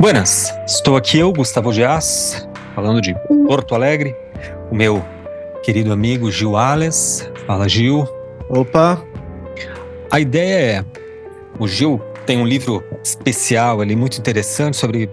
Buenas, 0.00 0.50
estou 0.66 0.96
aqui 0.96 1.18
eu, 1.18 1.30
Gustavo 1.30 1.70
Dias, 1.74 2.48
falando 2.74 3.02
de 3.02 3.14
Porto 3.46 3.74
Alegre, 3.74 4.16
o 4.70 4.74
meu 4.74 5.04
querido 5.62 5.92
amigo 5.92 6.32
Gil 6.32 6.56
Ales. 6.56 7.30
Fala, 7.46 7.68
Gil. 7.68 8.08
Opa! 8.48 9.04
A 10.10 10.18
ideia 10.18 10.78
é: 10.78 10.84
o 11.58 11.68
Gil 11.68 12.00
tem 12.24 12.38
um 12.38 12.46
livro 12.46 12.82
especial 13.04 13.82
ali, 13.82 13.94
muito 13.94 14.16
interessante, 14.16 14.78
sobre 14.78 15.10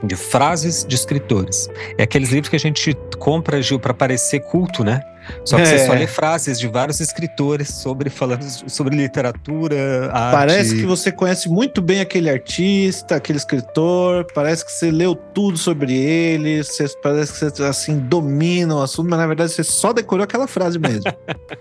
de 0.00 0.14
frases 0.14 0.86
de 0.86 0.94
escritores. 0.94 1.68
É 1.98 2.04
aqueles 2.04 2.30
livros 2.30 2.48
que 2.48 2.56
a 2.56 2.60
gente 2.60 2.96
compra, 3.18 3.60
Gil, 3.60 3.80
para 3.80 3.92
parecer 3.92 4.38
culto, 4.44 4.84
né? 4.84 5.02
Só 5.44 5.56
que 5.56 5.62
é. 5.62 5.66
você 5.66 5.86
só 5.86 5.92
lê 5.92 6.06
frases 6.06 6.58
de 6.58 6.68
vários 6.68 7.00
escritores 7.00 7.68
sobre 7.68 8.10
falando 8.10 8.44
sobre 8.68 8.96
literatura, 8.96 10.10
arte. 10.12 10.36
Parece 10.36 10.76
que 10.76 10.86
você 10.86 11.10
conhece 11.12 11.48
muito 11.48 11.80
bem 11.80 12.00
aquele 12.00 12.30
artista, 12.30 13.16
aquele 13.16 13.38
escritor, 13.38 14.26
parece 14.34 14.64
que 14.64 14.72
você 14.72 14.90
leu 14.90 15.14
tudo 15.14 15.58
sobre 15.58 15.94
ele, 15.94 16.62
você, 16.62 16.86
parece 17.02 17.32
que 17.32 17.50
você 17.50 17.62
assim 17.62 17.98
domina 17.98 18.74
o 18.76 18.82
assunto, 18.82 19.08
mas 19.08 19.18
na 19.18 19.26
verdade 19.26 19.52
você 19.52 19.64
só 19.64 19.92
decorou 19.92 20.24
aquela 20.24 20.46
frase 20.46 20.78
mesmo. 20.78 21.04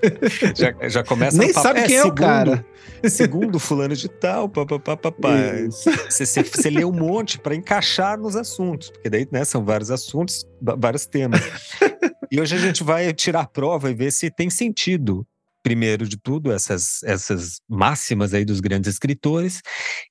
já, 0.56 0.90
já 0.90 1.04
começa 1.04 1.38
Nem 1.38 1.54
sabe 1.54 1.80
é, 1.80 1.88
quem 1.88 1.98
é, 1.98 2.02
segundo, 2.02 2.20
o 2.20 2.26
cara. 2.26 2.66
Segundo 3.10 3.60
fulano 3.60 3.96
de 3.96 4.08
tal, 4.08 4.48
papapá. 4.48 5.36
Você, 5.70 6.26
você, 6.26 6.44
você 6.44 6.70
lê 6.70 6.86
um 6.86 6.92
monte 6.92 7.38
para 7.38 7.54
encaixar 7.54 8.18
nos 8.18 8.36
assuntos, 8.36 8.90
porque 8.90 9.10
daí 9.10 9.28
né, 9.32 9.44
são 9.44 9.64
vários 9.64 9.92
assuntos, 9.92 10.48
vários 10.62 11.06
temas. 11.06 11.42
E 12.34 12.42
hoje 12.42 12.56
a 12.56 12.58
gente 12.58 12.84
vai 12.84 13.14
tirar 13.14 13.42
a 13.42 13.48
prova 13.48 13.92
e 13.92 13.94
ver 13.94 14.12
se 14.12 14.32
tem 14.32 14.50
sentido 14.50 15.24
primeiro 15.62 16.08
de 16.08 16.18
tudo, 16.18 16.52
essas, 16.52 17.04
essas 17.04 17.58
máximas 17.70 18.34
aí 18.34 18.44
dos 18.44 18.60
grandes 18.60 18.92
escritores, 18.92 19.62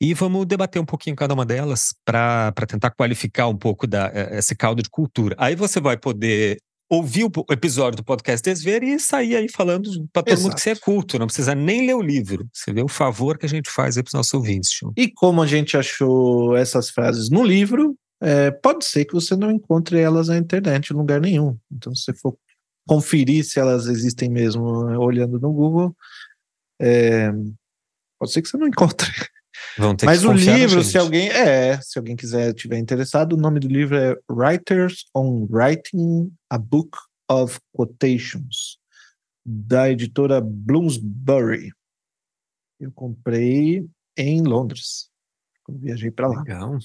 e 0.00 0.14
vamos 0.14 0.46
debater 0.46 0.80
um 0.80 0.84
pouquinho 0.84 1.16
cada 1.16 1.34
uma 1.34 1.44
delas 1.44 1.92
para 2.04 2.52
tentar 2.68 2.92
qualificar 2.92 3.48
um 3.48 3.56
pouco 3.56 3.88
da, 3.88 4.06
eh, 4.14 4.38
esse 4.38 4.54
caldo 4.54 4.84
de 4.84 4.88
cultura. 4.88 5.34
Aí 5.36 5.56
você 5.56 5.80
vai 5.80 5.96
poder 5.96 6.58
ouvir 6.88 7.24
o 7.24 7.30
episódio 7.50 7.96
do 7.96 8.04
podcast 8.04 8.40
Desver 8.40 8.84
e 8.84 9.00
sair 9.00 9.34
aí 9.34 9.48
falando 9.48 9.90
para 10.12 10.22
todo 10.22 10.32
Exato. 10.32 10.42
mundo 10.42 10.54
que 10.54 10.60
você 10.60 10.70
é 10.70 10.76
culto, 10.76 11.18
não 11.18 11.26
precisa 11.26 11.56
nem 11.56 11.84
ler 11.86 11.94
o 11.94 12.02
livro. 12.02 12.46
Você 12.52 12.72
vê 12.72 12.82
o 12.82 12.88
favor 12.88 13.36
que 13.36 13.46
a 13.46 13.48
gente 13.48 13.68
faz 13.68 13.96
aí 13.96 14.02
para 14.04 14.10
os 14.10 14.14
nossos 14.14 14.32
ouvintes. 14.32 14.78
E 14.96 15.10
como 15.10 15.42
a 15.42 15.46
gente 15.46 15.76
achou 15.76 16.56
essas 16.56 16.88
frases 16.88 17.30
no 17.30 17.42
livro, 17.42 17.96
é, 18.22 18.52
pode 18.52 18.84
ser 18.84 19.04
que 19.04 19.12
você 19.12 19.34
não 19.34 19.50
encontre 19.50 19.98
elas 19.98 20.28
na 20.28 20.38
internet 20.38 20.90
em 20.90 20.96
lugar 20.96 21.20
nenhum. 21.20 21.58
Então, 21.70 21.92
se 21.92 22.04
você 22.04 22.14
for 22.14 22.38
conferir 22.86 23.44
se 23.44 23.58
elas 23.58 23.86
existem 23.86 24.30
mesmo 24.30 24.84
né, 24.84 24.96
olhando 24.96 25.40
no 25.40 25.52
Google, 25.52 25.96
é, 26.80 27.32
pode 28.18 28.32
ser 28.32 28.40
que 28.40 28.48
você 28.48 28.56
não 28.56 28.68
encontre. 28.68 29.10
Mas 30.04 30.24
o 30.24 30.32
livro, 30.32 30.84
se 30.84 30.96
alguém 30.96 31.28
é, 31.30 31.80
se 31.80 31.98
alguém 31.98 32.14
quiser 32.14 32.54
tiver 32.54 32.78
interessado, 32.78 33.32
o 33.32 33.36
nome 33.36 33.58
do 33.58 33.68
livro 33.68 33.96
é 33.96 34.16
Writers 34.30 35.04
on 35.14 35.46
Writing 35.50 36.32
a 36.48 36.58
Book 36.58 36.96
of 37.28 37.58
Quotations, 37.72 38.78
da 39.44 39.90
editora 39.90 40.40
Bloomsbury. 40.40 41.72
Eu 42.78 42.92
comprei 42.92 43.86
em 44.16 44.42
Londres, 44.42 45.10
quando 45.64 45.80
viajei 45.80 46.10
para 46.10 46.28
lá. 46.28 46.40
Legal. 46.40 46.78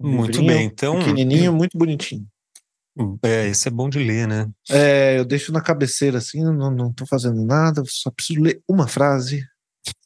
Um 0.00 0.10
muito 0.10 0.44
bem, 0.44 0.66
então. 0.66 0.98
Pequenininho, 0.98 1.52
muito 1.52 1.76
bonitinho. 1.76 2.26
É, 3.22 3.46
esse 3.48 3.68
é 3.68 3.70
bom 3.70 3.90
de 3.90 3.98
ler, 3.98 4.26
né? 4.26 4.50
É, 4.70 5.18
eu 5.18 5.24
deixo 5.24 5.52
na 5.52 5.60
cabeceira 5.60 6.18
assim, 6.18 6.42
não, 6.42 6.70
não 6.70 6.92
tô 6.92 7.06
fazendo 7.06 7.44
nada, 7.44 7.82
só 7.86 8.10
preciso 8.10 8.40
ler 8.40 8.62
uma 8.66 8.88
frase 8.88 9.46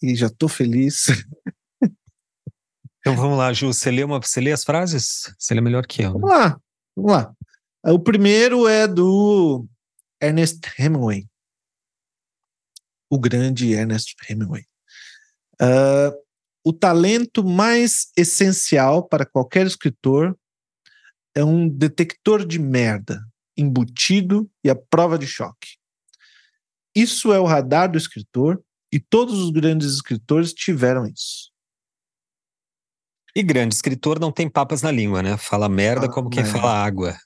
e 0.03 0.15
já 0.15 0.29
tô 0.29 0.49
feliz. 0.49 1.07
Então 2.99 3.17
vamos 3.17 3.39
lá, 3.39 3.51
Ju, 3.51 3.73
você 3.73 3.91
lê, 3.91 4.05
uma, 4.05 4.21
você 4.21 4.43
lê 4.43 4.53
as 4.53 4.63
frases? 4.63 5.33
Você 5.39 5.55
lê 5.55 5.61
melhor 5.63 5.87
que 5.87 6.03
eu. 6.03 6.13
Né? 6.13 6.21
Vamos 6.21 6.31
lá, 6.31 6.61
vamos 6.95 7.13
lá. 7.13 7.35
O 7.87 7.99
primeiro 7.99 8.69
é 8.69 8.87
do 8.87 9.67
Ernest 10.23 10.61
Hemingway. 10.79 11.27
O 13.09 13.19
grande 13.19 13.73
Ernest 13.73 14.15
Hemingway. 14.29 14.67
Uh, 15.63 16.13
o 16.65 16.73
talento 16.73 17.45
mais 17.45 18.11
essencial 18.17 19.07
para 19.07 19.25
qualquer 19.25 19.67
escritor 19.67 20.37
é 21.35 21.45
um 21.45 21.69
detector 21.69 22.47
de 22.47 22.59
merda 22.59 23.25
embutido 23.57 24.51
e 24.65 24.71
a 24.71 24.75
prova 24.75 25.19
de 25.19 25.27
choque. 25.27 25.77
Isso 26.95 27.33
é 27.33 27.39
o 27.39 27.45
radar 27.45 27.91
do 27.91 27.99
escritor 27.99 28.63
e 28.93 28.99
todos 28.99 29.39
os 29.39 29.51
grandes 29.51 29.93
escritores 29.93 30.53
tiveram 30.53 31.07
isso. 31.07 31.51
E 33.35 33.43
grande 33.43 33.75
escritor 33.75 34.19
não 34.19 34.33
tem 34.33 34.51
papas 34.51 34.83
na 34.83 34.91
língua, 34.91 35.23
né? 35.23 35.37
Fala 35.37 35.69
merda 35.69 36.07
ah, 36.07 36.13
como 36.13 36.29
quem 36.29 36.43
é. 36.43 36.47
fala 36.47 36.85
água. 36.85 37.17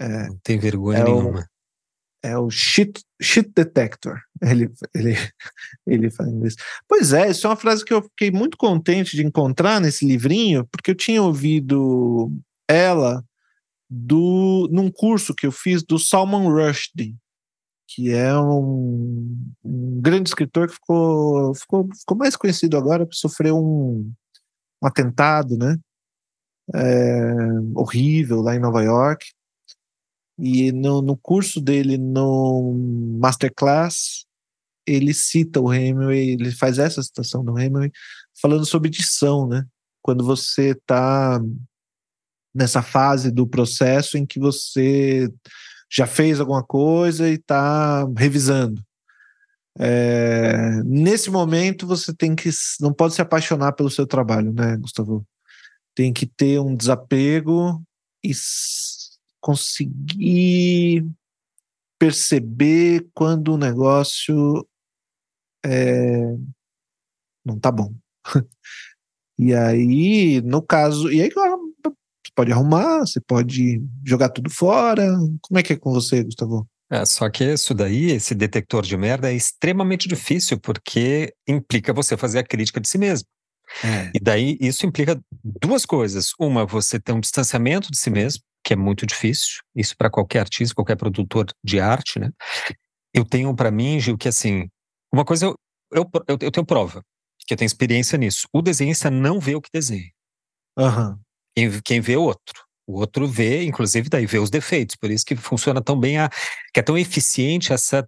É, 0.00 0.28
não 0.28 0.38
tem 0.42 0.58
vergonha 0.58 1.00
é 1.00 1.04
nenhuma. 1.04 1.46
É 2.28 2.38
o 2.38 2.50
shit, 2.50 3.02
shit 3.20 3.50
detector. 3.54 4.20
Ele, 4.42 4.70
ele, 4.94 5.14
ele 5.86 6.10
fala 6.10 6.30
inglês. 6.30 6.56
Pois 6.86 7.12
é, 7.12 7.30
isso 7.30 7.46
é 7.46 7.50
uma 7.50 7.56
frase 7.56 7.84
que 7.84 7.92
eu 7.92 8.02
fiquei 8.02 8.30
muito 8.30 8.56
contente 8.58 9.16
de 9.16 9.24
encontrar 9.24 9.80
nesse 9.80 10.06
livrinho, 10.06 10.66
porque 10.70 10.90
eu 10.90 10.94
tinha 10.94 11.22
ouvido 11.22 12.30
ela 12.68 13.24
do 13.88 14.68
num 14.70 14.90
curso 14.90 15.34
que 15.34 15.46
eu 15.46 15.52
fiz 15.52 15.82
do 15.82 15.98
Salman 15.98 16.50
Rushdie, 16.50 17.16
que 17.88 18.12
é 18.12 18.38
um, 18.38 19.34
um 19.64 20.00
grande 20.00 20.28
escritor 20.28 20.68
que 20.68 20.74
ficou, 20.74 21.54
ficou, 21.54 21.88
ficou 21.98 22.16
mais 22.16 22.36
conhecido 22.36 22.76
agora 22.76 23.06
porque 23.06 23.18
sofreu 23.18 23.56
um, 23.56 24.12
um 24.82 24.86
atentado, 24.86 25.56
né? 25.56 25.78
É, 26.74 27.32
horrível 27.74 28.42
lá 28.42 28.54
em 28.54 28.58
Nova 28.58 28.82
York. 28.82 29.24
E 30.38 30.70
no, 30.70 31.02
no 31.02 31.16
curso 31.16 31.60
dele, 31.60 31.98
no 31.98 32.72
Masterclass, 33.20 34.24
ele 34.86 35.12
cita 35.12 35.60
o 35.60 35.72
Hemingway, 35.72 36.30
ele 36.30 36.52
faz 36.52 36.78
essa 36.78 37.02
citação 37.02 37.44
do 37.44 37.58
Hemingway, 37.58 37.90
falando 38.40 38.64
sobre 38.64 38.88
edição, 38.88 39.46
né? 39.46 39.66
Quando 40.00 40.24
você 40.24 40.70
está 40.70 41.40
nessa 42.54 42.82
fase 42.82 43.30
do 43.30 43.46
processo 43.46 44.16
em 44.16 44.24
que 44.24 44.38
você 44.38 45.28
já 45.90 46.06
fez 46.06 46.40
alguma 46.40 46.62
coisa 46.62 47.28
e 47.28 47.34
está 47.34 48.06
revisando. 48.16 48.82
É, 49.80 50.82
nesse 50.84 51.30
momento 51.30 51.86
você 51.86 52.12
tem 52.12 52.34
que 52.34 52.50
não 52.80 52.92
pode 52.92 53.14
se 53.14 53.22
apaixonar 53.22 53.72
pelo 53.72 53.90
seu 53.90 54.06
trabalho, 54.06 54.52
né, 54.52 54.76
Gustavo? 54.76 55.24
Tem 55.94 56.12
que 56.12 56.26
ter 56.26 56.58
um 56.60 56.74
desapego 56.74 57.80
e 58.24 58.32
conseguir 59.40 61.06
perceber 61.98 63.06
quando 63.12 63.54
o 63.54 63.58
negócio 63.58 64.66
é, 65.64 66.36
não 67.44 67.58
tá 67.58 67.72
bom. 67.72 67.92
e 69.38 69.54
aí, 69.54 70.40
no 70.42 70.62
caso, 70.62 71.10
e 71.10 71.20
aí 71.22 71.30
você 71.30 72.32
pode 72.34 72.52
arrumar, 72.52 73.00
você 73.00 73.20
pode 73.20 73.82
jogar 74.04 74.28
tudo 74.28 74.50
fora. 74.50 75.04
Como 75.42 75.58
é 75.58 75.62
que 75.62 75.72
é 75.72 75.76
com 75.76 75.92
você, 75.92 76.22
Gustavo? 76.22 76.68
É, 76.90 77.04
só 77.04 77.28
que 77.28 77.44
isso 77.44 77.74
daí, 77.74 78.12
esse 78.12 78.34
detector 78.34 78.82
de 78.82 78.96
merda, 78.96 79.30
é 79.30 79.34
extremamente 79.34 80.08
difícil, 80.08 80.58
porque 80.58 81.34
implica 81.46 81.92
você 81.92 82.16
fazer 82.16 82.38
a 82.38 82.44
crítica 82.44 82.80
de 82.80 82.88
si 82.88 82.96
mesmo. 82.96 83.26
É. 83.84 84.10
E 84.14 84.20
daí 84.20 84.56
isso 84.60 84.86
implica 84.86 85.20
duas 85.60 85.84
coisas. 85.84 86.32
Uma, 86.38 86.64
você 86.64 86.98
ter 86.98 87.12
um 87.12 87.20
distanciamento 87.20 87.90
de 87.90 87.98
si 87.98 88.08
mesmo, 88.08 88.42
que 88.68 88.74
é 88.74 88.76
muito 88.76 89.06
difícil, 89.06 89.62
isso 89.74 89.96
para 89.96 90.10
qualquer 90.10 90.40
artista, 90.40 90.74
qualquer 90.74 90.94
produtor 90.94 91.46
de 91.64 91.80
arte, 91.80 92.18
né? 92.18 92.30
Eu 93.14 93.24
tenho 93.24 93.56
para 93.56 93.70
mim, 93.70 93.98
Gil, 93.98 94.18
que 94.18 94.28
assim, 94.28 94.68
uma 95.10 95.24
coisa 95.24 95.46
eu, 95.46 95.56
eu, 95.90 96.10
eu, 96.28 96.38
eu, 96.38 96.50
tenho 96.50 96.66
prova, 96.66 97.02
que 97.46 97.54
eu 97.54 97.56
tenho 97.56 97.66
experiência 97.66 98.18
nisso. 98.18 98.46
O 98.52 98.60
desenhista 98.60 99.10
não 99.10 99.40
vê 99.40 99.54
o 99.54 99.60
que 99.62 99.70
desenha. 99.72 100.10
Uhum. 100.78 101.18
Quem, 101.56 101.80
quem 101.80 102.00
vê 102.02 102.12
é 102.12 102.18
o 102.18 102.24
outro. 102.24 102.62
O 102.86 102.98
outro 102.98 103.26
vê, 103.26 103.64
inclusive, 103.64 104.10
daí 104.10 104.26
vê 104.26 104.38
os 104.38 104.50
defeitos. 104.50 104.96
Por 104.96 105.10
isso 105.10 105.24
que 105.24 105.34
funciona 105.34 105.80
tão 105.80 105.98
bem, 105.98 106.18
a, 106.18 106.28
que 106.74 106.80
é 106.80 106.82
tão 106.82 106.98
eficiente 106.98 107.72
essa 107.72 108.06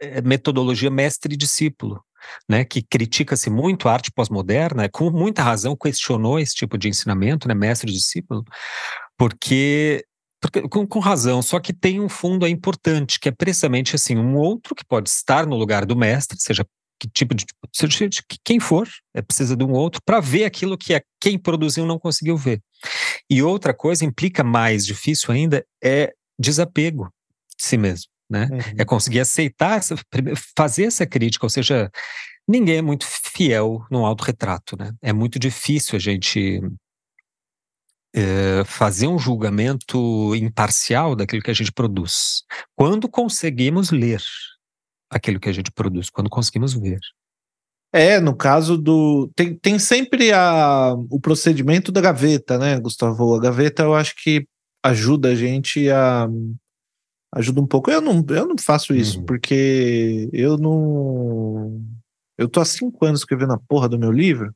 é, 0.00 0.20
metodologia 0.22 0.90
mestre-discípulo. 0.90 2.02
Né, 2.48 2.64
que 2.64 2.82
critica-se 2.82 3.48
muito 3.48 3.88
a 3.88 3.92
arte 3.92 4.10
pós-moderna, 4.10 4.88
com 4.88 5.08
muita 5.08 5.40
razão 5.40 5.76
questionou 5.76 6.38
esse 6.38 6.52
tipo 6.52 6.76
de 6.76 6.88
ensinamento, 6.88 7.46
né, 7.46 7.54
mestre-discípulo, 7.54 8.44
porque 9.18 10.04
porque, 10.40 10.62
com, 10.68 10.86
com, 10.86 11.00
razão, 11.00 11.42
só 11.42 11.58
que 11.58 11.72
tem 11.72 12.00
um 12.00 12.08
fundo 12.08 12.46
é 12.46 12.48
importante, 12.48 13.18
que 13.18 13.28
é 13.28 13.32
precisamente 13.32 13.96
assim, 13.96 14.16
um 14.16 14.36
outro 14.36 14.72
que 14.72 14.84
pode 14.84 15.08
estar 15.08 15.44
no 15.44 15.56
lugar 15.56 15.84
do 15.84 15.96
mestre, 15.96 16.38
seja 16.40 16.64
que 17.00 17.08
tipo 17.08 17.34
de, 17.34 17.44
seja 17.72 18.08
de 18.08 18.22
quem 18.44 18.60
for, 18.60 18.88
é 19.14 19.20
precisa 19.22 19.56
de 19.56 19.64
um 19.64 19.72
outro 19.72 20.00
para 20.04 20.20
ver 20.20 20.44
aquilo 20.44 20.78
que 20.78 20.94
é 20.94 21.02
quem 21.20 21.38
produziu 21.38 21.86
não 21.86 21.98
conseguiu 21.98 22.36
ver. 22.36 22.60
E 23.28 23.42
outra 23.42 23.74
coisa 23.74 24.04
implica 24.04 24.44
mais 24.44 24.86
difícil 24.86 25.32
ainda 25.32 25.64
é 25.82 26.12
desapego 26.38 27.12
de 27.58 27.66
si 27.66 27.76
mesmo. 27.76 28.10
né? 28.30 28.48
Uhum. 28.50 28.58
É 28.78 28.84
conseguir 28.84 29.20
aceitar, 29.20 29.80
fazer 30.56 30.84
essa 30.84 31.06
crítica, 31.06 31.46
ou 31.46 31.50
seja, 31.50 31.90
ninguém 32.46 32.78
é 32.78 32.82
muito 32.82 33.06
fiel 33.06 33.84
no 33.90 34.04
autorretrato, 34.06 34.76
né? 34.76 34.92
É 35.02 35.12
muito 35.12 35.38
difícil 35.38 35.96
a 35.96 36.00
gente 36.00 36.60
é, 38.18 38.64
fazer 38.64 39.06
um 39.06 39.18
julgamento 39.18 40.34
imparcial 40.34 41.14
daquilo 41.14 41.42
que 41.42 41.50
a 41.50 41.54
gente 41.54 41.70
produz. 41.70 42.42
Quando 42.74 43.08
conseguimos 43.08 43.90
ler 43.90 44.20
aquilo 45.08 45.38
que 45.38 45.48
a 45.48 45.52
gente 45.52 45.70
produz, 45.70 46.10
quando 46.10 46.28
conseguimos 46.28 46.74
ver. 46.74 46.98
É, 47.92 48.20
no 48.20 48.36
caso 48.36 48.76
do. 48.76 49.30
Tem, 49.34 49.54
tem 49.54 49.78
sempre 49.78 50.32
a, 50.32 50.94
o 51.10 51.20
procedimento 51.20 51.90
da 51.90 52.00
gaveta, 52.00 52.58
né, 52.58 52.78
Gustavo? 52.78 53.34
A 53.34 53.40
gaveta 53.40 53.84
eu 53.84 53.94
acho 53.94 54.14
que 54.22 54.46
ajuda 54.84 55.28
a 55.30 55.34
gente 55.34 55.88
a. 55.88 56.28
Ajuda 57.34 57.60
um 57.60 57.66
pouco. 57.66 57.90
Eu 57.90 58.00
não, 58.00 58.24
eu 58.30 58.46
não 58.46 58.56
faço 58.58 58.94
isso, 58.94 59.20
uhum. 59.20 59.26
porque 59.26 60.28
eu 60.32 60.58
não. 60.58 61.80
Eu 62.36 62.48
tô 62.48 62.60
há 62.60 62.64
cinco 62.64 63.04
anos 63.04 63.20
escrevendo 63.20 63.52
a 63.52 63.58
porra 63.58 63.88
do 63.88 63.98
meu 63.98 64.10
livro. 64.10 64.52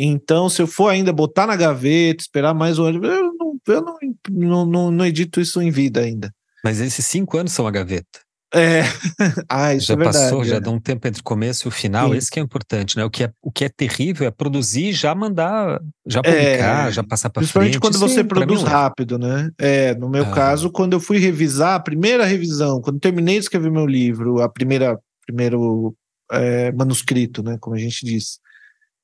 Então, 0.00 0.48
se 0.48 0.62
eu 0.62 0.68
for 0.68 0.90
ainda 0.90 1.12
botar 1.12 1.44
na 1.44 1.56
gaveta, 1.56 2.22
esperar 2.22 2.54
mais 2.54 2.78
um 2.78 2.84
ano, 2.84 3.04
eu 3.04 3.34
não, 3.34 3.58
eu 3.66 3.82
não, 3.82 3.98
não, 4.30 4.66
não, 4.66 4.90
não 4.92 5.04
edito 5.04 5.40
isso 5.40 5.60
em 5.60 5.72
vida 5.72 6.00
ainda. 6.00 6.32
Mas 6.62 6.80
esses 6.80 7.04
cinco 7.04 7.36
anos 7.36 7.50
são 7.50 7.66
a 7.66 7.70
gaveta. 7.72 8.20
É, 8.54 8.82
ah, 9.50 9.74
isso 9.74 9.88
já 9.88 9.94
é 9.94 9.96
verdade, 9.96 10.24
passou, 10.24 10.42
é. 10.42 10.44
já 10.46 10.58
dá 10.60 10.70
um 10.70 10.80
tempo 10.80 11.06
entre 11.06 11.20
o 11.20 11.24
começo 11.24 11.66
e 11.66 11.68
o 11.68 11.72
final. 11.72 12.10
Sim. 12.10 12.16
Esse 12.16 12.30
que 12.30 12.38
é 12.38 12.42
importante, 12.42 12.96
né? 12.96 13.04
O 13.04 13.10
que 13.10 13.24
é, 13.24 13.32
o 13.42 13.50
que 13.50 13.64
é 13.64 13.68
terrível 13.68 14.26
é 14.26 14.30
produzir, 14.30 14.92
já 14.92 15.14
mandar, 15.14 15.80
já 16.06 16.22
publicar, 16.22 16.88
é, 16.88 16.92
já 16.92 17.02
passar 17.02 17.28
para 17.28 17.42
frente. 17.42 17.52
Principalmente 17.52 17.80
quando 17.80 17.98
você 17.98 18.22
produz 18.22 18.62
rápido, 18.62 19.18
né? 19.18 19.50
É, 19.58 19.94
no 19.96 20.08
meu 20.08 20.24
ah. 20.24 20.30
caso, 20.30 20.70
quando 20.70 20.92
eu 20.92 21.00
fui 21.00 21.18
revisar 21.18 21.74
a 21.74 21.80
primeira 21.80 22.24
revisão, 22.24 22.80
quando 22.80 23.00
terminei 23.00 23.34
de 23.34 23.40
escrever 23.40 23.70
meu 23.70 23.86
livro, 23.86 24.40
a 24.40 24.48
primeira 24.48 24.96
primeiro 25.26 25.94
é, 26.32 26.72
manuscrito, 26.72 27.42
né? 27.42 27.58
Como 27.60 27.76
a 27.76 27.78
gente 27.78 28.06
diz, 28.06 28.38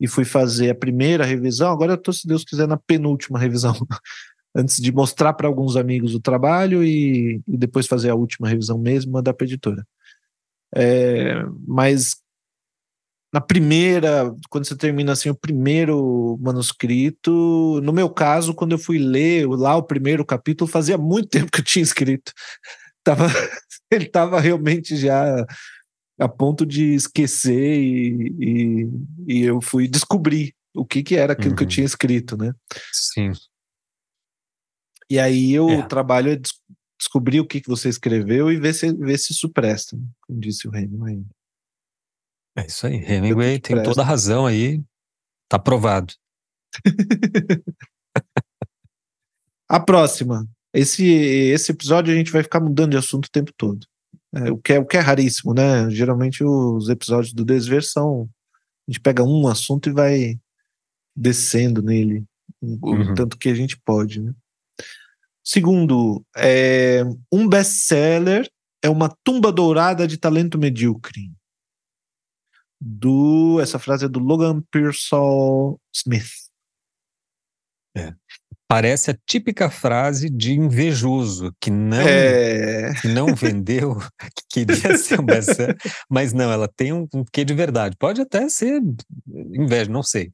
e 0.04 0.06
fui 0.06 0.24
fazer 0.24 0.68
a 0.68 0.74
primeira 0.74 1.24
revisão. 1.24 1.72
Agora 1.72 1.92
eu 1.92 1.96
estou, 1.96 2.12
se 2.12 2.28
Deus 2.28 2.44
quiser, 2.44 2.68
na 2.68 2.76
penúltima 2.76 3.38
revisão 3.38 3.74
antes 4.54 4.76
de 4.76 4.92
mostrar 4.92 5.32
para 5.32 5.48
alguns 5.48 5.76
amigos 5.76 6.14
o 6.14 6.20
trabalho 6.20 6.84
e, 6.84 7.40
e, 7.48 7.56
depois 7.56 7.86
fazer 7.86 8.10
a 8.10 8.14
última 8.14 8.46
revisão 8.46 8.78
mesmo, 8.78 9.12
mandar 9.12 9.32
para 9.32 9.46
a 9.46 9.48
editora. 9.48 9.86
É, 10.76 11.42
mas 11.66 12.16
na 13.32 13.40
primeira, 13.40 14.30
quando 14.50 14.66
você 14.66 14.76
termina 14.76 15.12
assim 15.12 15.30
o 15.30 15.34
primeiro 15.34 16.38
manuscrito, 16.40 17.80
no 17.82 17.92
meu 17.92 18.10
caso, 18.10 18.52
quando 18.52 18.72
eu 18.72 18.78
fui 18.78 18.98
ler 18.98 19.48
lá 19.48 19.74
o 19.74 19.82
primeiro 19.82 20.24
capítulo, 20.24 20.70
fazia 20.70 20.98
muito 20.98 21.30
tempo 21.32 21.50
que 21.50 21.60
eu 21.60 21.64
tinha 21.64 21.82
escrito. 21.82 22.30
Tava, 23.02 23.26
ele 23.90 24.04
estava 24.04 24.38
realmente 24.38 24.96
já 24.98 25.46
a 26.18 26.28
ponto 26.28 26.64
de 26.64 26.94
esquecer 26.94 27.80
e, 27.80 28.34
e, 28.38 28.88
e 29.26 29.42
eu 29.42 29.60
fui 29.60 29.88
descobrir 29.88 30.54
o 30.74 30.84
que, 30.84 31.02
que 31.02 31.16
era 31.16 31.32
aquilo 31.32 31.50
uhum. 31.50 31.56
que 31.56 31.62
eu 31.62 31.66
uhum. 31.66 31.70
tinha 31.70 31.86
escrito, 31.86 32.36
né? 32.36 32.52
Sim. 32.92 33.32
E 35.10 35.18
aí 35.18 35.58
o 35.58 35.70
é. 35.70 35.86
trabalho 35.86 36.32
é 36.32 36.40
descobrir 36.98 37.40
o 37.40 37.46
que, 37.46 37.60
que 37.60 37.68
você 37.68 37.88
escreveu 37.88 38.50
e 38.50 38.58
ver 38.58 38.72
se, 38.72 38.92
ver 38.92 39.18
se 39.18 39.32
isso 39.32 39.48
presta, 39.48 39.96
como 40.22 40.40
disse 40.40 40.66
o 40.66 40.74
Hemingway. 40.74 41.24
É 42.56 42.66
isso 42.66 42.86
aí, 42.86 42.96
Hemingway 42.96 43.58
tem 43.58 43.76
presta. 43.76 43.90
toda 43.90 44.02
a 44.02 44.04
razão 44.04 44.46
aí, 44.46 44.82
tá 45.48 45.58
provado. 45.58 46.14
a 49.68 49.80
próxima. 49.80 50.48
Esse, 50.72 51.06
esse 51.06 51.70
episódio 51.70 52.12
a 52.12 52.16
gente 52.16 52.32
vai 52.32 52.42
ficar 52.42 52.60
mudando 52.60 52.92
de 52.92 52.96
assunto 52.96 53.26
o 53.26 53.30
tempo 53.30 53.52
todo. 53.56 53.86
É, 54.34 54.50
o, 54.50 54.58
que 54.58 54.72
é, 54.72 54.78
o 54.78 54.86
que 54.86 54.96
é 54.96 55.00
raríssimo, 55.00 55.54
né? 55.54 55.88
Geralmente 55.90 56.42
os 56.42 56.88
episódios 56.88 57.32
do 57.32 57.44
Desver 57.44 57.82
são. 57.84 58.28
A 58.86 58.90
gente 58.90 59.00
pega 59.00 59.22
um 59.22 59.46
assunto 59.48 59.88
e 59.88 59.92
vai 59.92 60.38
descendo 61.16 61.80
nele, 61.82 62.24
uhum. 62.60 63.12
o 63.12 63.14
tanto 63.14 63.38
que 63.38 63.48
a 63.48 63.54
gente 63.54 63.78
pode, 63.78 64.20
né? 64.20 64.34
Segundo, 65.42 66.24
é, 66.36 67.02
um 67.30 67.46
best-seller 67.46 68.50
é 68.82 68.88
uma 68.88 69.14
tumba 69.22 69.52
dourada 69.52 70.06
de 70.06 70.16
talento 70.16 70.58
medíocre. 70.58 71.30
Do, 72.80 73.60
essa 73.60 73.78
frase 73.78 74.06
é 74.06 74.08
do 74.08 74.18
Logan 74.18 74.62
Pearsall 74.70 75.80
Smith. 75.94 76.30
É. 77.96 78.14
Parece 78.66 79.10
a 79.10 79.18
típica 79.26 79.68
frase 79.68 80.30
de 80.30 80.54
invejoso, 80.54 81.54
que 81.60 81.70
não, 81.70 82.00
é... 82.00 82.94
que 83.00 83.08
não 83.08 83.34
vendeu, 83.34 83.98
que 84.34 84.64
queria 84.64 84.96
ser 84.98 85.20
um 85.20 85.24
best-seller, 85.24 85.76
mas 86.08 86.32
não, 86.32 86.50
ela 86.50 86.66
tem 86.66 86.92
um, 86.92 87.06
um 87.14 87.24
quê 87.30 87.44
de 87.44 87.54
verdade. 87.54 87.96
Pode 87.98 88.20
até 88.22 88.48
ser 88.48 88.80
inveja, 89.52 89.90
não 89.90 90.02
sei. 90.02 90.32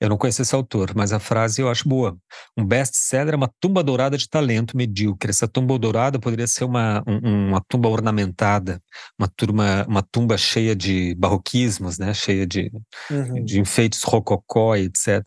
Eu 0.00 0.08
não 0.08 0.16
conheço 0.16 0.40
esse 0.40 0.54
autor, 0.54 0.92
mas 0.96 1.12
a 1.12 1.20
frase 1.20 1.60
eu 1.60 1.68
acho 1.68 1.86
boa. 1.86 2.16
Um 2.56 2.64
best-seller 2.64 3.34
é 3.34 3.36
uma 3.36 3.52
tumba 3.60 3.84
dourada 3.84 4.16
de 4.16 4.26
talento 4.26 4.74
medíocre. 4.74 5.28
Essa 5.28 5.46
tumba 5.46 5.78
dourada 5.78 6.18
poderia 6.18 6.46
ser 6.46 6.64
uma, 6.64 7.04
um, 7.06 7.48
uma 7.50 7.62
tumba 7.68 7.90
ornamentada, 7.90 8.82
uma, 9.18 9.28
turma, 9.28 9.84
uma 9.86 10.02
tumba 10.02 10.38
cheia 10.38 10.74
de 10.74 11.14
barroquismos, 11.16 11.98
né? 11.98 12.14
cheia 12.14 12.46
de, 12.46 12.72
uhum. 13.10 13.44
de 13.44 13.60
enfeites 13.60 14.02
rococó 14.02 14.74
etc. 14.74 15.22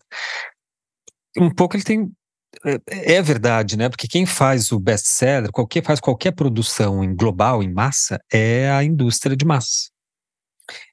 Um 1.38 1.50
pouco 1.50 1.76
ele 1.76 1.84
tem 1.84 2.12
é, 2.64 3.14
é 3.16 3.22
verdade, 3.22 3.76
né? 3.76 3.88
Porque 3.88 4.08
quem 4.08 4.26
faz 4.26 4.72
o 4.72 4.78
best-seller, 4.78 5.50
qualquer 5.50 5.84
faz 5.84 6.00
qualquer 6.00 6.32
produção 6.32 7.02
em 7.02 7.14
global, 7.14 7.62
em 7.62 7.72
massa, 7.72 8.20
é 8.32 8.70
a 8.70 8.82
indústria 8.82 9.36
de 9.36 9.44
massa. 9.44 9.90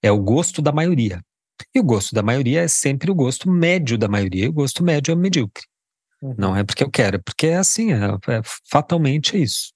É 0.02 0.12
o 0.12 0.20
gosto 0.20 0.62
da 0.62 0.72
maioria. 0.72 1.22
E 1.74 1.80
o 1.80 1.84
gosto 1.84 2.14
da 2.14 2.24
maioria 2.24 2.62
é 2.62 2.68
sempre 2.68 3.12
o 3.12 3.16
gosto 3.16 3.50
médio 3.50 3.98
da 3.98 4.08
maioria, 4.08 4.46
e 4.46 4.50
o 4.50 4.54
gosto 4.54 4.84
médio 4.84 5.12
é 5.12 5.16
medíocre. 5.16 5.64
Uhum. 6.22 6.36
Não 6.38 6.56
é 6.56 6.64
porque 6.64 6.84
eu 6.84 6.90
quero, 6.90 7.18
é 7.18 7.20
porque 7.20 7.48
é 7.48 7.58
assim, 7.58 7.94
é, 7.94 7.98
é 7.98 8.42
fatalmente 8.70 9.36
é 9.36 9.40
isso. 9.40 9.74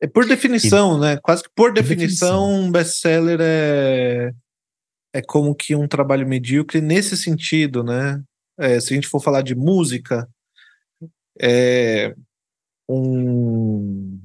É 0.00 0.06
por 0.06 0.26
definição, 0.26 0.96
e, 0.96 1.00
né? 1.00 1.16
Quase 1.22 1.42
que 1.42 1.50
por 1.54 1.72
definição, 1.72 2.50
um 2.50 2.70
best-seller 2.70 3.38
é, 3.40 4.32
é 5.12 5.22
como 5.22 5.54
que 5.54 5.74
um 5.74 5.86
trabalho 5.86 6.26
medíocre 6.26 6.80
nesse 6.80 7.16
sentido, 7.16 7.84
né? 7.84 8.22
É, 8.58 8.80
se 8.80 8.92
a 8.92 8.94
gente 8.94 9.08
for 9.08 9.20
falar 9.20 9.42
de 9.42 9.54
música, 9.54 10.28
é 11.40 12.14
um, 12.88 14.20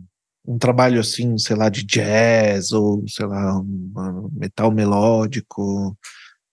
um 0.46 0.58
trabalho 0.58 1.00
assim, 1.00 1.38
sei 1.38 1.56
lá, 1.56 1.70
de 1.70 1.84
jazz 1.84 2.72
ou 2.72 3.04
sei 3.08 3.26
lá, 3.26 3.60
um, 3.60 4.30
metal 4.34 4.72
melódico, 4.72 5.98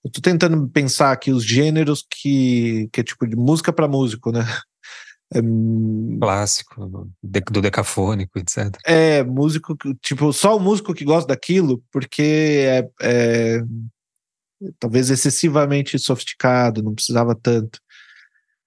eu 0.04 0.10
tô 0.10 0.20
tentando 0.20 0.68
pensar 0.68 1.12
aqui 1.12 1.30
os 1.30 1.44
gêneros 1.44 2.04
que, 2.10 2.88
que 2.92 3.00
é 3.00 3.04
tipo 3.04 3.26
de 3.26 3.36
música 3.36 3.72
para 3.72 3.88
músico, 3.88 4.32
né? 4.32 4.44
É, 5.34 5.40
Clássico, 6.20 7.08
do 7.22 7.62
decafônico, 7.62 8.38
etc. 8.38 8.76
É, 8.84 9.22
músico, 9.22 9.74
tipo, 10.02 10.30
só 10.32 10.56
o 10.56 10.60
músico 10.60 10.92
que 10.92 11.04
gosta 11.04 11.28
daquilo, 11.28 11.82
porque 11.90 12.66
é, 12.68 12.90
é 13.00 13.62
talvez 14.78 15.08
excessivamente 15.08 15.98
sofisticado, 15.98 16.82
não 16.82 16.94
precisava 16.94 17.34
tanto. 17.34 17.80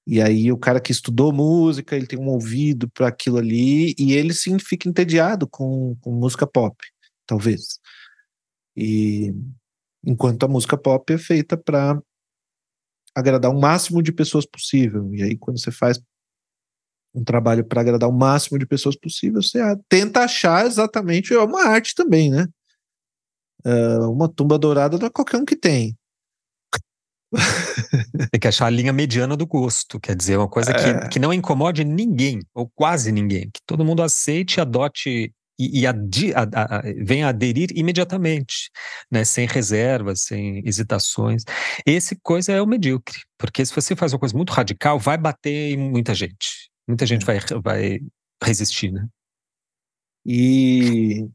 E 0.08 0.22
aí 0.22 0.52
o 0.52 0.58
cara 0.58 0.80
que 0.80 0.92
estudou 0.92 1.34
música, 1.34 1.96
ele 1.96 2.06
tem 2.06 2.20
um 2.20 2.28
ouvido 2.28 2.90
para 2.90 3.08
aquilo 3.08 3.38
ali, 3.38 3.96
e 3.98 4.14
ele 4.14 4.34
sim 4.34 4.60
fica 4.60 4.88
entediado 4.88 5.48
com, 5.48 5.96
com 6.02 6.12
música 6.12 6.46
pop, 6.46 6.78
talvez. 7.26 7.80
E 8.76 9.34
enquanto 10.06 10.44
a 10.44 10.48
música 10.48 10.78
pop 10.78 11.12
é 11.12 11.18
feita 11.18 11.58
para 11.58 12.00
agradar 13.16 13.50
o 13.50 13.60
máximo 13.60 14.04
de 14.04 14.12
pessoas 14.12 14.46
possível. 14.46 15.14
E 15.16 15.24
aí, 15.24 15.38
quando 15.38 15.60
você 15.60 15.72
faz 15.72 16.00
um 17.14 17.24
trabalho 17.24 17.64
para 17.66 17.82
agradar 17.82 18.10
o 18.10 18.14
máximo 18.14 18.60
de 18.60 18.66
pessoas 18.66 18.96
possível, 18.96 19.42
você 19.42 19.60
tenta 19.88 20.20
achar 20.20 20.66
exatamente 20.66 21.34
é 21.34 21.40
uma 21.40 21.64
arte 21.64 21.96
também, 21.96 22.30
né? 22.30 22.46
Uh, 23.66 24.12
uma 24.12 24.30
tumba 24.30 24.60
dourada 24.60 24.98
não 24.98 25.08
é 25.08 25.10
qualquer 25.10 25.38
um 25.38 25.46
que 25.46 25.56
tem. 25.56 25.98
Tem 28.32 28.40
que 28.40 28.48
achar 28.48 28.68
a 28.68 28.70
linha 28.70 28.94
mediana 28.94 29.36
do 29.36 29.46
gosto, 29.46 30.00
quer 30.00 30.16
dizer, 30.16 30.38
uma 30.38 30.48
coisa 30.48 30.72
é. 30.72 30.74
que, 30.74 31.10
que 31.10 31.20
não 31.20 31.34
incomode 31.34 31.84
ninguém, 31.84 32.40
ou 32.54 32.70
quase 32.74 33.12
ninguém, 33.12 33.50
que 33.54 33.60
todo 33.66 33.86
mundo 33.86 34.02
aceite 34.02 34.58
e 34.58 34.62
adote 34.62 35.34
e, 35.58 35.80
e 35.82 35.88
adi, 35.88 36.34
a, 36.34 36.42
a, 36.42 36.82
venha 37.04 37.30
aderir 37.30 37.70
imediatamente, 37.74 38.70
né, 39.10 39.24
sem 39.24 39.48
reservas, 39.48 40.24
sem 40.24 40.62
hesitações. 40.66 41.44
Esse 41.86 42.18
coisa 42.22 42.52
é 42.52 42.62
o 42.62 42.68
medíocre, 42.68 43.20
porque 43.38 43.66
se 43.66 43.74
você 43.74 43.96
faz 43.96 44.14
uma 44.14 44.20
coisa 44.20 44.36
muito 44.36 44.52
radical, 44.52 45.00
vai 45.00 45.18
bater 45.18 45.74
em 45.74 45.78
muita 45.78 46.14
gente. 46.14 46.70
Muita 46.88 47.06
gente 47.06 47.24
é. 47.24 47.26
vai, 47.26 47.40
vai 47.64 48.00
resistir, 48.44 48.92
né? 48.92 49.08
E 50.26 51.28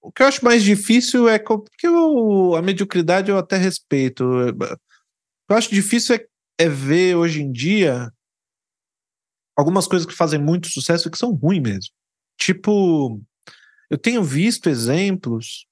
o 0.00 0.10
que 0.10 0.22
eu 0.22 0.26
acho 0.26 0.44
mais 0.44 0.62
difícil 0.62 1.28
é 1.28 1.38
porque 1.38 1.86
eu, 1.86 2.54
a 2.56 2.62
mediocridade 2.62 3.30
eu 3.30 3.38
até 3.38 3.56
respeito. 3.56 4.24
O 4.24 4.54
que 4.54 5.52
eu 5.52 5.56
acho 5.56 5.70
difícil 5.70 6.16
é, 6.16 6.26
é 6.58 6.68
ver 6.68 7.16
hoje 7.16 7.42
em 7.42 7.52
dia 7.52 8.12
algumas 9.56 9.86
coisas 9.86 10.06
que 10.06 10.14
fazem 10.14 10.40
muito 10.40 10.68
sucesso 10.68 11.08
e 11.08 11.10
que 11.10 11.18
são 11.18 11.32
ruins 11.32 11.62
mesmo. 11.62 11.90
Tipo, 12.38 13.20
eu 13.90 13.98
tenho 13.98 14.22
visto 14.22 14.68
exemplos 14.68 15.66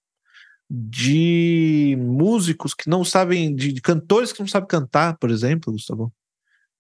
de 0.71 1.97
músicos 1.99 2.75
que 2.75 2.91
não 2.91 3.03
sabem, 3.05 3.55
de, 3.55 3.81
cantores 3.81 4.33
que 4.33 4.41
não 4.41 4.47
sabem 4.47 4.69
cantar, 4.69 5.17
por 5.17 5.31
exemplo, 5.31 5.73
Gustavo, 5.73 6.13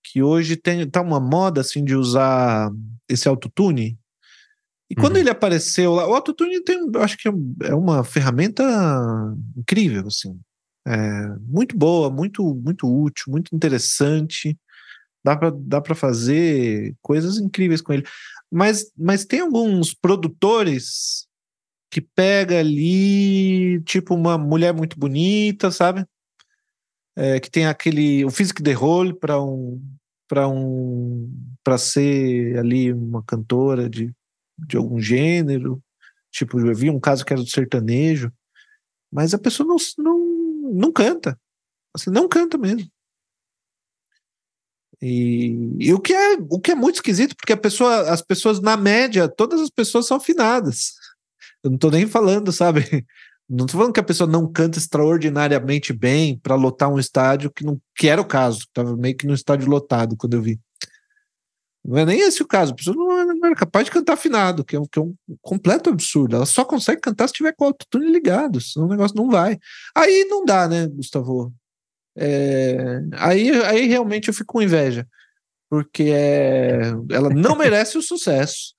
que 0.05 0.23
hoje 0.23 0.57
tem 0.57 0.89
tá 0.89 1.01
uma 1.01 1.19
moda 1.19 1.63
assim 1.63 1.83
de 1.83 1.95
usar 1.95 2.71
esse 3.09 3.27
autotune. 3.27 3.99
E 4.91 4.95
quando 4.95 5.15
Uhum. 5.15 5.21
ele 5.21 5.31
apareceu 5.31 5.95
lá, 5.95 6.09
o 6.09 6.15
autotune 6.15 6.63
tem, 6.63 6.79
eu 6.79 7.03
acho 7.03 7.17
que 7.19 7.29
é 7.29 7.75
uma 7.75 8.03
ferramenta 8.05 8.65
incrível, 9.57 10.07
assim. 10.07 10.39
É, 10.87 11.29
muito 11.43 11.77
boa, 11.77 12.11
muito 12.11 12.43
muito 12.55 12.87
útil, 12.89 13.25
muito 13.31 13.55
interessante. 13.55 14.57
Dá 15.25 15.37
para 15.37 15.51
dá 15.51 15.81
para 15.81 15.95
fazer 15.95 16.95
coisas 17.03 17.39
incríveis 17.39 17.83
com 17.83 17.93
ele. 17.93 18.07
Mas, 18.51 18.91
mas 18.97 19.25
tem 19.27 19.41
alguns 19.41 19.93
produtores 19.95 21.27
que 21.91 22.01
pega 22.01 22.59
ali, 22.59 23.81
tipo, 23.83 24.15
uma 24.15 24.39
mulher 24.39 24.73
muito 24.75 24.99
bonita, 24.99 25.71
sabe? 25.71 26.05
É, 27.17 27.41
que 27.41 27.51
tem 27.51 27.67
aquele. 27.67 28.25
O 28.25 28.31
Physique 28.31 28.63
de 28.63 28.73
Rôle 28.73 29.13
para 29.15 29.43
um. 29.43 29.83
para 30.29 30.49
um. 30.49 31.31
para 31.65 31.77
ser 31.79 32.59
ali 32.59 32.93
uma 32.93 33.23
cantora 33.23 33.89
de, 33.91 34.13
de 34.59 34.77
algum 34.77 35.01
gênero. 35.01 35.83
Tipo, 36.31 36.61
eu 36.61 36.75
vi 36.75 36.91
um 36.91 37.01
caso 37.01 37.25
que 37.25 37.33
era 37.33 37.43
do 37.43 37.49
sertanejo, 37.49 38.33
mas 39.11 39.33
a 39.33 39.39
pessoa 39.39 39.67
não, 39.67 39.77
não, 39.99 40.73
não 40.75 40.93
canta. 40.93 41.39
Assim, 41.95 42.11
não 42.11 42.29
canta 42.29 42.59
mesmo. 42.59 42.89
E, 45.01 45.77
e, 45.79 45.95
o, 45.95 46.01
que 46.01 46.13
é, 46.13 46.37
o 46.51 46.61
que 46.61 46.73
é 46.73 46.75
muito 46.75 46.97
esquisito, 46.97 47.37
porque 47.37 47.53
a 47.53 47.57
pessoa, 47.57 48.11
as 48.11 48.21
pessoas, 48.21 48.61
na 48.61 48.77
média, 48.77 49.29
todas 49.29 49.61
as 49.61 49.71
pessoas 49.71 50.07
são 50.07 50.17
afinadas. 50.17 50.95
Eu 51.63 51.71
não 51.71 51.79
tô 51.79 51.91
nem 51.91 52.07
falando, 52.07 52.53
sabe? 52.53 53.05
Não 53.49 53.65
tô 53.65 53.79
falando 53.79 53.95
que 53.95 54.01
a 54.01 54.05
pessoa 54.05 54.29
não 54.29 54.51
canta 54.51 54.79
extraordinariamente 54.79 55.93
bem 55.93 56.39
para 56.39 56.55
lotar 56.55 56.93
um 56.93 56.99
estádio, 56.99 57.51
que, 57.51 57.65
não, 57.65 57.81
que 57.97 58.07
era 58.07 58.21
o 58.21 58.27
caso, 58.27 58.59
estava 58.59 58.95
meio 58.95 59.17
que 59.17 59.27
no 59.27 59.33
estádio 59.33 59.71
lotado 59.71 60.17
quando 60.19 60.35
eu 60.35 60.43
vi. 60.43 60.61
Não 61.89 61.97
é 61.97 62.05
nem 62.05 62.21
esse 62.21 62.43
o 62.43 62.47
caso, 62.47 62.73
a 62.73 62.75
pessoa 62.75 62.95
não, 62.95 63.35
não 63.35 63.47
era 63.47 63.55
capaz 63.55 63.87
de 63.87 63.91
cantar 63.91 64.13
afinado, 64.13 64.63
que 64.63 64.77
é, 64.77 64.79
um, 64.79 64.85
que 64.85 64.99
é 64.99 65.03
um 65.03 65.15
completo 65.41 65.89
absurdo. 65.89 66.37
Ela 66.37 66.45
só 66.45 66.63
consegue 66.63 67.01
cantar 67.01 67.27
se 67.29 67.33
tiver 67.33 67.55
com 67.57 67.65
o 67.65 67.69
autotune 67.69 68.13
ligado, 68.13 68.61
senão 68.61 68.87
o 68.87 68.91
negócio 68.91 69.17
não 69.17 69.31
vai. 69.31 69.59
Aí 69.97 70.27
não 70.29 70.45
dá, 70.45 70.69
né, 70.69 70.87
Gustavo? 70.87 71.51
É, 72.15 73.01
aí, 73.15 73.51
aí 73.65 73.87
realmente 73.87 74.29
eu 74.29 74.35
fico 74.35 74.53
com 74.53 74.61
inveja, 74.61 75.09
porque 75.71 76.11
é, 76.15 76.93
ela 77.11 77.31
não 77.31 77.57
merece 77.57 77.97
o 77.97 78.03
sucesso. 78.03 78.75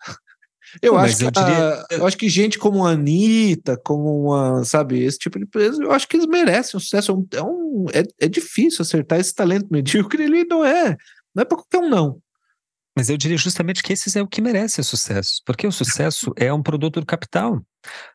Eu, 0.79 0.93
Pô, 0.93 0.99
acho 0.99 1.17
que, 1.17 1.23
eu, 1.23 1.31
diria... 1.31 1.73
a, 1.73 1.87
eu 1.89 2.05
acho 2.05 2.17
que 2.17 2.29
gente 2.29 2.59
como 2.59 2.85
a 2.85 2.91
Anitta, 2.91 3.75
como 3.83 4.27
uma, 4.27 4.63
sabe, 4.63 5.03
esse 5.03 5.17
tipo 5.17 5.39
de 5.39 5.45
empresa, 5.45 5.81
eu 5.81 5.91
acho 5.91 6.07
que 6.07 6.15
eles 6.15 6.27
merecem 6.27 6.77
um 6.77 6.79
sucesso. 6.79 7.27
É, 7.33 7.41
um, 7.41 7.87
é, 7.91 8.03
é 8.25 8.27
difícil 8.27 8.83
acertar 8.83 9.19
esse 9.19 9.33
talento 9.33 9.65
medíocre, 9.71 10.25
ele 10.25 10.45
não 10.45 10.63
é. 10.63 10.95
Não 11.33 11.41
é 11.41 11.45
para 11.45 11.57
qualquer 11.57 11.79
um, 11.79 11.89
não. 11.89 12.21
Mas 12.99 13.09
eu 13.09 13.15
diria 13.15 13.37
justamente 13.37 13.81
que 13.81 13.93
esse 13.93 14.19
é 14.19 14.21
o 14.21 14.27
que 14.27 14.41
merece 14.41 14.83
sucesso, 14.83 15.41
porque 15.45 15.65
o 15.65 15.71
sucesso 15.71 16.33
é 16.35 16.51
um 16.51 16.61
produto 16.61 16.99
do 16.99 17.05
capital. 17.05 17.65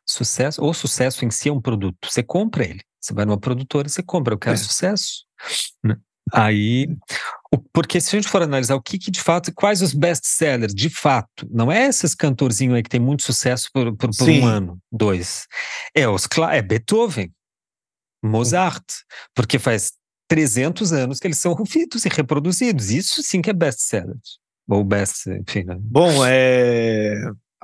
Sucesso, 0.06 0.62
ou 0.62 0.74
sucesso 0.74 1.24
em 1.24 1.30
si 1.30 1.48
é 1.48 1.52
um 1.52 1.60
produto. 1.60 1.96
Você 2.04 2.22
compra 2.22 2.64
ele. 2.64 2.82
Você 3.00 3.14
vai 3.14 3.24
numa 3.24 3.40
produtora 3.40 3.88
e 3.88 3.90
você 3.90 4.02
compra. 4.02 4.34
Eu 4.34 4.38
quero 4.38 4.52
é. 4.52 4.58
sucesso. 4.58 5.24
Né? 5.82 5.96
Aí, 6.30 6.94
porque 7.72 7.98
se 7.98 8.14
a 8.14 8.20
gente 8.20 8.30
for 8.30 8.42
analisar 8.42 8.74
o 8.74 8.82
que, 8.82 8.98
que 8.98 9.10
de 9.10 9.22
fato, 9.22 9.54
quais 9.54 9.80
os 9.80 9.94
best-sellers, 9.94 10.74
de 10.74 10.90
fato, 10.90 11.48
não 11.50 11.72
é 11.72 11.86
esses 11.86 12.14
cantorzinhos 12.14 12.76
aí 12.76 12.82
que 12.82 12.90
tem 12.90 13.00
muito 13.00 13.22
sucesso 13.22 13.70
por, 13.72 13.96
por, 13.96 14.10
por 14.14 14.28
um 14.28 14.46
ano, 14.46 14.78
dois. 14.92 15.46
É, 15.94 16.06
os, 16.06 16.28
é 16.50 16.60
Beethoven, 16.60 17.32
Mozart, 18.22 18.84
porque 19.34 19.58
faz 19.58 19.92
300 20.28 20.92
anos 20.92 21.18
que 21.18 21.26
eles 21.26 21.38
são 21.38 21.52
ouvidos 21.52 22.04
e 22.04 22.08
reproduzidos. 22.10 22.90
Isso 22.90 23.22
sim 23.22 23.40
que 23.40 23.48
é 23.48 23.54
best-seller. 23.54 24.16
Ou 24.68 24.84
best, 24.84 25.28
enfim. 25.30 25.64
Né? 25.64 25.76
Bom, 25.80 26.24
é. 26.26 27.14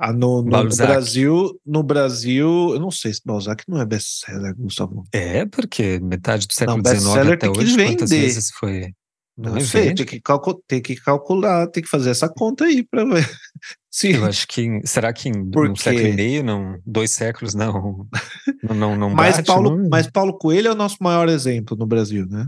Ah, 0.03 0.11
no, 0.11 0.41
no, 0.41 0.63
no, 0.63 0.75
Brasil, 0.75 1.61
no 1.63 1.83
Brasil, 1.83 2.71
eu 2.73 2.79
não 2.79 2.89
sei 2.89 3.13
se 3.13 3.21
Balzac 3.23 3.63
não 3.67 3.79
é 3.79 3.85
best-seller, 3.85 4.55
Gustavo. 4.55 5.03
É, 5.11 5.45
porque 5.45 5.99
metade 5.99 6.47
do 6.47 6.53
século 6.53 6.81
XIX 6.83 7.17
até 7.17 7.37
tem 7.37 7.49
hoje, 7.51 7.75
que 7.75 7.85
quantas 7.85 8.09
vender. 8.09 8.21
vezes 8.23 8.49
foi... 8.49 8.95
Não, 9.37 9.53
não 9.53 9.61
sei, 9.61 9.93
tem 9.93 10.05
que, 10.05 10.21
tem 10.67 10.81
que 10.81 10.95
calcular, 10.95 11.67
tem 11.67 11.83
que 11.83 11.89
fazer 11.89 12.09
essa 12.09 12.27
conta 12.27 12.65
aí 12.65 12.83
para 12.83 13.05
ver. 13.05 13.29
Sim. 13.91 14.13
Eu 14.13 14.25
acho 14.25 14.47
que, 14.47 14.81
será 14.85 15.13
que 15.13 15.29
em 15.29 15.51
Porque... 15.51 15.71
um 15.71 15.75
século 15.75 16.07
e 16.07 16.13
meio, 16.13 16.43
não, 16.43 16.79
dois 16.83 17.11
séculos, 17.11 17.53
não, 17.53 18.07
não, 18.63 18.75
não, 18.75 18.95
não 18.95 19.09
mas, 19.11 19.37
bate, 19.37 19.47
Paulo, 19.47 19.77
não... 19.77 19.89
mas 19.89 20.07
Paulo 20.09 20.37
Coelho 20.37 20.69
é 20.69 20.71
o 20.71 20.75
nosso 20.75 20.97
maior 20.99 21.29
exemplo 21.29 21.77
no 21.77 21.85
Brasil, 21.85 22.25
né? 22.27 22.47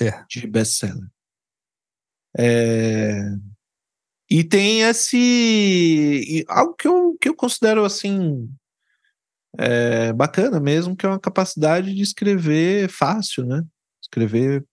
É. 0.00 0.12
De 0.28 0.46
best-seller. 0.46 1.08
É... 2.36 3.20
E 4.30 4.44
tem 4.44 4.82
esse. 4.82 6.44
algo 6.48 6.74
que 6.74 6.86
eu, 6.86 7.16
que 7.20 7.28
eu 7.28 7.34
considero 7.34 7.84
assim. 7.84 8.50
É, 9.58 10.12
bacana 10.12 10.60
mesmo, 10.60 10.94
que 10.94 11.06
é 11.06 11.08
uma 11.08 11.18
capacidade 11.18 11.94
de 11.94 12.02
escrever 12.02 12.88
fácil, 12.90 13.46
né? 13.46 13.64
Escrever 14.02 14.64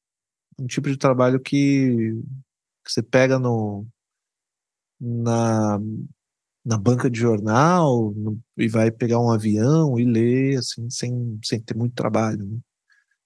um 0.59 0.67
tipo 0.67 0.89
de 0.89 0.97
trabalho 0.97 1.39
que, 1.39 2.13
que 2.83 2.91
você 2.91 3.01
pega 3.01 3.39
no, 3.39 3.87
na, 4.99 5.79
na 6.63 6.77
banca 6.77 7.09
de 7.09 7.19
jornal 7.19 8.13
no, 8.15 8.39
e 8.57 8.67
vai 8.67 8.91
pegar 8.91 9.19
um 9.19 9.31
avião 9.31 9.99
e 9.99 10.03
ler, 10.03 10.57
assim, 10.59 10.89
sem, 10.89 11.39
sem 11.43 11.59
ter 11.59 11.75
muito 11.75 11.95
trabalho. 11.95 12.45
Né? 12.45 12.57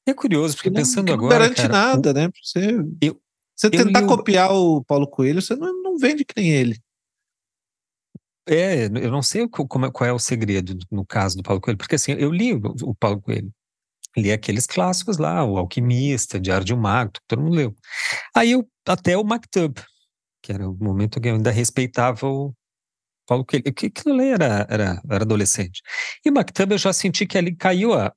É 0.06 0.14
curioso, 0.14 0.56
porque 0.56 0.70
não, 0.70 0.78
pensando 0.78 1.08
não 1.08 1.14
agora. 1.16 1.40
garante 1.40 1.62
cara, 1.62 1.74
nada, 1.74 2.14
né? 2.14 2.30
Você, 2.44 2.78
eu, 3.02 3.20
você 3.60 3.70
tentar 3.70 4.06
copiar 4.06 4.54
o 4.54 4.82
Paulo 4.86 5.06
Coelho, 5.06 5.42
você 5.42 5.54
não, 5.54 5.84
não 5.84 5.98
vende 5.98 6.24
que 6.24 6.34
nem 6.38 6.50
ele. 6.50 6.80
É, 8.48 8.86
eu 8.86 9.12
não 9.12 9.22
sei 9.22 9.48
como, 9.50 9.92
qual 9.92 10.10
é 10.10 10.14
o 10.14 10.18
segredo 10.18 10.78
no 10.90 11.06
caso 11.06 11.36
do 11.36 11.44
Paulo 11.44 11.60
Coelho, 11.60 11.78
porque 11.78 11.96
assim, 11.96 12.14
eu 12.14 12.32
li 12.32 12.54
o, 12.54 12.62
o 12.84 12.96
Paulo 12.96 13.22
Coelho, 13.22 13.52
li 14.18 14.32
aqueles 14.32 14.66
clássicos 14.66 15.18
lá, 15.18 15.44
o 15.44 15.58
Alquimista, 15.58 16.40
Diário 16.40 16.66
de 16.66 16.74
um 16.74 16.78
Mago, 16.78 17.12
todo 17.28 17.42
mundo 17.42 17.56
leu. 17.56 17.76
Aí 18.34 18.52
eu, 18.52 18.66
até 18.88 19.18
o 19.18 19.26
Mactub, 19.26 19.78
que 20.42 20.54
era 20.54 20.68
o 20.68 20.74
momento 20.80 21.20
que 21.20 21.28
eu 21.28 21.36
ainda 21.36 21.52
respeitava 21.52 22.28
o 22.28 22.54
Paulo 23.28 23.46
Coelho, 23.46 23.74
que 23.74 23.88
aquilo 23.88 24.16
ali 24.16 24.30
era, 24.30 24.66
era, 24.70 25.02
era 25.12 25.24
adolescente. 25.24 25.82
E 26.26 26.30
o 26.30 26.34
Mactub 26.34 26.72
eu 26.72 26.78
já 26.78 26.94
senti 26.94 27.28
que 27.28 27.38
ali 27.38 27.54
caiu 27.54 27.94
a, 27.94 28.14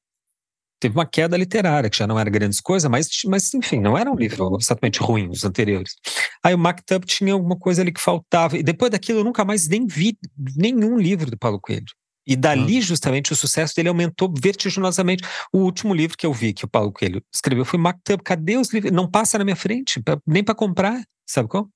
teve 0.83 0.97
uma 0.97 1.07
queda 1.07 1.37
literária, 1.37 1.89
que 1.89 1.97
já 1.97 2.09
não 2.09 2.19
era 2.19 2.29
grandes 2.29 2.61
coisas, 2.61 2.91
mas, 2.91 3.09
mas 3.27 3.55
enfim, 3.55 3.79
não 3.81 3.97
era 3.97 4.11
um 4.11 4.17
livro 4.17 4.57
exatamente 4.61 4.99
ruim, 4.99 5.29
os 5.29 5.45
anteriores. 5.45 5.95
Aí 6.43 6.53
o 6.53 6.59
Mactub 6.59 7.05
tinha 7.07 7.33
alguma 7.33 7.57
coisa 7.57 7.83
ali 7.83 7.93
que 7.93 8.01
faltava, 8.01 8.59
e 8.59 8.65
depois 8.65 8.91
daquilo 8.91 9.21
eu 9.21 9.25
nunca 9.25 9.45
mais 9.45 9.69
nem 9.69 9.87
vi 9.87 10.19
nenhum 10.57 10.99
livro 10.99 11.31
do 11.31 11.39
Paulo 11.39 11.61
Coelho. 11.61 11.87
E 12.27 12.35
dali, 12.35 12.79
hum. 12.79 12.83
justamente, 12.83 13.33
o 13.33 13.37
sucesso 13.37 13.75
dele 13.77 13.89
aumentou 13.89 14.33
vertiginosamente. 14.37 15.25
O 15.53 15.59
último 15.59 15.95
livro 15.95 16.17
que 16.17 16.27
eu 16.27 16.33
vi 16.33 16.53
que 16.53 16.65
o 16.65 16.69
Paulo 16.69 16.93
Coelho 16.93 17.23
escreveu 17.33 17.65
foi 17.65 17.81
Mactub. 17.81 18.23
Cadê 18.23 18.57
os 18.57 18.73
livros? 18.73 18.93
Não 18.93 19.11
passa 19.11 19.39
na 19.39 19.45
minha 19.45 19.57
frente, 19.57 20.01
pra, 20.01 20.17
nem 20.25 20.43
para 20.43 20.55
comprar, 20.55 21.03
sabe 21.27 21.49
como? 21.49 21.69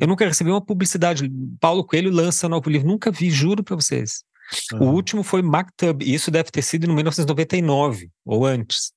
Eu 0.00 0.08
nunca 0.08 0.26
recebi 0.26 0.50
uma 0.50 0.64
publicidade. 0.64 1.30
Paulo 1.60 1.84
Coelho 1.84 2.10
lança 2.10 2.48
novo 2.48 2.70
livro, 2.70 2.88
nunca 2.88 3.10
vi, 3.10 3.30
juro 3.30 3.62
para 3.62 3.76
vocês. 3.76 4.24
Uhum. 4.72 4.88
O 4.88 4.92
último 4.92 5.22
foi 5.22 5.42
Mactub, 5.42 6.02
e 6.02 6.14
isso 6.14 6.30
deve 6.30 6.50
ter 6.50 6.62
sido 6.62 6.84
em 6.84 6.94
1999 6.94 8.10
ou 8.24 8.46
antes. 8.46 8.92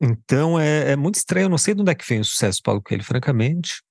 Então 0.00 0.58
é, 0.58 0.92
é, 0.92 0.96
muito 0.96 1.16
estranho, 1.16 1.46
eu 1.46 1.50
não 1.50 1.58
sei 1.58 1.74
de 1.74 1.80
onde 1.80 1.90
é 1.90 1.94
que 1.94 2.06
vem 2.06 2.20
o 2.20 2.24
sucesso 2.24 2.60
do 2.60 2.64
Paulo 2.64 2.82
Coelho, 2.82 3.04
francamente. 3.04 3.82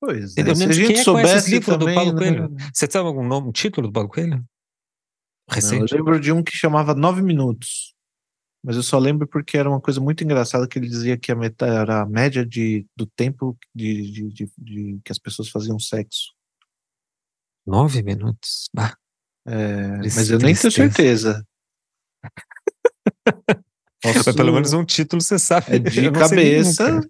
Pois 0.00 0.36
é. 0.36 0.40
Eu 0.42 0.56
Se 0.56 0.64
a 0.64 0.72
gente 0.72 0.86
gente 0.86 1.00
é 1.00 1.04
soubesse 1.04 1.50
livro 1.50 1.78
também, 1.78 1.94
do 1.94 1.94
Paulo 1.94 2.12
né? 2.12 2.18
Coelho. 2.18 2.56
Você 2.72 2.88
sabe 2.90 3.06
algum 3.06 3.26
nome, 3.26 3.48
um 3.48 3.52
título 3.52 3.88
do 3.88 3.92
Paulo 3.92 4.08
Coelho? 4.08 4.44
Recente? 5.48 5.92
Não, 5.92 5.98
eu 5.98 6.04
lembro 6.04 6.20
de 6.20 6.32
um 6.32 6.42
que 6.42 6.56
chamava 6.56 6.94
Nove 6.94 7.22
Minutos. 7.22 7.94
Mas 8.62 8.76
eu 8.76 8.82
só 8.82 8.98
lembro 8.98 9.26
porque 9.26 9.56
era 9.56 9.68
uma 9.68 9.80
coisa 9.80 10.00
muito 10.00 10.22
engraçada 10.22 10.68
que 10.68 10.78
ele 10.78 10.88
dizia 10.88 11.16
que 11.16 11.32
a 11.32 11.34
meta 11.34 11.66
era 11.66 12.02
a 12.02 12.06
média 12.06 12.44
de, 12.44 12.86
do 12.94 13.06
tempo 13.06 13.56
de, 13.74 14.10
de, 14.10 14.28
de, 14.28 14.52
de 14.58 15.00
que 15.02 15.10
as 15.10 15.18
pessoas 15.18 15.48
faziam 15.48 15.78
sexo. 15.78 16.34
Nove 17.66 18.02
minutos? 18.02 18.68
Bah. 18.74 18.96
É, 19.52 19.96
mas 19.98 20.30
eu 20.30 20.38
nem 20.38 20.54
tenho 20.54 20.72
certeza. 20.72 21.44
Posso... 24.00 24.22
Mas 24.24 24.36
pelo 24.36 24.52
menos 24.52 24.72
um 24.72 24.84
título 24.84 25.20
você 25.20 25.38
sabe. 25.40 25.66
É 25.74 25.78
de 25.78 26.12
cabeça. 26.12 27.00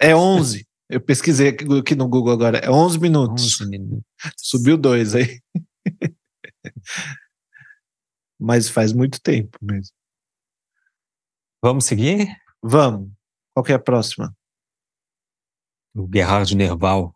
É 0.00 0.14
11. 0.14 0.64
Eu 0.88 1.00
pesquisei 1.00 1.48
aqui 1.48 1.94
no 1.94 2.08
Google 2.08 2.32
agora. 2.32 2.58
É 2.58 2.70
11 2.70 2.98
minutos. 3.00 3.60
11 3.60 3.70
minutos. 3.70 4.04
Subiu 4.36 4.78
dois 4.78 5.16
aí. 5.16 5.40
mas 8.38 8.68
faz 8.68 8.92
muito 8.92 9.20
tempo 9.20 9.58
mesmo. 9.60 9.92
Vamos 11.62 11.84
seguir? 11.84 12.34
Vamos. 12.62 13.10
Qual 13.52 13.64
que 13.64 13.72
é 13.72 13.74
a 13.74 13.80
próxima? 13.80 14.34
O 15.94 16.08
Gerhard 16.12 16.56
Nerval. 16.56 17.14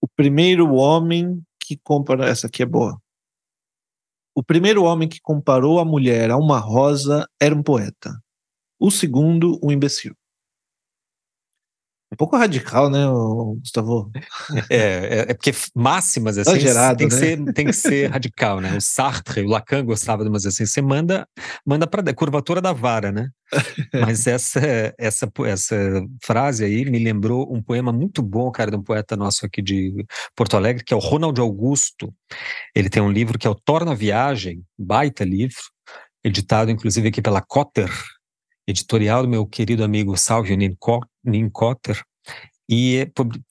O 0.00 0.06
primeiro 0.08 0.74
homem 0.74 1.42
que 1.76 1.82
comparou. 1.84 2.24
Essa 2.26 2.46
aqui 2.46 2.62
é 2.62 2.66
boa. 2.66 3.00
O 4.34 4.42
primeiro 4.42 4.84
homem 4.84 5.08
que 5.08 5.20
comparou 5.20 5.78
a 5.78 5.84
mulher 5.84 6.30
a 6.30 6.36
uma 6.36 6.58
rosa 6.58 7.28
era 7.40 7.54
um 7.54 7.62
poeta. 7.62 8.18
O 8.80 8.90
segundo, 8.90 9.60
um 9.62 9.70
imbecil. 9.70 10.14
Um 12.12 12.16
pouco 12.16 12.36
radical, 12.36 12.90
né, 12.90 13.06
Gustavo? 13.58 14.10
É, 14.68 14.76
é, 14.76 15.18
é 15.30 15.34
porque 15.34 15.52
máximas 15.74 16.36
assim 16.36 16.50
Exagerado, 16.50 16.98
tem, 16.98 17.08
que 17.08 17.14
né? 17.14 17.20
ser, 17.20 17.52
tem 17.54 17.66
que 17.66 17.72
ser 17.72 18.10
radical, 18.10 18.60
né? 18.60 18.76
O 18.76 18.80
Sartre, 18.82 19.40
o 19.40 19.48
Lacan 19.48 19.82
gostava 19.82 20.22
de 20.22 20.28
umas 20.28 20.44
assim, 20.44 20.66
você 20.66 20.82
manda, 20.82 21.26
manda 21.64 21.86
para 21.86 22.12
curvatura 22.12 22.60
da 22.60 22.70
vara, 22.70 23.10
né? 23.10 23.30
Mas 23.94 24.26
essa, 24.28 24.60
essa, 24.98 25.32
essa 25.46 25.76
frase 26.22 26.66
aí 26.66 26.84
me 26.84 26.98
lembrou 26.98 27.50
um 27.50 27.62
poema 27.62 27.90
muito 27.90 28.20
bom, 28.20 28.50
cara, 28.50 28.70
de 28.70 28.76
um 28.76 28.82
poeta 28.82 29.16
nosso 29.16 29.46
aqui 29.46 29.62
de 29.62 30.04
Porto 30.36 30.54
Alegre, 30.54 30.84
que 30.84 30.92
é 30.92 30.96
o 30.96 31.00
Ronald 31.00 31.40
Augusto. 31.40 32.12
Ele 32.74 32.90
tem 32.90 33.02
um 33.02 33.10
livro 33.10 33.38
que 33.38 33.46
é 33.46 33.50
o 33.50 33.54
Torna 33.54 33.94
Viagem, 33.94 34.62
baita 34.78 35.24
livro, 35.24 35.62
editado 36.22 36.70
inclusive 36.70 37.08
aqui 37.08 37.22
pela 37.22 37.40
Cotter, 37.40 37.90
editorial 38.66 39.22
do 39.22 39.28
meu 39.28 39.46
querido 39.46 39.84
amigo 39.84 40.16
Salvio 40.16 40.56
Nincotter, 41.24 42.02
e 42.68 42.96
é 42.96 43.06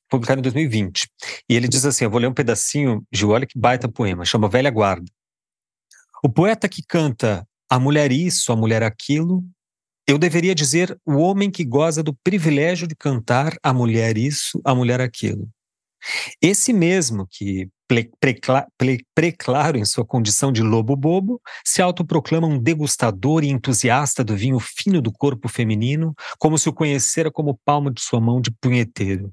publicado 0.09 0.39
em 0.39 0.43
2020. 0.43 1.07
E 1.49 1.55
ele 1.55 1.67
diz 1.67 1.85
assim: 1.85 2.05
eu 2.05 2.09
vou 2.09 2.19
ler 2.19 2.27
um 2.27 2.33
pedacinho 2.33 3.05
de 3.11 3.25
olha 3.25 3.45
que 3.45 3.59
baita 3.59 3.87
poema, 3.87 4.25
chama 4.25 4.49
Velha 4.49 4.69
Guarda. 4.69 5.05
O 6.23 6.29
poeta 6.29 6.69
que 6.69 6.83
canta 6.87 7.47
a 7.69 7.79
mulher 7.79 8.11
isso, 8.11 8.51
a 8.51 8.55
mulher 8.55 8.83
aquilo, 8.83 9.43
eu 10.07 10.17
deveria 10.17 10.53
dizer 10.53 10.99
o 11.05 11.13
homem 11.13 11.49
que 11.49 11.63
goza 11.63 12.03
do 12.03 12.13
privilégio 12.13 12.87
de 12.87 12.95
cantar 12.95 13.55
a 13.63 13.73
mulher 13.73 14.17
isso, 14.17 14.59
a 14.65 14.75
mulher 14.75 14.99
aquilo. 14.99 15.49
Esse 16.41 16.73
mesmo 16.73 17.27
que, 17.29 17.69
preclaro 19.13 19.77
em 19.77 19.86
sua 19.86 20.05
condição 20.05 20.51
de 20.51 20.62
lobo 20.62 20.95
bobo, 20.95 21.41
se 21.65 21.81
autoproclama 21.81 22.48
um 22.48 22.57
degustador 22.57 23.43
e 23.43 23.50
entusiasta 23.50 24.24
do 24.24 24.36
vinho 24.36 24.60
fino 24.60 25.01
do 25.01 25.12
corpo 25.12 25.48
feminino, 25.48 26.13
como 26.39 26.57
se 26.57 26.69
o 26.69 26.74
conhecera 26.74 27.31
como 27.31 27.60
palmo 27.65 27.91
de 27.91 28.01
sua 28.01 28.19
mão 28.19 28.41
de 28.41 28.51
punheteiro. 28.51 29.31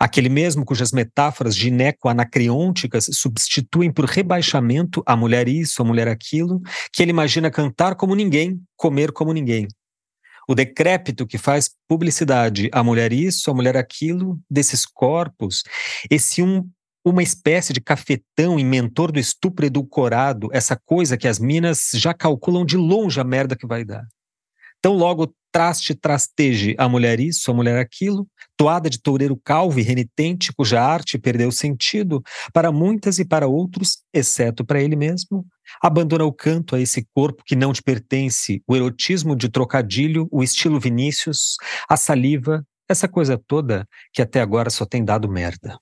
Aquele 0.00 0.28
mesmo 0.28 0.64
cujas 0.64 0.90
metáforas 0.90 1.54
gineco-anacreônticas 1.54 3.10
substituem 3.12 3.92
por 3.92 4.06
rebaixamento 4.06 5.02
a 5.04 5.14
mulher 5.14 5.48
isso, 5.48 5.82
a 5.82 5.84
mulher 5.84 6.08
aquilo, 6.08 6.60
que 6.92 7.02
ele 7.02 7.10
imagina 7.10 7.50
cantar 7.50 7.94
como 7.94 8.14
ninguém, 8.14 8.60
comer 8.76 9.12
como 9.12 9.32
ninguém 9.32 9.68
o 10.48 10.54
decrépito 10.54 11.26
que 11.26 11.38
faz 11.38 11.70
publicidade, 11.88 12.70
a 12.72 12.82
mulher 12.82 13.12
isso, 13.12 13.50
a 13.50 13.54
mulher 13.54 13.76
aquilo, 13.76 14.38
desses 14.50 14.86
corpos, 14.86 15.62
esse 16.10 16.42
um 16.42 16.68
uma 17.08 17.22
espécie 17.22 17.72
de 17.72 17.80
cafetão 17.80 18.58
inventor 18.58 19.12
do 19.12 19.20
estupro 19.20 19.64
edulcorado, 19.64 20.48
essa 20.52 20.76
coisa 20.76 21.16
que 21.16 21.28
as 21.28 21.38
minas 21.38 21.92
já 21.94 22.12
calculam 22.12 22.64
de 22.64 22.76
longe 22.76 23.20
a 23.20 23.24
merda 23.24 23.54
que 23.54 23.64
vai 23.64 23.84
dar. 23.84 24.04
Então 24.80 24.92
logo 24.92 25.32
traste 25.52 25.94
trasteje 25.94 26.74
a 26.76 26.88
mulher 26.88 27.20
isso, 27.20 27.48
a 27.48 27.54
mulher 27.54 27.78
aquilo, 27.78 28.26
toada 28.56 28.90
de 28.90 29.00
toureiro 29.00 29.40
calvo 29.42 29.78
e 29.78 29.82
renitente, 29.82 30.52
cuja 30.52 30.82
arte 30.82 31.16
perdeu 31.16 31.52
sentido 31.52 32.20
para 32.52 32.72
muitas 32.72 33.20
e 33.20 33.24
para 33.24 33.46
outros, 33.46 33.98
exceto 34.12 34.64
para 34.64 34.82
ele 34.82 34.96
mesmo, 34.96 35.46
abandona 35.80 36.24
o 36.24 36.32
canto 36.32 36.74
a 36.74 36.80
esse 36.80 37.06
corpo 37.14 37.44
que 37.46 37.54
não 37.54 37.72
te 37.72 37.82
pertence, 37.82 38.60
o 38.66 38.74
erotismo 38.74 39.36
de 39.36 39.48
trocadilho, 39.48 40.28
o 40.32 40.42
estilo 40.42 40.80
Vinícius, 40.80 41.56
a 41.88 41.96
saliva, 41.96 42.66
essa 42.88 43.06
coisa 43.06 43.40
toda 43.46 43.86
que 44.12 44.20
até 44.20 44.40
agora 44.40 44.70
só 44.70 44.84
tem 44.84 45.04
dado 45.04 45.28
merda. 45.28 45.78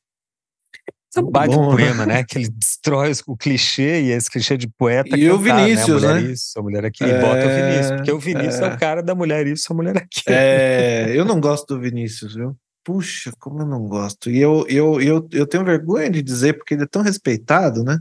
É 1.16 1.21
um 1.21 1.30
baita 1.30 1.56
bom, 1.56 1.71
poema, 1.71 2.04
né? 2.06 2.25
Que 2.25 2.38
ele 2.38 2.49
destrói 2.49 3.12
o 3.26 3.37
clichê 3.37 4.02
e 4.02 4.11
esse 4.11 4.30
clichê 4.30 4.56
de 4.56 4.68
poeta. 4.68 5.16
E 5.16 5.30
o 5.30 5.38
cantar, 5.38 5.64
Vinícius, 5.64 6.02
né? 6.02 6.09
A 6.09 6.12
mulher 6.12 6.23
né? 6.25 6.33
isso, 6.33 6.59
a 6.59 6.62
mulher 6.62 6.85
aquilo. 6.85 7.11
E 7.11 7.21
bota 7.21 7.47
o 7.47 7.50
É, 7.50 7.71
Vinícius, 7.71 7.97
porque 7.97 8.12
o 8.12 8.18
Vinícius 8.18 8.61
é. 8.61 8.64
é. 8.64 8.75
o 8.75 8.78
cara 8.78 9.02
da 9.02 9.14
mulher 9.14 9.47
isso, 9.47 9.73
a 9.73 9.76
mulher 9.76 9.97
aquilo. 9.97 10.36
É, 10.36 11.17
eu 11.17 11.25
não 11.25 11.41
gosto 11.41 11.75
do 11.75 11.80
Vinícius, 11.80 12.34
viu? 12.34 12.56
Puxa, 12.82 13.32
como 13.38 13.62
eu 13.62 13.67
não 13.67 13.86
gosto. 13.86 14.30
E 14.30 14.38
eu, 14.38 14.67
eu, 14.69 15.00
eu, 15.00 15.28
eu 15.32 15.47
tenho 15.47 15.65
vergonha 15.65 16.10
de 16.10 16.23
dizer, 16.23 16.54
porque 16.54 16.75
ele 16.75 16.82
é 16.82 16.88
tão 16.88 17.02
respeitado, 17.02 17.82
né? 17.82 17.99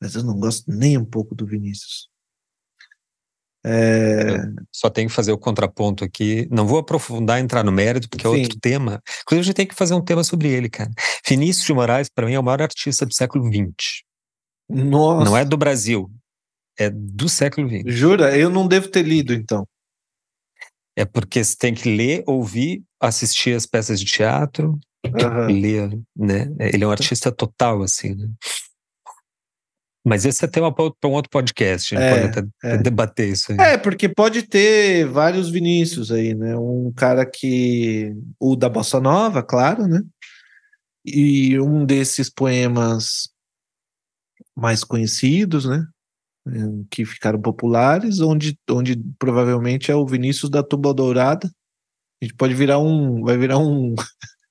Mas 0.00 0.14
eu 0.14 0.22
não 0.22 0.38
gosto 0.38 0.64
nem 0.66 0.96
um 0.96 1.04
pouco 1.04 1.34
do 1.34 1.46
Vinícius. 1.46 2.11
É, 3.64 4.42
Só 4.72 4.90
tenho 4.90 5.08
que 5.08 5.14
fazer 5.14 5.30
o 5.32 5.38
contraponto 5.38 6.04
aqui. 6.04 6.48
Não 6.50 6.66
vou 6.66 6.78
aprofundar, 6.78 7.38
entrar 7.40 7.62
no 7.62 7.70
mérito, 7.70 8.08
porque 8.08 8.26
é 8.26 8.30
Sim. 8.30 8.42
outro 8.42 8.58
tema. 8.60 9.00
Inclusive, 9.22 9.40
a 9.40 9.44
gente 9.44 9.54
tem 9.54 9.66
que 9.66 9.74
fazer 9.74 9.94
um 9.94 10.00
tema 10.04 10.24
sobre 10.24 10.48
ele, 10.48 10.68
cara. 10.68 10.90
Vinícius 11.26 11.64
de 11.66 11.72
Moraes, 11.72 12.08
para 12.08 12.26
mim, 12.26 12.34
é 12.34 12.40
o 12.40 12.42
maior 12.42 12.62
artista 12.62 13.06
do 13.06 13.14
século 13.14 13.44
XX. 13.46 14.02
nossa, 14.68 15.24
Não 15.24 15.36
é 15.36 15.44
do 15.44 15.56
Brasil, 15.56 16.10
é 16.78 16.90
do 16.90 17.28
século 17.28 17.68
XX. 17.68 17.82
jura? 17.86 18.36
Eu 18.36 18.50
não 18.50 18.66
devo 18.66 18.88
ter 18.88 19.02
lido, 19.02 19.32
então. 19.32 19.66
É 20.96 21.04
porque 21.04 21.42
você 21.42 21.56
tem 21.56 21.72
que 21.74 21.88
ler, 21.94 22.22
ouvir, 22.26 22.82
assistir 23.00 23.54
as 23.56 23.64
peças 23.64 23.98
de 23.98 24.06
teatro, 24.06 24.78
Aham. 25.06 25.46
ler, 25.46 25.98
né? 26.16 26.48
Ele 26.58 26.84
é 26.84 26.86
um 26.86 26.90
artista 26.90 27.32
total, 27.32 27.82
assim, 27.82 28.14
né? 28.14 28.28
Mas 30.04 30.24
esse 30.24 30.44
é 30.44 30.48
tema 30.48 30.72
para 30.74 30.84
um 31.04 31.12
outro 31.12 31.30
podcast, 31.30 31.94
a 31.94 32.00
gente 32.00 32.08
É, 32.08 32.28
pode 32.28 32.38
até 32.38 32.74
é. 32.74 32.78
debater 32.78 33.28
isso 33.28 33.52
aí. 33.52 33.58
É, 33.58 33.78
porque 33.78 34.08
pode 34.08 34.42
ter 34.42 35.06
vários 35.06 35.48
Vinícius 35.48 36.10
aí, 36.10 36.34
né? 36.34 36.56
Um 36.56 36.92
cara 36.94 37.24
que. 37.24 38.12
O 38.40 38.56
da 38.56 38.68
Bossa 38.68 39.00
Nova, 39.00 39.42
claro, 39.42 39.86
né? 39.86 40.02
E 41.06 41.58
um 41.60 41.84
desses 41.84 42.28
poemas 42.28 43.28
mais 44.56 44.82
conhecidos, 44.84 45.64
né? 45.66 45.86
eh, 46.48 46.84
Que 46.90 47.04
ficaram 47.04 47.40
populares, 47.40 48.20
onde, 48.20 48.58
onde 48.70 48.96
provavelmente 49.18 49.90
é 49.90 49.94
o 49.94 50.06
Vinícius 50.06 50.50
da 50.50 50.62
Tuba 50.64 50.92
Dourada. 50.92 51.48
A 52.20 52.24
gente 52.24 52.34
pode 52.36 52.54
virar 52.54 52.78
um. 52.78 53.22
Vai 53.22 53.36
virar 53.38 53.58
um. 53.58 53.94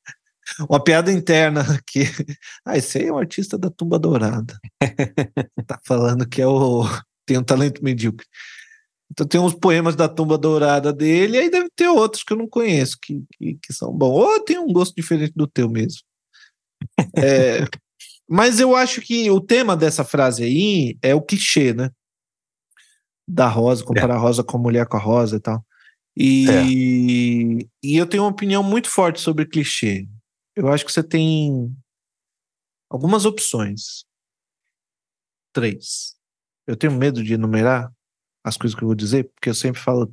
Uma 0.70 0.84
piada 0.84 1.12
interna 1.12 1.62
aqui. 1.62 2.02
Ah, 2.66 2.78
esse 2.78 3.00
aí 3.00 3.08
é 3.08 3.14
um 3.14 3.18
artista 3.18 3.58
da 3.58 3.70
Tumba 3.70 3.98
Dourada. 3.98 4.60
tá 5.66 5.80
falando 5.86 6.28
que 6.28 6.42
é 6.42 6.48
o. 6.48 6.84
Tem 7.26 7.38
um 7.38 7.44
talento 7.44 7.84
medíocre. 7.84 8.26
Então 9.12 9.28
tem 9.28 9.42
uns 9.42 9.54
poemas 9.54 9.96
da 9.96 10.08
Tumba 10.08 10.38
Dourada 10.38 10.94
dele, 10.94 11.38
e 11.38 11.40
aí 11.40 11.50
deve 11.50 11.70
ter 11.76 11.88
outros 11.88 12.24
que 12.24 12.32
eu 12.32 12.38
não 12.38 12.48
conheço, 12.48 12.98
que, 13.02 13.22
que, 13.34 13.58
que 13.62 13.74
são 13.74 13.92
bons. 13.92 14.12
Ou 14.12 14.44
tem 14.44 14.58
um 14.58 14.72
gosto 14.72 14.96
diferente 14.96 15.34
do 15.36 15.48
teu 15.48 15.70
mesmo. 15.70 16.02
É, 17.18 17.66
mas 18.30 18.60
eu 18.60 18.76
acho 18.76 19.02
que 19.02 19.30
o 19.30 19.42
tema 19.42 19.76
dessa 19.76 20.04
frase 20.04 20.44
aí 20.44 20.98
é 21.02 21.14
o 21.14 21.22
clichê, 21.22 21.74
né? 21.74 21.90
Da 23.28 23.48
rosa, 23.48 23.84
comparar 23.84 24.16
a 24.16 24.20
rosa 24.20 24.44
com 24.44 24.58
a 24.58 24.62
mulher 24.62 24.86
com 24.88 24.98
a 24.98 25.00
rosa 25.00 25.38
e 25.38 25.40
tal. 25.40 25.66
E, 26.16 27.68
e 27.84 27.98
eu 27.98 28.06
tenho 28.06 28.24
uma 28.24 28.30
opinião 28.30 28.62
muito 28.64 28.90
forte 28.90 29.20
sobre 29.20 29.46
clichê. 29.46 30.08
Eu 30.62 30.68
acho 30.68 30.86
que 30.86 30.92
você 30.92 31.02
tem 31.02 31.76
algumas 32.88 33.26
opções. 33.26 34.06
Três. 35.52 36.16
Eu 36.68 36.78
tenho 36.78 36.94
medo 36.94 37.24
de 37.24 37.34
enumerar 37.34 37.92
as 38.46 38.58
coisas 38.58 38.78
que 38.78 38.84
eu 38.84 38.88
vou 38.88 38.96
dizer, 38.96 39.32
porque 39.34 39.50
eu 39.50 39.56
sempre 39.56 39.82
falo 39.82 40.06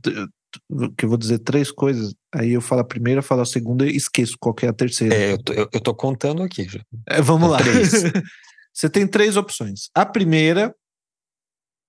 que 0.96 1.04
eu 1.04 1.08
vou 1.10 1.18
dizer 1.18 1.40
três 1.40 1.70
coisas, 1.70 2.14
aí 2.34 2.52
eu 2.52 2.62
falo 2.62 2.80
a 2.80 2.84
primeira, 2.84 3.20
falo 3.20 3.42
a 3.42 3.46
segunda 3.46 3.86
e 3.86 3.94
esqueço 3.94 4.38
qual 4.40 4.56
é 4.62 4.68
a 4.68 4.72
terceira. 4.72 5.14
É, 5.14 5.32
eu, 5.32 5.42
tô, 5.42 5.52
eu, 5.52 5.68
eu 5.70 5.80
tô 5.82 5.94
contando 5.94 6.42
aqui. 6.42 6.66
É, 7.06 7.20
vamos 7.20 7.50
lá. 7.50 7.58
Você 8.72 8.88
tem 8.88 9.06
três 9.06 9.36
opções. 9.36 9.90
A 9.94 10.06
primeira 10.06 10.74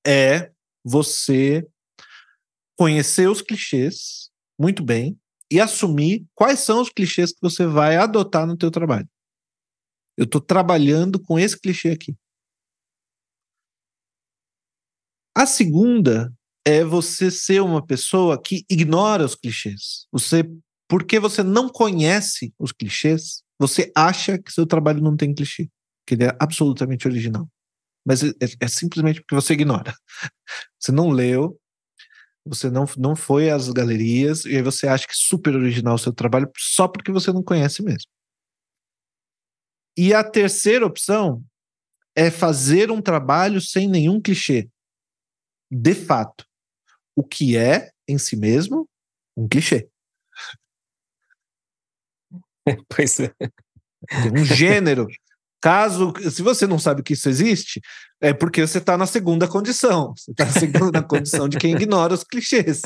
é 0.06 0.52
você 0.84 1.65
conhecer 2.78 3.30
os 3.30 3.41
clichês 3.41 4.30
muito 4.60 4.84
bem 4.84 5.17
e 5.52 5.60
assumir 5.60 6.26
quais 6.36 6.60
são 6.60 6.82
os 6.82 6.90
clichês 6.90 7.32
que 7.32 7.42
você 7.42 7.66
vai 7.66 7.98
adotar 7.98 8.46
no 8.46 8.58
teu 8.58 8.70
trabalho. 8.70 9.08
Eu 10.18 10.26
estou 10.26 10.42
trabalhando 10.42 11.20
com 11.20 11.40
esse 11.40 11.60
clichê 11.60 11.90
aqui. 11.90 12.16
A 15.36 15.46
segunda 15.46 16.34
é 16.66 16.84
você 16.84 17.32
ser 17.32 17.62
uma 17.62 17.86
pessoa 17.86 18.42
que 18.42 18.66
ignora 18.70 19.24
os 19.24 19.36
clichês. 19.36 20.06
Você, 20.12 20.44
porque 20.88 21.20
você 21.20 21.42
não 21.42 21.70
conhece 21.70 22.54
os 22.60 22.72
clichês, 22.72 23.42
você 23.58 23.92
acha 23.96 24.38
que 24.38 24.52
seu 24.52 24.66
trabalho 24.66 25.02
não 25.02 25.16
tem 25.16 25.34
clichê, 25.34 25.70
que 26.06 26.16
ele 26.16 26.26
é 26.26 26.36
absolutamente 26.40 27.08
original. 27.08 27.48
Mas 28.06 28.24
é, 28.24 28.34
é 28.60 28.68
simplesmente 28.68 29.22
porque 29.22 29.36
você 29.36 29.54
ignora. 29.54 29.94
Você 30.80 30.92
não 30.92 31.10
leu, 31.10 31.60
você 32.45 32.69
não, 32.69 32.86
não 32.97 33.15
foi 33.15 33.49
às 33.49 33.69
galerias, 33.69 34.45
e 34.45 34.56
aí 34.56 34.62
você 34.62 34.88
acha 34.88 35.06
que 35.06 35.13
é 35.13 35.15
super 35.15 35.56
original 35.56 35.95
o 35.95 35.99
seu 35.99 36.13
trabalho 36.13 36.49
só 36.58 36.88
porque 36.88 37.12
você 37.12 37.32
não 37.32 37.43
conhece 37.43 37.84
mesmo. 37.84 38.10
E 39.97 40.13
a 40.13 40.23
terceira 40.23 40.86
opção 40.86 41.43
é 42.15 42.32
fazer 42.32 42.91
um 42.91 43.02
trabalho 43.02 43.60
sem 43.62 43.88
nenhum 43.88 44.21
clichê. 44.21 44.69
De 45.71 45.93
fato. 45.93 46.45
O 47.15 47.23
que 47.23 47.58
é, 47.58 47.91
em 48.08 48.17
si 48.17 48.36
mesmo, 48.36 48.88
um 49.36 49.47
clichê. 49.47 49.89
Pois 52.88 53.19
é. 53.19 53.34
Tem 53.39 54.32
um 54.32 54.45
gênero. 54.45 55.08
Caso, 55.62 56.13
se 56.32 56.41
você 56.41 56.65
não 56.65 56.80
sabe 56.80 57.04
que 57.04 57.13
isso 57.13 57.28
existe, 57.28 57.82
é 58.22 58.34
porque 58.34 58.65
você 58.65 58.78
está 58.78 58.98
na 58.98 59.06
segunda 59.06 59.48
condição. 59.48 60.13
Você 60.15 60.32
está 60.32 60.45
na 60.45 60.52
segunda 60.52 61.02
condição 61.04 61.50
de 61.50 61.58
quem 61.58 61.74
ignora 61.74 62.13
os 62.13 62.24
clichês. 62.24 62.82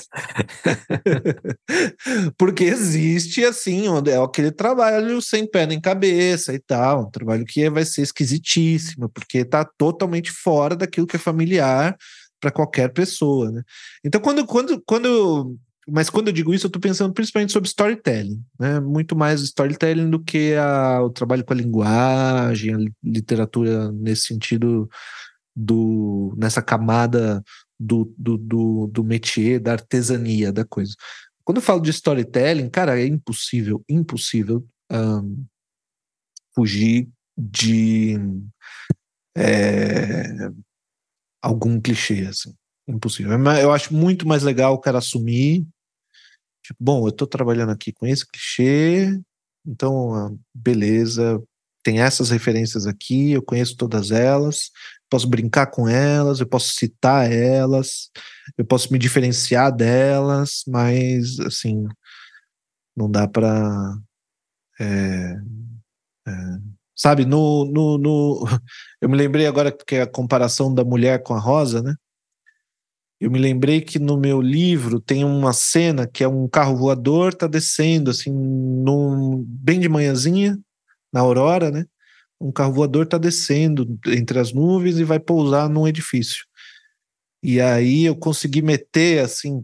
porque 2.37 2.63
existe, 2.63 3.43
assim, 3.43 3.85
é 4.07 4.17
aquele 4.17 4.51
trabalho 4.51 5.21
sem 5.21 5.49
pé 5.49 5.67
nem 5.67 5.79
cabeça 5.79 6.53
e 6.53 6.59
tal, 6.59 7.07
um 7.07 7.11
trabalho 7.11 7.45
que 7.45 7.69
vai 7.69 7.85
ser 7.85 8.01
esquisitíssimo, 8.01 9.09
porque 9.09 9.39
está 9.39 9.63
totalmente 9.63 10.31
fora 10.31 10.75
daquilo 10.75 11.07
que 11.07 11.15
é 11.15 11.19
familiar 11.19 11.95
para 12.39 12.51
qualquer 12.51 12.91
pessoa, 12.91 13.51
né? 13.51 13.61
Então, 14.03 14.19
quando, 14.19 14.45
quando, 14.45 14.81
quando 14.85 15.57
mas 15.87 16.09
quando 16.09 16.27
eu 16.27 16.33
digo 16.33 16.53
isso, 16.53 16.65
eu 16.65 16.69
estou 16.69 16.81
pensando 16.81 17.13
principalmente 17.13 17.51
sobre 17.51 17.67
storytelling, 17.67 18.43
né? 18.59 18.79
Muito 18.79 19.15
mais 19.15 19.41
storytelling 19.41 20.09
do 20.09 20.19
que 20.19 20.55
a, 20.55 21.01
o 21.01 21.09
trabalho 21.09 21.43
com 21.43 21.53
a 21.53 21.57
linguagem, 21.57 22.73
a 22.73 22.79
literatura 23.03 23.91
nesse 23.91 24.27
sentido 24.27 24.89
do 25.55 26.33
nessa 26.37 26.61
camada 26.61 27.43
do, 27.79 28.13
do, 28.17 28.37
do, 28.37 28.87
do 28.87 29.03
métier, 29.03 29.59
da 29.59 29.73
artesania 29.73 30.51
da 30.51 30.63
coisa. 30.63 30.93
Quando 31.43 31.57
eu 31.57 31.61
falo 31.61 31.81
de 31.81 31.89
storytelling, 31.89 32.69
cara, 32.69 32.99
é 32.99 33.05
impossível, 33.05 33.83
impossível 33.89 34.65
um, 34.91 35.45
fugir 36.55 37.09
de 37.37 38.17
é, 39.35 40.49
algum 41.41 41.79
clichê, 41.81 42.25
assim. 42.25 42.53
Impossível. 42.87 43.31
Eu 43.61 43.71
acho 43.71 43.93
muito 43.93 44.27
mais 44.27 44.43
legal 44.43 44.73
o 44.73 44.79
cara 44.79 44.97
assumir 44.97 45.65
Tipo, 46.63 46.77
bom, 46.83 47.05
eu 47.05 47.09
estou 47.09 47.27
trabalhando 47.27 47.71
aqui 47.71 47.91
com 47.91 48.07
esse 48.07 48.25
clichê, 48.25 49.19
então, 49.65 50.13
ah, 50.13 50.31
beleza, 50.53 51.41
tem 51.83 51.99
essas 52.01 52.29
referências 52.29 52.87
aqui, 52.87 53.31
eu 53.31 53.43
conheço 53.43 53.75
todas 53.75 54.11
elas, 54.11 54.71
posso 55.09 55.27
brincar 55.27 55.67
com 55.67 55.87
elas, 55.87 56.39
eu 56.39 56.47
posso 56.47 56.73
citar 56.73 57.29
elas, 57.31 58.09
eu 58.57 58.65
posso 58.65 58.91
me 58.91 58.97
diferenciar 58.97 59.75
delas, 59.75 60.63
mas, 60.67 61.39
assim, 61.41 61.85
não 62.95 63.09
dá 63.09 63.27
para. 63.27 63.97
É, 64.79 65.35
é, 66.27 66.31
sabe, 66.95 67.25
no, 67.25 67.65
no, 67.65 67.97
no. 67.97 68.45
Eu 69.01 69.09
me 69.09 69.17
lembrei 69.17 69.45
agora 69.45 69.71
que 69.71 69.95
é 69.95 70.01
a 70.03 70.07
comparação 70.07 70.73
da 70.73 70.83
mulher 70.83 71.21
com 71.23 71.33
a 71.33 71.39
rosa, 71.39 71.81
né? 71.81 71.95
Eu 73.23 73.31
me 73.31 73.39
lembrei 73.39 73.79
que 73.79 73.99
no 73.99 74.17
meu 74.17 74.41
livro 74.41 74.99
tem 74.99 75.23
uma 75.23 75.53
cena 75.53 76.05
que 76.05 76.25
é 76.25 76.27
um 76.27 76.45
carro 76.45 76.75
voador 76.75 77.33
tá 77.33 77.47
descendo 77.47 78.11
assim 78.11 78.29
num, 78.29 79.45
bem 79.47 79.79
de 79.79 79.87
manhãzinha 79.87 80.59
na 81.09 81.21
aurora, 81.21 81.71
né? 81.71 81.85
Um 82.37 82.51
carro 82.51 82.73
voador 82.73 83.07
tá 83.07 83.17
descendo 83.17 83.97
entre 84.07 84.39
as 84.39 84.51
nuvens 84.51 84.97
e 84.97 85.05
vai 85.05 85.21
pousar 85.21 85.69
num 85.69 85.87
edifício. 85.87 86.45
E 87.41 87.61
aí 87.61 88.03
eu 88.03 88.13
consegui 88.13 88.61
meter 88.61 89.23
assim 89.23 89.63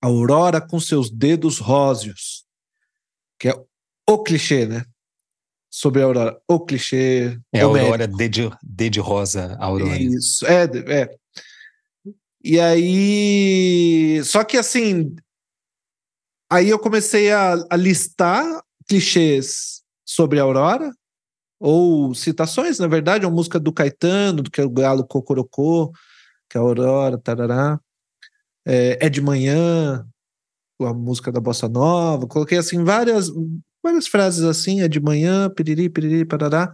a 0.00 0.06
aurora 0.06 0.60
com 0.60 0.78
seus 0.78 1.10
dedos 1.10 1.58
róseos, 1.58 2.44
que 3.36 3.48
é 3.48 3.64
o 4.08 4.22
clichê, 4.22 4.64
né? 4.64 4.84
Sobre 5.68 6.02
a 6.02 6.04
aurora, 6.04 6.40
o 6.46 6.60
clichê. 6.60 7.36
É 7.52 7.62
a 7.62 7.64
aurora 7.64 8.06
de, 8.06 8.90
de 8.90 9.00
rosa, 9.00 9.56
a 9.58 9.64
aurora. 9.64 10.00
Isso, 10.00 10.46
é, 10.46 10.66
é 11.02 11.18
e 12.42 12.58
aí. 12.58 14.22
Só 14.24 14.44
que 14.44 14.56
assim. 14.56 15.14
Aí 16.50 16.68
eu 16.70 16.78
comecei 16.78 17.30
a, 17.30 17.54
a 17.70 17.76
listar 17.76 18.44
clichês 18.88 19.82
sobre 20.04 20.40
a 20.40 20.42
Aurora, 20.42 20.90
ou 21.60 22.14
citações, 22.14 22.78
na 22.78 22.86
verdade, 22.86 23.26
uma 23.26 23.34
música 23.34 23.60
do 23.60 23.72
Caetano, 23.72 24.42
do 24.42 24.50
que 24.50 24.60
é 24.60 24.64
o 24.64 24.70
Galo 24.70 25.06
Cocorocô, 25.06 25.92
que 26.48 26.56
é 26.56 26.60
a 26.60 26.62
Aurora, 26.62 27.18
tarará. 27.18 27.78
É, 28.66 29.06
é 29.06 29.08
de 29.10 29.20
manhã, 29.20 30.06
a 30.80 30.94
música 30.94 31.32
da 31.32 31.40
Bossa 31.40 31.68
Nova. 31.68 32.26
Coloquei 32.26 32.58
assim 32.58 32.82
várias, 32.84 33.28
várias 33.82 34.06
frases 34.06 34.44
assim, 34.44 34.80
é 34.80 34.88
de 34.88 35.00
manhã, 35.00 35.50
piriri, 35.50 35.90
piriri, 35.90 36.24
parará. 36.24 36.72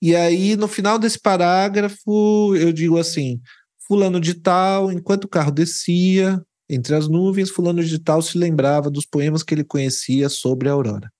E 0.00 0.14
aí, 0.14 0.56
no 0.56 0.68
final 0.68 0.98
desse 0.98 1.18
parágrafo, 1.18 2.54
eu 2.56 2.72
digo 2.72 2.98
assim: 2.98 3.40
Fulano 3.88 4.20
de 4.20 4.34
Tal, 4.34 4.92
enquanto 4.92 5.24
o 5.24 5.28
carro 5.28 5.50
descia 5.50 6.40
entre 6.68 6.94
as 6.94 7.08
nuvens, 7.08 7.50
Fulano 7.50 7.82
de 7.82 7.98
Tal 7.98 8.20
se 8.20 8.36
lembrava 8.36 8.90
dos 8.90 9.06
poemas 9.06 9.42
que 9.42 9.54
ele 9.54 9.64
conhecia 9.64 10.28
sobre 10.28 10.68
a 10.68 10.72
aurora. 10.72 11.10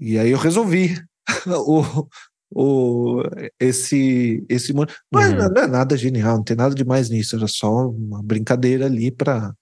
E 0.00 0.18
aí 0.18 0.30
eu 0.30 0.38
resolvi 0.38 0.98
o, 1.46 2.08
o, 2.50 3.22
esse, 3.60 4.44
esse. 4.48 4.72
Não, 4.72 4.84
é, 5.20 5.28
uhum. 5.28 5.50
não 5.52 5.62
é 5.62 5.66
nada 5.66 5.96
genial, 5.96 6.36
não 6.36 6.44
tem 6.44 6.56
nada 6.56 6.74
demais 6.74 7.10
nisso, 7.10 7.36
era 7.36 7.46
só 7.46 7.90
uma 7.90 8.22
brincadeira 8.22 8.86
ali 8.86 9.10
para 9.10 9.54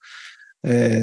é, 0.64 1.00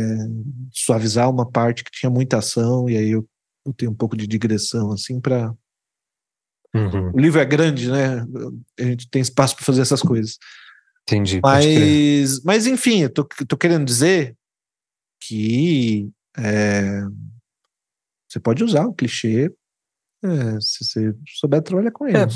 suavizar 0.71 1.29
uma 1.29 1.49
parte 1.49 1.83
que 1.83 1.91
tinha 1.91 2.09
muita 2.09 2.37
ação, 2.37 2.89
e 2.89 2.97
aí 2.97 3.09
eu, 3.11 3.27
eu 3.65 3.73
tenho 3.73 3.91
um 3.91 3.95
pouco 3.95 4.15
de 4.15 4.25
digressão, 4.25 4.91
assim, 4.91 5.19
para. 5.19 5.53
Uhum. 6.73 7.11
O 7.13 7.19
livro 7.19 7.39
é 7.39 7.45
grande, 7.45 7.91
né? 7.91 8.25
A 8.79 8.83
gente 8.83 9.09
tem 9.09 9.21
espaço 9.21 9.55
para 9.55 9.65
fazer 9.65 9.81
essas 9.81 10.01
coisas. 10.01 10.37
Entendi. 11.03 11.39
Mas, 11.43 12.41
mas 12.43 12.67
enfim, 12.67 13.01
eu 13.03 13.09
tô, 13.09 13.25
tô 13.47 13.57
querendo 13.57 13.85
dizer 13.85 14.35
que 15.19 16.09
é, 16.37 17.01
você 18.29 18.39
pode 18.39 18.63
usar 18.63 18.85
o 18.85 18.93
clichê 18.93 19.51
é, 20.23 20.61
se 20.61 20.85
você 20.85 21.13
souber 21.39 21.61
trabalhar 21.61 21.91
com 21.91 22.07
ele. 22.07 22.17
É, 22.17 22.27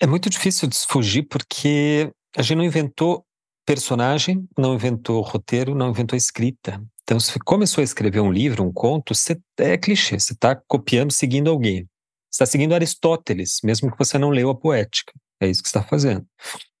é 0.00 0.06
muito 0.06 0.28
difícil 0.28 0.68
de 0.68 0.76
fugir 0.88 1.24
porque 1.24 2.10
a 2.36 2.42
gente 2.42 2.56
não 2.56 2.64
inventou 2.64 3.24
personagem, 3.66 4.46
não 4.58 4.74
inventou 4.74 5.22
roteiro, 5.22 5.74
não 5.74 5.90
inventou 5.90 6.16
escrita. 6.16 6.82
Então, 7.02 7.20
se 7.20 7.38
começou 7.40 7.82
a 7.82 7.84
escrever 7.84 8.20
um 8.20 8.32
livro, 8.32 8.64
um 8.64 8.72
conto, 8.72 9.14
você 9.14 9.38
é 9.58 9.76
clichê, 9.76 10.18
você 10.18 10.32
está 10.32 10.56
copiando, 10.56 11.12
seguindo 11.12 11.50
alguém. 11.50 11.86
Você 12.34 12.42
está 12.42 12.46
seguindo 12.46 12.74
Aristóteles, 12.74 13.60
mesmo 13.62 13.92
que 13.92 13.98
você 13.98 14.18
não 14.18 14.30
leu 14.30 14.50
a 14.50 14.56
poética. 14.56 15.12
É 15.40 15.46
isso 15.46 15.62
que 15.62 15.68
você 15.68 15.78
está 15.78 15.88
fazendo 15.88 16.26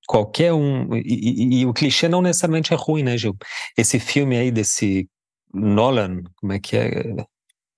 qualquer 0.06 0.52
um. 0.52 0.94
E, 0.96 1.02
e, 1.04 1.60
e, 1.60 1.66
o 1.66 1.72
clichê 1.72 2.08
não 2.08 2.20
necessariamente 2.20 2.72
é 2.72 2.76
ruim, 2.76 3.02
né, 3.04 3.16
Gil? 3.16 3.36
Esse 3.76 3.98
filme 3.98 4.36
aí 4.36 4.50
desse 4.50 5.08
Nolan, 5.52 6.22
como 6.36 6.52
é 6.52 6.58
que 6.58 6.76
é? 6.76 6.90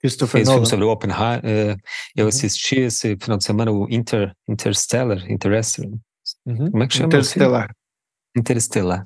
Christopher 0.01 0.39
Fez 0.39 0.49
Nolan. 0.49 0.57
filme 0.59 0.71
sobre 0.71 0.85
o 0.87 0.91
Oppenheimer. 0.91 1.41
É, 1.45 1.77
eu 2.17 2.25
uhum. 2.25 2.29
assisti 2.29 2.81
esse 2.81 3.15
final 3.21 3.37
de 3.37 3.45
semana 3.45 3.71
o 3.71 3.87
Inter, 3.91 4.33
Interstellar, 4.49 5.31
Interstellar. 5.31 5.99
Uhum. 6.47 6.71
Como 6.71 6.83
é 6.83 6.87
que 6.87 6.95
chama? 6.95 7.07
Interstellar. 7.07 7.71
Interstellar. 8.37 9.05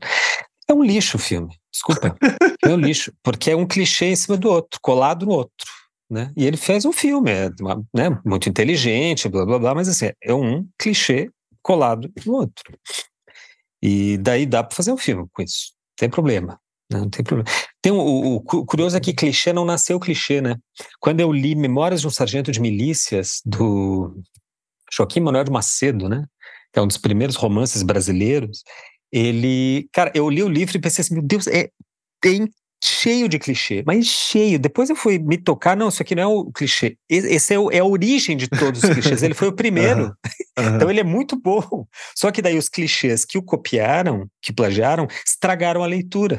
É 0.68 0.72
um 0.72 0.85
lixo 0.85 1.16
o 1.16 1.20
filme, 1.20 1.52
desculpa. 1.72 2.16
é 2.64 2.68
um 2.68 2.76
lixo, 2.76 3.12
porque 3.24 3.50
é 3.50 3.56
um 3.56 3.66
clichê 3.66 4.06
em 4.06 4.16
cima 4.16 4.37
do 4.37 4.48
outro, 4.48 4.78
colado 4.80 5.26
no 5.26 5.33
outro. 5.33 5.66
Né? 6.10 6.32
E 6.36 6.44
ele 6.44 6.56
fez 6.56 6.84
um 6.84 6.92
filme, 6.92 7.30
é 7.30 7.48
né, 7.94 8.20
muito 8.26 8.48
inteligente, 8.48 9.28
blá 9.28 9.46
blá 9.46 9.58
blá, 9.60 9.74
mas 9.76 9.88
assim, 9.88 10.10
é 10.20 10.34
um 10.34 10.66
clichê 10.76 11.30
colado 11.62 12.10
no 12.26 12.32
outro. 12.34 12.76
E 13.80 14.18
daí 14.18 14.44
dá 14.44 14.64
para 14.64 14.74
fazer 14.74 14.92
um 14.92 14.96
filme 14.96 15.26
com 15.32 15.40
isso. 15.40 15.72
Não 15.72 15.96
tem 15.96 16.10
problema. 16.10 16.60
Né? 16.90 16.98
Não 16.98 17.08
tem 17.08 17.24
problema. 17.24 17.48
Tem 17.80 17.92
o, 17.92 17.96
o, 17.96 18.36
o, 18.36 18.42
curioso 18.42 18.96
é 18.96 19.00
que 19.00 19.14
clichê 19.14 19.52
não 19.52 19.64
nasceu 19.64 20.00
clichê, 20.00 20.40
né? 20.40 20.56
Quando 20.98 21.20
eu 21.20 21.32
li 21.32 21.54
Memórias 21.54 22.00
de 22.00 22.06
um 22.08 22.10
Sargento 22.10 22.50
de 22.50 22.60
Milícias, 22.60 23.40
do 23.44 24.20
Joaquim 24.92 25.20
Manuel 25.20 25.44
de 25.44 25.52
Macedo, 25.52 26.08
né? 26.08 26.26
Que 26.72 26.80
é 26.80 26.82
um 26.82 26.86
dos 26.86 26.98
primeiros 26.98 27.36
romances 27.36 27.82
brasileiros. 27.82 28.64
Ele. 29.12 29.88
Cara, 29.92 30.10
eu 30.14 30.28
li 30.28 30.42
o 30.42 30.48
livro 30.48 30.76
e 30.76 30.80
pensei 30.80 31.02
assim: 31.02 31.14
meu 31.14 31.22
Deus, 31.22 31.46
é, 31.46 31.70
tem 32.20 32.48
cheio 32.82 33.28
de 33.28 33.38
clichê, 33.38 33.82
mas 33.86 34.06
cheio. 34.06 34.58
Depois 34.58 34.88
eu 34.88 34.96
fui 34.96 35.18
me 35.18 35.36
tocar, 35.36 35.76
não, 35.76 35.88
isso 35.88 36.02
aqui 36.02 36.14
não 36.14 36.22
é 36.22 36.26
o 36.26 36.52
clichê. 36.52 36.96
Esse 37.08 37.54
é, 37.54 37.58
o, 37.58 37.70
é 37.70 37.78
a 37.78 37.84
origem 37.84 38.36
de 38.36 38.48
todos 38.48 38.82
os 38.82 38.90
clichês. 38.90 39.22
Ele 39.22 39.34
foi 39.34 39.48
o 39.48 39.52
primeiro. 39.52 40.04
Uhum. 40.04 40.06
Uhum. 40.06 40.14
Então 40.76 40.90
ele 40.90 41.00
é 41.00 41.04
muito 41.04 41.36
bom. 41.36 41.86
Só 42.14 42.30
que 42.30 42.42
daí 42.42 42.58
os 42.58 42.68
clichês 42.68 43.24
que 43.24 43.38
o 43.38 43.42
copiaram, 43.42 44.28
que 44.42 44.52
plagiaram, 44.52 45.06
estragaram 45.26 45.82
a 45.82 45.86
leitura. 45.86 46.38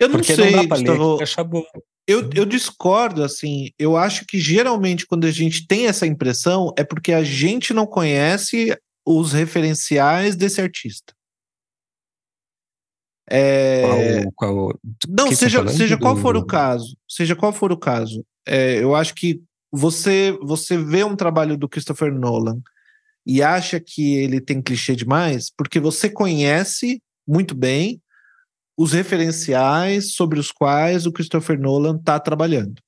Eu 0.00 0.08
não 0.08 0.16
Porque 0.16 0.34
sei, 0.34 0.50
não 0.50 0.62
dá 0.62 0.68
pra 0.68 0.78
Gustavo, 0.78 1.16
ler 1.16 1.22
achar 1.22 1.44
bom. 1.44 1.62
Eu, 2.06 2.28
eu 2.34 2.44
discordo, 2.44 3.22
assim, 3.22 3.70
eu 3.78 3.96
acho 3.96 4.26
que 4.26 4.40
geralmente 4.40 5.06
quando 5.06 5.26
a 5.26 5.30
gente 5.30 5.66
tem 5.66 5.86
essa 5.86 6.06
impressão 6.06 6.72
é 6.76 6.82
porque 6.82 7.12
a 7.12 7.22
gente 7.22 7.72
não 7.72 7.86
conhece 7.86 8.76
os 9.06 9.32
referenciais 9.32 10.34
desse 10.34 10.60
artista. 10.60 11.14
É... 13.30 14.24
Qual, 14.34 14.54
qual, 14.54 14.80
não, 15.08 15.28
tá 15.28 15.34
seja, 15.36 15.66
seja 15.68 15.96
qual 15.96 16.16
for 16.16 16.36
o 16.36 16.44
caso, 16.44 16.96
seja 17.08 17.36
qual 17.36 17.52
for 17.52 17.72
o 17.72 17.76
caso, 17.76 18.24
é, 18.46 18.82
eu 18.82 18.94
acho 18.94 19.14
que 19.14 19.40
você 19.70 20.36
você 20.42 20.76
vê 20.76 21.04
um 21.04 21.16
trabalho 21.16 21.56
do 21.56 21.68
Christopher 21.68 22.12
Nolan 22.12 22.60
e 23.24 23.42
acha 23.42 23.80
que 23.80 24.16
ele 24.16 24.40
tem 24.40 24.60
clichê 24.60 24.96
demais, 24.96 25.50
porque 25.56 25.78
você 25.78 26.10
conhece 26.10 27.00
muito 27.26 27.54
bem 27.54 28.02
os 28.76 28.92
referenciais 28.92 30.14
sobre 30.14 30.40
os 30.40 30.50
quais 30.50 31.06
o 31.06 31.12
Christopher 31.12 31.58
Nolan 31.58 31.96
está 31.96 32.18
trabalhando. 32.18 32.80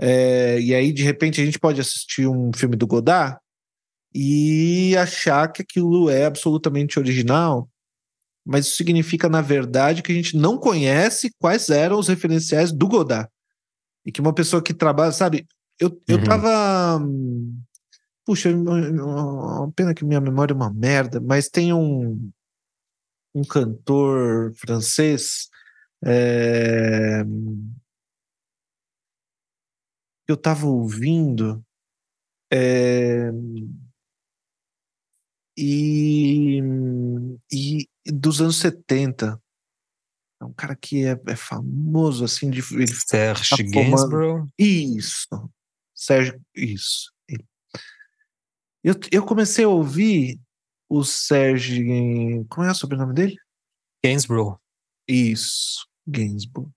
É, 0.00 0.58
e 0.60 0.74
aí, 0.74 0.92
de 0.92 1.02
repente, 1.02 1.40
a 1.40 1.44
gente 1.44 1.58
pode 1.58 1.80
assistir 1.80 2.26
um 2.26 2.50
filme 2.54 2.76
do 2.76 2.86
Godard 2.86 3.38
e 4.14 4.96
achar 4.96 5.48
que 5.48 5.62
aquilo 5.62 6.08
é 6.08 6.24
absolutamente 6.24 6.98
original, 6.98 7.68
mas 8.44 8.66
isso 8.66 8.76
significa, 8.76 9.28
na 9.28 9.40
verdade, 9.40 10.02
que 10.02 10.12
a 10.12 10.14
gente 10.14 10.36
não 10.36 10.58
conhece 10.58 11.30
quais 11.38 11.68
eram 11.68 11.98
os 11.98 12.08
referenciais 12.08 12.72
do 12.72 12.88
Godard. 12.88 13.28
E 14.04 14.10
que 14.10 14.20
uma 14.20 14.34
pessoa 14.34 14.62
que 14.62 14.72
trabalha, 14.72 15.12
sabe, 15.12 15.46
eu, 15.78 16.00
eu 16.08 16.18
uhum. 16.18 16.24
tava. 16.24 17.00
Puxa, 18.24 18.50
pena 19.74 19.94
que 19.94 20.04
minha 20.04 20.20
memória 20.20 20.52
é 20.52 20.56
uma 20.56 20.72
merda, 20.72 21.20
mas 21.20 21.48
tem 21.48 21.72
um, 21.72 22.30
um 23.34 23.42
cantor 23.42 24.52
francês. 24.54 25.48
É, 26.04 27.22
eu 30.28 30.36
tava 30.36 30.66
ouvindo. 30.66 31.64
É, 32.52 33.30
e, 35.56 36.60
e 37.52 37.89
dos 38.06 38.40
anos 38.40 38.56
70. 38.56 39.40
É 40.40 40.44
um 40.44 40.52
cara 40.52 40.74
que 40.74 41.04
é, 41.04 41.20
é 41.26 41.36
famoso, 41.36 42.24
assim, 42.24 42.50
de. 42.50 42.60
Ele 42.72 42.86
Serge 42.86 43.50
tá 43.50 43.62
Gainsborough? 43.62 44.46
Isso. 44.58 45.28
Sérgio, 45.94 46.40
isso. 46.54 47.12
Eu, 48.82 48.94
eu 49.12 49.24
comecei 49.26 49.64
a 49.64 49.68
ouvir 49.68 50.40
o 50.88 51.04
Sérgio. 51.04 52.46
Como 52.48 52.66
é 52.66 52.70
o 52.70 52.74
sobrenome 52.74 53.12
dele? 53.12 53.36
Gainsborough. 54.02 54.58
Isso, 55.06 55.86
Gainsborough. 56.06 56.70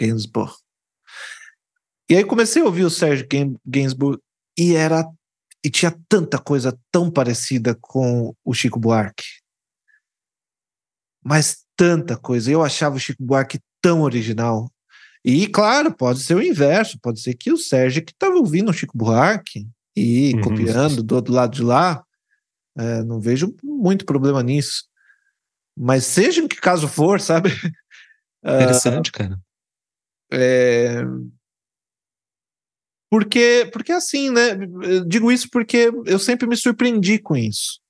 Gainsborough. 0.00 0.56
E 2.10 2.16
aí 2.16 2.24
comecei 2.24 2.62
a 2.62 2.64
ouvir 2.64 2.84
o 2.84 2.90
Sérgio 2.90 3.26
Gainsborough 3.64 4.20
e 4.58 4.74
era 4.74 5.08
e 5.64 5.70
tinha 5.70 5.96
tanta 6.08 6.38
coisa 6.38 6.78
tão 6.92 7.10
parecida 7.10 7.74
com 7.80 8.34
o 8.44 8.52
Chico 8.52 8.78
Buarque. 8.78 9.24
Mas 11.24 11.64
tanta 11.76 12.16
coisa. 12.16 12.50
Eu 12.50 12.62
achava 12.62 12.96
o 12.96 13.00
Chico 13.00 13.22
Buarque 13.24 13.58
tão 13.80 14.02
original. 14.02 14.70
E, 15.24 15.46
claro, 15.46 15.94
pode 15.94 16.20
ser 16.20 16.34
o 16.34 16.42
inverso. 16.42 16.98
Pode 17.00 17.20
ser 17.20 17.34
que 17.34 17.50
o 17.50 17.56
Sérgio 17.56 18.04
que 18.04 18.12
estava 18.12 18.34
ouvindo 18.34 18.70
o 18.70 18.74
Chico 18.74 18.96
Buarque 18.96 19.66
e 19.96 20.34
uhum. 20.34 20.40
copiando 20.42 21.02
do 21.02 21.14
outro 21.14 21.32
lado 21.32 21.54
de 21.54 21.62
lá. 21.62 22.04
É, 22.76 23.02
não 23.04 23.20
vejo 23.20 23.54
muito 23.62 24.04
problema 24.04 24.42
nisso. 24.42 24.84
Mas 25.76 26.04
seja 26.04 26.40
em 26.42 26.48
que 26.48 26.56
caso 26.56 26.86
for, 26.86 27.20
sabe? 27.20 27.50
Interessante, 28.44 29.08
uh, 29.08 29.12
cara. 29.12 29.40
É, 30.32 31.04
porque, 33.14 33.70
porque 33.72 33.92
assim, 33.92 34.28
né? 34.28 34.58
Eu 34.82 35.04
digo 35.04 35.30
isso 35.30 35.48
porque 35.48 35.88
eu 36.04 36.18
sempre 36.18 36.48
me 36.48 36.56
surpreendi 36.56 37.16
com 37.18 37.36
isso. 37.36 37.80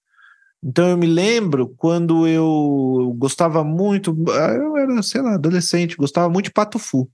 Então 0.65 0.89
eu 0.89 0.97
me 0.97 1.07
lembro 1.07 1.69
quando 1.77 2.27
eu 2.27 3.15
gostava 3.19 3.63
muito, 3.63 4.17
eu 4.29 4.77
era, 4.79 5.03
sei 5.03 5.21
lá, 5.21 5.35
adolescente, 5.35 5.95
gostava 5.95 6.31
muito 6.31 6.47
de 6.47 6.53
Pato 6.53 6.79
Fu. 6.79 7.11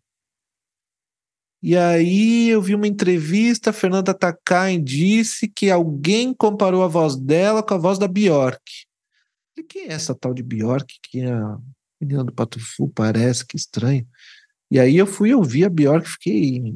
E 1.61 1.77
aí 1.77 2.49
eu 2.49 2.63
vi 2.63 2.77
uma 2.77 2.87
entrevista, 2.87 3.73
Fernanda 3.73 4.15
Takai 4.15 4.79
disse 4.79 5.49
que 5.49 5.69
alguém 5.69 6.33
comparou 6.33 6.85
a 6.85 6.89
voz 6.89 7.17
dela 7.17 7.61
com 7.61 7.75
a 7.75 7.79
voz 7.79 7.99
da 7.99 8.07
Bjork. 8.07 8.63
E 9.59 9.65
quem 9.65 9.83
é 9.83 9.93
essa 9.93 10.15
tal 10.15 10.33
de 10.33 10.45
Bjork 10.45 10.95
que 11.03 11.21
é 11.21 11.33
a 11.33 11.59
menina 12.01 12.23
do 12.23 12.33
Pato 12.33 12.61
Fu 12.61 12.89
parece, 12.89 13.45
que 13.45 13.57
estranho. 13.57 14.07
E 14.71 14.79
aí 14.79 14.97
eu 14.97 15.09
fui 15.09 15.35
ouvir 15.35 15.65
a 15.65 15.69
Bjork, 15.69 16.09
fiquei 16.09 16.73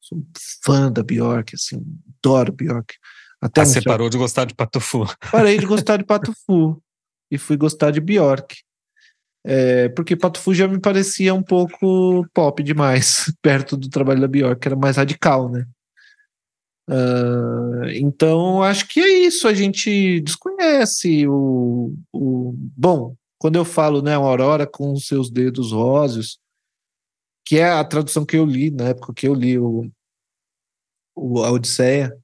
sou 0.00 0.24
fã 0.64 0.90
da 0.90 1.02
Bjork, 1.02 1.56
assim, 1.56 1.84
adoro 2.22 2.52
Bjork. 2.52 2.94
Até 3.42 3.60
ah, 3.60 3.64
um 3.64 3.66
você 3.66 3.72
certo... 3.72 3.86
parou 3.86 4.08
de 4.08 4.16
gostar 4.16 4.44
de 4.44 4.54
Patufu. 4.54 5.04
Parei 5.32 5.58
de 5.58 5.66
gostar 5.66 5.96
de 5.96 6.04
Patufu 6.04 6.80
e 7.28 7.36
fui 7.36 7.56
gostar 7.56 7.90
de 7.90 8.00
Bjork. 8.00 8.56
É, 9.44 9.88
porque 9.88 10.14
Patufu 10.14 10.54
já 10.54 10.68
me 10.68 10.80
parecia 10.80 11.34
um 11.34 11.42
pouco 11.42 12.24
pop 12.32 12.62
demais, 12.62 13.34
perto 13.42 13.76
do 13.76 13.88
trabalho 13.88 14.20
da 14.20 14.28
Bjork, 14.28 14.60
que 14.60 14.68
era 14.68 14.76
mais 14.76 14.96
radical, 14.96 15.50
né? 15.50 15.66
Uh, 16.88 17.88
então, 17.94 18.62
acho 18.62 18.86
que 18.86 19.00
é 19.00 19.08
isso. 19.26 19.48
A 19.48 19.54
gente 19.54 20.20
desconhece 20.20 21.26
o, 21.26 21.94
o. 22.12 22.54
Bom, 22.76 23.16
quando 23.38 23.56
eu 23.56 23.64
falo, 23.64 24.02
né, 24.02 24.14
Aurora 24.14 24.66
com 24.66 24.92
os 24.92 25.06
seus 25.06 25.30
dedos 25.30 25.72
róseos, 25.72 26.38
que 27.44 27.58
é 27.58 27.68
a 27.68 27.84
tradução 27.84 28.24
que 28.24 28.36
eu 28.36 28.46
li 28.46 28.70
na 28.70 28.88
época 28.88 29.12
que 29.14 29.26
eu 29.26 29.34
li 29.34 29.58
o, 29.58 29.90
o 31.16 31.42
a 31.42 31.50
Odisseia. 31.50 32.16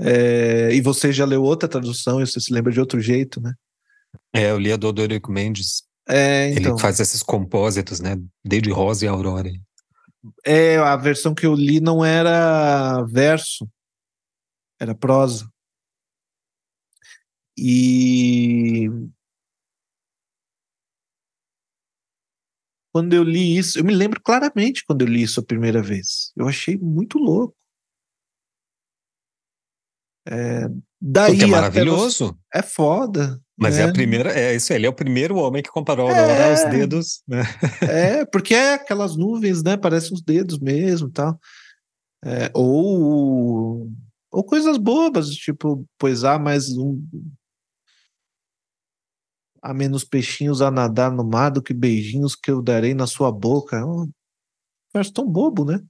É, 0.00 0.72
e 0.72 0.80
você 0.80 1.12
já 1.12 1.24
leu 1.24 1.42
outra 1.42 1.68
tradução 1.68 2.20
e 2.20 2.26
você 2.26 2.40
se 2.40 2.52
lembra 2.52 2.72
de 2.72 2.80
outro 2.80 3.00
jeito, 3.00 3.40
né? 3.40 3.52
É, 4.32 4.50
eu 4.50 4.58
li 4.58 4.72
a 4.72 4.76
do 4.76 4.88
Odorico 4.88 5.30
Mendes. 5.30 5.82
É, 6.08 6.50
então. 6.50 6.72
Ele 6.72 6.80
faz 6.80 7.00
esses 7.00 7.22
compósitos, 7.22 8.00
né? 8.00 8.16
Desde 8.44 8.70
Rosa 8.70 9.04
e 9.04 9.08
Aurora. 9.08 9.50
É, 10.44 10.76
a 10.78 10.96
versão 10.96 11.34
que 11.34 11.46
eu 11.46 11.54
li 11.54 11.80
não 11.80 12.04
era 12.04 13.02
verso, 13.04 13.68
era 14.80 14.94
prosa. 14.94 15.48
E 17.56 18.88
quando 22.92 23.14
eu 23.14 23.24
li 23.24 23.56
isso, 23.56 23.78
eu 23.78 23.84
me 23.84 23.94
lembro 23.94 24.20
claramente 24.22 24.84
quando 24.86 25.02
eu 25.02 25.08
li 25.08 25.22
isso 25.22 25.40
a 25.40 25.44
primeira 25.44 25.82
vez. 25.82 26.32
Eu 26.36 26.46
achei 26.48 26.76
muito 26.76 27.18
louco. 27.18 27.57
É, 30.30 30.68
daí 31.00 31.32
Porque 31.32 31.44
é 31.44 31.46
maravilhoso. 31.46 32.38
É 32.52 32.62
foda. 32.62 33.40
Mas 33.56 33.76
né? 33.76 33.82
é 33.82 33.84
a 33.86 33.92
primeira, 33.92 34.30
é 34.30 34.54
isso, 34.54 34.72
ele 34.72 34.86
é 34.86 34.88
o 34.88 34.94
primeiro 34.94 35.36
homem 35.36 35.62
que 35.62 35.70
comparou 35.70 36.06
a 36.06 36.10
Aurora 36.10 36.32
é, 36.32 36.50
aos 36.50 36.70
dedos, 36.70 37.22
né? 37.26 37.42
É, 37.82 38.24
porque 38.26 38.54
é 38.54 38.74
aquelas 38.74 39.16
nuvens, 39.16 39.62
né? 39.64 39.76
Parecem 39.76 40.14
os 40.14 40.22
dedos 40.22 40.60
mesmo, 40.60 41.10
tal. 41.10 41.38
É, 42.24 42.50
ou 42.54 43.90
ou 44.30 44.44
coisas 44.44 44.76
bobas, 44.76 45.30
tipo 45.30 45.84
poisar 45.98 46.38
mais 46.38 46.68
um, 46.76 47.02
Há 49.60 49.74
menos 49.74 50.04
peixinhos 50.04 50.62
a 50.62 50.70
nadar 50.70 51.10
no 51.10 51.24
mar 51.24 51.50
do 51.50 51.62
que 51.62 51.74
beijinhos 51.74 52.36
que 52.36 52.50
eu 52.50 52.62
darei 52.62 52.94
na 52.94 53.06
sua 53.06 53.32
boca. 53.32 53.76
É 53.76 53.84
um 53.84 54.08
verso 54.94 55.12
tão 55.12 55.26
bobo, 55.28 55.64
né? 55.64 55.82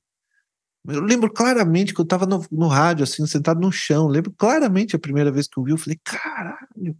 Eu 0.88 1.02
lembro 1.02 1.30
claramente 1.30 1.92
que 1.92 2.00
eu 2.00 2.04
estava 2.04 2.24
no, 2.24 2.44
no, 2.50 2.66
rádio, 2.66 3.04
assim, 3.04 3.26
sentado 3.26 3.60
no 3.60 3.70
chão. 3.70 4.06
Eu 4.06 4.10
lembro 4.10 4.32
claramente 4.32 4.96
a 4.96 4.98
primeira 4.98 5.30
vez 5.30 5.46
que 5.46 5.58
eu 5.58 5.62
vi, 5.62 5.72
eu 5.72 5.76
falei, 5.76 5.98
caralho. 6.02 6.96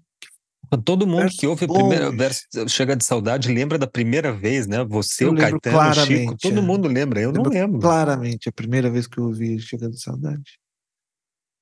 Todo 0.85 1.07
mundo 1.07 1.31
que 1.31 1.46
ouve 1.46 1.64
o 1.64 1.72
primeiro 1.72 2.12
verso 2.14 2.42
Chega 2.68 2.94
de 2.94 3.03
Saudade 3.03 3.51
lembra 3.51 3.79
da 3.79 3.87
primeira 3.87 4.31
vez, 4.31 4.66
né? 4.66 4.85
Você, 4.85 5.24
eu 5.24 5.33
o 5.33 5.35
Caetano, 5.35 5.79
o 5.79 5.94
Chico, 6.05 6.37
todo 6.37 6.59
é. 6.59 6.61
mundo 6.61 6.87
lembra, 6.87 7.20
eu, 7.20 7.31
eu 7.31 7.33
não 7.33 7.51
lembro. 7.51 7.81
Claramente, 7.81 8.51
a 8.51 8.53
primeira 8.53 8.90
vez 8.90 9.07
que 9.07 9.16
eu 9.16 9.24
ouvi 9.24 9.59
Chega 9.59 9.88
de 9.88 9.98
Saudade. 9.98 10.59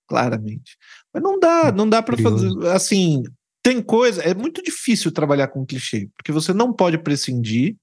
Claramente. 0.09 0.77
Mas 1.15 1.23
não 1.23 1.39
dá, 1.39 1.71
não 1.71 1.89
dá 1.89 2.03
para 2.03 2.17
fazer. 2.19 2.51
Assim, 2.69 3.23
tem 3.63 3.81
coisa, 3.81 4.21
é 4.23 4.35
muito 4.35 4.61
difícil 4.61 5.13
trabalhar 5.13 5.49
com 5.49 5.65
clichê, 5.65 6.09
porque 6.17 6.33
você 6.33 6.53
não 6.53 6.73
pode 6.73 6.99
prescindir. 6.99 7.77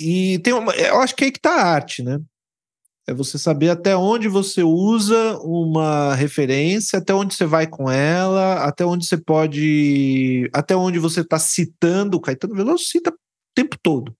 E 0.00 0.38
tem 0.40 0.52
uma, 0.52 0.72
eu 0.76 1.00
acho 1.00 1.16
que 1.16 1.24
é 1.24 1.26
aí 1.26 1.32
que 1.32 1.40
tá 1.40 1.50
a 1.50 1.64
arte, 1.64 2.04
né? 2.04 2.20
É 3.08 3.14
você 3.14 3.38
saber 3.38 3.68
até 3.68 3.96
onde 3.96 4.26
você 4.26 4.64
usa 4.64 5.38
uma 5.38 6.14
referência, 6.16 6.98
até 6.98 7.14
onde 7.14 7.34
você 7.34 7.46
vai 7.46 7.66
com 7.66 7.88
ela, 7.88 8.64
até 8.64 8.84
onde 8.84 9.06
você 9.06 9.16
pode. 9.16 10.50
Até 10.52 10.74
onde 10.74 10.98
você 10.98 11.20
está 11.20 11.38
citando. 11.38 12.16
O 12.16 12.20
Caetano 12.20 12.54
Veloso 12.54 12.84
cita 12.84 13.10
o 13.10 13.14
tempo 13.54 13.76
todo. 13.80 14.12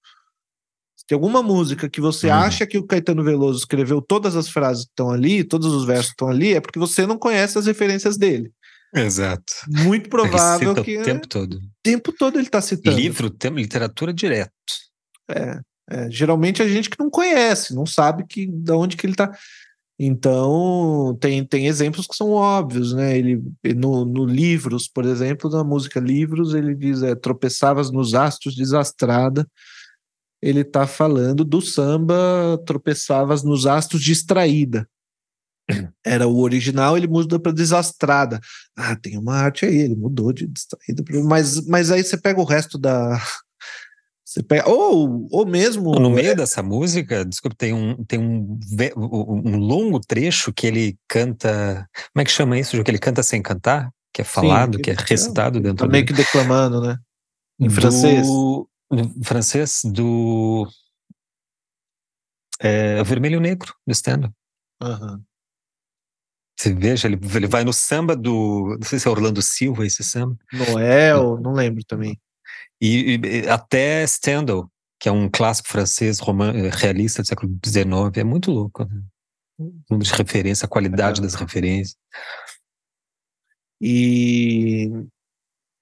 Se 0.96 1.04
tem 1.04 1.16
alguma 1.16 1.42
música 1.42 1.88
que 1.88 2.00
você 2.00 2.28
uhum. 2.28 2.34
acha 2.34 2.64
que 2.64 2.78
o 2.78 2.86
Caetano 2.86 3.24
Veloso 3.24 3.58
escreveu 3.58 4.00
todas 4.00 4.36
as 4.36 4.48
frases 4.48 4.84
que 4.84 4.90
estão 4.90 5.10
ali, 5.10 5.42
todos 5.42 5.72
os 5.72 5.84
versos 5.84 6.06
que 6.06 6.12
estão 6.12 6.28
ali, 6.28 6.54
é 6.54 6.60
porque 6.60 6.78
você 6.78 7.04
não 7.06 7.18
conhece 7.18 7.58
as 7.58 7.66
referências 7.66 8.16
dele. 8.16 8.52
Exato. 8.94 9.52
Muito 9.68 10.08
provável 10.10 10.72
ele 10.72 10.84
que. 10.84 10.98
O 10.98 11.02
tempo 11.02 11.26
todo. 11.26 11.54
O 11.54 11.60
tempo 11.82 12.12
todo 12.12 12.38
ele 12.38 12.46
está 12.46 12.60
citando. 12.60 12.96
Livro, 12.96 13.30
tem 13.30 13.50
literatura 13.50 14.14
direto. 14.14 14.52
É, 15.28 15.58
é, 15.88 16.10
Geralmente 16.10 16.62
a 16.62 16.68
gente 16.68 16.90
que 16.90 16.98
não 16.98 17.10
conhece, 17.10 17.74
não 17.74 17.86
sabe 17.86 18.24
que, 18.26 18.46
de 18.46 18.72
onde 18.72 18.96
que 18.96 19.06
ele 19.06 19.14
está. 19.14 19.36
Então, 19.98 21.16
tem, 21.20 21.44
tem 21.44 21.66
exemplos 21.66 22.06
que 22.06 22.14
são 22.14 22.30
óbvios, 22.32 22.92
né? 22.92 23.16
Ele, 23.16 23.42
no, 23.74 24.04
no 24.04 24.26
Livros, 24.26 24.86
por 24.88 25.06
exemplo, 25.06 25.50
na 25.50 25.64
música 25.64 25.98
Livros, 26.00 26.54
ele 26.54 26.74
diz: 26.74 27.02
é, 27.02 27.14
tropeçavas 27.14 27.90
nos 27.90 28.14
astros 28.14 28.54
desastrada. 28.54 29.46
Ele 30.42 30.60
está 30.60 30.86
falando 30.86 31.44
do 31.44 31.62
samba 31.62 32.14
Tropeçavas 32.66 33.42
nos 33.42 33.66
astros 33.66 34.02
distraída 34.02 34.86
era 36.04 36.26
o 36.26 36.40
original, 36.40 36.96
ele 36.96 37.06
muda 37.06 37.38
para 37.38 37.52
desastrada. 37.52 38.40
Ah, 38.76 38.96
tem 38.96 39.18
uma 39.18 39.34
arte 39.34 39.66
aí, 39.66 39.76
ele 39.76 39.96
mudou 39.96 40.32
de 40.32 40.46
distraída, 40.46 41.02
mas, 41.24 41.66
mas 41.66 41.90
aí 41.90 42.02
você 42.02 42.16
pega 42.16 42.40
o 42.40 42.44
resto 42.44 42.78
da. 42.78 43.20
Você 44.36 44.42
pega, 44.42 44.68
ou, 44.68 45.26
ou 45.30 45.46
mesmo. 45.46 45.92
No 45.92 46.10
meio 46.10 46.32
é... 46.32 46.34
dessa 46.34 46.62
música, 46.62 47.24
desculpa, 47.24 47.56
tem, 47.56 47.72
um, 47.72 48.04
tem 48.04 48.18
um, 48.18 48.58
um 48.94 49.56
longo 49.56 49.98
trecho 49.98 50.52
que 50.52 50.66
ele 50.66 50.98
canta. 51.08 51.88
Como 52.12 52.20
é 52.20 52.24
que 52.24 52.30
chama 52.30 52.58
isso? 52.58 52.84
Que 52.84 52.90
ele 52.90 52.98
canta 52.98 53.22
sem 53.22 53.40
cantar? 53.40 53.90
Que 54.12 54.20
é 54.20 54.24
falado, 54.24 54.76
Sim, 54.76 54.82
que, 54.82 54.90
é 54.90 54.94
recitado 54.94 55.58
dentro 55.58 55.86
tá 55.86 55.90
meio 55.90 56.04
que 56.04 56.12
declamando, 56.12 56.82
né? 56.82 56.98
Em 57.58 57.70
francês. 57.70 58.26
Do, 58.26 58.68
francês 59.22 59.80
do. 59.86 60.68
É, 62.60 63.02
Vermelho 63.04 63.40
Negro, 63.40 63.74
do 63.86 63.92
stand 63.92 64.30
Uhum. 64.82 65.22
Você 66.58 66.74
veja, 66.74 67.08
ele, 67.08 67.18
ele 67.34 67.46
vai 67.46 67.64
no 67.64 67.72
samba 67.72 68.14
do. 68.14 68.76
Não 68.78 68.86
sei 68.86 68.98
se 68.98 69.08
é 69.08 69.10
Orlando 69.10 69.40
Silva 69.40 69.86
esse 69.86 70.04
samba. 70.04 70.36
Noel, 70.52 71.40
não 71.40 71.54
lembro 71.54 71.82
também. 71.86 72.20
E, 72.80 73.18
e 73.22 73.48
até 73.48 74.06
Stendhal, 74.06 74.70
que 74.98 75.08
é 75.08 75.12
um 75.12 75.28
clássico 75.28 75.68
francês 75.68 76.18
roman, 76.18 76.52
eh, 76.52 76.70
realista 76.72 77.22
do 77.22 77.28
século 77.28 77.58
XIX, 77.64 78.16
é 78.16 78.24
muito 78.24 78.50
louco. 78.50 78.84
Né? 78.84 79.02
O 79.58 79.72
número 79.90 80.08
de 80.08 80.14
referência, 80.14 80.66
a 80.66 80.68
qualidade 80.68 81.20
é. 81.20 81.22
das 81.22 81.34
referências. 81.34 81.96
E. 83.80 84.90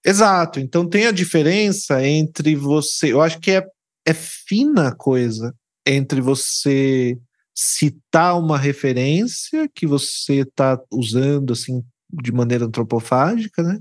Exato, 0.05 0.61
então 0.61 0.87
tem 0.89 1.07
a 1.07 1.13
diferença 1.13 2.07
entre 2.07 2.55
você. 2.55 3.13
Eu 3.13 3.23
acho 3.23 3.41
que 3.41 3.53
é, 3.53 3.67
é 4.07 4.13
fina 4.13 4.89
a 4.89 4.95
coisa 4.95 5.55
entre 5.87 6.21
você 6.21 7.19
citar 7.55 8.39
uma 8.39 8.59
referência 8.59 9.69
que 9.75 9.87
você 9.87 10.41
está 10.41 10.79
usando 10.93 11.53
assim 11.53 11.83
de 12.13 12.33
maneira 12.33 12.67
antropofágica, 12.67 13.63
né? 13.63 13.81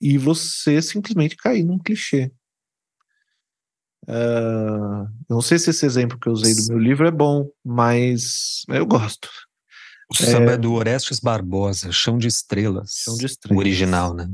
E 0.00 0.18
você 0.18 0.80
simplesmente 0.82 1.36
cair 1.36 1.64
num 1.64 1.78
clichê. 1.78 2.30
Uh, 4.08 5.08
não 5.28 5.40
sei 5.40 5.58
se 5.58 5.70
esse 5.70 5.84
exemplo 5.84 6.18
que 6.18 6.28
eu 6.28 6.32
usei 6.32 6.54
do 6.54 6.66
meu 6.68 6.78
livro 6.78 7.06
é 7.06 7.10
bom, 7.10 7.50
mas 7.64 8.62
eu 8.68 8.86
gosto. 8.86 9.28
O 10.08 10.14
samba 10.14 10.52
é, 10.52 10.54
é 10.54 10.56
do 10.56 10.72
Orestes 10.72 11.18
Barbosa, 11.18 11.90
Chão 11.90 12.16
de 12.16 12.28
Estrelas. 12.28 13.02
Chão 13.04 13.16
de 13.16 13.26
Estrelas. 13.26 13.56
O 13.56 13.58
original, 13.58 14.14
né? 14.14 14.28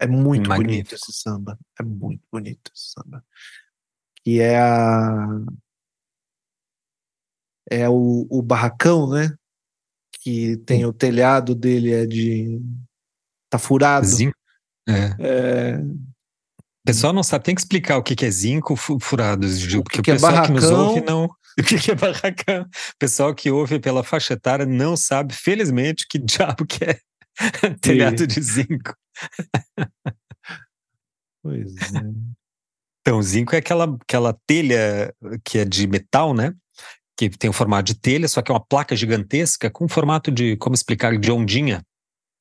É 0.00 0.06
muito 0.06 0.48
Magnífico. 0.48 0.72
bonito 0.72 0.94
esse 0.94 1.12
samba. 1.12 1.58
É 1.78 1.82
muito 1.82 2.22
bonito 2.32 2.72
esse 2.74 2.92
samba. 2.92 3.22
Que 4.24 4.40
é 4.40 4.58
a. 4.58 5.26
É 7.70 7.86
o, 7.86 8.26
o 8.30 8.40
barracão, 8.40 9.10
né? 9.10 9.36
Que 10.22 10.56
tem 10.56 10.86
o 10.86 10.92
telhado 10.92 11.54
dele 11.54 11.92
é 11.92 12.06
de 12.06 12.58
Tá 13.50 13.58
furado. 13.58 14.06
Zinco. 14.06 14.36
É. 14.88 15.14
é. 15.18 15.76
O 15.78 16.86
pessoal 16.86 17.12
não 17.12 17.22
sabe, 17.22 17.44
tem 17.44 17.54
que 17.54 17.60
explicar 17.60 17.98
o 17.98 18.02
que 18.02 18.24
é 18.24 18.30
zinco 18.30 18.74
furado, 18.76 19.46
Gil, 19.46 19.82
porque 19.82 20.00
o, 20.00 20.02
que 20.02 20.10
o 20.10 20.14
pessoal 20.14 20.38
é 20.38 20.46
que 20.46 20.52
nos 20.52 20.64
ouve 20.64 21.00
não. 21.02 21.28
O 21.58 21.62
que 21.64 21.90
é 21.90 21.94
barracão? 21.96 22.62
O 22.62 22.98
pessoal 23.00 23.34
que 23.34 23.50
ouve 23.50 23.80
pela 23.80 24.04
faixa 24.04 24.34
etária 24.34 24.64
não 24.64 24.96
sabe, 24.96 25.34
felizmente, 25.34 26.06
que 26.08 26.16
diabo 26.16 26.64
que 26.64 26.84
é 26.84 26.98
telhado 27.82 28.26
de 28.26 28.40
zinco. 28.40 28.94
Pois 31.40 31.74
é. 31.94 32.28
Então, 33.00 33.22
zinco 33.22 33.54
é 33.54 33.58
aquela, 33.58 33.96
aquela 34.02 34.36
telha 34.46 35.14
que 35.42 35.58
é 35.58 35.64
de 35.64 35.86
metal, 35.86 36.34
né? 36.34 36.52
Que 37.16 37.30
tem 37.30 37.48
o 37.48 37.54
formato 37.54 37.84
de 37.84 37.98
telha, 37.98 38.28
só 38.28 38.42
que 38.42 38.50
é 38.50 38.54
uma 38.54 38.64
placa 38.64 38.94
gigantesca 38.94 39.70
com 39.70 39.88
formato 39.88 40.30
de, 40.30 40.56
como 40.58 40.74
explicar, 40.74 41.16
de 41.16 41.32
ondinha. 41.32 41.82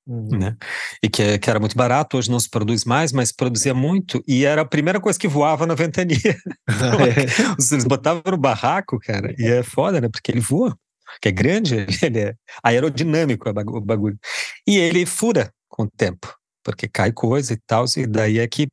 Uhum. 0.08 0.40
Né? 0.40 0.56
E 1.04 1.10
que, 1.10 1.38
que, 1.38 1.50
era 1.50 1.60
muito 1.60 1.76
barato, 1.76 2.18
hoje 2.18 2.32
não 2.32 2.40
se 2.40 2.50
produz 2.50 2.86
mais, 2.86 3.12
mas 3.12 3.34
produzia 3.34 3.74
muito, 3.74 4.24
e 4.26 4.46
era 4.46 4.62
a 4.62 4.66
primeira 4.66 5.02
coisa 5.02 5.20
que 5.20 5.28
voava 5.28 5.66
na 5.68 5.76
ventania. 5.76 6.18
é. 6.68 7.74
Eles 7.74 7.84
botavam 7.84 8.24
no 8.26 8.38
barraco, 8.38 8.98
cara, 9.00 9.36
e 9.38 9.46
é 9.46 9.62
foda, 9.64 10.00
né? 10.00 10.08
Porque 10.08 10.32
ele 10.32 10.40
voa, 10.40 10.78
que 11.22 11.28
é 11.28 11.32
grande, 11.32 11.86
ele 12.02 12.20
é 12.20 12.36
aerodinâmico 12.64 13.50
o 13.50 13.82
bagulho. 13.82 14.18
E 14.66 14.78
ele 14.78 15.06
fura 15.06 15.52
com 15.68 15.84
o 15.84 15.90
tempo, 15.90 16.34
porque 16.64 16.88
cai 16.88 17.12
coisa 17.12 17.54
e 17.54 17.58
tal, 17.68 17.84
e 17.98 18.08
daí 18.08 18.40
é 18.40 18.48
que 18.48 18.68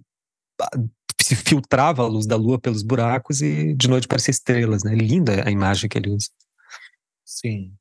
se 1.20 1.34
filtrava 1.34 2.02
a 2.02 2.06
luz 2.06 2.26
da 2.26 2.36
lua 2.36 2.60
pelos 2.60 2.82
buracos 2.82 3.40
e 3.40 3.74
de 3.74 3.88
noite 3.88 4.06
parecia 4.06 4.30
estrelas, 4.30 4.84
né? 4.84 4.94
Linda 4.94 5.42
a 5.46 5.50
imagem 5.50 5.88
que 5.88 5.98
ele 5.98 6.10
usa. 6.10 6.28
Sim. 7.24 7.72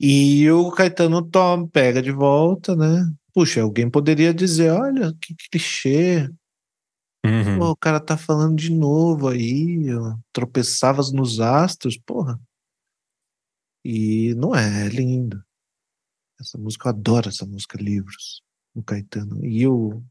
E 0.00 0.50
o 0.50 0.70
Caetano 0.70 1.22
toma, 1.22 1.68
pega 1.68 2.02
de 2.02 2.10
volta, 2.10 2.74
né? 2.74 3.10
Puxa, 3.32 3.62
alguém 3.62 3.88
poderia 3.88 4.34
dizer: 4.34 4.70
olha, 4.70 5.14
que 5.20 5.34
clichê. 5.34 6.28
Uhum. 7.24 7.58
Pô, 7.58 7.70
o 7.70 7.76
cara 7.76 8.00
tá 8.00 8.16
falando 8.16 8.56
de 8.56 8.70
novo 8.70 9.28
aí, 9.28 9.92
ó, 9.94 10.16
tropeçavas 10.32 11.12
nos 11.12 11.40
astros, 11.40 11.98
porra. 11.98 12.40
E 13.84 14.34
não 14.34 14.54
é, 14.54 14.86
é 14.86 14.88
lindo. 14.88 15.42
Essa 16.40 16.58
música, 16.58 16.88
eu 16.88 16.90
adoro 16.90 17.28
essa 17.28 17.46
música, 17.46 17.78
Livros, 17.78 18.42
do 18.74 18.82
Caetano. 18.82 19.44
E 19.44 19.66
o, 19.66 20.02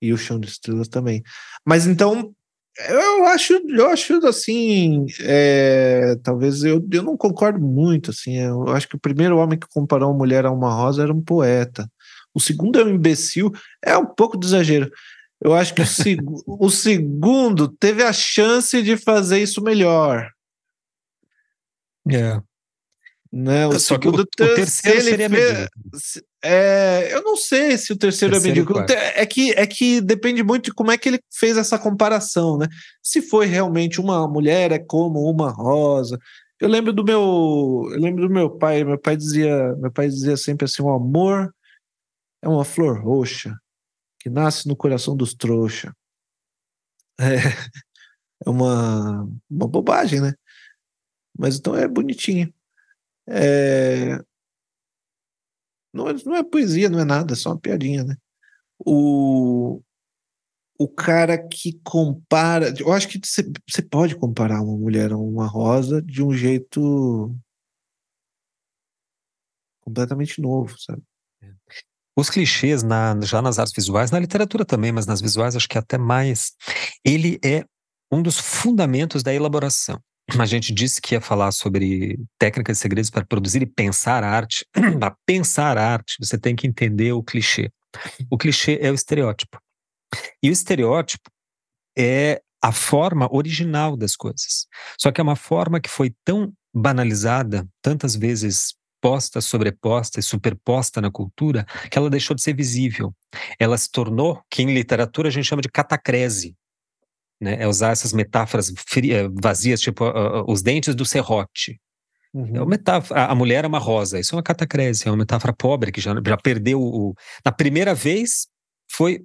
e 0.00 0.12
o 0.12 0.18
Chão 0.18 0.38
de 0.38 0.48
Estrelas 0.48 0.88
também. 0.88 1.22
Mas 1.64 1.86
então, 1.86 2.34
eu 2.78 3.26
acho, 3.26 3.52
eu 3.68 3.86
acho 3.88 4.26
assim, 4.26 5.04
é, 5.20 6.16
talvez 6.22 6.62
eu, 6.64 6.86
eu 6.90 7.02
não 7.02 7.16
concordo 7.16 7.60
muito, 7.60 8.10
assim, 8.10 8.38
eu 8.38 8.68
acho 8.68 8.88
que 8.88 8.96
o 8.96 9.00
primeiro 9.00 9.36
homem 9.38 9.58
que 9.58 9.68
comparou 9.68 10.10
uma 10.10 10.18
mulher 10.18 10.46
a 10.46 10.50
uma 10.50 10.72
rosa 10.72 11.02
era 11.02 11.12
um 11.12 11.22
poeta. 11.22 11.90
O 12.34 12.40
segundo 12.40 12.80
é 12.80 12.84
um 12.84 12.88
imbecil, 12.88 13.52
é 13.84 13.96
um 13.96 14.06
pouco 14.06 14.38
de 14.38 14.46
exagero. 14.46 14.90
Eu 15.40 15.54
acho 15.54 15.74
que 15.74 15.82
o, 15.82 15.86
seg 15.86 16.20
o 16.46 16.70
segundo 16.70 17.68
teve 17.68 18.02
a 18.02 18.12
chance 18.12 18.80
de 18.82 18.96
fazer 18.96 19.42
isso 19.42 19.62
melhor. 19.62 20.30
É. 22.10 22.40
Né? 23.30 23.66
O 23.66 23.72
Só 23.72 23.94
segundo, 23.94 24.26
que 24.26 24.42
o, 24.42 24.46
o 24.46 24.54
terceiro 24.54 25.00
seria 25.02 25.28
fez, 25.28 25.68
é, 26.44 27.14
eu 27.14 27.22
não 27.22 27.36
sei 27.36 27.78
se 27.78 27.92
o 27.92 27.96
terceiro, 27.96 28.34
é 28.34 28.40
terceiro 28.40 28.60
é 28.60 28.74
medíocre. 28.74 28.94
É 29.14 29.24
que, 29.24 29.52
é 29.52 29.66
que 29.66 30.00
depende 30.00 30.42
muito 30.42 30.64
de 30.66 30.74
como 30.74 30.90
é 30.90 30.98
que 30.98 31.08
ele 31.08 31.20
fez 31.32 31.56
essa 31.56 31.78
comparação, 31.78 32.58
né? 32.58 32.66
Se 33.00 33.22
foi 33.22 33.46
realmente 33.46 34.00
uma 34.00 34.26
mulher 34.26 34.72
é 34.72 34.78
como 34.78 35.20
uma 35.30 35.50
rosa. 35.50 36.18
Eu 36.60 36.68
lembro 36.68 36.92
do 36.92 37.04
meu, 37.04 37.88
eu 37.92 38.00
lembro 38.00 38.26
do 38.26 38.34
meu 38.34 38.50
pai. 38.50 38.82
Meu 38.82 38.98
pai 38.98 39.16
dizia, 39.16 39.74
meu 39.76 39.90
pai 39.92 40.08
dizia 40.08 40.36
sempre 40.36 40.64
assim: 40.64 40.82
o 40.82 40.90
amor 40.90 41.54
é 42.42 42.48
uma 42.48 42.64
flor 42.64 43.00
roxa 43.00 43.56
que 44.20 44.28
nasce 44.28 44.66
no 44.66 44.76
coração 44.76 45.16
dos 45.16 45.34
trouxa. 45.34 45.94
É, 47.20 47.36
é 48.44 48.50
uma, 48.50 49.28
uma 49.48 49.68
bobagem, 49.68 50.20
né? 50.20 50.32
Mas 51.38 51.56
então 51.56 51.76
é 51.76 51.86
bonitinho. 51.86 52.52
É... 53.28 54.18
Não, 55.92 56.08
é, 56.08 56.14
não 56.24 56.36
é 56.36 56.42
poesia, 56.42 56.88
não 56.88 57.00
é 57.00 57.04
nada, 57.04 57.34
é 57.34 57.36
só 57.36 57.50
uma 57.50 57.60
piadinha, 57.60 58.04
né? 58.04 58.16
O, 58.78 59.80
o 60.78 60.88
cara 60.88 61.36
que 61.36 61.78
compara. 61.84 62.74
Eu 62.78 62.92
acho 62.92 63.08
que 63.08 63.20
você 63.24 63.82
pode 63.82 64.16
comparar 64.16 64.62
uma 64.62 64.76
mulher 64.76 65.12
a 65.12 65.16
uma 65.16 65.46
rosa 65.46 66.00
de 66.00 66.22
um 66.22 66.32
jeito 66.32 67.34
completamente 69.80 70.40
novo, 70.40 70.74
sabe? 70.80 71.02
É. 71.42 71.52
Os 72.16 72.30
clichês, 72.30 72.82
na, 72.82 73.18
já 73.22 73.40
nas 73.42 73.58
artes 73.58 73.74
visuais, 73.74 74.10
na 74.10 74.18
literatura 74.18 74.64
também, 74.64 74.92
mas 74.92 75.06
nas 75.06 75.20
visuais 75.20 75.56
acho 75.56 75.68
que 75.68 75.78
até 75.78 75.98
mais, 75.98 76.52
ele 77.04 77.38
é 77.44 77.64
um 78.10 78.22
dos 78.22 78.38
fundamentos 78.38 79.22
da 79.22 79.32
elaboração 79.32 80.00
a 80.38 80.46
gente 80.46 80.72
disse 80.72 81.00
que 81.00 81.14
ia 81.14 81.20
falar 81.20 81.52
sobre 81.52 82.18
técnicas 82.38 82.78
e 82.78 82.80
segredos 82.80 83.10
para 83.10 83.24
produzir 83.24 83.62
e 83.62 83.66
pensar 83.66 84.24
arte. 84.24 84.66
para 84.98 85.16
pensar 85.26 85.78
arte, 85.78 86.16
você 86.20 86.38
tem 86.38 86.54
que 86.54 86.66
entender 86.66 87.12
o 87.12 87.22
clichê. 87.22 87.70
O 88.30 88.38
clichê 88.38 88.78
é 88.80 88.90
o 88.90 88.94
estereótipo. 88.94 89.58
E 90.42 90.48
o 90.48 90.52
estereótipo 90.52 91.30
é 91.96 92.40
a 92.62 92.72
forma 92.72 93.28
original 93.34 93.96
das 93.96 94.14
coisas. 94.14 94.66
Só 94.98 95.10
que 95.10 95.20
é 95.20 95.24
uma 95.24 95.36
forma 95.36 95.80
que 95.80 95.90
foi 95.90 96.14
tão 96.24 96.52
banalizada, 96.74 97.66
tantas 97.82 98.14
vezes 98.14 98.74
posta, 99.00 99.40
sobreposta 99.40 100.20
e 100.20 100.22
superposta 100.22 101.00
na 101.00 101.10
cultura, 101.10 101.66
que 101.90 101.98
ela 101.98 102.08
deixou 102.08 102.36
de 102.36 102.42
ser 102.42 102.54
visível. 102.54 103.12
Ela 103.58 103.76
se 103.76 103.90
tornou, 103.90 104.40
que 104.48 104.62
em 104.62 104.72
literatura 104.72 105.28
a 105.28 105.32
gente 105.32 105.46
chama 105.46 105.60
de 105.60 105.68
catacrese 105.68 106.56
né? 107.42 107.56
É 107.58 107.66
usar 107.66 107.90
essas 107.90 108.12
metáforas 108.12 108.72
fria, 108.86 109.28
vazias, 109.42 109.80
tipo 109.80 110.04
uh, 110.04 110.44
os 110.46 110.62
dentes 110.62 110.94
do 110.94 111.04
serrote. 111.04 111.80
Uhum. 112.32 112.56
É 112.56 112.60
uma 112.60 112.66
metáfora, 112.66 113.24
a 113.26 113.34
mulher 113.34 113.64
é 113.64 113.68
uma 113.68 113.78
rosa, 113.78 114.18
isso 114.18 114.34
é 114.34 114.36
uma 114.36 114.42
catacrese, 114.42 115.06
é 115.06 115.10
uma 115.10 115.18
metáfora 115.18 115.52
pobre 115.52 115.92
que 115.92 116.00
já, 116.00 116.14
já 116.26 116.36
perdeu 116.36 116.80
o. 116.80 117.14
Na 117.44 117.52
primeira 117.52 117.94
vez 117.94 118.46
foi 118.90 119.22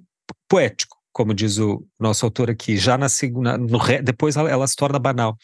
poético, 0.48 0.96
como 1.12 1.32
diz 1.32 1.58
o 1.58 1.86
nosso 1.98 2.26
autor 2.26 2.50
aqui, 2.50 2.76
já 2.76 2.98
na 2.98 3.08
segunda, 3.08 3.56
no, 3.56 3.78
depois 4.02 4.36
ela, 4.36 4.50
ela, 4.50 4.66
se 4.66 4.76
torna 4.76 4.98
banal. 4.98 5.36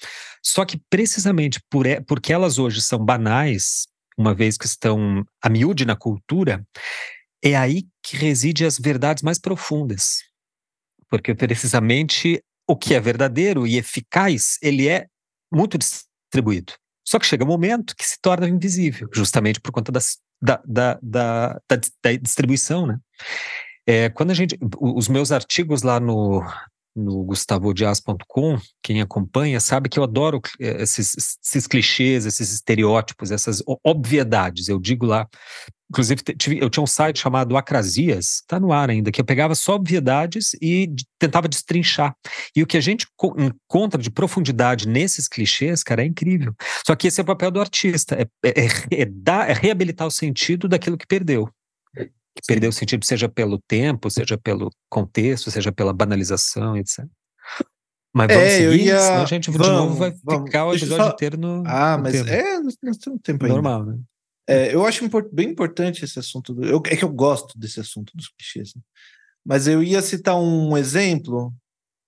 Só 0.43 0.64
que 0.64 0.79
precisamente 0.91 1.61
por, 1.70 1.87
porque 2.07 2.33
elas 2.33 2.59
hoje 2.59 2.83
são 2.83 2.99
banais, 2.99 3.87
uma 4.18 4.35
vez 4.35 4.59
que 4.59 4.66
estão 4.66 5.25
a 5.41 5.49
miúde 5.49 5.87
na 5.87 5.97
cultura, 5.97 6.62
é 7.43 7.57
aí 7.57 7.85
que 8.03 8.16
reside 8.16 8.66
as 8.66 8.79
verdades 8.79 9.22
mais 9.22 9.39
profundas. 9.39 10.18
porque 11.09 11.35
precisamente 11.35 12.43
o 12.67 12.77
que 12.77 12.95
é 12.95 13.01
verdadeiro 13.01 13.67
e 13.67 13.77
eficaz, 13.77 14.59
ele 14.62 14.89
é 14.89 15.07
muito 15.53 15.79
distribuído. 15.79 16.73
Só 17.07 17.19
que 17.19 17.27
chega 17.27 17.45
um 17.45 17.49
momento 17.49 17.95
que 17.97 18.07
se 18.07 18.19
torna 18.21 18.49
invisível, 18.49 19.09
justamente 19.12 19.61
por 19.61 19.71
conta 19.71 19.93
das, 19.93 20.19
da, 20.41 20.62
da, 20.67 20.99
da, 21.03 21.61
da, 21.69 22.12
distribuição, 22.21 22.87
né? 22.87 22.99
É, 23.87 24.09
quando 24.09 24.31
a 24.31 24.35
gente, 24.35 24.59
os 24.81 25.09
meus 25.09 25.31
artigos 25.31 25.83
lá 25.83 26.01
no, 26.01 26.43
no 26.97 27.25
gustavodias.com, 27.25 28.59
quem 28.83 29.03
acompanha 29.03 29.61
sabe 29.61 29.89
que 29.89 29.99
eu 29.99 30.05
adoro 30.05 30.41
eh, 30.61 30.83
esses, 30.83 31.39
esses 31.45 31.67
clichês, 31.67 32.25
esses 32.25 32.53
estereótipos, 32.53 33.31
essas 33.31 33.62
obviedades. 33.85 34.69
Eu 34.69 34.79
digo 34.79 35.05
lá, 35.05 35.29
inclusive 35.91 36.22
eu 36.61 36.70
tinha 36.70 36.82
um 36.82 36.87
site 36.87 37.20
chamado 37.20 37.57
Acrasias, 37.57 38.37
está 38.37 38.59
no 38.59 38.72
ar 38.72 38.91
ainda, 38.91 39.12
que 39.12 39.20
eu 39.20 39.24
pegava 39.24 39.55
só 39.55 39.74
obviedades 39.74 40.55
e 40.61 40.95
tentava 41.18 41.49
destrinchar. 41.49 42.14
E 42.55 42.62
o 42.62 42.66
que 42.66 42.76
a 42.76 42.80
gente 42.80 43.07
encontra 43.39 44.01
de 44.01 44.11
profundidade 44.11 44.89
nesses 44.89 45.28
clichês, 45.28 45.82
cara, 45.82 46.03
é 46.03 46.07
incrível. 46.07 46.55
Só 46.87 46.95
que 46.95 47.09
esse 47.09 47.20
é 47.20 47.22
o 47.22 47.26
papel 47.26 47.51
do 47.51 47.61
artista, 47.61 48.14
é, 48.14 48.49
é, 48.49 49.03
é, 49.03 49.05
dar, 49.05 49.49
é 49.49 49.53
reabilitar 49.53 50.07
o 50.07 50.11
sentido 50.11 50.68
daquilo 50.68 50.99
que 50.99 51.07
perdeu 51.07 51.49
que 52.37 52.43
perdeu 52.49 52.70
o 52.70 52.72
sentido, 52.72 53.05
seja 53.05 53.28
pelo 53.28 53.61
tempo, 53.61 54.11
seja 54.11 54.37
pelo 54.37 54.68
contexto, 54.91 55.53
seja 55.53 55.70
pela 55.70 55.93
banalização, 55.93 56.76
etc. 56.76 57.07
Mas 58.12 58.28
vamos 58.28 58.43
é, 58.43 58.59
seguir, 58.59 58.85
ia... 58.87 59.01
senão 59.01 59.22
a 59.22 59.26
gente 59.26 59.51
vamos, 59.51 59.66
de 59.66 59.72
novo 59.72 59.95
vai 59.95 60.14
vamos. 60.22 60.45
ficar 60.45 60.66
o 60.66 60.74
episódio 60.74 61.05
só... 61.05 61.11
inteiro 61.11 61.37
no. 61.37 61.62
Ah, 61.66 61.97
no 61.97 62.03
mas 62.03 62.12
tema. 62.12 62.30
é, 62.30 62.61
nós 62.61 62.76
temos 62.76 62.99
tempo 63.22 63.45
ainda. 63.45 63.55
Normal, 63.55 63.85
né? 63.85 63.99
É, 64.47 64.75
eu 64.75 64.85
acho 64.87 65.09
bem 65.33 65.51
importante 65.51 66.05
esse 66.05 66.19
assunto. 66.19 66.55
Do... 66.55 66.65
Eu, 66.65 66.83
é 66.87 66.97
que 66.97 67.05
eu 67.05 67.09
gosto 67.09 67.59
desse 67.59 67.81
assunto 67.81 68.13
dos 68.15 68.29
clichês. 68.29 68.75
Né? 68.75 68.83
Mas 69.45 69.67
eu 69.67 69.83
ia 69.83 70.03
citar 70.03 70.37
um 70.37 70.77
exemplo 70.77 71.53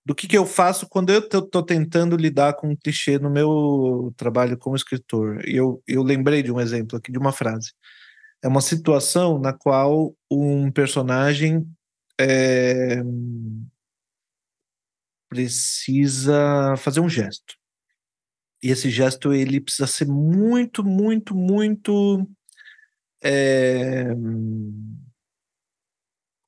do 0.05 0.15
que, 0.15 0.29
que 0.29 0.39
eu 0.39 0.47
faço 0.47 0.89
quando 0.89 1.11
eu 1.11 1.21
estou 1.21 1.63
tentando 1.63 2.17
lidar 2.17 2.55
com 2.55 2.69
um 2.69 2.77
clichê 2.77 3.19
no 3.19 3.31
meu 3.31 4.13
trabalho 4.17 4.57
como 4.57 4.77
escritor. 4.77 5.47
E 5.49 5.57
eu, 5.57 5.83
eu 5.87 6.03
lembrei 6.03 6.43
de 6.43 6.53
um 6.53 6.61
exemplo 6.61 6.97
aqui, 6.97 7.11
de 7.11 7.19
uma 7.19 7.33
frase 7.33 7.73
é 8.43 8.49
uma 8.49 8.61
situação 8.61 9.39
na 9.39 9.53
qual 9.53 10.15
um 10.31 10.71
personagem 10.71 11.67
é, 12.19 13.03
precisa 15.29 16.77
fazer 16.77 17.01
um 17.01 17.09
gesto. 17.09 17.57
E 18.67 18.71
esse 18.71 18.91
gesto 18.91 19.33
ele 19.33 19.61
precisa 19.61 19.87
ser 19.87 20.09
muito, 20.09 20.83
muito, 20.83 21.37
muito. 21.37 22.29
É, 23.23 24.05
como 24.13 24.99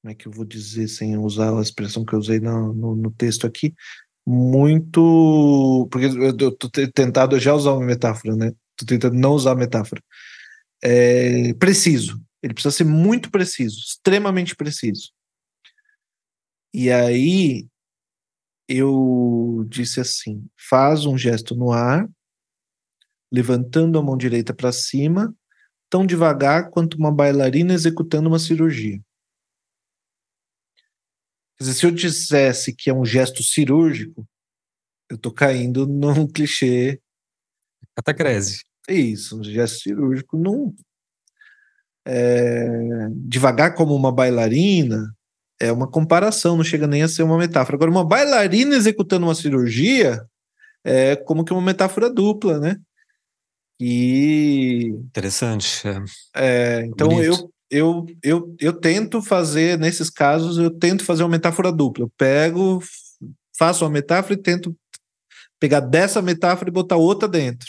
é 0.06 0.14
que 0.14 0.26
eu 0.26 0.32
vou 0.32 0.44
dizer 0.44 0.88
sem 0.88 1.16
usar 1.16 1.56
a 1.56 1.62
expressão 1.62 2.04
que 2.04 2.14
eu 2.14 2.18
usei 2.18 2.40
no, 2.40 2.74
no, 2.74 2.96
no 2.96 3.10
texto 3.12 3.46
aqui? 3.46 3.72
Muito. 4.26 5.88
Porque 5.92 6.06
eu 6.06 6.48
estou 6.48 6.68
tentado 6.92 7.38
já 7.38 7.54
usar 7.54 7.72
uma 7.74 7.86
metáfora, 7.86 8.34
né? 8.34 8.48
Estou 8.48 8.86
tentando 8.86 9.14
não 9.14 9.32
usar 9.32 9.54
metáfora 9.54 10.02
é, 10.82 11.54
preciso. 11.54 12.20
Ele 12.42 12.54
precisa 12.54 12.74
ser 12.74 12.84
muito 12.84 13.30
preciso, 13.30 13.78
extremamente 13.78 14.54
preciso. 14.54 15.10
E 16.72 16.90
aí 16.90 17.66
eu 18.68 19.64
disse 19.68 20.00
assim: 20.00 20.46
faz 20.56 21.06
um 21.06 21.16
gesto 21.16 21.54
no 21.54 21.72
ar, 21.72 22.08
levantando 23.32 23.98
a 23.98 24.02
mão 24.02 24.16
direita 24.16 24.52
para 24.52 24.72
cima, 24.72 25.34
tão 25.88 26.04
devagar 26.04 26.70
quanto 26.70 26.98
uma 26.98 27.10
bailarina 27.10 27.72
executando 27.72 28.28
uma 28.28 28.38
cirurgia. 28.38 29.00
Quer 31.56 31.64
dizer, 31.64 31.74
se 31.74 31.86
eu 31.86 31.90
dissesse 31.90 32.74
que 32.74 32.90
é 32.90 32.94
um 32.94 33.04
gesto 33.04 33.42
cirúrgico, 33.42 34.28
eu 35.10 35.16
estou 35.16 35.32
caindo 35.32 35.86
num 35.86 36.26
clichê. 36.28 37.00
Catacrese. 37.96 38.62
Isso, 38.88 39.40
um 39.40 39.44
gesto 39.44 39.80
cirúrgico 39.80 40.36
não. 40.36 40.74
É, 42.06 43.08
devagar 43.10 43.74
como 43.74 43.94
uma 43.94 44.12
bailarina 44.12 45.14
é 45.60 45.72
uma 45.72 45.90
comparação, 45.90 46.56
não 46.56 46.64
chega 46.64 46.86
nem 46.86 47.02
a 47.02 47.08
ser 47.08 47.22
uma 47.22 47.38
metáfora. 47.38 47.76
Agora, 47.76 47.90
uma 47.90 48.04
bailarina 48.04 48.76
executando 48.76 49.26
uma 49.26 49.34
cirurgia 49.34 50.22
é 50.84 51.16
como 51.16 51.44
que 51.44 51.52
uma 51.52 51.62
metáfora 51.62 52.08
dupla, 52.08 52.58
né? 52.58 52.76
E. 53.80 54.92
Interessante. 55.06 55.82
É, 56.34 56.84
então 56.86 57.22
eu, 57.22 57.50
eu, 57.70 58.06
eu, 58.22 58.56
eu 58.60 58.72
tento 58.72 59.20
fazer, 59.20 59.78
nesses 59.78 60.10
casos, 60.10 60.58
eu 60.58 60.70
tento 60.70 61.04
fazer 61.04 61.22
uma 61.22 61.30
metáfora 61.30 61.72
dupla. 61.72 62.04
Eu 62.04 62.12
pego, 62.16 62.82
faço 63.56 63.84
uma 63.84 63.90
metáfora 63.90 64.34
e 64.34 64.42
tento 64.42 64.76
pegar 65.60 65.80
dessa 65.80 66.22
metáfora 66.22 66.70
e 66.70 66.72
botar 66.72 66.96
outra 66.96 67.28
dentro 67.28 67.68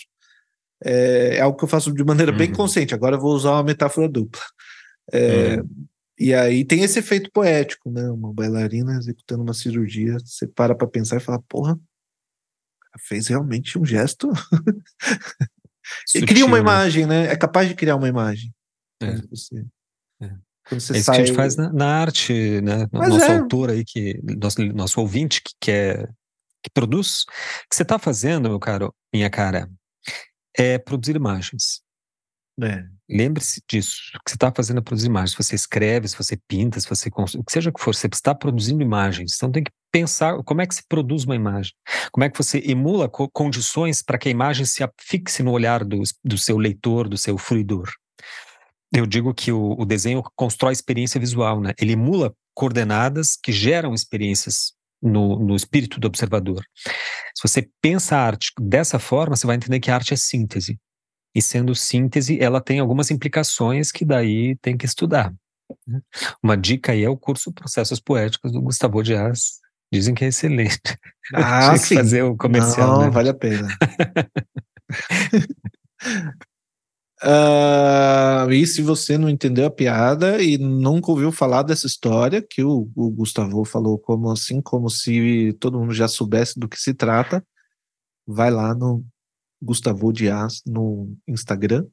é, 0.84 1.38
é 1.38 1.42
algo 1.42 1.58
que 1.58 1.64
eu 1.64 1.68
faço 1.68 1.92
de 1.92 2.04
maneira 2.04 2.32
uhum. 2.32 2.38
bem 2.38 2.52
consciente. 2.52 2.94
Agora 2.94 3.16
eu 3.16 3.20
vou 3.20 3.34
usar 3.34 3.52
uma 3.52 3.64
metáfora 3.64 4.08
dupla. 4.08 4.42
É, 5.12 5.58
uhum. 5.58 5.88
E 6.20 6.34
aí 6.34 6.66
tem 6.66 6.84
esse 6.84 7.00
efeito 7.00 7.32
poético, 7.32 7.90
né? 7.90 8.10
Uma 8.10 8.34
bailarina 8.34 8.98
executando 8.98 9.42
uma 9.42 9.54
cirurgia, 9.54 10.18
você 10.20 10.46
para 10.46 10.76
para 10.76 10.88
pensar 10.88 11.18
e 11.18 11.22
fala, 11.22 11.42
porra, 11.48 11.80
fez 13.00 13.28
realmente 13.28 13.80
um 13.80 13.86
gesto. 13.86 14.30
e 16.14 16.26
cria 16.26 16.46
uma 16.46 16.58
né? 16.58 16.62
imagem, 16.62 17.06
né? 17.06 17.28
É 17.28 17.38
capaz 17.38 17.70
de 17.70 17.76
criar 17.76 17.96
uma 17.96 18.10
imagem. 18.10 18.54
É. 19.02 19.16
Você, 19.30 19.66
é. 20.22 20.28
Quando 20.68 20.82
você 20.82 20.94
é 20.94 20.98
isso 20.98 21.06
sai... 21.06 21.16
que 21.16 21.22
a 21.22 21.26
gente 21.26 21.36
faz 21.36 21.56
na, 21.56 21.72
na 21.72 22.02
arte, 22.02 22.62
né? 22.62 22.88
Mas 22.92 23.10
nosso 23.10 23.26
é. 23.26 23.38
autor 23.38 23.70
aí, 23.70 23.86
que, 23.86 24.20
nosso, 24.38 24.62
nosso 24.74 25.00
ouvinte 25.00 25.42
que 25.42 25.54
quer 25.60 26.14
que 26.62 26.70
produz, 26.70 27.22
o 27.22 27.70
que 27.70 27.76
você 27.76 27.84
está 27.84 27.98
fazendo, 27.98 28.50
meu 28.50 28.60
caro, 28.60 28.94
minha 29.14 29.30
cara, 29.30 29.70
é 30.58 30.78
produzir 30.78 31.16
imagens. 31.16 31.82
É. 32.62 32.86
Lembre-se 33.10 33.62
disso. 33.68 34.12
Que 34.24 34.30
você 34.30 34.36
está 34.36 34.51
fazendo 34.55 34.80
é 34.80 34.82
produzir 34.82 35.07
imagens. 35.07 35.32
Se 35.32 35.43
você 35.43 35.55
escreve, 35.55 36.07
se 36.07 36.16
você 36.16 36.38
pinta, 36.47 36.80
se 36.80 36.88
você 36.88 37.10
o 37.10 37.43
que 37.43 37.51
seja 37.51 37.72
que 37.72 37.82
for, 37.82 37.95
você 37.95 38.07
está 38.07 38.36
produzindo 38.36 38.84
imagens. 38.84 39.36
Então 39.36 39.51
tem 39.51 39.64
que 39.64 39.72
pensar 39.91 40.41
como 40.43 40.62
é 40.62 40.68
que 40.68 40.76
se 40.76 40.84
produz 40.88 41.24
uma 41.24 41.36
imagem. 41.36 41.74
Como 42.12 42.24
é 42.24 42.30
que 42.30 42.38
você 42.38 42.62
emula 42.66 43.10
co 43.10 43.28
condições 43.30 44.03
para 44.03 44.18
que 44.18 44.30
a 44.30 44.32
imagem 44.32 44.66
se 44.66 44.88
fixe 44.99 45.41
no 45.41 45.51
olhar 45.51 45.84
do, 45.84 46.01
do 46.24 46.38
seu 46.38 46.57
leitor, 46.57 47.10
do 47.10 47.18
seu 47.18 47.38
fruidor. 47.38 47.89
Eu 48.93 49.05
digo 49.05 49.34
que 49.34 49.51
o, 49.51 49.76
o 49.80 49.86
desenho 49.86 50.24
constrói 50.36 50.74
experiência 50.74 51.20
visual, 51.20 51.62
né? 51.62 51.74
Ele 51.80 51.93
emula 51.93 52.34
coordenadas 52.53 53.38
que 53.41 53.51
geram 53.51 53.93
experiências 53.93 54.74
no, 55.01 55.39
no 55.39 55.55
espírito 55.55 55.99
do 55.99 56.07
observador. 56.07 56.64
Se 57.36 57.47
você 57.47 57.70
pensa 57.82 58.18
a 58.18 58.22
arte 58.26 58.51
dessa 58.60 58.99
forma, 58.99 59.36
você 59.36 59.47
vai 59.47 59.55
entender 59.55 59.80
que 59.80 59.89
a 59.89 59.95
arte 59.95 60.14
é 60.14 60.18
síntese. 60.18 60.78
E 61.40 61.42
sendo 61.42 61.74
síntese, 61.74 62.38
ela 62.38 62.60
tem 62.60 62.82
algumas 62.82 63.10
implicações 63.10 63.94
que 63.94 64.04
daí 64.04 64.58
tem 64.58 64.76
que 64.76 64.86
estudar. 64.86 65.34
Né? 65.88 66.02
Uma 66.44 66.58
dica 66.58 66.92
aí 66.92 67.02
é 67.02 67.10
o 67.10 67.16
curso 67.16 67.54
Processos 67.54 68.02
Poéticos 68.02 68.52
do 68.52 68.62
Gustavo 68.62 69.02
Dias. 69.02 69.62
Dizem 69.90 70.14
que 70.14 70.26
é 70.26 70.28
excelente. 70.28 70.82
Ah, 71.32 71.78
sim. 71.78 71.94
fazer 71.94 72.24
o 72.24 72.36
comercial. 72.36 72.94
Não, 72.94 73.02
né? 73.02 73.10
vale 73.12 73.30
a 73.30 73.34
pena. 73.36 73.68
Uh, 77.24 78.50
e 78.52 78.66
se 78.66 78.82
você 78.82 79.16
não 79.16 79.30
entendeu 79.30 79.68
a 79.68 79.72
piada 79.72 80.42
e 80.42 80.58
nunca 80.58 81.12
ouviu 81.12 81.32
falar 81.32 81.62
dessa 81.62 81.86
história, 81.86 82.42
que 82.42 82.64
o, 82.64 82.90
o, 82.96 83.12
Gustavo 83.12 83.64
falou 83.64 84.00
como 84.00 84.32
assim, 84.32 84.60
como 84.60 84.90
se 84.90 85.56
todo 85.60 85.80
mundo 85.80 85.94
já 85.94 86.08
soubesse 86.08 86.60
do 86.60 86.68
que 86.68 86.80
se 86.80 86.96
trata, 86.96 87.46
vai 88.26 88.50
lá 88.50 88.74
no 88.74 89.06
Gustavo 89.62 90.12
Dias 90.12 90.62
no 90.66 91.16
Instagram 91.28 91.86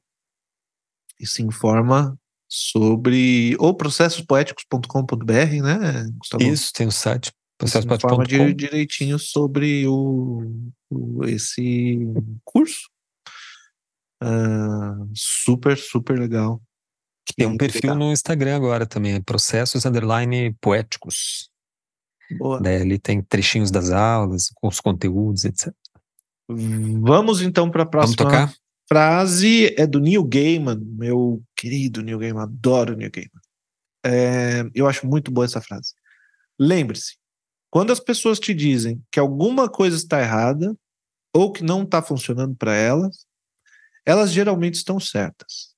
e 1.21 1.27
se 1.27 1.43
informa 1.43 2.19
sobre 2.49 3.57
ou 3.59 3.75
processospoéticos.com.br, 3.75 5.63
né, 5.63 6.09
Gustavo? 6.19 6.43
Isso, 6.43 6.73
tem 6.73 6.87
o 6.87 6.93
site 6.93 7.33
processospoéticos.com. 7.59 8.23
informa 8.23 8.55
direitinho 8.55 9.19
sobre 9.19 9.87
o, 9.89 10.71
o, 10.91 11.25
esse 11.25 11.99
curso 12.45 12.89
Uh, 14.23 15.11
super, 15.15 15.77
super 15.77 16.19
legal. 16.19 16.61
Tem 17.37 17.47
um 17.47 17.57
perfil 17.57 17.81
legal. 17.83 17.97
no 17.97 18.13
Instagram 18.13 18.57
agora 18.57 18.87
também, 18.87 19.21
Processos 19.21 19.85
Underline 19.85 20.55
Poéticos. 20.61 21.51
Boa. 22.39 22.61
Daí 22.61 22.81
ali 22.81 22.99
tem 22.99 23.23
trechinhos 23.23 23.71
das 23.71 23.91
aulas, 23.91 24.51
com 24.55 24.69
os 24.69 24.81
conteúdos, 24.81 25.45
etc. 25.45 25.75
Vamos 26.49 27.43
então 27.43 27.71
para 27.71 27.83
a 27.83 27.87
próxima 27.87 28.53
frase. 28.89 29.75
É 29.77 29.87
do 29.87 30.01
Neil 30.01 30.25
Gaiman, 30.25 30.79
meu 30.81 31.43
querido 31.57 32.03
Neil 32.03 32.19
Gaiman, 32.19 32.43
adoro 32.43 32.97
Neil 32.97 33.11
Gaiman. 33.11 33.41
É, 34.05 34.65
eu 34.75 34.87
acho 34.87 35.07
muito 35.07 35.31
boa 35.31 35.45
essa 35.45 35.61
frase. 35.61 35.93
Lembre-se, 36.59 37.17
quando 37.71 37.93
as 37.93 38.01
pessoas 38.01 38.39
te 38.39 38.55
dizem 38.55 39.03
que 39.11 39.19
alguma 39.19 39.69
coisa 39.69 39.97
está 39.97 40.21
errada 40.21 40.77
ou 41.35 41.53
que 41.53 41.65
não 41.65 41.83
está 41.83 42.01
funcionando 42.01 42.57
para 42.57 42.75
elas, 42.75 43.27
elas 44.05 44.31
geralmente 44.31 44.75
estão 44.75 45.01
certas. 45.01 45.75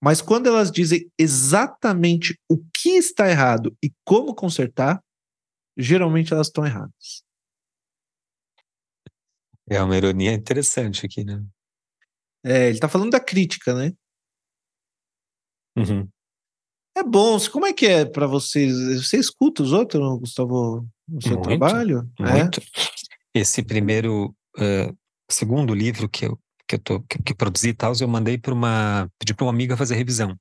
Mas 0.00 0.22
quando 0.22 0.46
elas 0.46 0.70
dizem 0.70 1.10
exatamente 1.18 2.38
o 2.48 2.56
que 2.72 2.90
está 2.90 3.28
errado 3.28 3.76
e 3.82 3.92
como 4.04 4.34
consertar, 4.34 5.02
geralmente 5.76 6.32
elas 6.32 6.46
estão 6.46 6.64
erradas. 6.64 7.22
É 9.70 9.80
uma 9.80 9.96
ironia 9.96 10.32
interessante 10.32 11.06
aqui, 11.06 11.24
né? 11.24 11.40
É, 12.44 12.64
ele 12.64 12.74
está 12.74 12.88
falando 12.88 13.12
da 13.12 13.20
crítica, 13.20 13.72
né? 13.72 13.92
Uhum. 15.76 16.08
É 16.96 17.04
bom. 17.04 17.38
Como 17.50 17.66
é 17.66 17.72
que 17.72 17.86
é 17.86 18.04
para 18.04 18.26
vocês? 18.26 18.72
Você 19.00 19.16
escuta 19.16 19.62
os 19.62 19.72
outros, 19.72 20.18
Gustavo, 20.18 20.88
no 21.08 21.22
seu 21.22 21.34
muito, 21.34 21.44
trabalho? 21.44 22.10
Muito. 22.18 22.60
É? 22.60 23.40
Esse 23.40 23.62
primeiro, 23.62 24.34
uh, 24.58 24.96
segundo 25.30 25.72
livro 25.72 26.08
que 26.08 26.26
eu 26.26 26.38
que 26.66 26.76
eu 26.76 26.78
tô, 26.78 27.00
que, 27.00 27.20
que 27.20 27.34
produzi 27.34 27.70
e 27.70 27.74
tal, 27.74 27.92
eu 28.00 28.06
mandei 28.06 28.38
para 28.38 28.54
uma 28.54 29.10
pedi 29.18 29.34
para 29.34 29.44
uma 29.44 29.50
amiga 29.50 29.76
fazer 29.76 29.96
revisão. 29.96 30.36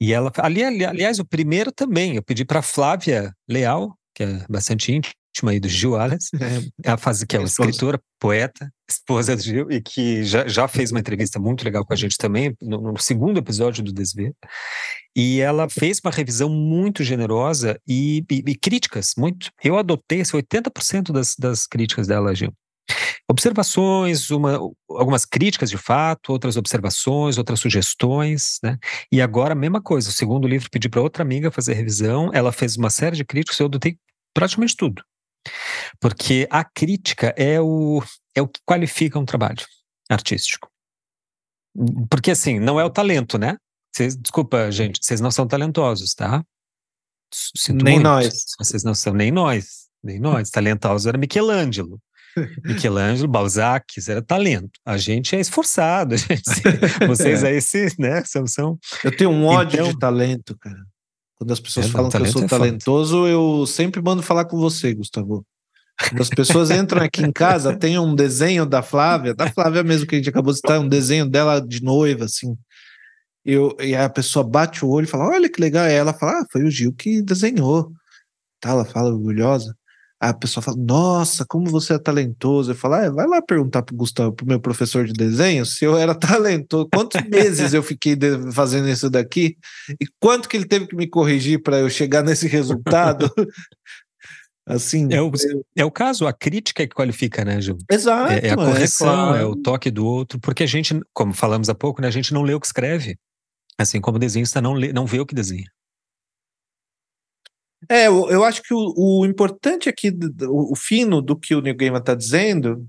E 0.00 0.12
ela 0.12 0.32
ali, 0.38 0.62
ali 0.62 0.84
aliás, 0.84 1.18
o 1.18 1.26
primeiro 1.26 1.70
também, 1.70 2.16
eu 2.16 2.22
pedi 2.22 2.44
para 2.44 2.62
Flávia 2.62 3.34
Leal, 3.48 3.98
que 4.14 4.22
é 4.22 4.46
bastante 4.48 4.92
íntima 4.92 5.14
aí 5.44 5.60
do 5.60 5.68
Gil 5.68 5.92
Wallace, 5.92 6.30
é, 6.40 6.68
ela 6.82 6.96
faz 6.96 7.22
que 7.24 7.36
é 7.36 7.38
uma 7.38 7.46
escritora, 7.46 8.00
poeta, 8.18 8.70
esposa 8.88 9.36
do 9.36 9.42
Gil 9.42 9.70
e 9.70 9.80
que 9.80 10.24
já, 10.24 10.46
já 10.46 10.66
fez 10.66 10.90
uma 10.90 11.00
entrevista 11.00 11.38
muito 11.38 11.64
legal 11.64 11.84
com 11.84 11.92
a 11.92 11.96
gente 11.96 12.16
também 12.16 12.54
no, 12.62 12.92
no 12.92 12.98
segundo 12.98 13.38
episódio 13.38 13.84
do 13.84 13.92
Desver. 13.92 14.32
E 15.14 15.40
ela 15.40 15.68
fez 15.68 16.00
uma 16.04 16.10
revisão 16.10 16.48
muito 16.48 17.02
generosa 17.02 17.80
e, 17.86 18.24
e, 18.30 18.42
e 18.46 18.54
críticas, 18.54 19.14
muito. 19.16 19.50
Eu 19.62 19.76
adotei 19.76 20.20
esse 20.20 20.32
80% 20.32 21.12
das, 21.12 21.34
das 21.38 21.66
críticas 21.66 22.06
dela, 22.06 22.34
Gil. 22.34 22.52
Observações, 23.28 24.30
uma, 24.30 24.60
algumas 24.88 25.24
críticas 25.24 25.68
de 25.68 25.76
fato, 25.76 26.30
outras 26.30 26.56
observações, 26.56 27.38
outras 27.38 27.58
sugestões, 27.58 28.58
né? 28.62 28.78
E 29.10 29.20
agora 29.20 29.52
a 29.52 29.56
mesma 29.56 29.82
coisa. 29.82 30.10
O 30.10 30.12
segundo 30.12 30.46
livro 30.46 30.70
pedi 30.70 30.88
para 30.88 31.02
outra 31.02 31.22
amiga 31.22 31.50
fazer 31.50 31.74
revisão, 31.74 32.30
ela 32.32 32.52
fez 32.52 32.76
uma 32.76 32.88
série 32.88 33.16
de 33.16 33.24
críticas, 33.24 33.58
eu 33.58 33.66
adotei 33.66 33.98
praticamente 34.32 34.76
tudo. 34.76 35.02
Porque 36.00 36.46
a 36.50 36.64
crítica 36.64 37.34
é 37.36 37.60
o, 37.60 38.02
é 38.34 38.42
o 38.42 38.48
que 38.48 38.60
qualifica 38.64 39.18
um 39.18 39.24
trabalho 39.24 39.64
artístico. 40.08 40.70
Porque 42.10 42.30
assim, 42.30 42.58
não 42.58 42.80
é 42.80 42.84
o 42.84 42.90
talento, 42.90 43.38
né? 43.38 43.56
Cês, 43.94 44.16
desculpa, 44.16 44.70
gente, 44.70 44.98
vocês 45.02 45.20
não 45.20 45.30
são 45.30 45.46
talentosos, 45.46 46.14
tá? 46.14 46.44
Sinto 47.32 47.84
nem 47.84 47.94
muito, 47.94 48.04
nós. 48.04 48.44
Vocês 48.58 48.84
não 48.84 48.94
são, 48.94 49.12
nem 49.12 49.30
nós. 49.30 49.86
Nem 50.02 50.20
nós. 50.20 50.50
Talentosos 50.50 51.06
era 51.06 51.18
Michelangelo. 51.18 52.00
Michelangelo, 52.64 53.28
Balzac, 53.28 53.84
era 54.08 54.22
talento. 54.22 54.78
A 54.84 54.96
gente 54.96 55.34
é 55.34 55.40
esforçado, 55.40 56.16
gente, 56.16 56.42
vocês 57.06 57.42
é. 57.44 57.48
aí 57.48 57.58
né, 57.98 58.22
são, 58.24 58.46
são... 58.46 58.78
Eu 59.02 59.16
tenho 59.16 59.30
um 59.30 59.46
ódio 59.46 59.80
então, 59.80 59.92
de 59.92 59.98
talento, 59.98 60.56
cara. 60.58 60.84
Quando 61.36 61.52
as 61.52 61.60
pessoas 61.60 61.86
é, 61.86 61.88
falam 61.90 62.10
que 62.10 62.16
eu 62.16 62.26
sou 62.26 62.44
é 62.44 62.48
talentoso, 62.48 63.18
foda. 63.18 63.30
eu 63.30 63.66
sempre 63.66 64.02
mando 64.02 64.22
falar 64.22 64.46
com 64.46 64.58
você, 64.58 64.94
Gustavo. 64.94 65.44
Quando 66.08 66.22
as 66.22 66.28
pessoas 66.28 66.70
entram 66.70 67.02
aqui 67.02 67.22
em 67.22 67.32
casa, 67.32 67.76
tem 67.76 67.98
um 67.98 68.14
desenho 68.14 68.66
da 68.66 68.82
Flávia, 68.82 69.34
da 69.34 69.50
Flávia 69.50 69.82
mesmo 69.82 70.06
que 70.06 70.14
a 70.14 70.18
gente 70.18 70.28
acabou 70.28 70.52
de 70.52 70.58
citar, 70.58 70.80
um 70.80 70.88
desenho 70.88 71.26
dela 71.26 71.60
de 71.60 71.82
noiva, 71.82 72.24
assim 72.24 72.56
eu, 73.46 73.76
e 73.80 73.94
a 73.94 74.08
pessoa 74.10 74.44
bate 74.44 74.84
o 74.84 74.88
olho 74.88 75.04
e 75.04 75.08
fala: 75.08 75.28
Olha 75.28 75.48
que 75.48 75.60
legal. 75.60 75.86
E 75.86 75.92
ela 75.92 76.12
fala: 76.12 76.40
Ah, 76.40 76.46
foi 76.50 76.64
o 76.64 76.70
Gil 76.70 76.92
que 76.92 77.22
desenhou. 77.22 77.92
Tá, 78.60 78.70
ela 78.70 78.84
fala 78.84 79.10
orgulhosa. 79.10 79.76
A 80.20 80.32
pessoa 80.32 80.62
fala: 80.62 80.76
Nossa, 80.78 81.44
como 81.46 81.70
você 81.70 81.94
é 81.94 81.98
talentoso. 81.98 82.70
Eu 82.70 82.74
falo: 82.74 82.94
ah, 82.94 83.10
Vai 83.10 83.26
lá 83.26 83.42
perguntar 83.42 83.82
pro 83.82 83.96
Gustavo, 83.96 84.32
pro 84.32 84.46
meu 84.46 84.58
professor 84.58 85.04
de 85.04 85.12
desenho, 85.12 85.66
se 85.66 85.84
eu 85.84 85.96
era 85.96 86.14
talentoso. 86.18 86.88
Quantos 86.92 87.20
meses 87.28 87.74
eu 87.74 87.82
fiquei 87.82 88.16
fazendo 88.52 88.88
isso 88.88 89.10
daqui? 89.10 89.56
E 90.00 90.06
quanto 90.20 90.48
que 90.48 90.56
ele 90.56 90.66
teve 90.66 90.86
que 90.86 90.96
me 90.96 91.06
corrigir 91.06 91.62
para 91.62 91.78
eu 91.78 91.90
chegar 91.90 92.22
nesse 92.22 92.48
resultado? 92.48 93.30
Assim, 94.68 95.06
é 95.12 95.22
o, 95.22 95.30
é 95.76 95.84
o 95.84 95.90
caso, 95.92 96.26
a 96.26 96.32
crítica 96.32 96.82
é 96.82 96.88
que 96.88 96.94
qualifica, 96.94 97.44
né, 97.44 97.60
Gil? 97.60 97.78
Exato. 97.88 98.32
É, 98.32 98.48
é 98.48 98.50
a 98.50 98.56
correção, 98.56 99.06
é, 99.06 99.12
claro. 99.12 99.36
é, 99.36 99.44
o 99.44 99.54
toque 99.54 99.92
do 99.92 100.04
outro, 100.04 100.40
porque 100.40 100.64
a 100.64 100.66
gente, 100.66 101.00
como 101.14 101.32
falamos 101.32 101.68
há 101.68 101.74
pouco, 101.74 102.02
né, 102.02 102.08
a 102.08 102.10
gente 102.10 102.34
não 102.34 102.42
lê 102.42 102.52
o 102.52 102.58
que 102.58 102.66
escreve. 102.66 103.16
Assim 103.78 104.00
como 104.00 104.16
o 104.16 104.18
desenhista 104.18 104.60
não, 104.60 104.72
lê, 104.72 104.92
não 104.92 105.06
vê 105.06 105.20
o 105.20 105.26
que 105.26 105.36
desenha. 105.36 105.70
É, 107.88 108.06
eu, 108.06 108.30
eu 108.30 108.44
acho 108.44 108.62
que 108.62 108.74
o, 108.74 108.94
o 108.96 109.26
importante 109.26 109.88
aqui, 109.88 110.10
o, 110.42 110.72
o, 110.72 110.76
fino 110.76 111.20
do 111.22 111.36
que 111.36 111.54
o 111.54 111.60
Neil 111.60 111.76
Gaiman 111.76 112.00
está 112.00 112.14
dizendo, 112.14 112.86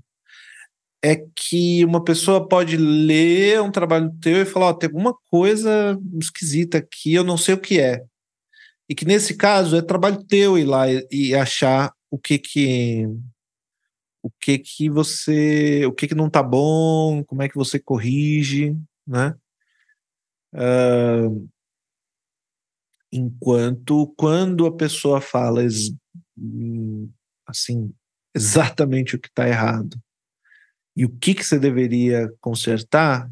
é 1.02 1.16
que 1.36 1.84
uma 1.84 2.02
pessoa 2.02 2.46
pode 2.48 2.76
ler 2.76 3.60
um 3.62 3.70
trabalho 3.70 4.12
teu 4.20 4.42
e 4.42 4.46
falar: 4.46 4.66
Ó, 4.66 4.70
oh, 4.70 4.74
tem 4.74 4.88
alguma 4.88 5.14
coisa 5.30 5.98
esquisita 6.20 6.78
aqui, 6.78 7.14
eu 7.14 7.24
não 7.24 7.36
sei 7.36 7.54
o 7.54 7.60
que 7.60 7.80
é. 7.80 8.02
E 8.88 8.94
que 8.94 9.04
nesse 9.04 9.36
caso 9.36 9.76
é 9.76 9.82
trabalho 9.82 10.24
teu 10.24 10.58
ir 10.58 10.64
lá 10.64 10.90
e, 10.90 11.06
e 11.10 11.34
achar 11.34 11.92
o 12.10 12.18
que 12.18 12.38
que 12.38 13.06
o 14.22 14.30
que 14.30 14.58
que 14.58 14.90
você, 14.90 15.86
o 15.86 15.92
que 15.92 16.08
que 16.08 16.14
não 16.14 16.28
tá 16.30 16.42
bom, 16.42 17.24
como 17.24 17.42
é 17.42 17.48
que 17.48 17.54
você 17.56 17.78
corrige, 17.78 18.76
né? 19.06 19.34
Uh, 20.52 21.48
enquanto 23.12 24.12
quando 24.16 24.66
a 24.66 24.76
pessoa 24.76 25.20
fala 25.20 25.62
assim 27.46 27.92
exatamente 28.34 29.16
o 29.16 29.18
que 29.18 29.28
está 29.28 29.48
errado 29.48 29.98
e 30.98 31.04
o 31.04 31.08
que, 31.08 31.32
que 31.32 31.44
você 31.44 31.60
deveria 31.60 32.28
consertar, 32.40 33.30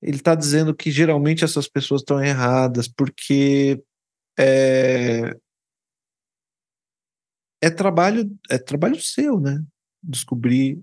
ele 0.00 0.16
está 0.16 0.36
dizendo 0.36 0.72
que 0.72 0.88
geralmente 0.88 1.42
essas 1.42 1.66
pessoas 1.66 2.00
estão 2.00 2.22
erradas 2.22 2.86
porque 2.86 3.82
é, 4.38 5.34
é 7.60 7.70
trabalho 7.70 8.30
é 8.48 8.56
trabalho 8.56 9.00
seu, 9.02 9.40
né? 9.40 9.60
Descobrir 10.00 10.80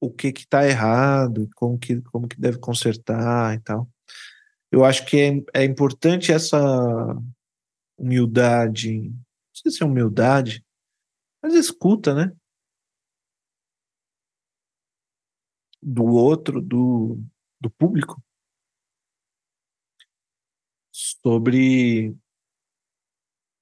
o 0.00 0.10
que 0.10 0.32
que 0.32 0.40
está 0.40 0.66
errado, 0.66 1.48
como 1.54 1.78
que, 1.78 2.00
como 2.02 2.26
que 2.26 2.38
deve 2.40 2.58
consertar 2.58 3.54
e 3.54 3.60
tal. 3.60 3.88
Eu 4.74 4.84
acho 4.84 5.06
que 5.06 5.16
é, 5.20 5.60
é 5.60 5.64
importante 5.64 6.32
essa 6.32 6.58
humildade, 7.96 9.02
não 9.08 9.14
sei 9.52 9.70
se 9.70 9.84
é 9.84 9.86
humildade, 9.86 10.66
mas 11.40 11.54
escuta, 11.54 12.12
né? 12.12 12.36
Do 15.80 16.02
outro, 16.02 16.60
do, 16.60 17.22
do 17.60 17.70
público, 17.70 18.20
sobre 20.90 22.12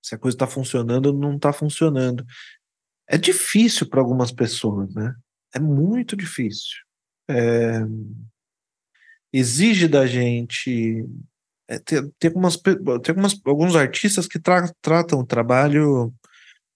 se 0.03 0.15
a 0.15 0.19
coisa 0.19 0.35
está 0.35 0.47
funcionando 0.47 1.09
ou 1.09 1.13
não 1.13 1.37
está 1.37 1.53
funcionando. 1.53 2.25
É 3.07 3.19
difícil 3.19 3.87
para 3.87 4.01
algumas 4.01 4.33
pessoas, 4.33 4.95
né? 4.95 5.15
é 5.55 5.61
muito 5.61 6.17
difícil. 6.17 6.79
É, 7.29 7.81
exige 9.33 9.89
da 9.89 10.07
gente. 10.07 11.07
É, 11.69 11.79
tem, 11.79 11.99
algumas, 12.25 12.57
tem 12.57 12.75
algumas, 13.09 13.41
alguns 13.45 13.77
artistas 13.77 14.27
que 14.27 14.39
tra, 14.39 14.71
tratam 14.83 15.21
o 15.21 15.27
trabalho 15.27 16.13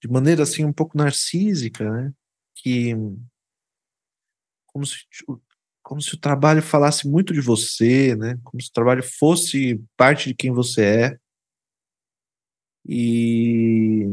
de 0.02 0.08
maneira 0.08 0.42
assim 0.42 0.64
um 0.64 0.72
pouco 0.72 0.96
narcísica, 0.96 1.90
né? 1.90 2.12
Que 2.54 2.94
como 4.66 4.86
se, 4.86 4.96
como 5.82 6.00
se 6.02 6.14
o 6.14 6.20
trabalho 6.20 6.62
falasse 6.62 7.08
muito 7.08 7.32
de 7.32 7.40
você, 7.40 8.14
né? 8.16 8.38
Como 8.44 8.60
se 8.60 8.68
o 8.70 8.72
trabalho 8.72 9.02
fosse 9.02 9.82
parte 9.96 10.28
de 10.28 10.34
quem 10.34 10.52
você 10.52 10.82
é. 10.84 11.18
E 12.88 14.06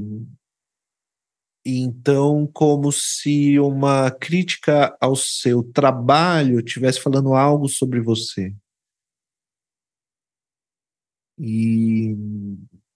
então, 1.66 2.46
como 2.48 2.92
se 2.92 3.58
uma 3.60 4.12
crítica 4.12 4.96
ao 5.00 5.16
seu 5.16 5.64
trabalho 5.64 6.60
estivesse 6.60 7.00
falando 7.00 7.34
algo 7.34 7.70
sobre 7.70 8.02
você. 8.02 8.54
E, 11.40 12.16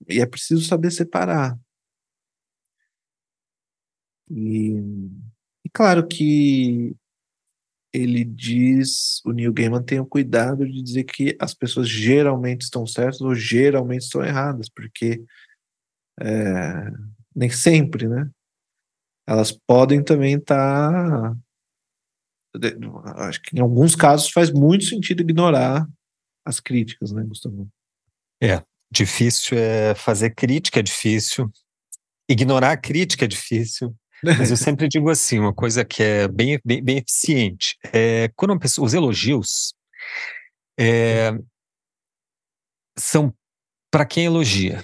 e 0.08 0.20
é 0.20 0.26
preciso 0.26 0.64
saber 0.66 0.92
separar. 0.92 1.58
E, 4.30 4.74
e 5.66 5.70
claro 5.74 6.06
que 6.06 6.96
ele 7.94 8.26
diz, 8.26 9.22
o 9.26 9.32
Neil 9.32 9.54
Gaiman 9.54 9.82
tem 9.82 10.00
o 10.00 10.06
cuidado 10.06 10.68
de 10.68 10.82
dizer 10.82 11.06
que 11.06 11.36
as 11.40 11.54
pessoas 11.54 11.90
geralmente 11.90 12.62
estão 12.62 12.86
certas 12.86 13.22
ou 13.22 13.34
geralmente 13.34 14.02
estão 14.02 14.24
erradas, 14.24 14.70
porque 14.70 15.24
é, 16.20 16.92
nem 17.36 17.50
sempre, 17.50 18.08
né? 18.08 18.30
Elas 19.28 19.52
podem 19.52 20.04
também 20.04 20.36
estar. 20.36 21.36
Tá, 22.54 23.28
acho 23.28 23.42
que 23.42 23.56
em 23.58 23.60
alguns 23.60 23.96
casos 23.96 24.32
faz 24.32 24.52
muito 24.52 24.86
sentido 24.86 25.22
ignorar 25.22 25.88
as 26.46 26.60
críticas, 26.60 27.12
né, 27.12 27.24
Gustavo? 27.24 27.68
É, 28.42 28.64
difícil 28.90 29.58
é 29.58 29.94
fazer 29.94 30.34
crítica, 30.34 30.80
é 30.80 30.84
difícil. 30.84 31.52
Ignorar 32.30 32.72
a 32.72 32.78
crítica 32.78 33.26
é 33.26 33.28
difícil. 33.28 33.94
Mas 34.24 34.50
eu 34.50 34.58
sempre 34.58 34.88
digo 34.88 35.10
assim, 35.10 35.40
uma 35.40 35.54
coisa 35.54 35.84
que 35.84 36.02
é 36.02 36.28
bem, 36.28 36.60
bem, 36.64 36.84
bem 36.84 36.98
eficiente. 36.98 37.78
É, 37.94 38.30
quando 38.36 38.58
pessoa, 38.58 38.86
os 38.86 38.94
elogios 38.94 39.74
é, 40.80 41.32
são 42.98 43.34
para 43.92 44.06
quem 44.06 44.26
elogia, 44.26 44.84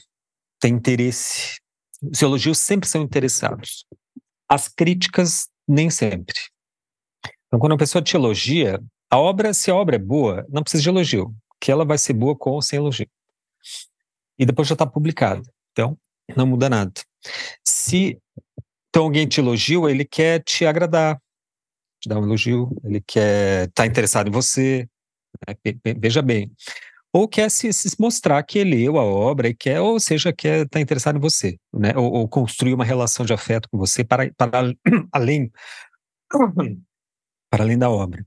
tem 0.59 0.73
interesse 0.73 1.59
Os 2.01 2.21
elogios 2.21 2.57
sempre 2.57 2.87
são 2.87 3.01
interessados. 3.01 3.85
As 4.49 4.67
críticas, 4.67 5.47
nem 5.67 5.89
sempre. 5.89 6.35
Então, 7.47 7.59
quando 7.59 7.73
uma 7.73 7.77
pessoa 7.77 8.01
te 8.01 8.15
elogia, 8.15 8.81
a 9.09 9.19
obra, 9.19 9.53
se 9.53 9.69
a 9.69 9.75
obra 9.75 9.95
é 9.95 9.99
boa, 9.99 10.45
não 10.49 10.63
precisa 10.63 10.81
de 10.81 10.89
elogio, 10.89 11.35
que 11.59 11.71
ela 11.71 11.85
vai 11.85 11.97
ser 11.97 12.13
boa 12.13 12.35
com 12.35 12.51
ou 12.51 12.61
sem 12.61 12.77
elogio. 12.77 13.07
E 14.37 14.45
depois 14.45 14.67
já 14.67 14.73
está 14.73 14.85
publicada. 14.85 15.43
Então, 15.71 15.97
não 16.35 16.47
muda 16.47 16.69
nada. 16.69 16.93
Se 17.63 18.19
então 18.89 19.03
alguém 19.03 19.27
te 19.27 19.39
elogia, 19.39 19.77
ele 19.89 20.05
quer 20.05 20.43
te 20.43 20.65
agradar, 20.65 21.19
te 21.99 22.09
dar 22.09 22.19
um 22.19 22.23
elogio, 22.23 22.69
ele 22.83 23.01
quer 23.01 23.67
estar 23.67 23.83
tá 23.83 23.87
interessado 23.87 24.27
em 24.27 24.31
você, 24.31 24.87
né? 25.47 25.55
veja 25.97 26.21
bem. 26.21 26.51
Ou 27.15 27.27
quer 27.27 27.51
se, 27.51 27.71
se, 27.71 27.95
mostrar 27.99 28.41
que 28.41 28.57
ele 28.57 28.75
leu 28.75 28.97
a 28.97 29.03
obra 29.03 29.47
e 29.47 29.53
quer, 29.53 29.79
ou 29.79 29.99
seja, 29.99 30.33
quer 30.33 30.63
estar 30.63 30.69
tá 30.69 30.79
interessado 30.79 31.17
em 31.17 31.21
você, 31.21 31.59
né? 31.71 31.95
Ou, 31.95 32.11
ou, 32.11 32.27
construir 32.27 32.73
uma 32.73 32.83
relação 32.83 33.23
de 33.23 33.31
afeto 33.31 33.69
com 33.69 33.77
você 33.77 34.03
para, 34.03 34.33
para 34.33 34.73
além 35.13 35.51
para 37.51 37.63
além 37.63 37.77
da 37.77 37.91
obra. 37.91 38.25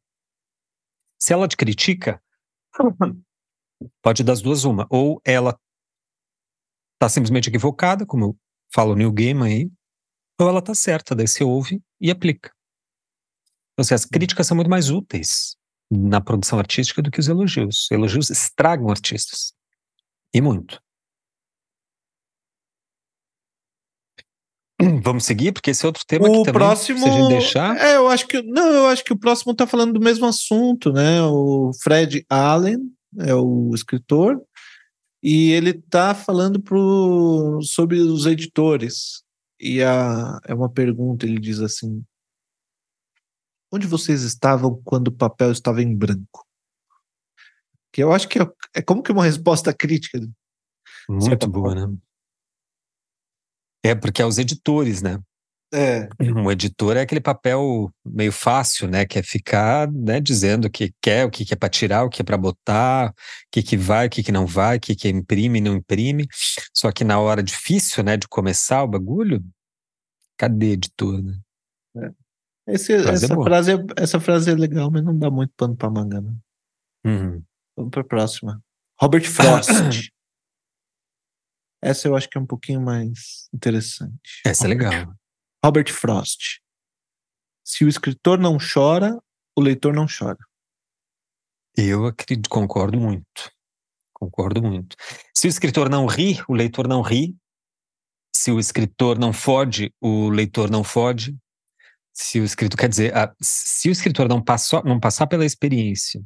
Se 1.18 1.32
ela 1.32 1.48
te 1.48 1.56
critica, 1.56 2.22
pode 4.00 4.22
das 4.22 4.40
duas 4.40 4.62
uma, 4.62 4.86
ou 4.88 5.20
ela 5.24 5.58
está 6.94 7.08
simplesmente 7.08 7.48
equivocada, 7.48 8.06
como 8.06 8.38
fala 8.72 8.92
o 8.92 8.96
Neil 8.96 9.12
Gaiman 9.12 9.46
aí, 9.48 9.70
ou 10.38 10.48
ela 10.48 10.60
está 10.60 10.74
certa, 10.74 11.12
daí 11.12 11.26
você 11.26 11.42
ouve 11.42 11.82
e 12.00 12.08
aplica. 12.08 12.54
Então, 13.72 13.82
assim, 13.82 13.94
as 13.94 14.04
críticas 14.04 14.46
são 14.46 14.54
muito 14.54 14.70
mais 14.70 14.90
úteis 14.90 15.55
na 15.90 16.20
produção 16.20 16.58
artística 16.58 17.00
do 17.00 17.10
que 17.10 17.20
os 17.20 17.28
elogios. 17.28 17.88
Elogios 17.90 18.30
estragam 18.30 18.90
artistas. 18.90 19.52
E 20.34 20.40
muito. 20.40 20.80
Vamos 25.02 25.24
seguir, 25.24 25.52
porque 25.52 25.70
esse 25.70 25.84
é 25.84 25.88
outro 25.88 26.04
tema 26.06 26.28
o 26.28 26.32
que 26.32 26.38
também, 26.38 26.52
próximo, 26.52 26.98
se 26.98 27.08
a 27.08 27.10
gente 27.10 27.28
deixar... 27.28 27.76
É, 27.78 27.96
eu 27.96 28.08
acho 28.08 28.26
que... 28.26 28.42
Não, 28.42 28.68
eu 28.68 28.86
acho 28.86 29.04
que 29.04 29.12
o 29.12 29.18
próximo 29.18 29.52
está 29.52 29.66
falando 29.66 29.94
do 29.94 30.00
mesmo 30.00 30.26
assunto, 30.26 30.92
né? 30.92 31.22
O 31.22 31.70
Fred 31.82 32.26
Allen 32.28 32.78
é 33.20 33.34
o 33.34 33.70
escritor, 33.74 34.40
e 35.22 35.50
ele 35.52 35.70
está 35.70 36.14
falando 36.14 36.60
pro, 36.60 37.58
sobre 37.62 37.98
os 37.98 38.26
editores. 38.26 39.22
E 39.58 39.82
a, 39.82 40.38
é 40.46 40.54
uma 40.54 40.70
pergunta, 40.70 41.24
ele 41.24 41.40
diz 41.40 41.60
assim, 41.60 42.04
onde 43.72 43.86
vocês 43.86 44.22
estavam 44.22 44.80
quando 44.84 45.08
o 45.08 45.12
papel 45.12 45.52
estava 45.52 45.82
em 45.82 45.94
branco? 45.94 46.46
Que 47.92 48.02
eu 48.02 48.12
acho 48.12 48.28
que 48.28 48.38
é, 48.40 48.46
é 48.74 48.82
como 48.82 49.02
que 49.02 49.12
uma 49.12 49.24
resposta 49.24 49.72
crítica. 49.72 50.20
Muito 51.08 51.48
boa, 51.48 51.74
né? 51.74 51.96
É, 53.84 53.94
porque 53.94 54.20
é 54.20 54.26
os 54.26 54.38
editores, 54.38 55.00
né? 55.00 55.20
É. 55.72 56.08
Um 56.20 56.50
editor 56.50 56.96
é 56.96 57.00
aquele 57.00 57.20
papel 57.20 57.92
meio 58.04 58.32
fácil, 58.32 58.88
né? 58.88 59.04
Que 59.04 59.18
é 59.18 59.22
ficar 59.22 59.90
né, 59.90 60.20
dizendo 60.20 60.66
o 60.66 60.70
que 60.70 60.94
quer, 61.00 61.24
o 61.24 61.30
que 61.30 61.44
é 61.52 61.56
para 61.56 61.68
tirar, 61.68 62.04
o 62.04 62.08
que 62.08 62.22
é 62.22 62.24
para 62.24 62.36
botar, 62.36 63.10
o 63.10 63.14
que, 63.50 63.62
que 63.62 63.76
vai, 63.76 64.06
o 64.06 64.10
que, 64.10 64.22
que 64.22 64.32
não 64.32 64.46
vai, 64.46 64.76
o 64.76 64.80
que, 64.80 64.94
que 64.94 65.08
imprime 65.08 65.58
e 65.58 65.62
não 65.62 65.76
imprime. 65.76 66.28
Só 66.74 66.92
que 66.92 67.04
na 67.04 67.18
hora 67.18 67.42
difícil, 67.42 68.04
né, 68.04 68.16
de 68.16 68.28
começar 68.28 68.82
o 68.84 68.88
bagulho, 68.88 69.44
cadê 70.36 70.72
editor, 70.72 71.22
né? 71.22 71.38
É. 71.96 72.25
Esse, 72.66 73.00
frase 73.00 73.24
essa, 73.24 73.32
é 73.32 73.36
frase 73.36 73.72
é, 73.72 73.76
essa 73.96 74.20
frase 74.20 74.50
é 74.50 74.54
legal, 74.54 74.90
mas 74.90 75.04
não 75.04 75.16
dá 75.16 75.30
muito 75.30 75.52
pano 75.56 75.76
para 75.76 75.88
manga, 75.88 76.20
né? 76.20 76.34
Uhum. 77.06 77.42
Vamos 77.76 77.90
para 77.92 78.00
a 78.00 78.04
próxima. 78.04 78.62
Robert 79.00 79.24
Frost. 79.24 79.70
essa 81.80 82.08
eu 82.08 82.16
acho 82.16 82.28
que 82.28 82.36
é 82.36 82.40
um 82.40 82.46
pouquinho 82.46 82.80
mais 82.80 83.48
interessante. 83.54 84.42
Essa 84.44 84.64
é 84.64 84.68
legal. 84.68 85.14
Robert 85.64 85.92
Frost. 85.92 86.60
Se 87.64 87.84
o 87.84 87.88
escritor 87.88 88.38
não 88.38 88.58
chora, 88.58 89.16
o 89.56 89.60
leitor 89.60 89.94
não 89.94 90.06
chora. 90.06 90.38
Eu 91.76 92.06
acredito, 92.06 92.48
concordo 92.48 92.98
muito. 92.98 93.52
Concordo 94.12 94.62
muito. 94.62 94.96
Se 95.36 95.46
o 95.46 95.50
escritor 95.50 95.88
não 95.88 96.06
ri, 96.06 96.42
o 96.48 96.54
leitor 96.54 96.88
não 96.88 97.02
ri. 97.02 97.36
Se 98.34 98.50
o 98.50 98.58
escritor 98.58 99.18
não 99.18 99.32
fode, 99.32 99.92
o 100.00 100.28
leitor 100.30 100.70
não 100.70 100.82
fode 100.82 101.36
se 102.16 102.40
o 102.40 102.44
escritor, 102.44 102.78
quer 102.78 102.88
dizer, 102.88 103.14
a, 103.14 103.32
se 103.40 103.90
o 103.90 103.92
escritor 103.92 104.26
não, 104.26 104.42
passou, 104.42 104.82
não 104.84 104.98
passar 104.98 105.26
pela 105.26 105.44
experiência, 105.44 106.22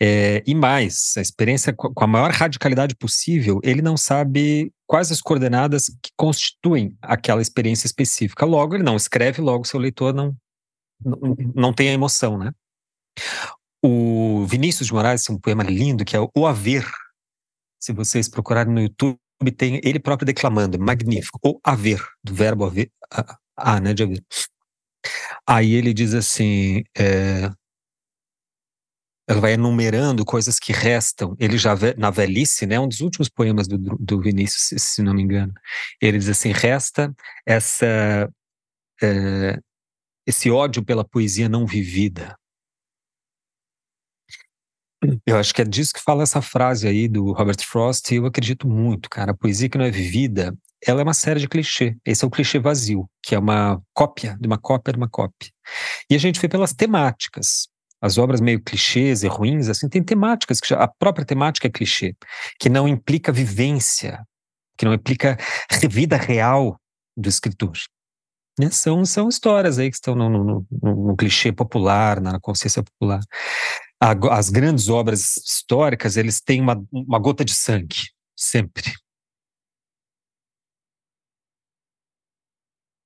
é, 0.00 0.42
e 0.46 0.54
mais, 0.54 1.14
a 1.16 1.20
experiência 1.20 1.72
com 1.72 2.04
a 2.04 2.06
maior 2.06 2.30
radicalidade 2.30 2.94
possível, 2.94 3.60
ele 3.64 3.82
não 3.82 3.96
sabe 3.96 4.72
quais 4.86 5.10
as 5.10 5.20
coordenadas 5.20 5.88
que 6.00 6.10
constituem 6.16 6.96
aquela 7.02 7.42
experiência 7.42 7.86
específica. 7.86 8.46
Logo, 8.46 8.76
ele 8.76 8.84
não 8.84 8.96
escreve, 8.96 9.42
logo 9.42 9.66
seu 9.66 9.80
leitor 9.80 10.14
não, 10.14 10.34
não, 11.04 11.36
não 11.54 11.72
tem 11.72 11.90
a 11.90 11.92
emoção, 11.92 12.38
né? 12.38 12.52
O 13.84 14.46
Vinícius 14.46 14.86
de 14.86 14.94
Moraes 14.94 15.24
tem 15.24 15.34
um 15.34 15.40
poema 15.40 15.64
lindo 15.64 16.04
que 16.04 16.16
é 16.16 16.20
O 16.34 16.46
Haver. 16.46 16.88
Se 17.80 17.92
vocês 17.92 18.28
procurarem 18.28 18.72
no 18.72 18.80
YouTube, 18.80 19.18
tem 19.56 19.80
ele 19.82 19.98
próprio 19.98 20.24
declamando, 20.24 20.78
magnífico. 20.78 21.38
O 21.44 21.58
haver, 21.64 22.00
do 22.22 22.32
verbo 22.32 22.64
haver, 22.64 22.90
a, 23.12 23.36
a 23.56 23.80
né, 23.80 23.92
de 23.92 24.04
haver. 24.04 24.24
Aí 25.46 25.74
ele 25.74 25.92
diz 25.94 26.14
assim: 26.14 26.84
é, 26.96 27.50
ela 29.28 29.40
vai 29.40 29.52
enumerando 29.54 30.24
coisas 30.24 30.58
que 30.58 30.72
restam. 30.72 31.36
Ele 31.38 31.56
já 31.58 31.74
na 31.96 32.10
velhice, 32.10 32.66
né, 32.66 32.78
um 32.78 32.88
dos 32.88 33.00
últimos 33.00 33.28
poemas 33.28 33.68
do, 33.68 33.78
do 33.78 34.20
Vinícius, 34.20 34.82
se 34.82 35.02
não 35.02 35.14
me 35.14 35.22
engano. 35.22 35.52
Ele 36.00 36.18
diz 36.18 36.28
assim: 36.28 36.52
resta 36.52 37.14
essa 37.46 38.30
é, 39.02 39.58
esse 40.26 40.50
ódio 40.50 40.84
pela 40.84 41.04
poesia 41.04 41.48
não 41.48 41.66
vivida. 41.66 42.36
Eu 45.26 45.36
acho 45.36 45.52
que 45.52 45.60
é 45.62 45.64
disso 45.64 45.92
que 45.92 46.00
fala 46.00 46.22
essa 46.22 46.40
frase 46.40 46.86
aí 46.86 47.08
do 47.08 47.32
Robert 47.32 47.60
Frost, 47.66 48.12
e 48.12 48.16
eu 48.16 48.26
acredito 48.26 48.68
muito, 48.68 49.10
cara. 49.10 49.32
A 49.32 49.36
poesia 49.36 49.68
que 49.68 49.76
não 49.76 49.84
é 49.84 49.90
vivida, 49.90 50.56
ela 50.86 51.00
é 51.00 51.04
uma 51.04 51.14
série 51.14 51.40
de 51.40 51.48
clichê. 51.48 51.96
Esse 52.04 52.24
é 52.24 52.26
o 52.26 52.30
clichê 52.30 52.58
vazio, 52.58 53.08
que 53.22 53.34
é 53.34 53.38
uma 53.38 53.80
cópia 53.94 54.36
de 54.40 54.46
uma 54.46 54.58
cópia 54.58 54.92
de 54.92 54.98
uma 54.98 55.08
cópia. 55.08 55.50
E 56.10 56.14
a 56.14 56.18
gente 56.18 56.40
vê 56.40 56.48
pelas 56.48 56.72
temáticas. 56.72 57.68
As 58.00 58.18
obras 58.18 58.40
meio 58.40 58.60
clichês 58.60 59.22
e 59.22 59.28
ruins, 59.28 59.68
assim, 59.68 59.88
tem 59.88 60.02
temáticas 60.02 60.58
que 60.58 60.68
já, 60.68 60.82
a 60.82 60.88
própria 60.88 61.24
temática 61.24 61.68
é 61.68 61.70
clichê, 61.70 62.16
que 62.58 62.68
não 62.68 62.88
implica 62.88 63.30
vivência, 63.30 64.26
que 64.76 64.84
não 64.84 64.92
implica 64.92 65.38
vida 65.88 66.16
real 66.16 66.76
do 67.16 67.28
escritor. 67.28 67.78
Né? 68.58 68.70
São, 68.70 69.04
são 69.04 69.28
histórias 69.28 69.78
aí 69.78 69.88
que 69.88 69.96
estão 69.96 70.16
no, 70.16 70.28
no, 70.28 70.66
no, 70.82 71.06
no 71.08 71.16
clichê 71.16 71.52
popular, 71.52 72.20
na 72.20 72.40
consciência 72.40 72.82
popular. 72.82 73.20
A, 74.00 74.36
as 74.36 74.50
grandes 74.50 74.88
obras 74.88 75.36
históricas, 75.36 76.16
eles 76.16 76.40
têm 76.40 76.60
uma, 76.60 76.82
uma 76.90 77.20
gota 77.20 77.44
de 77.44 77.54
sangue, 77.54 78.10
sempre. 78.36 78.92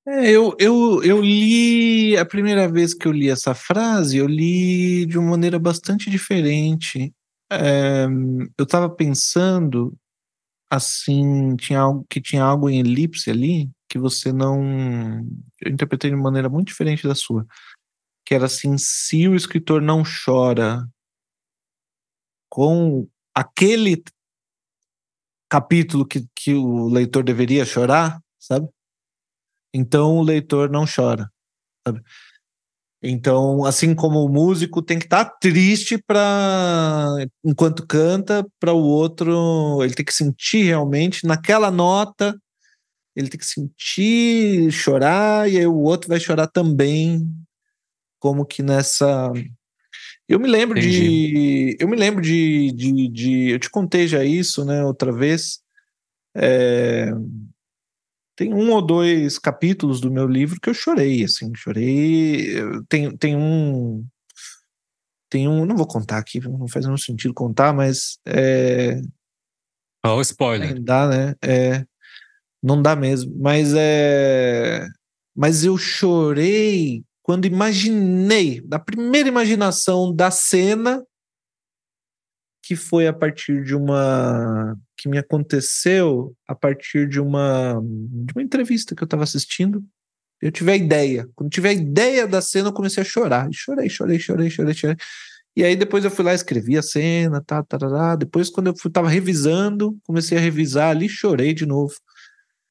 É, 0.09 0.31
eu, 0.31 0.55
eu, 0.61 1.03
eu 1.03 1.21
li, 1.21 2.17
a 2.17 2.25
primeira 2.25 2.69
vez 2.69 2.95
que 2.95 3.09
eu 3.09 3.13
li 3.13 3.29
essa 3.29 3.55
frase, 3.55 4.19
eu 4.19 4.27
li 4.29 5.05
de 5.05 5.19
uma 5.19 5.31
maneira 5.31 5.59
bastante 5.59 6.09
diferente. 6.09 7.13
É, 7.51 8.05
eu 8.57 8.65
estava 8.65 8.89
pensando, 8.89 9.97
assim, 10.71 11.57
tinha 11.57 11.81
algo, 11.81 12.07
que 12.11 12.21
tinha 12.21 12.45
algo 12.45 12.71
em 12.71 12.81
elipse 12.81 13.31
ali, 13.31 13.71
que 13.89 13.99
você 13.99 14.33
não. 14.33 14.63
Eu 15.61 15.73
interpretei 15.73 16.11
de 16.11 16.17
maneira 16.17 16.49
muito 16.49 16.69
diferente 16.69 17.07
da 17.09 17.15
sua. 17.15 17.47
Que 18.27 18.35
era 18.35 18.47
assim: 18.47 18.77
se 18.79 19.29
o 19.29 19.37
escritor 19.37 19.83
não 19.83 20.03
chora 20.05 20.87
com 22.51 23.09
aquele 23.35 24.03
capítulo 25.51 26.07
que, 26.07 26.27
que 26.35 26.55
o 26.55 26.89
leitor 26.89 27.25
deveria 27.25 27.65
chorar, 27.65 28.21
sabe? 28.39 28.69
Então 29.77 30.17
o 30.17 30.23
leitor 30.23 30.71
não 30.71 30.85
chora. 30.87 31.31
Sabe? 31.87 32.03
Então, 33.03 33.65
assim 33.65 33.95
como 33.95 34.25
o 34.25 34.29
músico 34.29 34.83
tem 34.83 34.99
que 34.99 35.05
estar 35.05 35.25
tá 35.25 35.37
triste 35.39 35.99
para 35.99 37.27
enquanto 37.45 37.87
canta, 37.87 38.47
para 38.59 38.73
o 38.73 38.83
outro, 38.83 39.83
ele 39.85 39.95
tem 39.95 40.05
que 40.05 40.15
sentir 40.15 40.65
realmente 40.65 41.27
naquela 41.27 41.71
nota, 41.71 42.35
ele 43.15 43.29
tem 43.29 43.39
que 43.39 43.47
sentir, 43.47 44.73
chorar 44.73 45.49
e 45.49 45.59
aí 45.59 45.67
o 45.67 45.77
outro 45.77 46.09
vai 46.09 46.19
chorar 46.19 46.47
também, 46.49 47.31
como 48.19 48.47
que 48.47 48.63
nessa 48.63 49.31
eu 50.29 50.41
me 50.41 50.49
lembro 50.49 50.79
Entendi. 50.79 51.01
de. 51.01 51.77
Eu 51.79 51.89
me 51.89 51.97
lembro 51.97 52.21
de, 52.21 52.73
de, 52.73 53.09
de, 53.09 53.51
Eu 53.51 53.59
te 53.59 53.71
contei 53.71 54.09
já 54.09 54.25
isso, 54.25 54.65
né, 54.65 54.85
outra 54.85 55.13
vez. 55.13 55.61
É, 56.35 57.13
tem 58.37 58.53
um 58.53 58.71
ou 58.71 58.83
dois 58.83 59.39
capítulos 59.39 59.99
do 59.99 60.11
meu 60.11 60.29
livro 60.29 60.61
que 60.61 60.69
eu 60.69 60.75
chorei, 60.75 61.25
assim, 61.25 61.51
chorei. 61.55 62.55
Tem, 62.87 63.17
tem 63.17 63.35
um. 63.35 64.07
Tem 65.31 65.49
um. 65.49 65.65
Não 65.65 65.77
vou 65.77 65.87
contar 65.87 66.19
aqui, 66.19 66.39
não 66.41 66.69
faz 66.69 66.85
nenhum 66.85 66.99
sentido 66.99 67.33
contar, 67.33 67.73
mas. 67.73 68.19
É, 68.27 69.01
oh, 70.05 70.21
spoiler. 70.21 70.79
Dá, 70.81 71.09
né? 71.09 71.35
É, 71.43 71.85
Não 72.63 72.81
dá 72.81 72.95
mesmo. 72.95 73.35
Mas 73.41 73.73
é. 73.75 74.87
Mas 75.35 75.65
eu 75.65 75.79
chorei 75.79 77.03
quando 77.23 77.47
imaginei, 77.47 78.63
na 78.69 78.79
primeira 78.79 79.29
imaginação 79.29 80.15
da 80.15 80.31
cena, 80.31 81.03
que 82.67 82.75
foi 82.75 83.07
a 83.07 83.13
partir 83.13 83.63
de 83.63 83.77
uma. 83.77 84.77
que 84.97 85.09
me 85.09 85.19
aconteceu 85.19 86.35
a 86.49 86.55
partir 86.55 87.09
de 87.09 87.21
uma, 87.21 87.81
de 87.81 88.33
uma 88.35 88.43
entrevista 88.43 88.93
que 88.93 89.05
eu 89.05 89.07
estava 89.07 89.23
assistindo. 89.23 89.85
Eu 90.43 90.51
tive 90.51 90.73
a 90.73 90.77
ideia. 90.77 91.29
Quando 91.37 91.49
tive 91.49 91.69
a 91.69 91.73
ideia 91.73 92.27
da 92.27 92.41
cena, 92.41 92.69
eu 92.69 92.73
comecei 92.73 93.03
a 93.03 93.07
chorar. 93.07 93.49
chorei, 93.53 93.89
chorei, 93.89 94.19
chorei, 94.19 94.51
chorei, 94.51 94.75
chorei. 94.75 94.97
E 95.55 95.63
aí 95.63 95.77
depois 95.77 96.05
eu 96.05 96.11
fui 96.11 96.25
lá, 96.25 96.35
escrevi 96.35 96.77
a 96.77 96.83
cena, 96.83 97.41
tá, 97.41 97.63
tá, 97.63 97.79
tá, 97.79 97.89
tá. 97.89 98.17
Depois, 98.17 98.51
quando 98.51 98.67
eu 98.67 98.77
fui, 98.77 98.91
tava 98.91 99.09
revisando, 99.09 99.97
comecei 100.05 100.37
a 100.37 100.41
revisar 100.41 100.91
ali, 100.91 101.09
chorei 101.09 101.55
de 101.55 101.67
novo. 101.67 101.95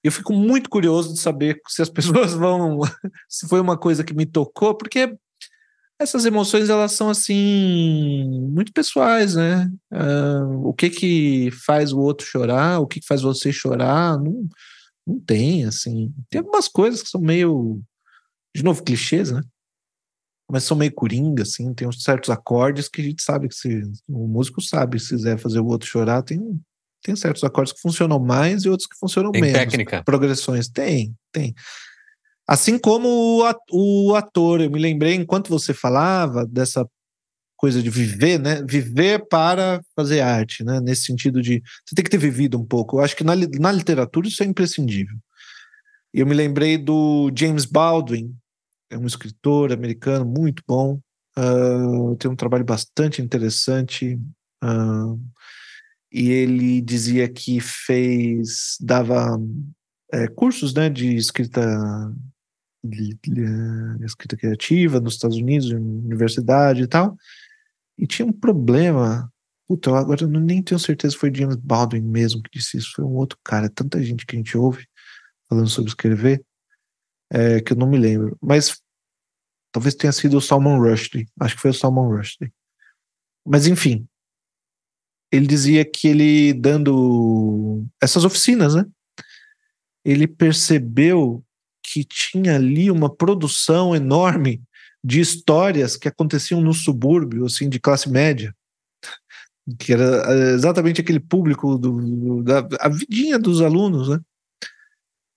Eu 0.04 0.12
fico 0.12 0.34
muito 0.34 0.70
curioso 0.70 1.14
de 1.14 1.22
saber 1.22 1.58
se 1.70 1.82
as 1.82 1.90
pessoas 1.90 2.34
vão. 2.34 2.82
se 3.30 3.48
foi 3.48 3.62
uma 3.62 3.78
coisa 3.78 4.04
que 4.04 4.14
me 4.14 4.26
tocou, 4.26 4.76
porque 4.76 5.16
essas 6.00 6.26
emoções 6.26 6.70
elas 6.70 6.92
são 6.92 7.10
assim 7.10 8.30
muito 8.52 8.72
pessoais, 8.74 9.36
né? 9.36 9.72
Uh, 9.92 10.68
o 10.68 10.74
que 10.74 10.90
que 10.90 11.52
faz 11.66 11.94
o 11.94 12.00
outro 12.00 12.26
chorar, 12.26 12.80
o 12.80 12.88
que, 12.88 13.00
que 13.00 13.08
faz 13.08 13.22
você 13.22 13.52
chorar, 13.52 14.18
não, 14.18 14.48
não 15.08 15.20
tem 15.20 15.66
assim. 15.66 16.14
Tem 16.30 16.40
algumas 16.40 16.68
coisas 16.68 17.02
que 17.02 17.10
são 17.10 17.22
meio, 17.22 17.82
de 18.56 18.64
novo, 18.64 18.84
clichês, 18.84 19.32
né? 19.32 19.42
Mas 20.52 20.64
são 20.64 20.78
meio 20.78 20.94
coringa, 20.94 21.44
assim. 21.44 21.74
Tem 21.74 21.88
uns 21.88 22.04
certos 22.04 22.30
acordes 22.30 22.88
que 22.90 23.02
a 23.02 23.04
gente 23.04 23.24
sabe 23.24 23.48
que 23.48 23.56
se 23.56 23.82
o 24.08 24.28
músico 24.28 24.62
sabe 24.62 25.00
se 25.00 25.16
quiser 25.16 25.38
fazer 25.38 25.60
o 25.60 25.66
outro 25.66 25.88
chorar, 25.88 26.22
tem 26.22 26.62
tem 27.02 27.16
certos 27.16 27.44
acordes 27.44 27.72
que 27.72 27.82
funcionam 27.82 28.20
mais 28.20 28.64
e 28.64 28.70
outros 28.70 28.88
que 28.88 28.98
funcionam 28.98 29.32
tem 29.32 29.42
menos. 29.42 29.60
Técnica. 29.60 30.04
Progressões 30.04 30.68
tem, 30.68 31.16
tem. 31.32 31.54
Assim 32.48 32.78
como 32.78 33.42
o 33.72 34.16
ator, 34.16 34.62
eu 34.62 34.70
me 34.70 34.80
lembrei 34.80 35.16
enquanto 35.16 35.50
você 35.50 35.74
falava 35.74 36.46
dessa 36.46 36.88
coisa 37.58 37.82
de 37.82 37.90
viver, 37.90 38.40
né? 38.40 38.62
Viver 38.64 39.28
para 39.28 39.82
fazer 39.96 40.22
arte, 40.22 40.64
né? 40.64 40.80
Nesse 40.80 41.06
sentido 41.06 41.42
de 41.42 41.62
você 41.86 41.96
tem 41.96 42.04
que 42.04 42.12
ter 42.12 42.18
vivido 42.18 42.60
um 42.60 42.66
pouco. 42.66 42.98
Eu 42.98 43.04
acho 43.04 43.16
que 43.16 43.24
na, 43.24 43.34
na 43.36 43.72
literatura 43.72 44.28
isso 44.28 44.44
é 44.44 44.46
imprescindível. 44.46 45.18
Eu 46.14 46.28
me 46.28 46.36
lembrei 46.36 46.78
do 46.78 47.32
James 47.36 47.66
Baldwin, 47.66 48.34
é 48.92 48.98
um 48.98 49.08
escritor 49.08 49.74
americano 49.74 50.26
muito 50.26 50.62
bom, 50.68 51.00
uh, 51.38 52.16
tem 52.18 52.30
um 52.30 52.36
trabalho 52.36 52.64
bastante 52.64 53.22
interessante. 53.22 54.20
Uh, 54.64 55.20
e 56.12 56.30
ele 56.30 56.82
dizia 56.82 57.28
que 57.28 57.60
fez, 57.60 58.78
dava 58.80 59.38
é, 60.14 60.28
cursos 60.28 60.74
né, 60.74 60.90
de 60.90 61.16
escrita 61.16 61.62
escrita 64.04 64.38
criativa 64.38 65.00
nos 65.00 65.14
Estados 65.14 65.38
Unidos, 65.38 65.70
universidade 65.72 66.84
e 66.84 66.88
tal, 66.88 67.16
e 67.98 68.08
tinha 68.08 68.26
um 68.26 68.34
problema. 68.34 69.32
Puta, 69.68 69.98
agora 69.98 70.24
eu 70.24 70.28
nem 70.28 70.62
tenho 70.62 70.80
certeza 70.80 71.14
se 71.14 71.20
foi 71.20 71.34
James 71.34 71.56
Baldwin 71.56 72.02
mesmo 72.02 72.42
que 72.44 72.52
disse 72.52 72.78
isso, 72.78 72.94
foi 72.96 73.06
um 73.06 73.16
outro 73.16 73.38
cara. 73.44 73.70
Tanta 73.70 74.02
gente 74.04 74.26
que 74.26 74.36
a 74.36 74.38
gente 74.38 74.58
ouve 74.58 74.88
falando 75.50 75.70
sobre 75.70 75.90
escrever, 75.90 76.44
é, 77.32 77.62
que 77.62 77.74
eu 77.74 77.78
não 77.78 77.88
me 77.88 77.98
lembro. 77.98 78.38
Mas 78.42 78.82
talvez 79.72 79.96
tenha 79.96 80.12
sido 80.12 80.38
o 80.38 80.42
Salman 80.42 80.80
Rushdie. 80.80 81.28
Acho 81.40 81.56
que 81.56 81.62
foi 81.62 81.72
o 81.72 81.74
Salman 81.74 82.08
Rushdie. 82.08 82.54
Mas 83.46 83.68
enfim, 83.68 84.08
ele 85.32 85.46
dizia 85.46 85.84
que 85.84 86.08
ele 86.08 86.54
dando 86.54 87.86
essas 88.02 88.24
oficinas, 88.24 88.76
né? 88.76 88.86
Ele 90.04 90.28
percebeu 90.28 91.44
que 91.86 92.04
tinha 92.04 92.56
ali 92.56 92.90
uma 92.90 93.14
produção 93.14 93.96
enorme 93.96 94.62
de 95.04 95.20
histórias 95.20 95.96
que 95.96 96.08
aconteciam 96.08 96.60
no 96.62 96.74
subúrbio, 96.74 97.46
assim, 97.46 97.70
de 97.70 97.80
classe 97.80 98.10
média, 98.10 98.56
que 99.78 99.94
era 99.94 100.04
eh, 100.04 100.54
exatamente 100.56 101.00
aquele 101.00 101.20
público 101.20 101.78
do, 101.78 102.42
da 102.42 102.68
a 102.80 102.90
vidinha 102.90 103.38
dos 103.38 103.62
alunos, 103.62 104.10
né? 104.10 104.20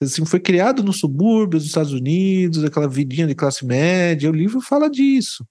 Assim, 0.02 0.24
foi 0.24 0.40
criado 0.40 0.82
no 0.82 0.92
subúrbio 0.92 1.58
dos 1.58 1.66
Estados 1.66 1.92
Unidos, 1.92 2.64
aquela 2.64 2.88
vidinha 2.88 3.26
de 3.26 3.34
classe 3.34 3.66
média. 3.66 4.30
O 4.30 4.34
livro 4.34 4.60
fala 4.60 4.88
disso. 4.88 5.44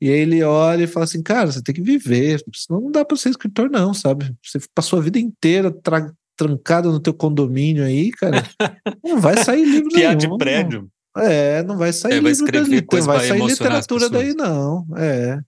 E 0.00 0.10
aí 0.10 0.20
ele 0.20 0.42
olha 0.42 0.84
e 0.84 0.86
fala 0.86 1.04
assim, 1.04 1.22
cara, 1.22 1.50
você 1.50 1.62
tem 1.62 1.74
que 1.74 1.80
viver, 1.80 2.44
senão 2.54 2.82
não 2.82 2.90
dá 2.92 3.02
para 3.02 3.16
ser 3.16 3.30
escritor 3.30 3.70
não, 3.70 3.94
sabe? 3.94 4.34
Você 4.44 4.58
passou 4.74 4.98
a 4.98 5.02
vida 5.02 5.18
inteira 5.18 5.70
tra 5.72 6.12
trancado 6.36 6.92
no 6.92 7.00
teu 7.00 7.14
condomínio 7.14 7.84
aí, 7.84 8.10
cara, 8.12 8.42
não 9.02 9.20
vai 9.20 9.42
sair 9.42 9.64
livro 9.64 9.88
Piar 9.90 10.16
nenhum. 10.16 10.36
de 10.36 10.38
prédio. 10.38 10.90
É, 11.16 11.62
não 11.62 11.78
vai 11.78 11.92
sair 11.92 12.14
é, 12.14 12.20
vai 12.20 12.32
livro 12.32 12.52
dali, 12.52 12.86
não 12.92 13.02
vai 13.02 13.26
sair 13.26 13.42
literatura 13.42 14.10
daí 14.10 14.34
não, 14.34 14.86
é. 14.96 15.40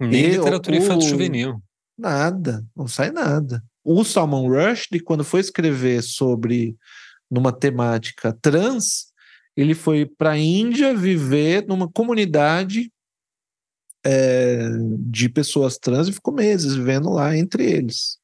Nem 0.00 0.24
e 0.24 0.30
literatura 0.30 0.76
infantil 0.76 1.10
juvenil. 1.10 1.62
Nada, 1.98 2.64
não 2.74 2.88
sai 2.88 3.10
nada. 3.10 3.62
O 3.84 4.02
Salman 4.04 4.48
Rushdie, 4.48 5.00
quando 5.00 5.22
foi 5.22 5.40
escrever 5.40 6.02
sobre 6.02 6.74
numa 7.30 7.52
temática 7.52 8.36
trans, 8.40 9.12
ele 9.56 9.74
foi 9.74 10.06
para 10.06 10.30
a 10.30 10.38
Índia 10.38 10.94
viver 10.94 11.66
numa 11.66 11.90
comunidade 11.90 12.90
é, 14.04 14.68
de 14.98 15.28
pessoas 15.28 15.78
trans 15.78 16.08
e 16.08 16.12
ficou 16.12 16.34
meses 16.34 16.74
vivendo 16.74 17.10
lá 17.10 17.36
entre 17.36 17.70
eles. 17.70 18.18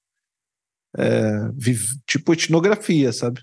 É, 0.97 1.51
vive, 1.55 1.87
tipo 2.07 2.33
etnografia, 2.33 3.13
sabe? 3.13 3.43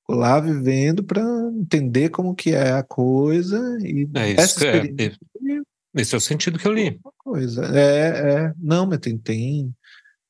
Ficou 0.00 0.16
lá 0.16 0.38
vivendo 0.38 1.02
para 1.02 1.22
entender 1.58 2.10
como 2.10 2.34
que 2.34 2.50
é 2.50 2.72
a 2.72 2.82
coisa 2.82 3.58
e 3.80 4.08
é 4.14 4.30
isso, 4.32 4.64
é, 4.64 4.82
esse 5.94 6.14
é 6.14 6.18
o 6.18 6.20
sentido 6.20 6.58
que 6.58 6.66
eu 6.66 6.72
li. 6.72 7.00
Coisa. 7.18 7.64
É, 7.66 8.46
é, 8.46 8.54
não, 8.58 8.86
mas 8.86 8.98
tem, 8.98 9.16
tem, 9.16 9.74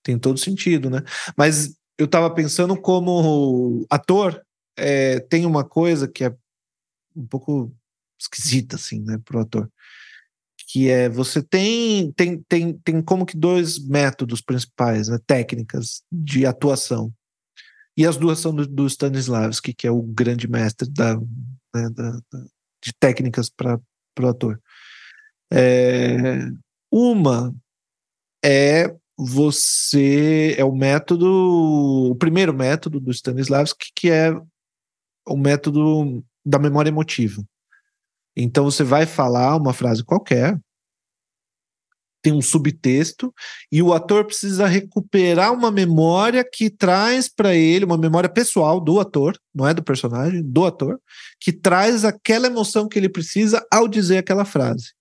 tem 0.03 0.19
todo 0.19 0.39
sentido, 0.39 0.89
né? 0.89 1.03
Mas 1.37 1.75
eu 1.99 2.07
estava 2.07 2.31
pensando 2.33 2.77
como 2.77 3.85
ator, 3.91 4.41
é, 4.77 5.21
tem 5.21 5.47
uma 5.47 5.65
coisa 5.65 6.07
que 6.07 6.25
é 6.25 6.35
um 7.17 7.27
pouco 7.27 7.75
esquisita, 8.19 8.77
assim, 8.77 9.01
né, 9.01 9.19
pro 9.25 9.41
ator 9.41 9.71
que 10.75 10.91
é 10.91 11.09
você 11.09 11.41
tem 11.41 12.11
tem, 12.11 12.43
tem, 12.49 12.73
tem 12.73 13.01
como 13.01 13.25
que 13.25 13.37
dois 13.37 13.79
métodos 13.79 14.41
principais, 14.41 15.07
né, 15.07 15.21
técnicas 15.25 16.03
de 16.11 16.45
atuação. 16.45 17.13
E 17.97 18.05
as 18.05 18.17
duas 18.17 18.41
são 18.41 18.53
do, 18.53 18.67
do 18.67 18.85
Stanislavski, 18.85 19.73
que 19.73 19.87
é 19.87 19.91
o 19.93 20.03
grande 20.03 20.49
mestre 20.49 20.91
da, 20.91 21.15
né, 21.15 21.91
da, 21.91 22.11
da 22.11 22.45
de 22.83 22.93
técnicas 22.99 23.49
para 23.49 23.81
o 24.21 24.27
ator. 24.27 24.61
É, 25.53 26.41
uma 26.91 27.55
é 28.45 28.93
você 29.17 30.57
é 30.59 30.65
o 30.65 30.75
método, 30.75 32.11
o 32.11 32.17
primeiro 32.17 32.53
método 32.53 32.99
do 32.99 33.13
Stanislavski, 33.13 33.93
que 33.95 34.11
é 34.11 34.33
o 35.25 35.37
método 35.37 36.25
da 36.45 36.59
memória 36.59 36.91
emotiva. 36.91 37.45
Então 38.37 38.65
você 38.65 38.83
vai 38.83 39.07
falar 39.07 39.57
uma 39.57 39.73
frase 39.73 40.03
qualquer, 40.03 40.61
tem 42.25 42.33
um 42.33 42.41
subtexto 42.41 43.33
e 43.71 43.83
o 43.83 43.93
ator 43.93 44.25
precisa 44.25 44.67
recuperar 44.67 45.53
uma 45.53 45.71
memória 45.71 46.43
que 46.43 46.71
traz 46.71 47.29
para 47.29 47.55
ele 47.55 47.85
uma 47.85 47.99
memória 47.99 48.31
pessoal 48.31 48.81
do 48.81 48.99
ator, 48.99 49.39
não 49.55 49.69
é 49.69 49.75
do 49.75 49.85
personagem, 49.85 50.43
do 50.43 50.65
ator, 50.65 50.99
que 51.39 51.53
traz 51.53 52.03
aquela 52.03 52.47
emoção 52.47 52.89
que 52.89 52.99
ele 52.99 53.11
precisa 53.11 53.63
ao 53.71 53.87
dizer 53.87 54.17
aquela 54.17 54.47
frase. 54.47 54.95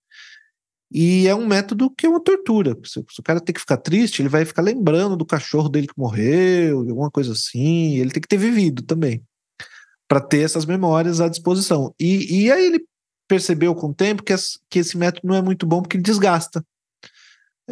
E 0.91 1.25
é 1.25 1.33
um 1.33 1.47
método 1.47 1.89
que 1.89 2.05
é 2.05 2.09
uma 2.09 2.21
tortura. 2.21 2.77
Se, 2.83 2.99
o 2.99 3.23
cara 3.23 3.39
tem 3.39 3.53
que 3.53 3.61
ficar 3.61 3.77
triste, 3.77 4.21
ele 4.21 4.29
vai 4.29 4.43
ficar 4.43 4.61
lembrando 4.61 5.15
do 5.15 5.25
cachorro 5.25 5.69
dele 5.69 5.87
que 5.87 5.97
morreu, 5.97 6.79
alguma 6.79 7.09
coisa 7.09 7.31
assim. 7.31 7.97
Ele 7.99 8.11
tem 8.11 8.21
que 8.21 8.27
ter 8.27 8.37
vivido 8.37 8.83
também 8.83 9.23
para 10.09 10.19
ter 10.19 10.41
essas 10.41 10.65
memórias 10.65 11.21
à 11.21 11.29
disposição. 11.29 11.95
E, 11.97 12.43
e 12.43 12.51
aí 12.51 12.65
ele 12.65 12.85
percebeu 13.29 13.73
com 13.73 13.87
o 13.87 13.93
tempo 13.93 14.23
que, 14.23 14.33
as, 14.33 14.59
que 14.69 14.79
esse 14.79 14.97
método 14.97 15.25
não 15.25 15.35
é 15.35 15.41
muito 15.41 15.65
bom 15.65 15.81
porque 15.81 15.95
ele 15.95 16.03
desgasta 16.03 16.63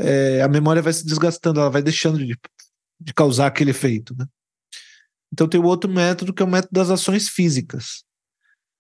é, 0.01 0.41
a 0.41 0.47
memória 0.47 0.81
vai 0.81 0.91
se 0.91 1.05
desgastando, 1.05 1.59
ela 1.59 1.69
vai 1.69 1.81
deixando 1.81 2.17
de, 2.17 2.37
de 2.99 3.13
causar 3.13 3.47
aquele 3.47 3.71
efeito. 3.71 4.15
Né? 4.17 4.25
Então 5.31 5.47
tem 5.47 5.59
o 5.59 5.65
outro 5.65 5.89
método 5.89 6.33
que 6.33 6.41
é 6.41 6.45
o 6.45 6.49
método 6.49 6.73
das 6.73 6.89
ações 6.89 7.29
físicas. 7.29 8.03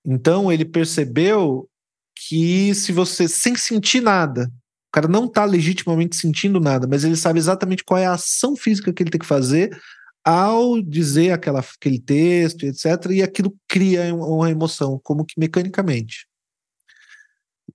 Então 0.05 0.51
ele 0.51 0.65
percebeu 0.65 1.69
que 2.15 2.73
se 2.73 2.91
você, 2.91 3.27
sem 3.27 3.55
sentir 3.55 4.01
nada, 4.01 4.45
o 4.45 4.91
cara 4.91 5.07
não 5.07 5.25
está 5.25 5.45
legitimamente 5.45 6.15
sentindo 6.15 6.59
nada, 6.59 6.87
mas 6.87 7.03
ele 7.03 7.15
sabe 7.15 7.39
exatamente 7.39 7.83
qual 7.83 7.99
é 7.99 8.05
a 8.05 8.13
ação 8.13 8.55
física 8.55 8.91
que 8.91 9.03
ele 9.03 9.11
tem 9.11 9.19
que 9.19 9.25
fazer 9.25 9.69
ao 10.23 10.81
dizer 10.81 11.31
aquela, 11.31 11.61
aquele 11.61 11.99
texto, 11.99 12.63
etc., 12.63 13.11
e 13.11 13.23
aquilo 13.23 13.55
cria 13.67 14.13
uma 14.13 14.51
emoção, 14.51 14.99
como 15.03 15.25
que 15.25 15.39
mecanicamente 15.39 16.27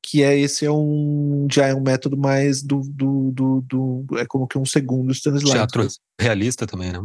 que 0.06 0.22
é 0.22 0.38
esse 0.38 0.64
é 0.64 0.70
um 0.70 1.48
já 1.50 1.66
é 1.66 1.74
um 1.74 1.80
método 1.80 2.16
mais 2.16 2.62
do, 2.62 2.80
do, 2.80 3.32
do, 3.32 3.60
do 3.62 4.18
é 4.18 4.24
como 4.24 4.46
que 4.46 4.56
um 4.56 4.64
segundo 4.64 5.12
Stanislavski. 5.12 5.56
Teatro 5.56 5.88
realista 6.20 6.64
também, 6.64 6.92
né? 6.92 7.04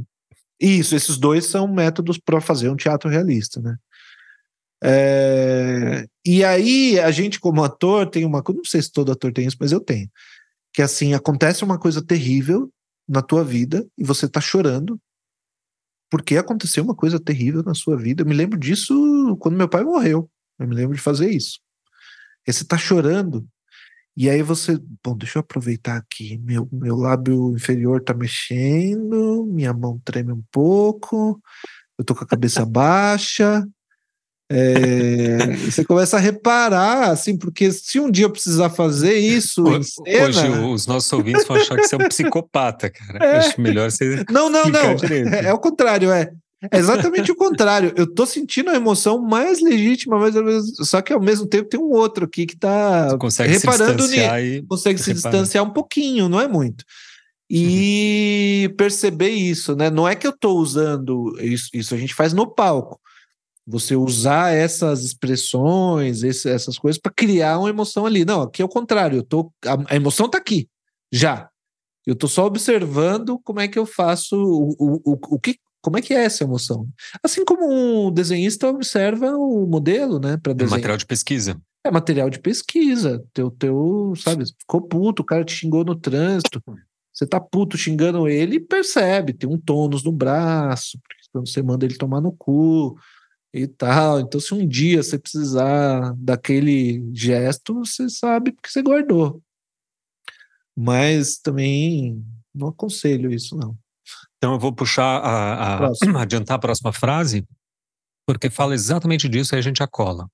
Isso, 0.59 0.95
esses 0.95 1.17
dois 1.17 1.47
são 1.47 1.67
métodos 1.67 2.19
para 2.19 2.39
fazer 2.39 2.69
um 2.69 2.75
teatro 2.75 3.09
realista, 3.09 3.59
né? 3.59 3.75
É, 4.83 6.05
e 6.23 6.43
aí, 6.43 6.99
a 6.99 7.09
gente, 7.09 7.39
como 7.39 7.63
ator, 7.63 8.07
tem 8.07 8.23
uma 8.23 8.43
coisa, 8.43 8.57
não 8.57 8.65
sei 8.65 8.81
se 8.83 8.91
todo 8.91 9.11
ator 9.11 9.33
tem 9.33 9.47
isso, 9.47 9.57
mas 9.59 9.71
eu 9.71 9.79
tenho. 9.79 10.07
Que 10.71 10.83
assim, 10.83 11.15
acontece 11.15 11.63
uma 11.63 11.79
coisa 11.79 12.05
terrível 12.05 12.71
na 13.09 13.23
tua 13.23 13.43
vida 13.43 13.83
e 13.97 14.03
você 14.03 14.29
tá 14.29 14.39
chorando 14.39 14.99
porque 16.07 16.37
aconteceu 16.37 16.83
uma 16.83 16.95
coisa 16.95 17.19
terrível 17.19 17.63
na 17.63 17.73
sua 17.73 17.97
vida. 17.97 18.21
Eu 18.21 18.27
me 18.27 18.35
lembro 18.35 18.59
disso 18.59 19.35
quando 19.39 19.57
meu 19.57 19.67
pai 19.67 19.83
morreu. 19.83 20.29
Eu 20.59 20.67
me 20.67 20.75
lembro 20.75 20.95
de 20.95 21.01
fazer 21.01 21.31
isso. 21.31 21.59
E 22.47 22.53
você 22.53 22.63
tá 22.63 22.77
chorando 22.77 23.47
e 24.15 24.29
aí 24.29 24.41
você, 24.41 24.77
bom, 25.03 25.15
deixa 25.15 25.37
eu 25.37 25.41
aproveitar 25.41 25.95
aqui. 25.95 26.37
Meu, 26.43 26.67
meu 26.71 26.97
lábio 26.97 27.53
inferior 27.55 28.03
tá 28.03 28.13
mexendo, 28.13 29.45
minha 29.45 29.73
mão 29.73 30.01
treme 30.03 30.33
um 30.33 30.43
pouco, 30.51 31.41
eu 31.97 32.03
tô 32.03 32.13
com 32.13 32.23
a 32.23 32.27
cabeça 32.27 32.65
baixa, 32.65 33.65
é, 34.53 35.55
você 35.55 35.85
começa 35.85 36.17
a 36.17 36.19
reparar, 36.19 37.09
assim, 37.09 37.37
porque 37.37 37.71
se 37.71 38.01
um 38.01 38.11
dia 38.11 38.25
eu 38.25 38.29
precisar 38.29 38.69
fazer 38.69 39.15
isso. 39.15 39.63
Cena, 39.81 40.25
hoje 40.27 40.49
os 40.49 40.85
nossos 40.85 41.13
ouvintes 41.13 41.47
vão 41.47 41.55
achar 41.55 41.77
que 41.77 41.87
você 41.87 41.95
é 41.95 41.97
um 41.97 42.09
psicopata, 42.09 42.89
cara. 42.89 43.25
É. 43.25 43.37
Acho 43.37 43.61
melhor 43.61 43.89
você. 43.89 44.25
Não, 44.29 44.49
não, 44.49 44.65
não. 44.65 44.97
É, 45.33 45.45
é, 45.45 45.53
o 45.53 45.57
contrário, 45.57 46.11
é. 46.11 46.33
É 46.69 46.77
exatamente 46.77 47.31
o 47.31 47.35
contrário. 47.35 47.91
Eu 47.95 48.05
tô 48.05 48.25
sentindo 48.25 48.69
a 48.69 48.75
emoção 48.75 49.19
mais 49.19 49.59
legítima, 49.61 50.19
mas 50.19 50.35
só 50.87 51.01
que 51.01 51.11
ao 51.11 51.21
mesmo 51.21 51.47
tempo 51.47 51.67
tem 51.67 51.79
um 51.79 51.89
outro 51.89 52.25
aqui 52.25 52.45
que 52.45 52.55
tá 52.55 53.17
consegue 53.17 53.53
reparando 53.53 54.03
se 54.03 54.19
e 54.19 54.61
consegue 54.63 54.99
se 54.99 55.13
distanciar 55.13 55.63
um 55.63 55.71
pouquinho, 55.71 56.29
não 56.29 56.39
é 56.39 56.47
muito. 56.47 56.85
E 57.49 58.67
uhum. 58.69 58.75
perceber 58.77 59.31
isso, 59.31 59.75
né? 59.75 59.89
Não 59.89 60.07
é 60.07 60.15
que 60.15 60.25
eu 60.27 60.31
tô 60.31 60.55
usando 60.55 61.35
isso, 61.41 61.69
isso 61.73 61.95
a 61.95 61.97
gente 61.97 62.13
faz 62.13 62.31
no 62.31 62.47
palco 62.47 62.99
você 63.65 63.95
usar 63.95 64.53
essas 64.53 65.03
expressões, 65.03 66.23
esse, 66.23 66.49
essas 66.49 66.77
coisas 66.77 66.99
para 67.01 67.11
criar 67.11 67.59
uma 67.59 67.69
emoção 67.69 68.05
ali. 68.05 68.23
Não, 68.23 68.43
aqui 68.43 68.61
é 68.61 68.65
o 68.65 68.69
contrário. 68.69 69.17
Eu 69.17 69.23
tô, 69.23 69.51
a, 69.65 69.93
a 69.93 69.95
emoção 69.95 70.27
está 70.27 70.37
aqui, 70.37 70.67
já. 71.11 71.49
Eu 72.05 72.13
estou 72.13 72.29
só 72.29 72.45
observando 72.45 73.39
como 73.43 73.59
é 73.59 73.67
que 73.67 73.77
eu 73.77 73.85
faço 73.85 74.35
o, 74.35 74.75
o, 74.79 75.13
o, 75.13 75.35
o 75.35 75.39
que, 75.39 75.57
como 75.81 75.97
é 75.97 76.01
que 76.01 76.13
é 76.13 76.23
essa 76.23 76.43
emoção. 76.43 76.87
Assim 77.23 77.43
como 77.43 78.07
um 78.07 78.11
desenhista 78.11 78.67
observa 78.67 79.35
o 79.35 79.65
modelo, 79.65 80.19
né, 80.19 80.37
para 80.37 80.53
desenhar. 80.53 80.77
É 80.77 80.81
material 80.81 80.97
de 80.97 81.05
pesquisa. 81.05 81.61
É 81.83 81.91
material 81.91 82.29
de 82.29 82.39
pesquisa. 82.39 83.23
Teu, 83.33 83.49
teu, 83.51 84.13
sabe, 84.15 84.45
ficou 84.59 84.81
puto, 84.81 85.21
o 85.21 85.25
cara 85.25 85.43
te 85.43 85.53
xingou 85.53 85.83
no 85.83 85.95
trânsito. 85.95 86.61
Você 87.13 87.25
tá 87.25 87.39
puto 87.39 87.77
xingando 87.77 88.27
ele 88.27 88.55
e 88.55 88.59
percebe, 88.59 89.33
tem 89.33 89.49
um 89.49 89.57
tônus 89.57 90.03
no 90.03 90.11
braço, 90.11 90.97
porque 90.99 91.23
quando 91.31 91.49
você 91.49 91.61
manda 91.61 91.85
ele 91.85 91.97
tomar 91.97 92.21
no 92.21 92.31
cu, 92.31 92.97
e 93.53 93.67
tal. 93.67 94.19
Então, 94.19 94.39
se 94.39 94.53
um 94.53 94.67
dia 94.67 95.03
você 95.03 95.19
precisar 95.19 96.13
daquele 96.17 97.03
gesto, 97.13 97.73
você 97.73 98.09
sabe 98.09 98.51
porque 98.51 98.69
você 98.69 98.81
guardou. 98.81 99.41
Mas 100.75 101.37
também 101.37 102.23
não 102.53 102.69
aconselho 102.69 103.31
isso, 103.31 103.55
não. 103.55 103.77
Então, 104.41 104.53
eu 104.53 104.59
vou 104.59 104.73
puxar, 104.73 105.19
a, 105.19 105.85
a 105.85 105.91
adiantar 106.19 106.55
a 106.55 106.59
próxima 106.59 106.91
frase, 106.91 107.47
porque 108.25 108.49
fala 108.49 108.73
exatamente 108.73 109.29
disso 109.29 109.53
e 109.53 109.59
a 109.59 109.61
gente 109.61 109.83
acola. 109.83 110.27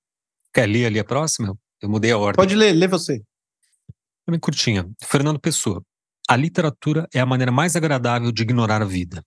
Quer 0.54 0.66
ler 0.66 0.86
ali 0.86 0.98
a 0.98 1.04
próxima? 1.04 1.54
Eu 1.78 1.90
mudei 1.90 2.10
a 2.10 2.16
ordem. 2.16 2.36
Pode 2.36 2.56
ler, 2.56 2.72
lê 2.72 2.88
você. 2.88 3.22
Bem 4.26 4.40
curtinha. 4.40 4.90
Fernando 5.04 5.38
Pessoa. 5.38 5.82
A 6.26 6.36
literatura 6.36 7.06
é 7.12 7.20
a 7.20 7.26
maneira 7.26 7.52
mais 7.52 7.76
agradável 7.76 8.32
de 8.32 8.42
ignorar 8.42 8.80
a 8.80 8.86
vida. 8.86 9.22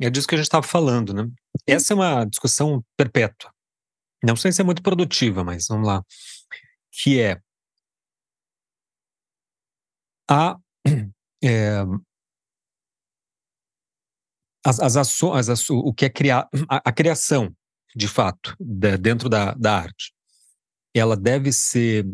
É 0.00 0.08
disso 0.08 0.26
que 0.26 0.34
a 0.34 0.38
gente 0.38 0.46
estava 0.46 0.66
falando, 0.66 1.12
né? 1.12 1.28
Essa 1.66 1.92
é 1.92 1.96
uma 1.96 2.24
discussão 2.24 2.82
perpétua. 2.96 3.52
Não 4.24 4.36
sei 4.36 4.52
se 4.52 4.62
é 4.62 4.64
muito 4.64 4.82
produtiva, 4.82 5.44
mas 5.44 5.66
vamos 5.68 5.86
lá. 5.86 6.02
Que 6.90 7.20
é 7.20 7.40
a 10.30 10.56
é, 11.44 11.84
as, 14.64 14.80
as 14.80 14.96
ações, 14.96 15.48
as, 15.48 15.68
o 15.68 15.92
que 15.92 16.06
é 16.06 16.10
criar 16.10 16.48
a, 16.68 16.88
a 16.88 16.92
criação, 16.92 17.54
de 17.94 18.08
fato, 18.08 18.56
de, 18.58 18.96
dentro 18.96 19.28
da, 19.28 19.52
da 19.54 19.76
arte, 19.78 20.12
ela 20.94 21.16
deve 21.16 21.52
ser 21.52 22.06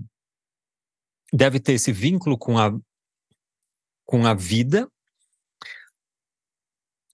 deve 1.32 1.60
ter 1.60 1.74
esse 1.74 1.92
vínculo 1.92 2.36
com 2.36 2.58
a 2.58 2.72
com 4.04 4.26
a 4.26 4.34
vida 4.34 4.90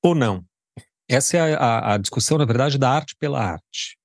ou 0.03 0.15
não? 0.15 0.45
Essa 1.09 1.37
é 1.37 1.55
a, 1.55 1.95
a 1.95 1.99
discussão, 1.99 2.39
na 2.39 2.45
verdade, 2.45 2.79
da 2.79 2.91
arte 2.91 3.15
pela 3.17 3.41
arte. 3.41 3.99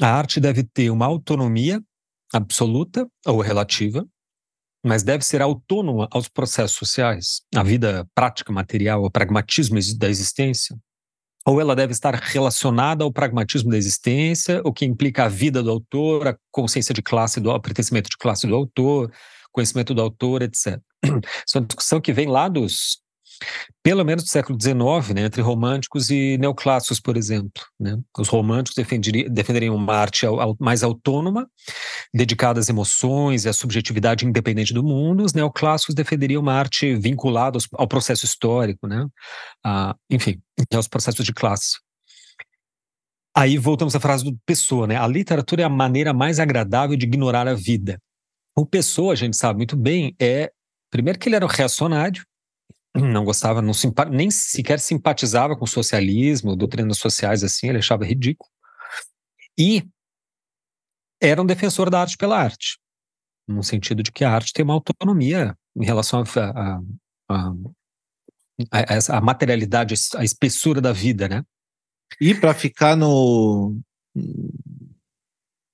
A 0.00 0.08
arte 0.08 0.40
deve 0.40 0.64
ter 0.64 0.90
uma 0.90 1.06
autonomia 1.06 1.82
absoluta 2.32 3.08
ou 3.26 3.40
relativa, 3.40 4.06
mas 4.84 5.02
deve 5.02 5.24
ser 5.24 5.40
autônoma 5.40 6.08
aos 6.10 6.28
processos 6.28 6.76
sociais, 6.76 7.42
à 7.54 7.62
vida 7.62 8.06
prática, 8.14 8.52
material, 8.52 9.04
ao 9.04 9.10
pragmatismo 9.10 9.78
da 9.96 10.08
existência, 10.08 10.76
ou 11.46 11.60
ela 11.60 11.74
deve 11.74 11.92
estar 11.92 12.14
relacionada 12.14 13.04
ao 13.04 13.12
pragmatismo 13.12 13.70
da 13.70 13.76
existência, 13.76 14.60
o 14.64 14.72
que 14.72 14.84
implica 14.84 15.24
a 15.24 15.28
vida 15.28 15.62
do 15.62 15.70
autor, 15.70 16.28
a 16.28 16.36
consciência 16.50 16.94
de 16.94 17.02
classe, 17.02 17.40
do, 17.40 17.50
o 17.50 17.60
pertencimento 17.60 18.08
de 18.08 18.16
classe 18.16 18.46
do 18.46 18.54
autor, 18.54 19.12
conhecimento 19.50 19.92
do 19.92 20.00
autor, 20.00 20.42
etc. 20.42 20.80
Isso 21.46 21.58
é 21.58 21.60
uma 21.60 21.66
discussão 21.66 22.00
que 22.00 22.12
vem 22.12 22.28
lá 22.28 22.48
dos 22.48 23.01
pelo 23.82 24.04
menos 24.04 24.24
do 24.24 24.30
século 24.30 24.58
XIX, 24.60 25.14
né, 25.14 25.24
entre 25.26 25.42
românticos 25.42 26.10
e 26.10 26.38
neoclássicos, 26.38 27.00
por 27.00 27.16
exemplo. 27.16 27.62
Né? 27.78 27.98
Os 28.16 28.28
românticos 28.28 28.76
defenderiam 29.30 29.74
uma 29.74 29.94
arte 29.94 30.26
mais 30.60 30.82
autônoma, 30.82 31.48
dedicada 32.14 32.60
às 32.60 32.68
emoções 32.68 33.44
e 33.44 33.48
à 33.48 33.52
subjetividade 33.52 34.26
independente 34.26 34.72
do 34.72 34.82
mundo. 34.82 35.24
Os 35.24 35.32
neoclássicos 35.32 35.94
defenderiam 35.94 36.42
uma 36.42 36.54
arte 36.54 36.94
vinculada 36.94 37.58
ao 37.72 37.88
processo 37.88 38.24
histórico, 38.24 38.86
né? 38.86 39.06
enfim, 40.10 40.40
aos 40.72 40.88
processos 40.88 41.24
de 41.24 41.32
classe. 41.32 41.76
Aí 43.34 43.56
voltamos 43.56 43.96
à 43.96 44.00
frase 44.00 44.24
do 44.24 44.38
Pessoa, 44.44 44.86
né? 44.86 44.96
A 44.96 45.06
literatura 45.06 45.62
é 45.62 45.64
a 45.64 45.68
maneira 45.68 46.12
mais 46.12 46.38
agradável 46.38 46.96
de 46.96 47.06
ignorar 47.06 47.48
a 47.48 47.54
vida. 47.54 47.98
O 48.54 48.66
Pessoa, 48.66 49.14
a 49.14 49.16
gente 49.16 49.36
sabe 49.38 49.56
muito 49.56 49.74
bem, 49.74 50.14
é 50.20 50.52
primeiro 50.90 51.18
que 51.18 51.30
ele 51.30 51.36
era 51.36 51.44
um 51.44 51.48
reacionário, 51.48 52.22
não 52.94 53.24
gostava, 53.24 53.62
não 53.62 53.72
nem 54.10 54.30
sequer 54.30 54.78
simpatizava 54.78 55.56
com 55.56 55.64
o 55.64 55.68
socialismo, 55.68 56.56
doutrinas 56.56 56.98
sociais 56.98 57.42
assim, 57.42 57.68
ele 57.68 57.78
achava 57.78 58.04
ridículo. 58.04 58.50
E 59.58 59.86
era 61.20 61.40
um 61.40 61.46
defensor 61.46 61.88
da 61.88 62.00
arte 62.00 62.16
pela 62.16 62.38
arte, 62.38 62.78
no 63.48 63.62
sentido 63.62 64.02
de 64.02 64.12
que 64.12 64.24
a 64.24 64.30
arte 64.30 64.52
tem 64.52 64.64
uma 64.64 64.74
autonomia 64.74 65.56
em 65.76 65.84
relação 65.84 66.22
a, 66.36 66.80
a, 67.28 67.52
a, 68.70 69.16
a 69.16 69.20
materialidade, 69.20 69.94
a 70.16 70.24
espessura 70.24 70.80
da 70.80 70.92
vida, 70.92 71.28
né? 71.28 71.44
E 72.20 72.34
para 72.34 72.52
ficar 72.52 72.94
no, 72.94 73.80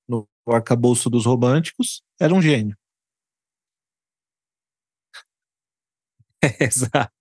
no 0.08 0.28
arcabouço 0.46 1.10
dos 1.10 1.26
românticos, 1.26 2.02
era 2.20 2.32
um 2.32 2.40
gênio. 2.40 2.76
Exato. 6.60 7.12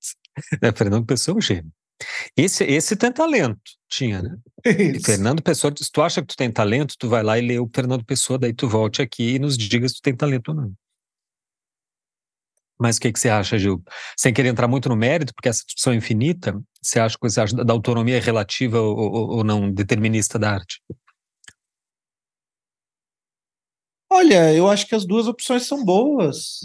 É, 0.62 0.72
Fernando 0.72 1.06
Pessoa 1.06 1.36
é 1.36 1.38
um 1.38 1.42
gênio. 1.42 1.72
Esse, 2.36 2.64
esse 2.64 2.96
tem 2.96 3.12
talento, 3.12 3.60
tinha, 3.90 4.22
né? 4.22 4.38
Fernando 5.04 5.42
Pessoa, 5.42 5.74
se 5.76 5.92
tu 5.92 6.02
acha 6.02 6.22
que 6.22 6.28
tu 6.28 6.36
tem 6.36 6.52
talento, 6.52 6.96
tu 6.98 7.10
vai 7.10 7.24
lá 7.24 7.40
e 7.40 7.42
lê 7.42 7.60
o 7.60 7.70
Fernando 7.74 8.06
Pessoa, 8.06 8.38
daí 8.38 8.54
tu 8.54 8.68
volte 8.68 9.02
aqui 9.02 9.36
e 9.36 9.40
nos 9.40 9.58
diga 9.58 9.88
se 9.90 9.96
tu 9.96 10.02
tem 10.02 10.16
talento 10.16 10.50
ou 10.50 10.56
não. 10.56 10.74
Mas 12.80 12.98
o 12.98 13.02
que, 13.02 13.12
que 13.12 13.20
você 13.20 13.30
acha, 13.30 13.58
Gil? 13.58 13.84
Sem 14.16 14.32
querer 14.32 14.50
entrar 14.50 14.68
muito 14.68 14.88
no 14.88 14.96
mérito, 14.96 15.34
porque 15.34 15.50
essa 15.50 15.64
discussão 15.66 15.94
é 15.94 15.96
infinita, 15.96 16.62
você 16.80 17.00
acha 17.00 17.18
que 17.18 17.28
você 17.28 17.42
acha 17.42 17.56
da 17.56 17.74
autonomia 17.74 18.22
relativa 18.22 18.80
ou, 18.80 18.96
ou, 18.96 19.30
ou 19.38 19.44
não 19.44 19.72
determinista 19.72 20.38
da 20.38 20.52
arte? 20.52 20.80
Olha, 24.10 24.54
eu 24.54 24.70
acho 24.70 24.88
que 24.88 24.96
as 24.96 25.06
duas 25.06 25.28
opções 25.28 25.64
são 25.64 25.84
boas. 25.84 26.60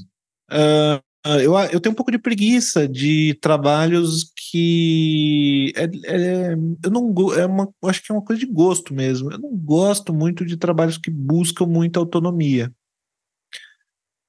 Uh, 0.50 1.02
eu, 1.24 1.56
eu 1.72 1.80
tenho 1.80 1.92
um 1.92 1.96
pouco 1.96 2.10
de 2.10 2.18
preguiça 2.18 2.88
de 2.88 3.38
trabalhos 3.40 4.32
que 4.50 5.72
é, 5.76 5.84
é, 5.84 6.52
eu 6.52 6.90
não 6.90 7.14
é 7.34 7.46
uma, 7.46 7.72
acho 7.84 8.02
que 8.02 8.10
é 8.10 8.14
uma 8.14 8.24
coisa 8.24 8.40
de 8.40 8.46
gosto 8.46 8.92
mesmo. 8.92 9.30
Eu 9.30 9.38
não 9.38 9.56
gosto 9.56 10.12
muito 10.12 10.44
de 10.44 10.56
trabalhos 10.56 10.98
que 10.98 11.10
buscam 11.10 11.66
muita 11.66 12.00
autonomia. 12.00 12.72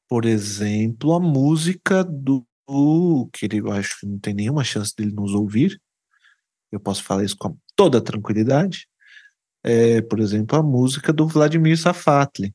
Por 0.07 0.25
exemplo, 0.25 1.13
a 1.13 1.19
música 1.19 2.03
do 2.03 2.45
que 3.33 3.45
ele, 3.45 3.59
eu 3.59 3.71
acho 3.71 3.99
que 3.99 4.05
não 4.05 4.19
tem 4.19 4.33
nenhuma 4.33 4.63
chance 4.63 4.95
dele 4.95 5.11
nos 5.11 5.33
ouvir. 5.33 5.81
Eu 6.71 6.79
posso 6.79 7.03
falar 7.03 7.23
isso 7.23 7.37
com 7.37 7.57
toda 7.75 8.01
tranquilidade. 8.01 8.87
É, 9.63 10.01
por 10.01 10.19
exemplo, 10.19 10.57
a 10.57 10.63
música 10.63 11.11
do 11.11 11.27
Vladimir 11.27 11.77
Safatli. 11.77 12.53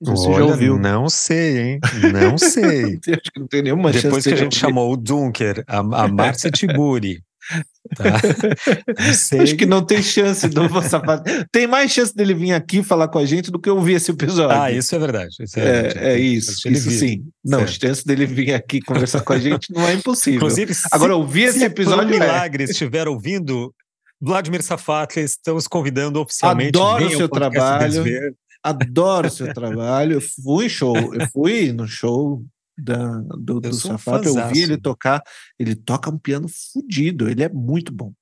Você 0.00 0.28
Olha, 0.28 0.38
já 0.38 0.44
ouviu? 0.44 0.78
Não 0.78 1.08
sei, 1.08 1.58
hein? 1.58 1.80
Não 2.12 2.36
sei. 2.36 2.98
Acho 3.08 3.32
que 3.32 3.40
não 3.40 3.46
tem 3.46 3.62
nenhuma 3.62 3.90
Depois 3.90 4.24
que 4.24 4.34
a 4.34 4.36
gente 4.36 4.56
chamou 4.56 4.92
o 4.92 4.96
Dunker, 4.96 5.64
a, 5.66 5.78
a 5.78 6.08
Márcia 6.08 6.50
Tiburi, 6.50 7.22
Tá? 7.94 9.42
Acho 9.42 9.56
que 9.56 9.66
não 9.66 9.84
tem 9.84 10.02
chance 10.02 10.48
do 10.48 10.68
Safado. 10.82 11.22
Tem 11.52 11.66
mais 11.66 11.92
chance 11.92 12.14
dele 12.14 12.34
vir 12.34 12.52
aqui 12.52 12.82
falar 12.82 13.08
com 13.08 13.18
a 13.18 13.24
gente 13.24 13.50
do 13.50 13.60
que 13.60 13.70
ouvir 13.70 13.94
esse 13.94 14.10
episódio. 14.10 14.60
Ah, 14.60 14.70
isso 14.72 14.94
é 14.94 14.98
verdade. 14.98 15.36
Isso 15.40 15.58
é, 15.58 15.62
verdade. 15.62 15.98
é, 15.98 16.12
é 16.12 16.18
isso. 16.18 16.68
Isso 16.68 16.90
vir. 16.90 16.98
sim. 16.98 17.24
Não, 17.44 17.60
a 17.60 17.66
chance 17.66 18.04
dele 18.04 18.26
vir 18.26 18.54
aqui 18.54 18.80
conversar 18.80 19.20
com 19.20 19.32
a 19.32 19.38
gente 19.38 19.72
não 19.72 19.86
é 19.86 19.94
impossível. 19.94 20.38
Inclusive, 20.38 20.72
agora 20.90 21.14
ouvir 21.14 21.44
esse 21.44 21.64
episódio. 21.64 22.08
Se 22.08 22.16
é. 22.16 22.18
Milagre 22.20 22.64
estiver 22.64 23.06
ouvindo, 23.06 23.72
Vladimir 24.20 24.62
Safatli, 24.62 25.22
estamos 25.22 25.68
convidando 25.68 26.20
oficialmente. 26.20 26.76
Adoro 26.76 27.06
o 27.06 27.10
seu 27.10 27.28
trabalho. 27.28 28.04
Adoro 28.66 29.30
seu 29.30 29.52
trabalho. 29.54 30.14
Eu 30.14 30.20
fui 30.20 30.68
show, 30.68 30.96
eu 31.14 31.28
fui 31.30 31.72
no 31.72 31.86
show 31.86 32.44
da, 32.76 33.18
do, 33.20 33.60
do 33.60 33.72
Safato, 33.72 34.28
eu 34.28 34.48
vi 34.48 34.62
ele 34.62 34.76
tocar. 34.76 35.22
Ele 35.58 35.74
toca 35.74 36.10
um 36.10 36.18
piano 36.18 36.48
fodido, 36.48 37.28
ele 37.28 37.42
é 37.42 37.48
muito 37.48 37.92
bom. 37.92 38.12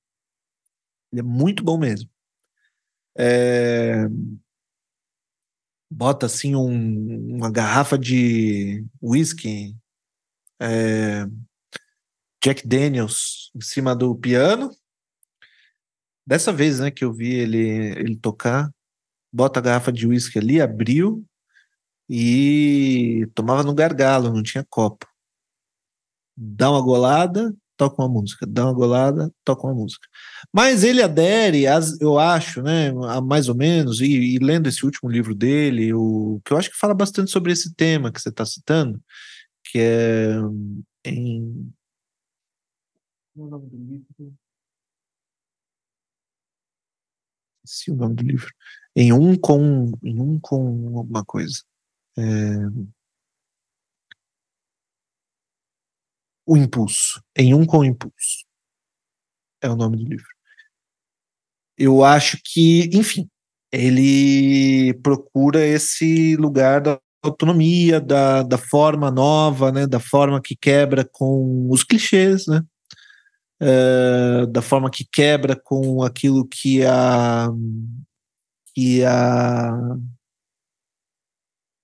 Ele 1.11 1.21
é 1.21 1.25
muito 1.25 1.65
bom 1.65 1.79
mesmo. 1.79 2.11
É... 3.17 4.07
Bota 5.91 6.27
assim 6.27 6.55
um, 6.55 7.37
uma 7.37 7.51
garrafa 7.51 7.97
de 7.97 8.85
whisky, 9.01 9.77
é... 10.61 11.27
Jack 12.43 12.67
Daniels 12.67 13.51
em 13.55 13.61
cima 13.63 13.97
do 13.97 14.15
piano. 14.15 14.71
Dessa 16.27 16.53
vez, 16.53 16.81
né, 16.81 16.91
que 16.91 17.05
eu 17.05 17.13
vi 17.13 17.33
ele, 17.35 17.59
ele 17.99 18.17
tocar, 18.17 18.71
bota 19.35 19.59
a 19.59 19.63
garrafa 19.63 19.91
de 19.91 20.07
uísque 20.07 20.39
ali, 20.39 20.61
abriu 20.61 21.27
e 22.09 23.29
tomava 23.35 23.65
no 23.65 23.75
gargalo, 23.75 24.33
não 24.33 24.45
tinha 24.45 24.65
copo. 24.71 25.07
Dá 26.37 26.71
uma 26.71 26.81
golada, 26.81 27.53
toca 27.77 28.01
uma 28.01 28.09
música, 28.09 28.47
dá 28.47 28.67
uma 28.67 28.73
golada, 28.73 29.33
toca 29.45 29.67
uma 29.67 29.75
música. 29.75 30.07
Mas 30.53 30.85
ele 30.85 31.03
adere, 31.03 31.65
eu 32.01 32.17
acho, 32.17 32.63
né, 32.63 32.91
a 33.09 33.21
mais 33.21 33.49
ou 33.49 33.57
menos, 33.57 34.01
e, 34.01 34.37
e, 34.37 34.39
lendo 34.39 34.69
esse 34.69 34.85
último 34.85 35.11
livro 35.11 35.35
dele, 35.35 35.93
o 35.93 36.41
que 36.45 36.53
eu 36.53 36.57
acho 36.57 36.71
que 36.71 36.79
fala 36.79 36.95
bastante 36.95 37.31
sobre 37.33 37.53
esse 37.53 37.75
tema 37.75 38.13
que 38.13 38.21
você 38.21 38.29
está 38.29 38.47
citando, 38.47 39.03
que 39.65 39.79
é 39.81 40.37
em. 41.05 41.73
Qual 43.35 43.47
é 43.47 43.49
o 43.49 43.51
nome 43.51 43.69
do 43.69 43.77
livro? 43.77 44.44
Esqueci 47.65 47.91
o 47.91 47.97
nome 47.97 48.15
do 48.15 48.23
livro. 48.23 48.53
Em 48.95 49.13
um 49.13 49.37
com, 49.37 49.93
em 50.03 50.21
um 50.21 50.39
com 50.39 50.99
alguma 50.99 51.25
coisa. 51.25 51.63
É... 52.17 52.23
O 56.47 56.57
Impulso. 56.57 57.23
Em 57.37 57.55
um 57.55 57.65
com 57.65 57.79
o 57.79 57.85
Impulso. 57.85 58.45
É 59.63 59.69
o 59.69 59.77
nome 59.77 59.97
do 59.97 60.05
livro. 60.05 60.27
Eu 61.77 62.05
acho 62.05 62.39
que, 62.45 62.91
enfim, 62.93 63.29
ele 63.73 64.95
procura 65.03 65.67
esse 65.67 66.37
lugar 66.37 66.81
da 66.81 67.01
autonomia, 67.23 68.01
da, 68.01 68.43
da 68.43 68.59
forma 68.59 69.11
nova, 69.11 69.73
né, 69.73 69.87
da 69.87 69.99
forma 69.99 70.41
que 70.41 70.55
quebra 70.55 71.05
com 71.05 71.69
os 71.71 71.83
clichês, 71.83 72.47
né, 72.47 72.63
uh, 73.65 74.47
da 74.47 74.61
forma 74.61 74.91
que 74.91 75.05
quebra 75.11 75.57
com 75.57 76.03
aquilo 76.03 76.47
que 76.47 76.85
a, 76.85 77.49
que 78.75 79.03
a 79.05 79.73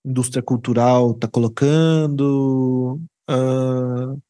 indústria 0.04 0.42
cultural 0.42 1.12
está 1.12 1.26
colocando, 1.26 3.00
uh, 3.30 4.22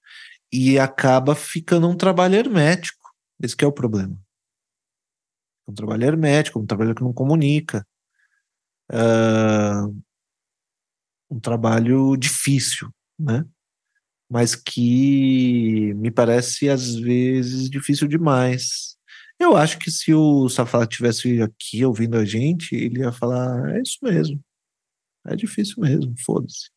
e 0.53 0.79
acaba 0.79 1.35
ficando 1.35 1.89
um 1.89 1.97
trabalho 1.97 2.35
hermético. 2.37 3.09
Esse 3.43 3.57
é 3.61 3.67
o 3.67 3.73
problema. 3.73 4.17
Um 5.67 5.73
trabalho 5.73 6.05
hermético, 6.05 6.59
um 6.59 6.67
trabalho 6.67 6.95
que 6.95 7.03
não 7.03 7.13
comunica. 7.13 7.87
Uh, 8.91 9.97
um 11.31 11.39
trabalho 11.39 12.17
difícil, 12.17 12.93
né? 13.17 13.45
Mas 14.31 14.55
que 14.55 15.93
me 15.95 16.11
parece 16.11 16.69
às 16.69 16.95
vezes 16.95 17.69
difícil 17.69 18.07
demais. 18.07 18.97
Eu 19.39 19.57
acho 19.57 19.79
que 19.79 19.91
se 19.91 20.15
o 20.15 20.49
Safala 20.49 20.87
tivesse 20.87 21.43
aqui 21.43 21.85
ouvindo 21.85 22.17
a 22.17 22.25
gente, 22.25 22.75
ele 22.75 23.01
ia 23.01 23.11
falar: 23.11 23.75
é 23.75 23.83
isso 23.83 23.99
mesmo. 24.03 24.41
É 25.27 25.35
difícil 25.35 25.77
mesmo, 25.79 26.15
foda-se. 26.25 26.71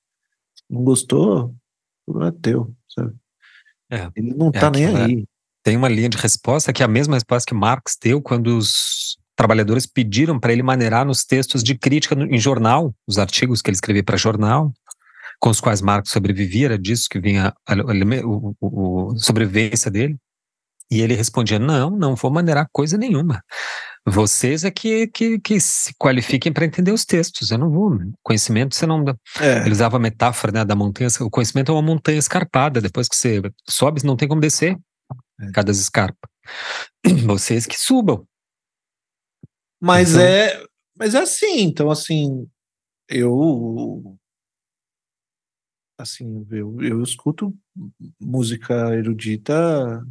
Não 0.70 0.84
gostou? 0.84 1.56
O 2.08 2.12
problema 2.12 2.36
é 2.36 2.42
teu, 2.42 2.76
sabe? 2.90 3.14
É, 3.92 4.10
ele 4.16 4.34
não 4.34 4.48
é 4.48 4.60
tá 4.60 4.72
nem 4.72 4.86
aí. 4.88 5.26
Tem 5.62 5.78
uma 5.78 5.88
linha 5.88 6.10
de 6.10 6.18
resposta 6.18 6.74
que 6.74 6.82
é 6.82 6.86
a 6.86 6.90
mesma 6.90 7.16
resposta 7.16 7.48
que 7.48 7.54
Marx 7.54 7.98
deu 8.02 8.22
quando 8.22 8.58
os 8.58 9.18
trabalhadores 9.36 9.86
pediram 9.86 10.40
para 10.40 10.52
ele 10.52 10.64
maneirar 10.64 11.06
nos 11.06 11.24
textos 11.24 11.64
de 11.64 11.76
crítica 11.78 12.16
no, 12.16 12.26
em 12.26 12.40
jornal, 12.40 12.94
os 13.08 13.18
artigos 13.18 13.62
que 13.62 13.70
ele 13.70 13.76
escrevia 13.76 14.04
para 14.04 14.18
jornal, 14.18 14.74
com 15.44 15.50
os 15.50 15.60
quais 15.60 15.82
Marx 15.82 16.10
sobrevivia, 16.10 16.68
era 16.68 16.80
disso 16.80 17.10
que 17.12 17.20
vinha 17.20 17.54
a, 17.68 17.74
a, 17.74 17.76
a, 17.76 19.14
a 19.14 19.18
sobrevivência 19.18 19.92
dele. 19.92 20.18
E 20.90 21.02
ele 21.02 21.16
respondia: 21.16 21.60
Não, 21.60 21.90
não 21.90 22.16
vou 22.16 22.32
maneirar 22.32 22.66
coisa 22.72 22.98
nenhuma. 22.98 23.44
Vocês 24.08 24.64
é 24.64 24.72
que, 24.72 25.08
que, 25.08 25.40
que 25.40 25.60
se 25.60 25.94
qualifiquem 26.00 26.54
para 26.54 26.64
entender 26.64 26.94
os 26.94 27.04
textos. 27.04 27.52
Eu 27.52 27.58
não 27.58 27.70
vou. 27.70 27.98
Conhecimento 28.22 28.74
você 28.74 28.86
não 28.86 29.04
dá. 29.04 29.18
É. 29.42 29.60
Ele 29.60 29.72
usava 29.72 29.98
a 29.98 30.00
metáfora 30.00 30.54
né, 30.54 30.64
da 30.64 30.78
montanha. 30.78 31.10
O 31.20 31.30
conhecimento 31.30 31.74
é 31.74 31.76
uma 31.76 31.82
montanha 31.82 32.20
escarpada. 32.20 32.80
Depois 32.80 33.10
que 33.10 33.16
você 33.16 33.42
sobe, 33.68 34.06
não 34.06 34.16
tem 34.16 34.30
como 34.30 34.40
descer 34.40 34.78
é. 35.42 35.52
cada 35.52 35.72
escarpa. 35.72 36.30
Vocês 37.26 37.66
que 37.66 37.78
subam. 37.78 38.26
Mas 39.82 40.12
então, 40.12 40.24
é. 40.24 40.66
Mas 40.98 41.16
é 41.16 41.20
assim, 41.20 41.64
então 41.64 41.92
assim, 41.92 42.48
eu 43.10 44.18
assim, 46.04 46.46
eu, 46.52 46.82
eu 46.82 47.02
escuto 47.02 47.58
música 48.20 48.94
erudita, 48.96 50.06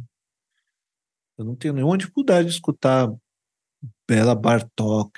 eu 1.37 1.45
não 1.45 1.55
tenho 1.55 1.73
nenhuma 1.73 1.97
dificuldade 1.97 2.47
de 2.47 2.53
escutar 2.53 3.11
Bela 4.07 4.35
Bartok, 4.35 5.17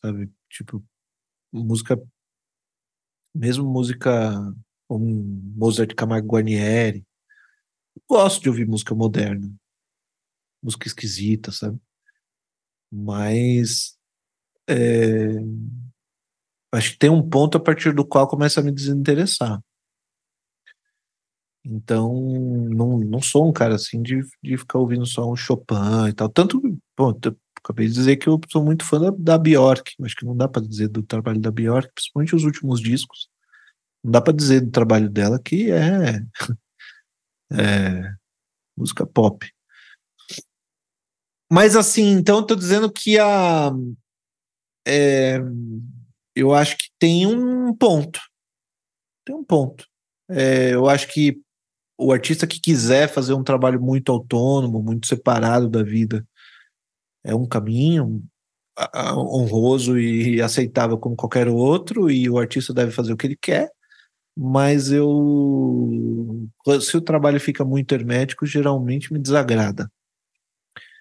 sabe? 0.00 0.30
Tipo, 0.48 0.84
música, 1.52 2.00
mesmo 3.34 3.64
música 3.64 4.32
como 4.88 5.06
Mozart 5.56 5.94
Camargo 5.94 6.28
Guarnieri. 6.28 7.06
Gosto 8.08 8.42
de 8.42 8.48
ouvir 8.48 8.66
música 8.66 8.94
moderna, 8.94 9.48
música 10.62 10.86
esquisita, 10.86 11.52
sabe? 11.52 11.78
Mas 12.90 13.96
é, 14.68 15.36
acho 16.72 16.92
que 16.92 16.98
tem 16.98 17.10
um 17.10 17.28
ponto 17.28 17.56
a 17.56 17.60
partir 17.60 17.94
do 17.94 18.06
qual 18.06 18.28
começa 18.28 18.60
a 18.60 18.62
me 18.62 18.72
desinteressar. 18.72 19.60
Então, 21.64 22.14
não, 22.70 22.98
não 22.98 23.20
sou 23.20 23.48
um 23.48 23.52
cara 23.52 23.74
assim 23.74 24.02
de, 24.02 24.22
de 24.42 24.56
ficar 24.56 24.78
ouvindo 24.78 25.04
só 25.06 25.30
um 25.30 25.36
Chopin 25.36 26.08
e 26.08 26.12
tal. 26.12 26.28
Tanto, 26.28 26.60
bom, 26.96 27.12
acabei 27.62 27.86
de 27.86 27.94
dizer 27.94 28.16
que 28.16 28.28
eu 28.28 28.40
sou 28.50 28.64
muito 28.64 28.84
fã 28.84 28.98
da, 28.98 29.10
da 29.10 29.38
Bjork. 29.38 29.94
Acho 30.02 30.16
que 30.16 30.24
não 30.24 30.36
dá 30.36 30.48
para 30.48 30.66
dizer 30.66 30.88
do 30.88 31.02
trabalho 31.02 31.40
da 31.40 31.50
Bjork, 31.50 31.92
principalmente 31.94 32.34
os 32.34 32.44
últimos 32.44 32.80
discos. 32.80 33.28
Não 34.02 34.12
dá 34.12 34.20
para 34.20 34.32
dizer 34.32 34.62
do 34.62 34.70
trabalho 34.70 35.10
dela 35.10 35.38
que 35.38 35.70
é, 35.70 36.22
é 37.52 38.14
música 38.76 39.06
pop. 39.06 39.46
Mas 41.52 41.76
assim, 41.76 42.12
então 42.12 42.38
eu 42.38 42.46
tô 42.46 42.54
dizendo 42.54 42.90
que 42.90 43.18
a 43.18 43.70
é, 44.86 45.38
eu 46.34 46.54
acho 46.54 46.76
que 46.78 46.88
tem 46.98 47.26
um 47.26 47.74
ponto. 47.74 48.20
Tem 49.24 49.34
um 49.34 49.44
ponto. 49.44 49.86
É, 50.28 50.72
eu 50.74 50.88
acho 50.88 51.08
que 51.08 51.40
o 52.00 52.12
artista 52.12 52.46
que 52.46 52.60
quiser 52.60 53.08
fazer 53.08 53.34
um 53.34 53.44
trabalho 53.44 53.80
muito 53.80 54.10
autônomo, 54.10 54.82
muito 54.82 55.06
separado 55.06 55.68
da 55.68 55.82
vida, 55.82 56.26
é 57.22 57.34
um 57.34 57.46
caminho 57.46 58.22
honroso 59.14 59.98
e 59.98 60.40
aceitável 60.40 60.96
como 60.96 61.14
qualquer 61.14 61.48
outro, 61.48 62.10
e 62.10 62.30
o 62.30 62.38
artista 62.38 62.72
deve 62.72 62.92
fazer 62.92 63.12
o 63.12 63.16
que 63.16 63.26
ele 63.26 63.36
quer, 63.36 63.70
mas 64.36 64.90
eu. 64.90 66.48
Se 66.80 66.96
o 66.96 67.00
trabalho 67.00 67.38
fica 67.38 67.64
muito 67.64 67.92
hermético, 67.94 68.46
geralmente 68.46 69.12
me 69.12 69.18
desagrada. 69.18 69.90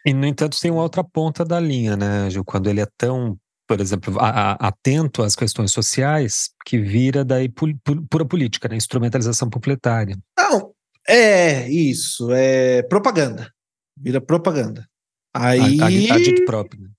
E, 0.05 0.13
no 0.13 0.25
entanto, 0.25 0.59
tem 0.59 0.71
uma 0.71 0.83
outra 0.83 1.03
ponta 1.03 1.45
da 1.45 1.59
linha, 1.59 1.95
né, 1.95 2.29
Gil? 2.29 2.43
Quando 2.43 2.69
ele 2.69 2.81
é 2.81 2.87
tão, 2.97 3.37
por 3.67 3.79
exemplo, 3.79 4.19
a, 4.19 4.53
a, 4.53 4.67
atento 4.67 5.21
às 5.21 5.35
questões 5.35 5.71
sociais, 5.71 6.49
que 6.65 6.79
vira 6.79 7.23
daí 7.23 7.47
pu, 7.47 7.67
pu, 7.83 8.01
pura 8.09 8.25
política, 8.25 8.67
né? 8.67 8.75
Instrumentalização 8.75 9.49
publicitária. 9.49 10.17
Não, 10.37 10.73
é, 11.09 11.69
isso, 11.69 12.31
é 12.31 12.83
propaganda. 12.83 13.53
Vira 13.97 14.21
propaganda. 14.21 14.87
Aí. 15.33 15.81
Agito 16.11 16.45
próprio. 16.45 16.81
Né? 16.81 16.89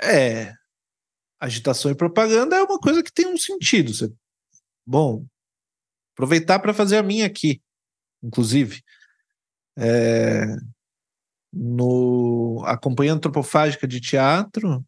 É. 0.00 0.54
Agitação 1.40 1.90
e 1.90 1.94
propaganda 1.94 2.56
é 2.56 2.62
uma 2.62 2.78
coisa 2.78 3.02
que 3.02 3.12
tem 3.12 3.26
um 3.26 3.36
sentido. 3.36 3.94
Você, 3.94 4.12
bom, 4.86 5.24
aproveitar 6.14 6.58
para 6.58 6.74
fazer 6.74 6.96
a 6.96 7.02
minha 7.02 7.26
aqui, 7.26 7.62
inclusive. 8.22 8.82
É, 9.78 10.56
no 11.52 12.62
a 12.64 12.76
Companhia 12.76 13.12
Antropofágica 13.12 13.86
de 13.86 14.00
Teatro, 14.00 14.84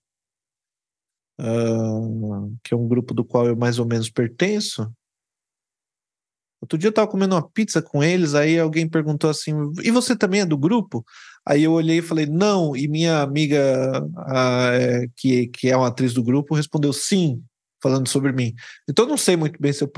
uh, 1.41 2.57
que 2.62 2.74
é 2.74 2.76
um 2.76 2.89
grupo 2.89 3.14
do 3.14 3.24
qual 3.24 3.47
eu 3.47 3.57
mais 3.57 3.78
ou 3.78 3.87
menos 3.87 4.11
pertenço. 4.11 4.93
Outro 6.61 6.76
dia 6.76 6.88
eu 6.88 6.90
estava 6.90 7.08
comendo 7.08 7.34
uma 7.34 7.48
pizza 7.48 7.80
com 7.80 8.04
eles, 8.04 8.34
aí 8.34 8.58
alguém 8.58 8.88
perguntou 8.88 9.30
assim: 9.30 9.52
e 9.82 9.90
você 9.90 10.14
também 10.14 10.42
é 10.42 10.46
do 10.46 10.58
grupo? 10.58 11.04
Aí 11.46 11.64
eu 11.64 11.72
olhei 11.72 11.98
e 11.98 12.02
falei: 12.02 12.26
não, 12.26 12.76
e 12.76 12.86
minha 12.86 13.22
amiga, 13.22 14.06
a, 14.18 14.70
é, 14.74 15.06
que, 15.16 15.48
que 15.48 15.70
é 15.70 15.76
uma 15.76 15.88
atriz 15.88 16.12
do 16.12 16.22
grupo, 16.22 16.54
respondeu 16.54 16.92
sim, 16.92 17.42
falando 17.82 18.08
sobre 18.08 18.32
mim. 18.32 18.54
Então 18.88 19.06
eu 19.06 19.08
não 19.08 19.16
sei 19.16 19.36
muito 19.36 19.61
bem 19.61 19.72
se 19.72 19.82
eu. 19.82 19.90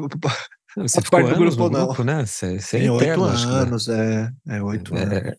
Você 0.76 1.02
ficou 1.02 1.20
parte 1.20 1.34
do 1.34 1.36
grupo, 1.36 1.62
ou 1.64 1.70
não. 1.70 1.86
Grupo, 1.86 2.04
né? 2.04 2.24
Você, 2.24 2.58
você 2.58 2.78
tem 2.78 2.90
oito 2.90 3.24
anos, 3.24 3.88
é, 3.88 4.30
é 4.48 4.62
oito 4.62 4.96
é, 4.96 5.02
anos 5.02 5.36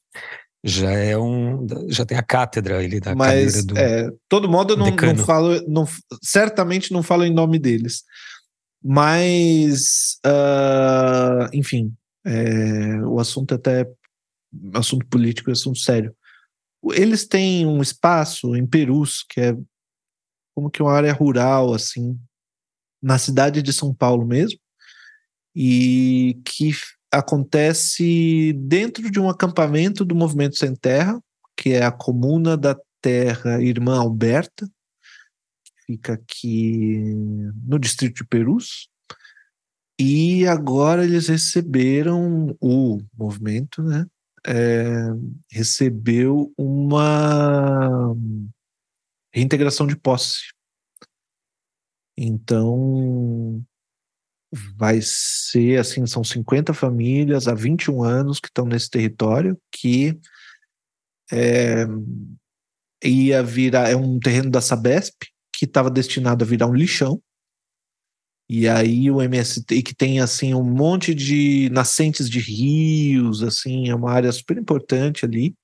já 0.65 0.91
é 0.91 1.17
um 1.17 1.67
já 1.89 2.05
tem 2.05 2.17
a 2.17 2.23
cátedra 2.23 2.79
ali 2.79 2.99
da 2.99 3.13
Mas, 3.13 3.65
do 3.65 3.77
é, 3.77 4.09
todo 4.29 4.47
modo 4.47 4.73
eu 4.73 4.77
não, 4.77 4.89
não 4.89 5.15
falo 5.17 5.61
não, 5.67 5.85
certamente 6.21 6.93
não 6.93 7.03
falo 7.03 7.25
em 7.25 7.33
nome 7.33 7.59
deles 7.59 8.03
mas 8.83 10.19
uh, 10.25 11.49
enfim 11.53 11.93
é, 12.25 13.01
o 13.05 13.19
assunto 13.19 13.53
até 13.53 13.89
assunto 14.73 15.05
político 15.07 15.49
é 15.49 15.53
assunto 15.53 15.79
sério. 15.79 16.15
Eles 16.91 17.25
têm 17.25 17.65
um 17.65 17.81
espaço 17.81 18.55
em 18.55 18.65
Perus 18.65 19.23
que 19.27 19.41
é 19.41 19.57
como 20.55 20.69
que 20.69 20.81
uma 20.81 20.93
área 20.93 21.13
rural 21.13 21.73
assim 21.73 22.19
na 23.01 23.17
cidade 23.17 23.61
de 23.61 23.73
São 23.73 23.93
Paulo 23.93 24.25
mesmo 24.25 24.59
e 25.55 26.39
que 26.45 26.71
acontece 27.11 28.53
dentro 28.53 29.09
de 29.11 29.19
um 29.19 29.29
acampamento 29.29 30.03
do 30.03 30.15
Movimento 30.15 30.57
Sem 30.57 30.75
Terra, 30.75 31.21
que 31.55 31.73
é 31.73 31.83
a 31.83 31.91
Comuna 31.91 32.57
da 32.57 32.75
Terra 33.01 33.61
Irmã 33.61 33.99
Alberta, 33.99 34.67
fica 35.85 36.13
aqui 36.13 36.97
no 37.65 37.79
distrito 37.79 38.15
de 38.15 38.25
Perus. 38.25 38.89
E 39.99 40.47
agora 40.47 41.03
eles 41.03 41.27
receberam, 41.27 42.55
o 42.59 43.01
movimento, 43.15 43.83
né? 43.83 44.05
É, 44.45 44.93
recebeu 45.49 46.51
uma 46.57 48.13
reintegração 49.33 49.87
de 49.87 49.95
posse. 49.95 50.51
Então, 52.17 53.63
vai 54.75 54.99
ser 55.01 55.79
assim, 55.79 56.05
são 56.05 56.23
50 56.23 56.73
famílias 56.73 57.47
há 57.47 57.53
21 57.53 58.03
anos 58.03 58.39
que 58.39 58.47
estão 58.47 58.65
nesse 58.65 58.89
território 58.89 59.57
que 59.71 60.19
é, 61.31 61.85
ia 63.03 63.41
virar 63.41 63.89
é 63.89 63.95
um 63.95 64.19
terreno 64.19 64.51
da 64.51 64.61
Sabesp 64.61 65.32
que 65.65 65.69
estava 65.69 65.89
destinado 65.89 66.43
a 66.43 66.47
virar 66.47 66.67
um 66.67 66.75
lixão. 66.75 67.21
E 68.49 68.67
aí 68.67 69.09
o 69.09 69.21
MST 69.21 69.81
que 69.81 69.95
tem 69.95 70.19
assim 70.19 70.53
um 70.53 70.63
monte 70.63 71.15
de 71.15 71.69
nascentes 71.71 72.29
de 72.29 72.39
rios 72.39 73.41
assim 73.41 73.89
é 73.89 73.95
uma 73.95 74.11
área 74.11 74.31
super 74.31 74.57
importante 74.57 75.25
ali. 75.25 75.55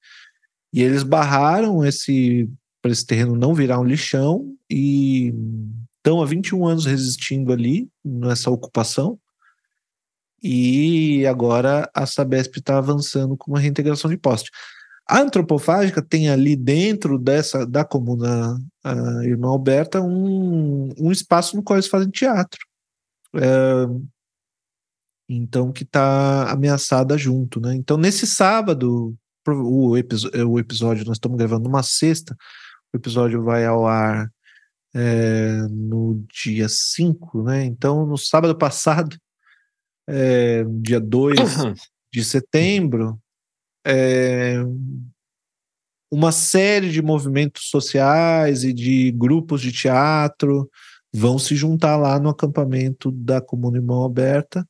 E 0.74 0.82
eles 0.82 1.04
barraram 1.04 1.86
esse 1.86 2.50
para 2.82 2.92
esse 2.92 3.06
terreno 3.06 3.36
não 3.36 3.54
virar 3.54 3.80
um 3.80 3.84
lixão 3.84 4.56
e 4.70 5.34
estão 5.98 6.22
há 6.22 6.26
21 6.26 6.66
anos 6.66 6.86
resistindo 6.86 7.52
ali, 7.52 7.90
nessa 8.04 8.50
ocupação, 8.50 9.20
e 10.42 11.26
agora 11.28 11.90
a 11.94 12.06
Sabesp 12.06 12.58
está 12.58 12.78
avançando 12.78 13.36
com 13.36 13.52
uma 13.52 13.60
reintegração 13.60 14.10
de 14.10 14.18
poste. 14.18 14.50
A 15.10 15.22
antropofágica 15.22 16.04
tem 16.04 16.30
ali 16.30 16.56
dentro 16.56 17.18
dessa 17.18 17.66
da 17.66 17.84
comuna 17.84 18.60
Irmã 19.24 19.48
Alberta 19.48 20.02
um, 20.02 20.94
um 21.00 21.12
espaço 21.12 21.56
no 21.56 21.64
qual 21.64 21.78
eles 21.78 21.90
fazem 21.90 22.12
teatro. 22.12 22.60
É, 23.36 23.86
então 25.28 25.72
que 25.72 25.84
está 25.84 26.52
ameaçada 26.52 27.18
junto, 27.18 27.60
né? 27.60 27.74
Então 27.74 27.98
nesse 27.98 28.28
sábado 28.28 29.16
o, 29.48 29.96
o 29.96 30.60
episódio 30.60 31.06
nós 31.06 31.18
estamos 31.18 31.38
gravando 31.38 31.64
numa 31.64 31.82
sexta, 31.82 32.38
o 32.94 32.98
episódio 32.98 33.44
vai 33.44 33.66
ao 33.66 33.88
ar 33.88 34.32
é, 34.94 35.62
no 35.70 36.24
dia 36.32 36.68
5, 36.70 37.44
né? 37.44 37.66
Então, 37.66 38.06
no 38.06 38.18
sábado 38.18 38.56
passado, 38.58 39.18
é, 40.08 40.64
dia 40.82 41.00
2 41.00 41.38
de 42.12 42.24
setembro, 42.24 43.20
é, 43.86 44.58
uma 46.12 46.32
série 46.32 46.90
de 46.90 47.02
movimentos 47.02 47.70
sociais 47.70 48.64
e 48.64 48.74
de 48.74 49.12
grupos 49.12 49.62
de 49.62 49.72
teatro 49.72 50.70
vão 51.14 51.40
se 51.40 51.56
juntar 51.56 51.98
lá 51.98 52.20
no 52.20 52.30
acampamento 52.30 53.12
da 53.12 53.42
Comuna 53.42 53.82
Mão 53.82 54.04
Aberta 54.04 54.68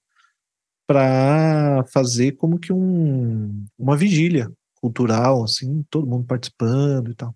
para 0.87 1.85
fazer 1.93 2.33
como 2.33 2.59
que 2.59 2.73
um, 2.73 3.65
uma 3.77 3.95
vigília 3.95 4.51
cultural, 4.75 5.43
assim, 5.43 5.83
todo 5.89 6.07
mundo 6.07 6.25
participando 6.25 7.11
e 7.11 7.15
tal. 7.15 7.35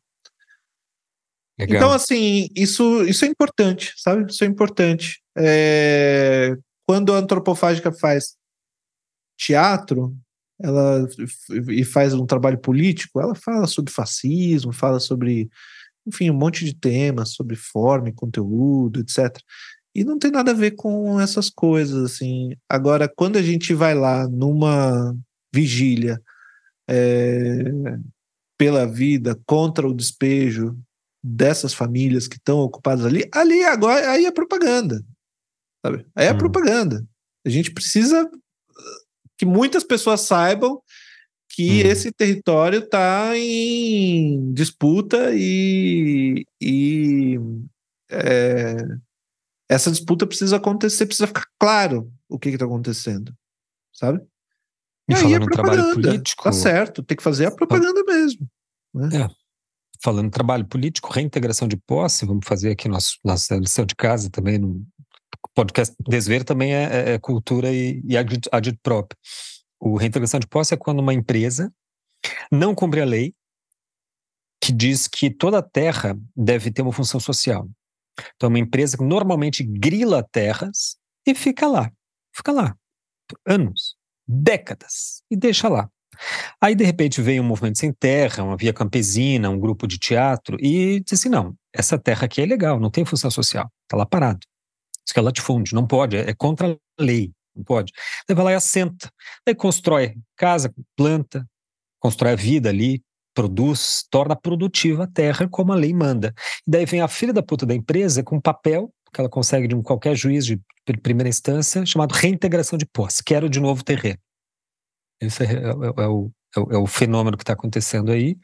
Legal. 1.59 1.77
Então, 1.77 1.91
assim, 1.91 2.47
isso, 2.55 3.03
isso 3.03 3.25
é 3.25 3.27
importante, 3.27 3.93
sabe? 3.97 4.31
Isso 4.31 4.43
é 4.43 4.47
importante. 4.47 5.21
É, 5.37 6.55
quando 6.87 7.13
a 7.13 7.17
antropofágica 7.17 7.91
faz 7.91 8.35
teatro, 9.37 10.15
ela 10.59 11.07
e 11.69 11.83
faz 11.83 12.13
um 12.13 12.25
trabalho 12.25 12.57
político, 12.57 13.19
ela 13.19 13.35
fala 13.35 13.67
sobre 13.67 13.91
fascismo, 13.91 14.71
fala 14.71 14.99
sobre, 14.99 15.49
enfim, 16.05 16.29
um 16.29 16.37
monte 16.37 16.65
de 16.65 16.73
temas, 16.73 17.33
sobre 17.33 17.55
forma 17.55 18.09
e 18.09 18.13
conteúdo, 18.13 18.99
etc. 18.99 19.37
E 19.95 20.03
não 20.03 20.17
tem 20.17 20.31
nada 20.31 20.51
a 20.51 20.55
ver 20.55 20.71
com 20.71 21.19
essas 21.19 21.49
coisas, 21.49 22.03
assim. 22.03 22.55
Agora, 22.67 23.07
quando 23.07 23.37
a 23.37 23.41
gente 23.41 23.73
vai 23.73 23.93
lá 23.93 24.27
numa 24.27 25.15
vigília 25.53 26.21
é, 26.89 27.63
pela 28.57 28.85
vida, 28.85 29.39
contra 29.45 29.87
o 29.87 29.93
despejo, 29.93 30.77
dessas 31.23 31.73
famílias 31.73 32.27
que 32.27 32.35
estão 32.35 32.59
ocupadas 32.59 33.05
ali, 33.05 33.29
ali 33.31 33.63
agora 33.63 34.11
aí 34.11 34.25
é 34.25 34.31
propaganda. 34.31 35.01
Sabe? 35.85 36.05
Aí 36.15 36.27
é 36.27 36.33
hum. 36.33 36.37
propaganda. 36.37 37.05
A 37.45 37.49
gente 37.49 37.71
precisa 37.71 38.29
que 39.37 39.45
muitas 39.45 39.83
pessoas 39.83 40.21
saibam 40.21 40.81
que 41.49 41.83
hum. 41.83 41.87
esse 41.87 42.11
território 42.11 42.79
está 42.79 43.37
em 43.37 44.51
disputa 44.53 45.31
e, 45.33 46.45
e 46.59 47.39
é, 48.09 48.75
essa 49.69 49.91
disputa 49.91 50.25
precisa 50.25 50.57
acontecer, 50.57 51.05
precisa 51.05 51.27
ficar 51.27 51.45
claro 51.59 52.11
o 52.27 52.39
que 52.39 52.49
está 52.49 52.65
acontecendo, 52.65 53.33
sabe? 53.91 54.19
E, 55.07 55.13
e 55.13 55.15
aí 55.15 55.33
é 55.33 55.39
trabalho 55.39 55.93
político. 55.93 56.43
Tá 56.43 56.51
certo, 56.51 57.03
tem 57.03 57.15
que 57.15 57.23
fazer 57.23 57.45
a 57.45 57.51
propaganda 57.51 58.03
mesmo. 58.03 58.47
Né? 58.93 59.23
É 59.23 59.43
falando 60.03 60.29
trabalho 60.29 60.65
político, 60.65 61.13
reintegração 61.13 61.65
de 61.65 61.77
posse, 61.77 62.25
vamos 62.25 62.45
fazer 62.45 62.71
aqui 62.71 62.89
nosso, 62.89 63.17
nossa 63.23 63.55
lição 63.55 63.85
de 63.85 63.95
casa 63.95 64.29
também 64.29 64.57
no 64.57 64.85
podcast 65.53 65.95
Desver 66.07 66.43
também 66.43 66.73
é, 66.73 66.83
é, 66.83 67.13
é 67.13 67.19
cultura 67.19 67.71
e, 67.71 68.01
e 68.05 68.15
agito 68.17 68.79
próprio. 68.81 69.17
O 69.79 69.97
reintegração 69.97 70.39
de 70.39 70.47
posse 70.47 70.73
é 70.73 70.77
quando 70.77 70.99
uma 70.99 71.13
empresa 71.13 71.71
não 72.51 72.73
cumpre 72.73 73.01
a 73.01 73.05
lei 73.05 73.33
que 74.63 74.71
diz 74.71 75.07
que 75.07 75.29
toda 75.29 75.61
terra 75.61 76.17
deve 76.35 76.71
ter 76.71 76.81
uma 76.81 76.93
função 76.93 77.19
social. 77.19 77.67
Então, 78.35 78.47
é 78.47 78.49
uma 78.49 78.59
empresa 78.59 78.97
que 78.97 79.03
normalmente 79.03 79.63
grila 79.63 80.25
terras 80.31 80.95
e 81.27 81.35
fica 81.35 81.67
lá, 81.67 81.91
fica 82.33 82.51
lá, 82.51 82.75
por 83.27 83.39
anos, 83.45 83.95
décadas, 84.25 85.21
e 85.29 85.35
deixa 85.35 85.67
lá. 85.67 85.89
Aí, 86.61 86.75
de 86.75 86.85
repente, 86.85 87.21
veio 87.21 87.41
um 87.41 87.45
movimento 87.45 87.79
sem 87.79 87.91
terra, 87.91 88.43
uma 88.43 88.55
via 88.55 88.71
campesina, 88.71 89.49
um 89.49 89.59
grupo 89.59 89.87
de 89.87 89.97
teatro, 89.97 90.57
e 90.61 91.01
disse 91.01 91.15
assim: 91.15 91.29
não, 91.29 91.55
essa 91.73 91.97
terra 91.97 92.25
aqui 92.25 92.41
é 92.41 92.45
legal, 92.45 92.79
não 92.79 92.89
tem 92.89 93.03
função 93.03 93.31
social, 93.31 93.69
está 93.83 93.97
lá 93.97 94.05
parado. 94.05 94.45
Isso 95.05 95.13
que 95.13 95.19
é 95.19 95.23
latifúndio, 95.23 95.75
não 95.75 95.85
pode, 95.85 96.17
é, 96.17 96.29
é 96.29 96.33
contra 96.33 96.71
a 96.71 97.03
lei, 97.03 97.31
não 97.55 97.63
pode. 97.63 97.91
Daí 98.27 98.35
vai 98.35 98.45
lá 98.45 98.51
e 98.53 98.55
assenta, 98.55 99.09
daí 99.45 99.55
constrói 99.55 100.15
casa, 100.35 100.73
planta, 100.95 101.47
constrói 101.99 102.33
a 102.33 102.35
vida 102.35 102.69
ali, 102.69 103.03
produz, 103.33 104.05
torna 104.09 104.35
produtiva 104.35 105.03
a 105.05 105.07
terra 105.07 105.47
como 105.49 105.73
a 105.73 105.75
lei 105.75 105.93
manda. 105.93 106.33
E 106.67 106.71
daí 106.71 106.85
vem 106.85 107.01
a 107.01 107.07
filha 107.07 107.33
da 107.33 107.43
puta 107.43 107.65
da 107.65 107.73
empresa 107.73 108.23
com 108.23 108.39
papel 108.39 108.93
que 109.13 109.21
ela 109.21 109.29
consegue 109.29 109.67
de 109.67 109.75
um 109.75 109.81
qualquer 109.81 110.15
juiz 110.15 110.43
de 110.43 110.59
primeira 111.01 111.29
instância, 111.29 111.85
chamado 111.85 112.13
reintegração 112.13 112.77
de 112.77 112.85
posse. 112.85 113.23
Quero 113.23 113.47
de 113.47 113.59
novo 113.59 113.83
terreno. 113.83 114.17
Esse 115.21 115.43
é, 115.43 115.53
é, 115.53 115.69
é, 115.69 116.07
o, 116.07 116.31
é, 116.55 116.59
o, 116.59 116.71
é 116.71 116.77
o 116.77 116.87
fenômeno 116.87 117.37
que 117.37 117.43
está 117.43 117.53
acontecendo 117.53 118.11
aí 118.11 118.35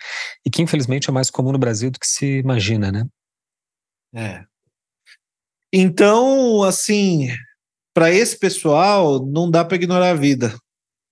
e 0.46 0.50
que 0.50 0.62
infelizmente 0.62 1.10
é 1.10 1.14
mais 1.14 1.30
comum 1.30 1.52
no 1.52 1.58
Brasil 1.58 1.90
do 1.90 2.00
que 2.00 2.08
se 2.08 2.40
imagina, 2.40 2.92
né? 2.92 3.06
É. 4.14 4.46
Então, 5.74 6.64
assim, 6.64 7.30
para 7.94 8.12
esse 8.12 8.38
pessoal, 8.38 9.26
não 9.26 9.50
dá 9.50 9.64
para 9.64 9.76
ignorar 9.76 10.12
a 10.12 10.16
vida. 10.16 10.56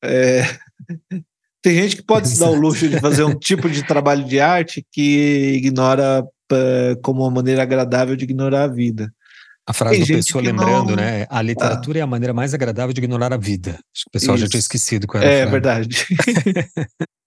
É... 0.04 0.44
Tem 1.62 1.76
gente 1.76 1.98
que 1.98 2.04
pode 2.04 2.30
se 2.30 2.40
dar 2.40 2.50
o 2.50 2.56
luxo 2.56 2.88
de 2.88 3.00
fazer 3.00 3.24
um 3.24 3.38
tipo 3.38 3.70
de 3.70 3.84
trabalho 3.84 4.24
de 4.24 4.40
arte 4.40 4.86
que 4.92 5.54
ignora 5.56 6.24
uh, 6.24 7.02
como 7.02 7.24
uma 7.24 7.32
maneira 7.32 7.64
agradável 7.64 8.16
de 8.16 8.24
ignorar 8.24 8.64
a 8.64 8.68
vida. 8.68 9.12
A 9.66 9.74
frase 9.74 9.98
Tem 9.98 10.06
do 10.06 10.14
Pessoa 10.14 10.42
lembrando, 10.42 10.90
não... 10.92 10.96
né? 10.96 11.28
A 11.30 11.42
literatura 11.42 12.00
ah. 12.00 12.02
é 12.02 12.04
a 12.04 12.08
maneira 12.08 12.34
mais 12.34 12.54
agradável 12.54 12.94
de 12.94 13.02
ignorar 13.02 13.34
a 13.34 13.38
vida. 13.38 13.72
Acho 13.72 14.06
que 14.06 14.10
o 14.10 14.12
pessoal 14.12 14.36
Isso. 14.36 14.46
já 14.46 14.50
tinha 14.50 14.60
esquecido 14.60 15.08
qual 15.08 15.22
era 15.22 15.30
É 15.30 15.46
verdade. 15.46 16.06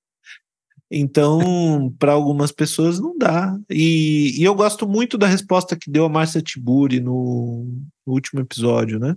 então, 0.90 1.94
para 1.98 2.12
algumas 2.12 2.50
pessoas 2.50 2.98
não 2.98 3.16
dá. 3.16 3.56
E, 3.70 4.40
e, 4.40 4.42
eu 4.42 4.54
gosto 4.56 4.88
muito 4.88 5.16
da 5.16 5.28
resposta 5.28 5.76
que 5.76 5.88
deu 5.88 6.04
a 6.04 6.08
Márcia 6.08 6.42
Tiburi 6.42 6.98
no, 7.00 7.64
no 8.04 8.12
último 8.12 8.40
episódio, 8.40 8.98
né? 8.98 9.14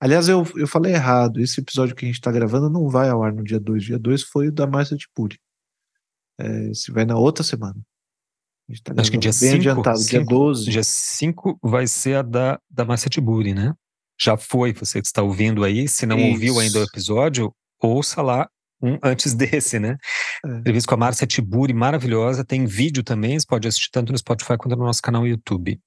Aliás, 0.00 0.28
eu, 0.28 0.44
eu 0.56 0.66
falei 0.66 0.94
errado. 0.94 1.38
Esse 1.38 1.60
episódio 1.60 1.94
que 1.94 2.06
a 2.06 2.08
gente 2.08 2.16
está 2.16 2.32
gravando 2.32 2.70
não 2.70 2.88
vai 2.88 3.10
ao 3.10 3.22
ar 3.22 3.32
no 3.32 3.44
dia 3.44 3.60
2. 3.60 3.84
Dia 3.84 3.98
2 3.98 4.22
foi 4.22 4.48
o 4.48 4.52
da 4.52 4.66
Márcia 4.66 4.96
Tiburi. 4.96 5.38
É, 6.40 6.70
esse 6.70 6.90
vai 6.90 7.04
na 7.04 7.16
outra 7.16 7.44
semana. 7.44 7.76
Tá 8.82 8.94
Acho 8.96 9.10
que 9.10 9.18
dia 9.18 9.34
5, 9.34 9.56
adiantado, 9.56 9.98
cinco, 9.98 10.10
dia 10.10 10.24
12. 10.24 10.70
Dia 10.70 10.82
5 10.82 11.58
vai 11.62 11.86
ser 11.86 12.16
a 12.16 12.22
da, 12.22 12.58
da 12.70 12.86
Márcia 12.86 13.10
Tiburi, 13.10 13.52
né? 13.52 13.74
Já 14.18 14.38
foi, 14.38 14.72
você 14.72 15.00
que 15.00 15.06
está 15.06 15.22
ouvindo 15.22 15.62
aí. 15.62 15.86
Se 15.86 16.06
não 16.06 16.18
Isso. 16.18 16.28
ouviu 16.28 16.58
ainda 16.58 16.80
o 16.80 16.84
episódio, 16.84 17.54
ouça 17.78 18.22
lá 18.22 18.48
um 18.82 18.98
antes 19.02 19.34
desse, 19.34 19.78
né? 19.78 19.96
É. 20.44 20.58
Entrevista 20.58 20.88
com 20.88 20.94
a 20.94 20.98
Márcia 20.98 21.26
Tiburi, 21.26 21.72
maravilhosa. 21.72 22.44
Tem 22.44 22.66
vídeo 22.66 23.02
também, 23.02 23.38
você 23.38 23.46
pode 23.46 23.68
assistir 23.68 23.90
tanto 23.90 24.12
no 24.12 24.18
Spotify 24.18 24.56
quanto 24.58 24.76
no 24.76 24.84
nosso 24.84 25.02
canal 25.02 25.26
YouTube. 25.26 25.80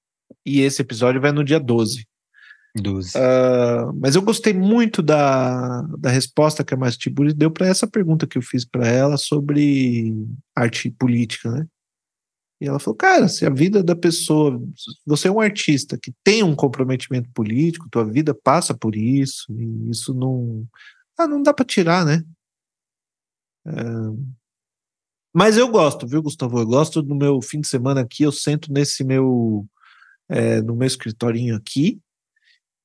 E 0.44 0.60
esse 0.60 0.82
episódio 0.82 1.20
vai 1.20 1.32
no 1.32 1.44
dia 1.44 1.60
12. 1.60 2.06
12. 2.74 3.12
Uh, 3.16 3.92
mas 4.00 4.14
eu 4.14 4.22
gostei 4.22 4.52
muito 4.52 5.02
da, 5.02 5.82
da 5.98 6.10
resposta 6.10 6.64
que 6.64 6.74
a 6.74 6.76
Márcia 6.76 6.98
Tiburi 6.98 7.32
deu 7.32 7.50
para 7.50 7.66
essa 7.66 7.86
pergunta 7.86 8.26
que 8.26 8.36
eu 8.36 8.42
fiz 8.42 8.64
para 8.64 8.86
ela 8.86 9.16
sobre 9.16 10.14
arte 10.54 10.90
política, 10.90 11.50
né? 11.50 11.66
E 12.60 12.66
ela 12.66 12.78
falou, 12.78 12.96
cara, 12.96 13.28
se 13.28 13.44
a 13.44 13.50
vida 13.50 13.82
da 13.82 13.94
pessoa, 13.94 14.58
você 15.04 15.28
é 15.28 15.30
um 15.30 15.40
artista 15.40 15.98
que 16.00 16.12
tem 16.24 16.42
um 16.42 16.54
comprometimento 16.54 17.28
político, 17.34 17.88
tua 17.90 18.04
vida 18.04 18.34
passa 18.34 18.72
por 18.72 18.96
isso, 18.96 19.44
e 19.52 19.90
isso 19.90 20.14
não, 20.14 20.66
ah, 21.18 21.26
não 21.26 21.42
dá 21.42 21.52
para 21.52 21.66
tirar, 21.66 22.04
né? 22.04 22.22
É... 23.66 24.36
Mas 25.34 25.56
eu 25.58 25.68
gosto, 25.68 26.06
viu, 26.06 26.22
Gustavo? 26.22 26.58
Eu 26.58 26.66
gosto 26.66 27.02
do 27.02 27.14
meu 27.14 27.42
fim 27.42 27.60
de 27.60 27.68
semana 27.68 28.00
aqui, 28.00 28.22
eu 28.22 28.32
sento 28.32 28.72
nesse 28.72 29.04
meu, 29.04 29.66
é, 30.28 30.62
no 30.62 30.74
meu 30.74 30.86
escritorinho 30.86 31.54
aqui, 31.54 32.00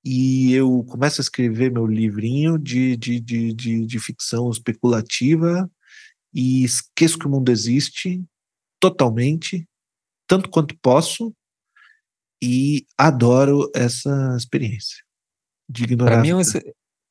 e 0.03 0.52
eu 0.53 0.84
começo 0.84 1.22
a 1.22 1.24
escrever 1.24 1.72
meu 1.72 1.86
livrinho 1.86 2.58
de, 2.58 2.98
de, 2.98 3.20
de, 3.22 3.53
de, 3.53 3.86
de 3.86 3.99
ficção 3.99 4.49
especulativa, 4.49 5.72
e 6.34 6.64
esqueço 6.64 7.18
que 7.18 7.28
o 7.28 7.30
mundo 7.30 7.49
existe, 7.52 8.22
totalmente, 8.80 9.66
tanto 10.28 10.49
quanto 10.49 10.78
posso, 10.82 11.34
e 12.44 12.86
adoro 12.98 13.70
essa 13.74 14.36
experiência 14.36 14.98
de 15.70 15.84
ignorar. 15.84 16.12
Para 16.12 16.22
mim, 16.22 16.34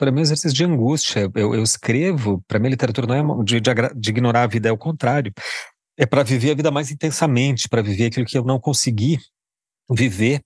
para 0.01 0.11
mim, 0.11 0.21
é 0.21 0.21
um 0.21 0.23
exercício 0.23 0.57
de 0.57 0.65
angústia. 0.65 1.31
Eu, 1.35 1.55
eu 1.55 1.63
escrevo, 1.63 2.43
para 2.49 2.59
mim, 2.59 2.69
a 2.69 2.71
literatura 2.71 3.07
não 3.07 3.41
é 3.41 3.45
de, 3.45 3.61
de, 3.61 3.71
de 3.95 4.11
ignorar 4.11 4.45
a 4.45 4.47
vida, 4.47 4.71
é 4.71 4.73
o 4.73 4.79
contrário. 4.79 5.31
É 5.95 6.07
para 6.07 6.23
viver 6.23 6.53
a 6.53 6.55
vida 6.55 6.71
mais 6.71 6.91
intensamente, 6.91 7.69
para 7.69 7.83
viver 7.83 8.07
aquilo 8.07 8.25
que 8.25 8.39
eu 8.39 8.43
não 8.43 8.59
consegui 8.59 9.19
viver. 9.91 10.41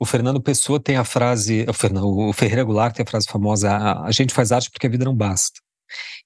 O 0.00 0.06
Fernando 0.06 0.40
Pessoa 0.40 0.80
tem 0.80 0.96
a 0.96 1.04
frase, 1.04 1.66
o, 1.68 1.74
Fernando, 1.74 2.06
o 2.06 2.32
Ferreira 2.32 2.64
Goulart 2.64 2.96
tem 2.96 3.02
a 3.02 3.06
frase 3.06 3.26
famosa: 3.28 3.70
a, 3.70 4.06
a 4.06 4.10
gente 4.12 4.32
faz 4.32 4.50
arte 4.50 4.70
porque 4.70 4.86
a 4.86 4.90
vida 4.90 5.04
não 5.04 5.14
basta. 5.14 5.60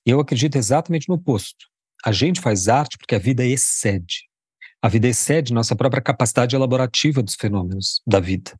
Eu 0.06 0.20
acredito 0.20 0.54
exatamente 0.54 1.08
no 1.08 1.16
oposto. 1.16 1.66
A 2.04 2.12
gente 2.12 2.40
faz 2.40 2.68
arte 2.68 2.96
porque 2.96 3.16
a 3.16 3.18
vida 3.18 3.44
excede. 3.44 4.28
A 4.80 4.88
vida 4.88 5.08
excede 5.08 5.52
nossa 5.52 5.74
própria 5.74 6.00
capacidade 6.00 6.54
elaborativa 6.54 7.20
dos 7.20 7.34
fenômenos 7.34 8.00
da 8.06 8.20
vida. 8.20 8.52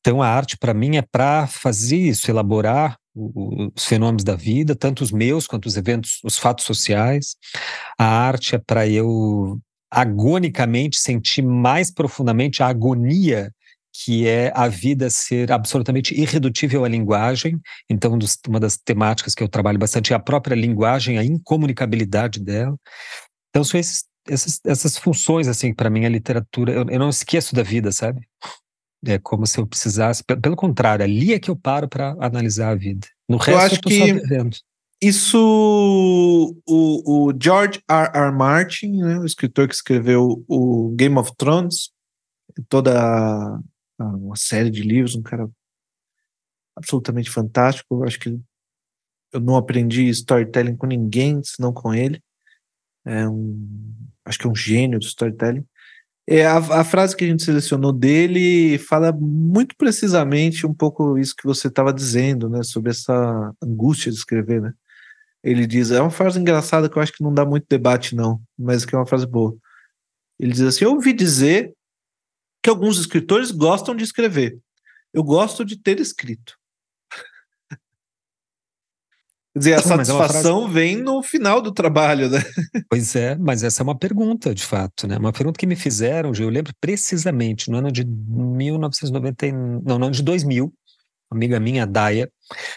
Então, 0.00 0.22
a 0.22 0.28
arte, 0.28 0.56
para 0.58 0.74
mim, 0.74 0.96
é 0.96 1.02
para 1.02 1.46
fazer 1.46 1.96
isso, 1.96 2.30
elaborar 2.30 2.98
os 3.18 3.84
fenômenos 3.84 4.24
da 4.24 4.36
vida, 4.36 4.74
tanto 4.74 5.02
os 5.02 5.10
meus 5.10 5.46
quanto 5.46 5.66
os 5.66 5.76
eventos, 5.76 6.20
os 6.24 6.38
fatos 6.38 6.64
sociais. 6.64 7.36
A 7.98 8.06
arte 8.06 8.54
é 8.54 8.58
para 8.58 8.86
eu 8.88 9.58
agonicamente 9.90 10.98
sentir 10.98 11.42
mais 11.42 11.90
profundamente 11.90 12.62
a 12.62 12.68
agonia 12.68 13.52
que 14.04 14.28
é 14.28 14.52
a 14.54 14.68
vida 14.68 15.10
ser 15.10 15.50
absolutamente 15.50 16.14
irredutível 16.14 16.84
à 16.84 16.88
linguagem. 16.88 17.60
Então, 17.90 18.16
uma 18.46 18.60
das 18.60 18.76
temáticas 18.76 19.34
que 19.34 19.42
eu 19.42 19.48
trabalho 19.48 19.78
bastante 19.78 20.12
é 20.12 20.16
a 20.16 20.20
própria 20.20 20.54
linguagem, 20.54 21.18
a 21.18 21.24
incomunicabilidade 21.24 22.38
dela. 22.38 22.76
Então, 23.50 23.64
são 23.64 23.80
esses 23.80 24.04
essas, 24.30 24.60
essas 24.64 24.98
funções, 24.98 25.48
assim, 25.48 25.72
para 25.72 25.90
mim, 25.90 26.04
a 26.04 26.08
literatura, 26.08 26.72
eu, 26.72 26.86
eu, 26.88 26.98
não 26.98 27.08
esqueço 27.08 27.54
da 27.54 27.62
vida, 27.62 27.90
sabe? 27.90 28.20
É 29.06 29.18
como 29.18 29.46
se 29.46 29.58
eu 29.58 29.66
precisasse, 29.66 30.24
pelo, 30.24 30.56
contrário, 30.56 31.04
ali 31.04 31.32
é 31.32 31.38
que 31.38 31.50
eu 31.50 31.56
paro 31.56 31.88
para 31.88 32.16
analisar 32.20 32.70
a 32.70 32.74
vida. 32.74 33.06
No 33.28 33.36
resto, 33.36 33.50
eu, 33.50 33.58
acho 33.58 33.74
eu 33.76 33.80
tô 33.80 33.88
que... 33.88 33.98
só 33.98 34.04
vivendo. 34.04 34.56
Isso, 35.00 35.38
o, 36.66 37.28
o, 37.28 37.32
George 37.40 37.80
R. 37.88 38.10
R. 38.12 38.32
Martin, 38.32 38.96
né, 38.96 39.18
o 39.18 39.24
escritor 39.24 39.68
que 39.68 39.74
escreveu 39.74 40.44
o 40.48 40.90
Game 40.96 41.16
of 41.16 41.30
Thrones, 41.36 41.92
toda 42.68 43.60
uma 43.98 44.34
série 44.34 44.70
de 44.70 44.82
livros, 44.82 45.14
um 45.14 45.22
cara 45.22 45.48
absolutamente 46.76 47.30
fantástico. 47.30 47.94
Eu 47.94 48.04
acho 48.04 48.18
que 48.18 48.40
eu 49.32 49.40
não 49.40 49.56
aprendi 49.56 50.08
storytelling 50.08 50.76
com 50.76 50.86
ninguém, 50.86 51.40
senão 51.44 51.72
com 51.72 51.94
ele. 51.94 52.20
É 53.04 53.28
um 53.28 53.94
acho 54.24 54.38
que 54.38 54.46
é 54.46 54.50
um 54.50 54.54
gênio 54.54 54.98
do 54.98 55.04
storytelling. 55.04 55.64
É, 56.30 56.44
a, 56.44 56.58
a, 56.58 56.84
frase 56.84 57.16
que 57.16 57.24
a 57.24 57.26
gente 57.26 57.42
selecionou 57.42 57.90
dele 57.90 58.76
fala 58.76 59.10
muito 59.12 59.74
precisamente 59.74 60.66
um 60.66 60.74
pouco 60.74 61.16
isso 61.16 61.34
que 61.34 61.46
você 61.46 61.68
estava 61.68 61.90
dizendo, 61.90 62.50
né, 62.50 62.62
sobre 62.62 62.90
essa 62.90 63.50
angústia 63.62 64.12
de 64.12 64.18
escrever, 64.18 64.60
né? 64.60 64.74
Ele 65.42 65.66
diz, 65.66 65.90
é 65.90 65.98
uma 65.98 66.10
frase 66.10 66.38
engraçada 66.38 66.86
que 66.90 66.98
eu 66.98 67.02
acho 67.02 67.14
que 67.14 67.22
não 67.22 67.32
dá 67.32 67.46
muito 67.46 67.64
debate 67.66 68.14
não, 68.14 68.42
mas 68.58 68.84
que 68.84 68.94
é 68.94 68.98
uma 68.98 69.06
frase 69.06 69.26
boa. 69.26 69.56
Ele 70.38 70.52
diz 70.52 70.60
assim: 70.60 70.84
"Eu 70.84 70.92
ouvi 70.92 71.14
dizer 71.14 71.72
que 72.62 72.68
alguns 72.68 72.98
escritores 72.98 73.50
gostam 73.50 73.96
de 73.96 74.04
escrever. 74.04 74.58
Eu 75.14 75.24
gosto 75.24 75.64
de 75.64 75.78
ter 75.78 75.98
escrito. 75.98 76.57
Quer 79.54 79.58
dizer, 79.58 79.72
a 79.72 79.76
não, 79.76 79.82
é 79.82 80.04
satisfação 80.04 80.58
frase... 80.60 80.74
vem 80.74 80.96
no 80.96 81.22
final 81.22 81.60
do 81.60 81.72
trabalho, 81.72 82.28
né? 82.28 82.38
Pois 82.88 83.16
é, 83.16 83.36
mas 83.36 83.62
essa 83.64 83.82
é 83.82 83.84
uma 83.84 83.98
pergunta, 83.98 84.54
de 84.54 84.64
fato, 84.64 85.06
né? 85.06 85.16
Uma 85.16 85.32
pergunta 85.32 85.58
que 85.58 85.66
me 85.66 85.76
fizeram, 85.76 86.32
eu 86.38 86.48
lembro 86.48 86.72
precisamente, 86.80 87.70
no 87.70 87.78
ano 87.78 87.90
de 87.90 88.04
1990, 88.04 89.52
não, 89.52 89.98
no 89.98 90.06
ano 90.06 90.10
de 90.10 90.22
2000, 90.22 90.72
uma 91.30 91.38
amiga 91.38 91.58
minha, 91.58 91.86
Daia, 91.86 92.30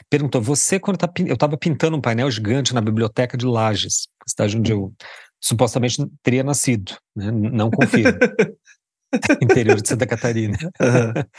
perguntou, 0.10 0.42
você 0.42 0.80
quando 0.80 0.98
tá, 0.98 1.10
eu 1.26 1.34
estava 1.34 1.58
pintando 1.58 1.98
um 1.98 2.02
painel 2.02 2.30
gigante 2.32 2.74
na 2.74 2.82
biblioteca 2.82 3.38
de 3.38 3.46
Lages, 3.46 4.08
cidade 4.28 4.58
onde 4.58 4.72
eu 4.72 4.94
supostamente 5.42 5.98
teria 6.24 6.44
nascido, 6.44 6.98
né? 7.16 7.32
Não 7.32 7.70
confio. 7.70 8.06
interior 9.42 9.82
de 9.82 9.88
Santa 9.88 10.08
Catarina. 10.08 10.58
Uhum. 10.80 11.24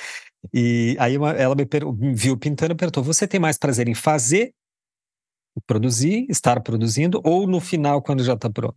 E 0.53 0.97
aí 0.99 1.17
uma, 1.17 1.31
ela 1.31 1.55
me, 1.55 1.65
me 1.97 2.15
viu 2.17 2.37
pintando 2.37 2.73
e 2.73 2.77
perguntou: 2.77 3.01
Você 3.05 3.29
tem 3.29 3.39
mais 3.39 3.57
prazer 3.57 3.87
em 3.87 3.95
fazer 3.95 4.53
produzir, 5.61 6.27
estar 6.29 6.61
produzindo, 6.63 7.21
ou 7.25 7.47
no 7.47 7.61
final, 7.61 8.03
quando 8.03 8.25
já 8.25 8.35
está 8.35 8.49
pronto? 8.49 8.77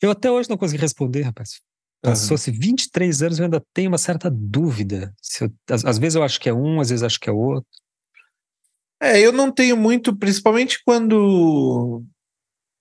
Eu 0.00 0.10
até 0.10 0.30
hoje 0.30 0.48
não 0.48 0.56
consegui 0.56 0.80
responder, 0.80 1.22
rapaz. 1.22 1.60
Passou-se 2.00 2.50
uhum. 2.50 2.56
23 2.58 3.22
anos, 3.22 3.38
eu 3.38 3.44
ainda 3.44 3.64
tenho 3.74 3.90
uma 3.90 3.98
certa 3.98 4.30
dúvida. 4.30 5.12
Eu, 5.40 5.52
às, 5.70 5.84
às, 5.84 5.98
vezes 5.98 6.14
eu 6.14 6.22
acho 6.22 6.38
que 6.40 6.48
é 6.48 6.54
um, 6.54 6.80
às 6.80 6.90
vezes 6.90 7.02
acho 7.02 7.18
que 7.18 7.28
é 7.28 7.32
outro. 7.32 7.68
É, 9.00 9.20
eu 9.20 9.32
não 9.32 9.50
tenho 9.50 9.76
muito, 9.76 10.16
principalmente 10.16 10.80
quando. 10.84 12.04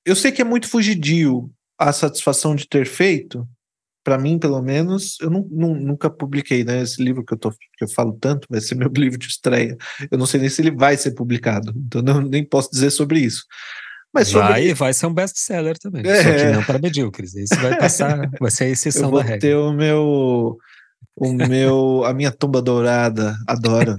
Eu 0.06 0.16
sei 0.16 0.32
que 0.32 0.42
é 0.42 0.46
muito 0.46 0.70
fugidio 0.70 1.52
a 1.78 1.92
satisfação 1.92 2.56
de 2.56 2.68
ter 2.68 2.86
feito, 2.86 3.48
para 4.08 4.18
mim, 4.18 4.40
pelo 4.40 4.62
menos, 4.62 5.18
eu 5.20 5.30
não, 5.30 5.46
não, 5.52 5.76
nunca 5.76 6.10
publiquei, 6.10 6.64
né? 6.64 6.82
Esse 6.82 7.04
livro 7.04 7.26
que 7.26 7.34
eu, 7.34 7.38
tô, 7.38 7.52
que 7.52 7.84
eu 7.84 7.90
falo 7.90 8.14
tanto 8.14 8.48
vai 8.50 8.62
ser 8.62 8.76
meu 8.80 8.88
livro 8.88 9.20
de 9.20 9.28
estreia. 9.28 9.76
Eu 10.10 10.18
não 10.18 10.26
sei 10.26 10.40
nem 10.40 10.50
se 10.50 10.62
ele 10.62 10.72
vai 10.72 10.96
ser 10.96 11.12
publicado, 11.12 11.74
então 11.76 12.02
não, 12.02 12.22
nem 12.22 12.42
posso 12.42 12.72
dizer 12.72 12.90
sobre 12.90 13.20
isso. 13.20 13.44
Mas 14.14 14.30
sobre... 14.30 14.48
Vai, 14.48 14.74
vai 14.74 14.94
ser 14.94 15.08
um 15.08 15.14
best-seller 15.14 15.78
também. 15.78 16.08
É. 16.08 16.24
Só 16.24 16.36
que 16.38 16.52
não 16.54 16.64
para 16.64 16.80
medíocres. 16.80 17.36
Isso 17.36 17.58
vai 17.58 17.78
passar, 17.78 18.30
vai 18.40 18.50
ser 18.50 18.64
a 18.64 18.70
exceção 18.70 19.04
eu 19.04 19.10
vou 19.10 19.20
da 19.20 19.26
regra. 19.26 19.42
ter 19.42 19.58
o 19.58 19.74
meu, 19.74 20.58
o 21.18 21.34
meu, 21.34 22.06
a 22.06 22.14
minha 22.14 22.32
tumba 22.32 22.62
dourada. 22.62 23.36
Adoro. 23.46 23.94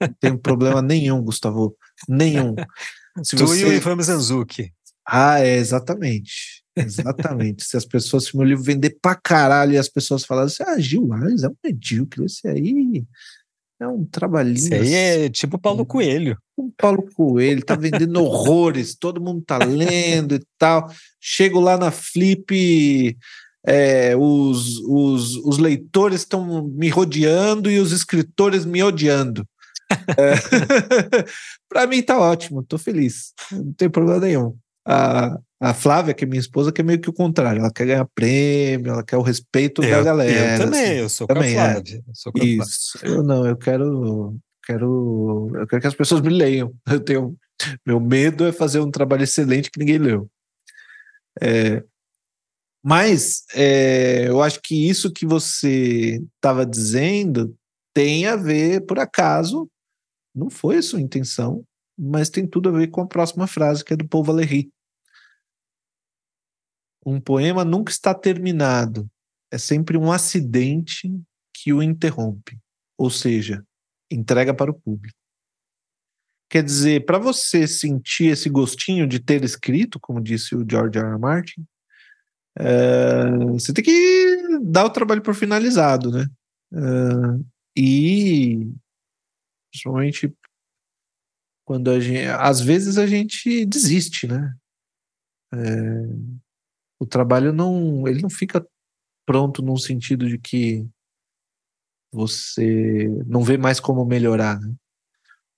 não 0.00 0.14
tem 0.20 0.36
problema 0.36 0.80
nenhum, 0.80 1.20
Gustavo. 1.20 1.76
Nenhum. 2.08 2.54
Se 3.24 3.34
tu 3.34 3.44
você... 3.44 3.62
e 3.62 3.64
o 3.64 3.72
Ivan 3.72 4.00
Zanzuki. 4.00 4.72
Ah, 5.04 5.40
é, 5.40 5.56
exatamente. 5.56 6.61
Exatamente. 6.76 7.64
se 7.64 7.76
as 7.76 7.84
pessoas, 7.84 8.24
se 8.24 8.36
meu 8.36 8.46
livro 8.46 8.64
vender 8.64 8.96
pra 9.00 9.14
caralho 9.14 9.72
e 9.72 9.78
as 9.78 9.88
pessoas 9.88 10.24
falarem 10.24 10.46
assim, 10.46 10.62
ah, 10.66 10.78
Gil 10.78 11.08
é 11.12 11.48
um 11.48 11.56
medíocre, 11.62 12.24
esse 12.24 12.48
aí 12.48 13.04
É 13.80 13.86
um 13.86 14.04
trabalhinho. 14.04 14.56
Isso 14.56 14.74
aí 14.74 14.94
é 14.94 15.28
tipo 15.28 15.58
Paulo 15.58 15.84
Coelho. 15.84 16.38
Um 16.56 16.70
Paulo 16.70 17.04
Coelho, 17.14 17.64
tá 17.64 17.74
vendendo 17.74 18.22
horrores, 18.22 18.94
todo 18.94 19.20
mundo 19.20 19.42
tá 19.42 19.58
lendo 19.58 20.34
e 20.34 20.40
tal. 20.58 20.90
Chego 21.20 21.60
lá 21.60 21.76
na 21.76 21.90
Flip, 21.90 23.16
é, 23.66 24.16
os, 24.16 24.78
os, 24.80 25.36
os 25.36 25.58
leitores 25.58 26.20
estão 26.20 26.66
me 26.68 26.88
rodeando 26.88 27.70
e 27.70 27.78
os 27.78 27.92
escritores 27.92 28.64
me 28.64 28.82
odiando. 28.82 29.46
é, 29.90 31.24
para 31.68 31.86
mim 31.86 32.02
tá 32.02 32.18
ótimo, 32.18 32.62
tô 32.62 32.78
feliz, 32.78 33.32
não 33.50 33.72
tem 33.74 33.90
problema 33.90 34.20
nenhum. 34.20 34.56
A, 34.86 35.38
a 35.62 35.72
Flávia, 35.72 36.12
que 36.12 36.24
é 36.24 36.26
minha 36.26 36.40
esposa, 36.40 36.72
que 36.72 36.80
é 36.80 36.84
meio 36.84 37.00
que 37.00 37.08
o 37.08 37.12
contrário. 37.12 37.60
Ela 37.60 37.72
quer 37.72 37.86
ganhar 37.86 38.08
prêmio, 38.16 38.90
ela 38.90 39.04
quer 39.04 39.16
o 39.16 39.22
respeito 39.22 39.80
eu, 39.80 39.90
da 39.90 40.02
galera. 40.02 40.54
Eu 40.54 40.64
também, 40.64 40.82
assim. 40.82 40.92
eu 40.94 41.08
sou 41.08 41.26
também, 41.28 41.54
com 41.54 41.60
a 41.60 41.62
é. 41.62 41.70
Flávia. 41.72 41.94
É. 41.94 41.98
Eu 41.98 42.14
sou 42.14 42.32
com 42.32 42.38
Isso. 42.44 42.98
A 43.00 43.06
Eu 43.06 43.22
não, 43.22 43.46
eu 43.46 43.56
quero, 43.56 44.36
quero. 44.66 45.50
Eu 45.54 45.66
quero 45.68 45.80
que 45.80 45.86
as 45.86 45.94
pessoas 45.94 46.20
me 46.20 46.30
leiam. 46.30 46.74
Eu 46.90 46.98
tenho. 46.98 47.36
Meu 47.86 48.00
medo 48.00 48.44
é 48.44 48.50
fazer 48.50 48.80
um 48.80 48.90
trabalho 48.90 49.22
excelente 49.22 49.70
que 49.70 49.78
ninguém 49.78 49.98
leu. 49.98 50.28
É, 51.40 51.80
mas 52.84 53.44
é, 53.54 54.26
eu 54.26 54.42
acho 54.42 54.60
que 54.60 54.88
isso 54.88 55.12
que 55.12 55.24
você 55.24 56.20
estava 56.34 56.66
dizendo 56.66 57.54
tem 57.94 58.26
a 58.26 58.34
ver, 58.34 58.84
por 58.84 58.98
acaso, 58.98 59.70
não 60.34 60.50
foi 60.50 60.78
a 60.78 60.82
sua 60.82 61.00
intenção, 61.00 61.62
mas 61.96 62.28
tem 62.28 62.44
tudo 62.46 62.68
a 62.68 62.72
ver 62.72 62.88
com 62.88 63.00
a 63.00 63.06
próxima 63.06 63.46
frase, 63.46 63.84
que 63.84 63.92
é 63.92 63.96
do 63.96 64.08
Paul 64.08 64.24
Valéry. 64.24 64.68
Um 67.04 67.20
poema 67.20 67.64
nunca 67.64 67.90
está 67.90 68.14
terminado, 68.14 69.10
é 69.50 69.58
sempre 69.58 69.96
um 69.96 70.10
acidente 70.10 71.10
que 71.54 71.72
o 71.72 71.82
interrompe, 71.82 72.58
ou 72.96 73.10
seja, 73.10 73.64
entrega 74.10 74.54
para 74.54 74.70
o 74.70 74.74
público. 74.74 75.16
Quer 76.48 76.62
dizer, 76.62 77.06
para 77.06 77.18
você 77.18 77.66
sentir 77.66 78.26
esse 78.26 78.48
gostinho 78.50 79.06
de 79.06 79.18
ter 79.18 79.42
escrito, 79.42 79.98
como 79.98 80.20
disse 80.20 80.54
o 80.54 80.66
George 80.68 80.98
R. 80.98 81.06
R. 81.06 81.18
Martin, 81.18 81.66
é, 82.58 83.30
você 83.52 83.72
tem 83.72 83.82
que 83.82 84.58
dar 84.62 84.84
o 84.84 84.90
trabalho 84.90 85.22
por 85.22 85.34
finalizado, 85.34 86.10
né? 86.10 86.26
É, 86.74 86.78
e 87.76 88.70
principalmente 89.70 90.34
quando 91.64 91.90
a 91.90 91.98
gente, 91.98 92.26
às 92.26 92.60
vezes 92.60 92.98
a 92.98 93.06
gente 93.06 93.64
desiste, 93.64 94.26
né? 94.26 94.54
É, 95.54 95.58
o 97.02 97.06
trabalho 97.06 97.52
não, 97.52 98.06
ele 98.06 98.22
não 98.22 98.30
fica 98.30 98.64
pronto 99.26 99.60
num 99.60 99.76
sentido 99.76 100.28
de 100.28 100.38
que 100.38 100.86
você 102.12 103.08
não 103.26 103.42
vê 103.42 103.56
mais 103.56 103.80
como 103.80 104.04
melhorar. 104.04 104.60
Né? 104.60 104.72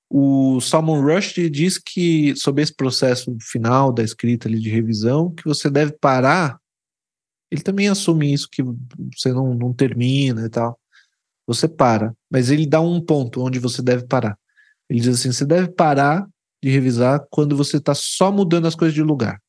O 0.08 0.58
Salman 0.60 1.02
Rushdie 1.02 1.50
diz 1.50 1.76
que 1.76 2.34
sobre 2.36 2.62
esse 2.62 2.74
processo 2.74 3.36
final 3.40 3.92
da 3.92 4.02
escrita 4.02 4.48
ali 4.48 4.58
de 4.58 4.70
revisão, 4.70 5.30
que 5.34 5.44
você 5.44 5.68
deve 5.68 5.92
parar. 5.92 6.58
Ele 7.50 7.60
também 7.60 7.88
assume 7.88 8.32
isso 8.32 8.48
que 8.50 8.62
você 8.62 9.30
não, 9.32 9.54
não 9.54 9.72
termina 9.72 10.46
e 10.46 10.48
tal. 10.48 10.78
Você 11.46 11.68
para, 11.68 12.14
mas 12.30 12.50
ele 12.50 12.66
dá 12.66 12.80
um 12.80 13.02
ponto 13.02 13.42
onde 13.42 13.58
você 13.58 13.82
deve 13.82 14.06
parar. 14.06 14.38
Ele 14.88 15.00
diz 15.00 15.18
assim: 15.18 15.30
você 15.30 15.44
deve 15.44 15.68
parar 15.68 16.26
de 16.62 16.70
revisar 16.70 17.22
quando 17.30 17.54
você 17.54 17.76
está 17.76 17.94
só 17.94 18.32
mudando 18.32 18.66
as 18.66 18.74
coisas 18.74 18.94
de 18.94 19.02
lugar. 19.02 19.43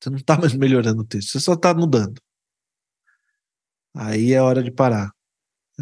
Você 0.00 0.10
não 0.10 0.16
está 0.16 0.38
mais 0.38 0.54
melhorando 0.54 1.02
o 1.02 1.06
texto, 1.06 1.32
você 1.32 1.40
só 1.40 1.54
está 1.54 1.74
mudando. 1.74 2.20
Aí 3.94 4.32
é 4.32 4.40
hora 4.40 4.62
de 4.62 4.70
parar. 4.70 5.12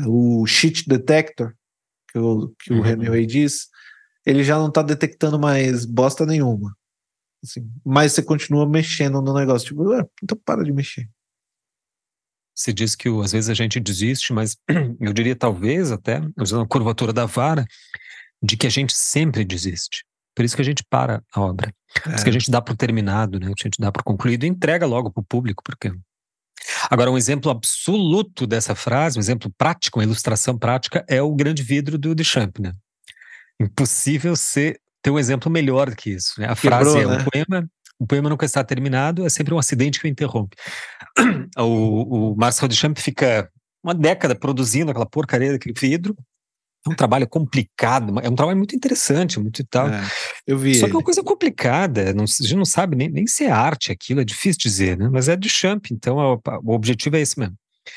O 0.06 0.46
sheet 0.46 0.88
detector, 0.88 1.54
que 2.10 2.18
o, 2.18 2.54
que 2.60 2.72
uhum. 2.72 2.80
o 2.80 2.86
Hemingway 2.86 3.26
diz, 3.26 3.68
ele 4.24 4.42
já 4.42 4.58
não 4.58 4.68
está 4.68 4.82
detectando 4.82 5.38
mais 5.38 5.84
bosta 5.84 6.26
nenhuma. 6.26 6.76
Assim, 7.42 7.70
mas 7.84 8.12
você 8.12 8.22
continua 8.22 8.68
mexendo 8.68 9.22
no 9.22 9.34
negócio. 9.34 9.68
Tipo, 9.68 9.84
então 10.22 10.38
para 10.44 10.64
de 10.64 10.72
mexer. 10.72 11.08
Você 12.54 12.72
diz 12.72 12.96
que 12.96 13.08
às 13.08 13.32
vezes 13.32 13.48
a 13.48 13.54
gente 13.54 13.78
desiste, 13.78 14.32
mas 14.32 14.56
eu 15.00 15.12
diria 15.12 15.36
talvez 15.36 15.92
até, 15.92 16.20
usando 16.36 16.62
a 16.62 16.68
curvatura 16.68 17.12
da 17.12 17.24
vara, 17.24 17.64
de 18.42 18.56
que 18.56 18.66
a 18.66 18.70
gente 18.70 18.92
sempre 18.92 19.44
desiste. 19.44 20.04
Por 20.34 20.44
isso 20.44 20.56
que 20.56 20.62
a 20.62 20.64
gente 20.64 20.84
para 20.84 21.22
a 21.32 21.40
obra. 21.40 21.72
Isso 22.14 22.22
que 22.22 22.30
a 22.30 22.32
é. 22.32 22.32
gente 22.32 22.50
dá 22.50 22.60
por 22.60 22.76
terminado, 22.76 23.40
né? 23.40 23.46
A 23.46 23.48
gente 23.50 23.80
dá 23.80 23.90
por 23.90 24.02
concluído 24.02 24.44
e 24.44 24.48
entrega 24.48 24.86
logo 24.86 25.10
para 25.10 25.20
o 25.20 25.24
público, 25.24 25.62
porque. 25.62 25.92
Agora, 26.90 27.10
um 27.10 27.16
exemplo 27.16 27.50
absoluto 27.50 28.46
dessa 28.46 28.74
frase, 28.74 29.18
um 29.18 29.20
exemplo 29.20 29.50
prático, 29.56 29.98
uma 29.98 30.04
ilustração 30.04 30.58
prática, 30.58 31.04
é 31.08 31.22
o 31.22 31.34
grande 31.34 31.62
vidro 31.62 31.96
do 31.96 32.14
Duchamp, 32.14 32.58
né? 32.58 32.72
Impossível 33.60 34.36
ser 34.36 34.80
ter 35.00 35.10
um 35.10 35.18
exemplo 35.18 35.50
melhor 35.50 35.94
que 35.94 36.10
isso. 36.10 36.40
Né? 36.40 36.46
A 36.46 36.56
Quebrou, 36.56 36.92
frase 36.92 36.98
é 36.98 37.06
né? 37.06 37.16
um 37.16 37.24
poema 37.24 37.68
o 37.98 38.06
poema 38.06 38.30
nunca 38.30 38.46
está 38.46 38.62
terminado, 38.62 39.26
é 39.26 39.28
sempre 39.28 39.52
um 39.52 39.58
acidente 39.58 39.98
que 39.98 40.06
o 40.06 40.08
interrompe. 40.08 40.56
O, 41.58 42.32
o 42.32 42.36
Marcel 42.36 42.68
Duchamp 42.68 42.96
fica 42.98 43.50
uma 43.82 43.92
década 43.92 44.36
produzindo 44.36 44.90
aquela 44.90 45.06
porcaria 45.06 45.50
daquele 45.50 45.74
vidro. 45.76 46.16
É 46.88 46.92
um 46.92 46.96
trabalho 46.96 47.28
complicado, 47.28 48.18
é 48.20 48.28
um 48.28 48.34
trabalho 48.34 48.56
muito 48.56 48.74
interessante, 48.74 49.38
muito 49.38 49.60
e 49.60 49.64
tal. 49.64 49.88
É, 49.88 50.02
eu 50.46 50.58
vi. 50.58 50.74
Só 50.74 50.86
que 50.86 50.92
é 50.92 50.96
uma 50.96 51.04
coisa 51.04 51.22
complicada, 51.22 52.12
não, 52.12 52.24
a 52.24 52.26
gente 52.26 52.56
não 52.56 52.64
sabe 52.64 52.96
nem, 52.96 53.08
nem 53.08 53.26
se 53.26 53.44
é 53.44 53.50
arte 53.50 53.92
aquilo, 53.92 54.20
é 54.20 54.24
difícil 54.24 54.60
dizer, 54.60 54.96
né? 54.96 55.08
Mas 55.10 55.28
é 55.28 55.36
Duchamp, 55.36 55.86
então 55.90 56.16
o, 56.16 56.40
o 56.64 56.72
objetivo 56.72 57.16
é 57.16 57.20
esse 57.20 57.38
mesmo. 57.38 57.56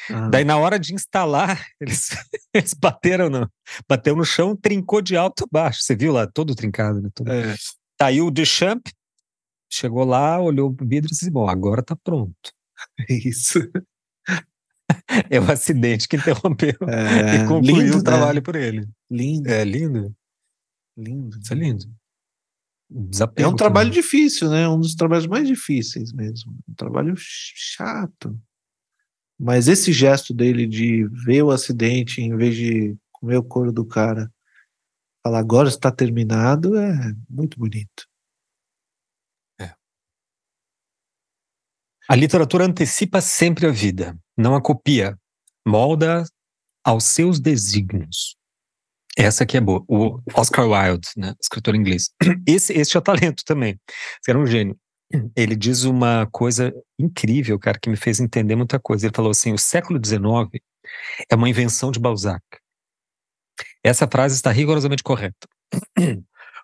Ah. 0.09 0.29
Daí, 0.29 0.45
na 0.45 0.57
hora 0.57 0.79
de 0.79 0.93
instalar, 0.93 1.65
eles, 1.79 2.09
eles 2.53 2.73
bateram 2.73 3.29
no, 3.29 3.49
bateu 3.87 4.15
no 4.15 4.23
chão, 4.23 4.55
trincou 4.55 5.01
de 5.01 5.17
alto 5.17 5.43
a 5.43 5.47
baixo. 5.51 5.81
Você 5.81 5.95
viu 5.95 6.13
lá, 6.13 6.27
todo 6.27 6.55
trincado, 6.55 7.01
né? 7.01 7.09
Todo. 7.13 7.31
É. 7.31 7.55
Tá 7.97 8.07
aí 8.07 8.21
o 8.21 8.31
Duchamp, 8.31 8.81
Chegou 9.73 10.03
lá, 10.03 10.37
olhou 10.37 10.69
o 10.69 10.85
vidro 10.85 11.07
e 11.09 11.11
disse: 11.11 11.31
Bom, 11.31 11.47
agora 11.47 11.81
tá 11.81 11.95
pronto. 11.95 12.51
Isso. 13.09 13.59
É 15.29 15.39
o 15.39 15.51
acidente 15.51 16.07
que 16.07 16.17
interrompeu 16.17 16.75
é, 16.87 17.35
e 17.43 17.47
concluiu 17.47 17.83
lindo, 17.83 17.93
o 17.93 17.97
né? 17.97 18.03
trabalho 18.03 18.35
né? 18.35 18.41
por 18.41 18.55
ele. 18.55 18.87
Lindo. 19.09 19.49
É 19.49 19.63
lindo. 19.63 20.15
Lindo. 20.97 21.39
Isso 21.39 21.53
é 21.53 21.55
lindo. 21.55 21.85
Desapego 22.89 23.47
é 23.47 23.51
um 23.51 23.55
trabalho 23.55 23.89
também. 23.89 24.01
difícil, 24.01 24.49
né? 24.49 24.67
Um 24.67 24.79
dos 24.79 24.95
trabalhos 24.95 25.27
mais 25.27 25.47
difíceis 25.47 26.11
mesmo. 26.11 26.53
Um 26.67 26.73
trabalho 26.73 27.13
chato. 27.17 28.37
Mas 29.39 29.67
esse 29.67 29.93
gesto 29.93 30.33
dele 30.33 30.67
de 30.67 31.07
ver 31.25 31.41
o 31.43 31.51
acidente 31.51 32.21
em 32.21 32.35
vez 32.35 32.55
de 32.55 32.95
comer 33.11 33.37
o 33.37 33.43
couro 33.43 33.71
do 33.71 33.85
cara, 33.85 34.31
falar 35.23 35.39
agora 35.39 35.69
está 35.69 35.91
terminado, 35.91 36.77
é 36.77 37.13
muito 37.29 37.57
bonito. 37.57 38.10
A 42.07 42.15
literatura 42.15 42.65
antecipa 42.65 43.21
sempre 43.21 43.67
a 43.67 43.71
vida, 43.71 44.17
não 44.37 44.55
a 44.55 44.61
copia, 44.61 45.17
molda 45.65 46.23
aos 46.83 47.05
seus 47.05 47.39
desígnios. 47.39 48.35
Essa 49.17 49.45
que 49.45 49.57
é 49.57 49.61
boa. 49.61 49.83
O 49.87 50.19
Oscar 50.33 50.67
Wilde, 50.67 51.09
né, 51.17 51.33
escritor 51.41 51.75
inglês. 51.75 52.09
Esse, 52.47 52.73
esse 52.73 52.97
é 52.97 53.01
talento 53.01 53.43
também. 53.45 53.79
Esse 54.21 54.29
era 54.29 54.39
um 54.39 54.47
gênio. 54.47 54.77
Ele 55.35 55.55
diz 55.55 55.83
uma 55.83 56.25
coisa 56.31 56.73
incrível, 56.97 57.59
cara, 57.59 57.77
que 57.77 57.89
me 57.89 57.97
fez 57.97 58.21
entender 58.21 58.55
muita 58.55 58.79
coisa. 58.79 59.05
Ele 59.05 59.13
falou 59.13 59.31
assim: 59.31 59.51
o 59.51 59.57
século 59.57 59.99
XIX 60.03 60.61
é 61.29 61.35
uma 61.35 61.49
invenção 61.49 61.91
de 61.91 61.99
Balzac. 61.99 62.41
Essa 63.83 64.07
frase 64.07 64.35
está 64.35 64.51
rigorosamente 64.51 65.03
correta. 65.03 65.47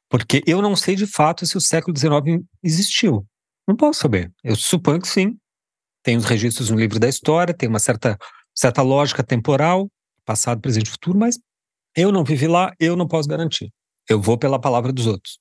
Porque 0.09 0.41
eu 0.47 0.61
não 0.61 0.76
sei 0.76 0.95
de 0.95 1.05
fato 1.05 1.45
se 1.45 1.57
o 1.57 1.61
século 1.61 1.95
XIX 1.97 2.41
existiu. 2.64 3.27
Não 3.68 3.76
posso 3.76 3.99
saber. 3.99 4.31
Eu 4.44 4.56
suponho 4.56 5.02
que 5.02 5.07
sim. 5.07 5.38
Tem 6.03 6.15
os 6.15 6.26
registros 6.26 6.69
no 6.69 6.80
livro 6.80 6.99
da 6.99 7.10
história, 7.10 7.53
tem 7.53 7.68
uma 7.68 7.80
certa, 7.80 8.18
certa 8.56 8.81
lógica 8.81 9.22
temporal, 9.22 9.91
passado, 10.23 10.61
presente 10.61 10.88
e 10.88 10.91
futuro, 10.91 11.18
mas 11.18 11.38
eu 11.95 12.11
não 12.11 12.23
vivi 12.23 12.48
lá, 12.48 12.73
eu 12.80 12.95
não 12.95 13.07
posso 13.07 13.27
garantir. 13.27 13.73
Eu 14.10 14.22
vou 14.22 14.38
pela 14.38 14.60
palavra 14.60 14.94
dos 14.94 15.06
outros. 15.06 15.39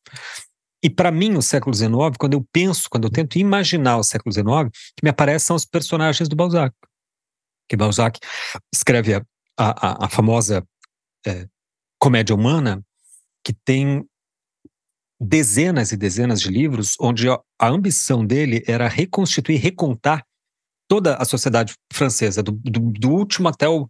E 0.82 0.90
para 0.90 1.10
mim, 1.10 1.36
o 1.36 1.42
século 1.42 1.74
XIX, 1.74 2.16
quando 2.18 2.34
eu 2.34 2.44
penso, 2.52 2.88
quando 2.90 3.04
eu 3.04 3.10
tento 3.10 3.38
imaginar 3.38 3.98
o 3.98 4.02
século 4.02 4.32
XIX, 4.32 4.70
que 4.96 5.04
me 5.04 5.10
aparecem 5.10 5.46
são 5.46 5.56
os 5.56 5.64
personagens 5.64 6.28
do 6.28 6.36
Balzac. 6.36 6.74
Que 7.68 7.76
Balzac 7.76 8.18
escreve 8.74 9.14
a, 9.14 9.22
a, 9.56 10.06
a 10.06 10.08
famosa 10.08 10.66
é, 11.26 11.46
comédia 11.98 12.34
humana, 12.34 12.84
que 13.44 13.52
tem 13.52 14.04
dezenas 15.20 15.92
e 15.92 15.96
dezenas 15.96 16.40
de 16.40 16.50
livros 16.50 16.94
onde 17.00 17.28
a, 17.28 17.40
ambição 17.60 18.24
dele 18.24 18.62
era 18.66 18.88
reconstituir, 18.88 19.56
recontar 19.56 20.24
toda 20.88 21.16
a 21.16 21.24
sociedade 21.24 21.74
francesa, 21.92 22.42
do, 22.42 22.52
do, 22.52 22.80
do, 22.92 23.10
último 23.10 23.48
até 23.48 23.68
o, 23.68 23.88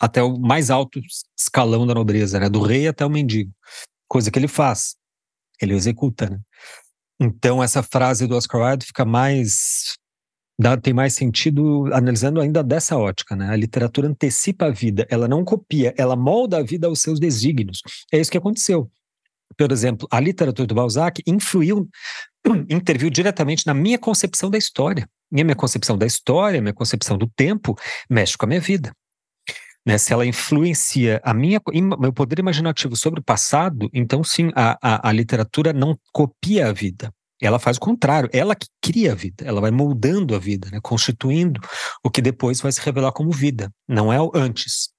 até 0.00 0.22
o 0.22 0.38
mais 0.38 0.70
alto 0.70 1.00
escalão 1.38 1.86
da 1.86 1.94
nobreza, 1.94 2.38
né? 2.38 2.48
do 2.48 2.60
rei 2.60 2.88
até 2.88 3.06
o 3.06 3.10
mendigo. 3.10 3.52
Coisa 4.08 4.30
que 4.30 4.38
ele 4.38 4.48
faz, 4.48 4.96
ele 5.60 5.74
executa. 5.74 6.28
Né? 6.28 6.40
Então, 7.20 7.62
essa 7.62 7.82
frase 7.82 8.26
do 8.26 8.36
Oscar 8.36 8.60
Wilde 8.60 8.86
fica 8.86 9.04
mais 9.04 9.94
dá, 10.58 10.76
tem 10.76 10.92
mais 10.92 11.14
sentido 11.14 11.86
analisando 11.92 12.40
ainda 12.40 12.62
dessa 12.62 12.96
ótica, 12.96 13.34
né? 13.34 13.50
A 13.50 13.56
literatura 13.56 14.08
antecipa 14.08 14.66
a 14.66 14.70
vida, 14.70 15.06
ela 15.10 15.26
não 15.26 15.44
copia, 15.44 15.94
ela 15.96 16.16
molda 16.16 16.58
a 16.58 16.62
vida 16.62 16.86
aos 16.86 17.00
seus 17.00 17.18
desígnios. 17.18 17.80
É 18.12 18.18
isso 18.20 18.30
que 18.30 18.38
aconteceu. 18.38 18.90
Por 19.56 19.70
exemplo, 19.70 20.08
a 20.10 20.20
literatura 20.20 20.66
do 20.66 20.74
Balzac 20.74 21.22
influiu, 21.26 21.88
interviu 22.68 23.10
diretamente 23.10 23.66
na 23.66 23.74
minha 23.74 23.98
concepção 23.98 24.50
da 24.50 24.58
história. 24.58 25.08
E 25.32 25.40
a 25.40 25.44
minha 25.44 25.56
concepção 25.56 25.98
da 25.98 26.06
história, 26.06 26.58
a 26.58 26.62
minha 26.62 26.74
concepção 26.74 27.18
do 27.18 27.28
tempo, 27.28 27.76
mexe 28.08 28.36
com 28.36 28.44
a 28.44 28.48
minha 28.48 28.60
vida. 28.60 28.92
Né, 29.86 29.98
se 29.98 30.14
ela 30.14 30.24
influencia 30.24 31.20
a 31.22 31.34
minha, 31.34 31.60
meu 32.00 32.10
poder 32.10 32.38
imaginativo 32.38 32.96
sobre 32.96 33.20
o 33.20 33.22
passado, 33.22 33.90
então 33.92 34.24
sim, 34.24 34.50
a, 34.54 34.78
a, 34.80 35.10
a 35.10 35.12
literatura 35.12 35.74
não 35.74 35.94
copia 36.10 36.68
a 36.68 36.72
vida, 36.72 37.12
ela 37.42 37.58
faz 37.58 37.76
o 37.76 37.80
contrário, 37.80 38.30
ela 38.32 38.54
que 38.54 38.66
cria 38.80 39.12
a 39.12 39.14
vida, 39.14 39.44
ela 39.44 39.60
vai 39.60 39.70
moldando 39.70 40.34
a 40.34 40.38
vida, 40.38 40.70
né, 40.70 40.80
constituindo 40.82 41.60
o 42.02 42.10
que 42.10 42.22
depois 42.22 42.62
vai 42.62 42.72
se 42.72 42.80
revelar 42.80 43.12
como 43.12 43.30
vida, 43.30 43.70
não 43.86 44.10
é 44.10 44.18
o 44.18 44.32
antes. 44.34 44.93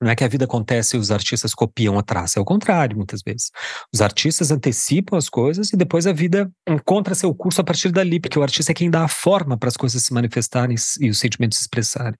Não 0.00 0.10
é 0.10 0.16
que 0.16 0.24
a 0.24 0.28
vida 0.28 0.46
acontece 0.46 0.96
e 0.96 0.98
os 0.98 1.10
artistas 1.10 1.52
copiam 1.54 1.98
atrás, 1.98 2.34
é 2.34 2.40
o 2.40 2.44
contrário, 2.44 2.96
muitas 2.96 3.22
vezes. 3.22 3.50
Os 3.92 4.00
artistas 4.00 4.50
antecipam 4.50 5.16
as 5.16 5.28
coisas 5.28 5.72
e 5.72 5.76
depois 5.76 6.06
a 6.06 6.12
vida 6.12 6.50
encontra 6.66 7.14
seu 7.14 7.34
curso 7.34 7.60
a 7.60 7.64
partir 7.64 7.92
dali, 7.92 8.18
porque 8.18 8.38
o 8.38 8.42
artista 8.42 8.72
é 8.72 8.74
quem 8.74 8.90
dá 8.90 9.04
a 9.04 9.08
forma 9.08 9.58
para 9.58 9.68
as 9.68 9.76
coisas 9.76 10.02
se 10.02 10.14
manifestarem 10.14 10.74
e 11.00 11.10
os 11.10 11.18
sentimentos 11.18 11.58
se 11.58 11.64
expressarem. 11.64 12.18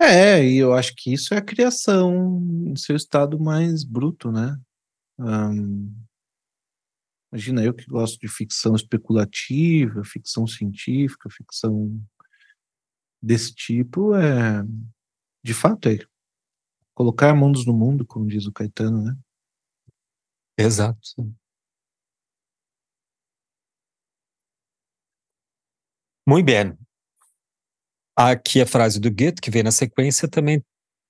É, 0.00 0.44
e 0.44 0.58
eu 0.58 0.74
acho 0.74 0.92
que 0.96 1.12
isso 1.12 1.34
é 1.34 1.38
a 1.38 1.42
criação 1.42 2.40
em 2.66 2.76
seu 2.76 2.94
estado 2.94 3.40
mais 3.40 3.82
bruto, 3.84 4.30
né? 4.30 4.56
imagina 7.32 7.64
eu 7.64 7.72
que 7.72 7.86
gosto 7.86 8.18
de 8.18 8.28
ficção 8.28 8.74
especulativa, 8.74 10.04
ficção 10.04 10.46
científica, 10.46 11.28
ficção 11.30 12.00
desse 13.24 13.54
tipo, 13.54 14.14
é 14.14 14.62
de 15.42 15.54
fato 15.54 15.88
é 15.88 15.98
colocar 16.94 17.34
mundos 17.34 17.66
no 17.66 17.72
mundo, 17.72 18.06
como 18.06 18.26
diz 18.26 18.46
o 18.46 18.52
Caetano, 18.52 19.02
né? 19.02 19.16
Exato. 20.56 21.00
Muito 26.26 26.46
bem. 26.46 26.78
Aqui 28.16 28.60
a 28.60 28.66
frase 28.66 29.00
do 29.00 29.10
Goethe, 29.10 29.40
que 29.42 29.50
vem 29.50 29.62
na 29.62 29.72
sequência, 29.72 30.28
também 30.28 30.64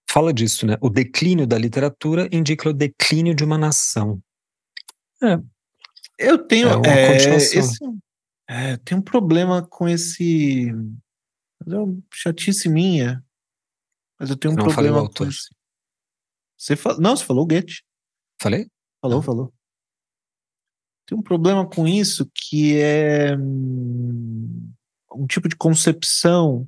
fala 0.08 0.32
disso, 0.32 0.66
né? 0.66 0.76
O 0.80 0.88
declínio 0.88 1.46
da 1.46 1.58
literatura 1.58 2.28
indica 2.32 2.68
o 2.68 2.72
declínio 2.72 3.34
de 3.34 3.44
uma 3.44 3.58
nação. 3.58 4.20
É. 5.22 5.38
Eu 6.18 6.46
tenho 6.46 6.68
é, 6.84 7.16
é 7.16 7.36
esse, 7.36 7.58
é, 8.48 8.76
tem 8.78 8.96
um 8.96 9.02
problema 9.02 9.66
com 9.66 9.88
esse 9.88 10.72
é 11.66 11.78
uma 11.78 12.02
chatice 12.12 12.68
minha, 12.68 13.24
mas 14.18 14.30
eu 14.30 14.36
tenho 14.36 14.54
um 14.54 14.56
não 14.56 14.64
problema 14.64 15.08
com 15.08 15.24
esse. 15.24 15.54
Você 16.56 16.76
fal... 16.76 16.98
Não, 17.00 17.16
você 17.16 17.24
falou 17.24 17.46
Goethe. 17.46 17.82
Falei? 18.40 18.68
Falou, 19.00 19.22
falou. 19.22 19.54
Tem 21.06 21.16
um 21.18 21.22
problema 21.22 21.68
com 21.68 21.86
isso 21.86 22.30
que 22.34 22.78
é 22.78 23.36
hum, 23.36 24.72
um 25.12 25.26
tipo 25.26 25.48
de 25.48 25.56
concepção 25.56 26.66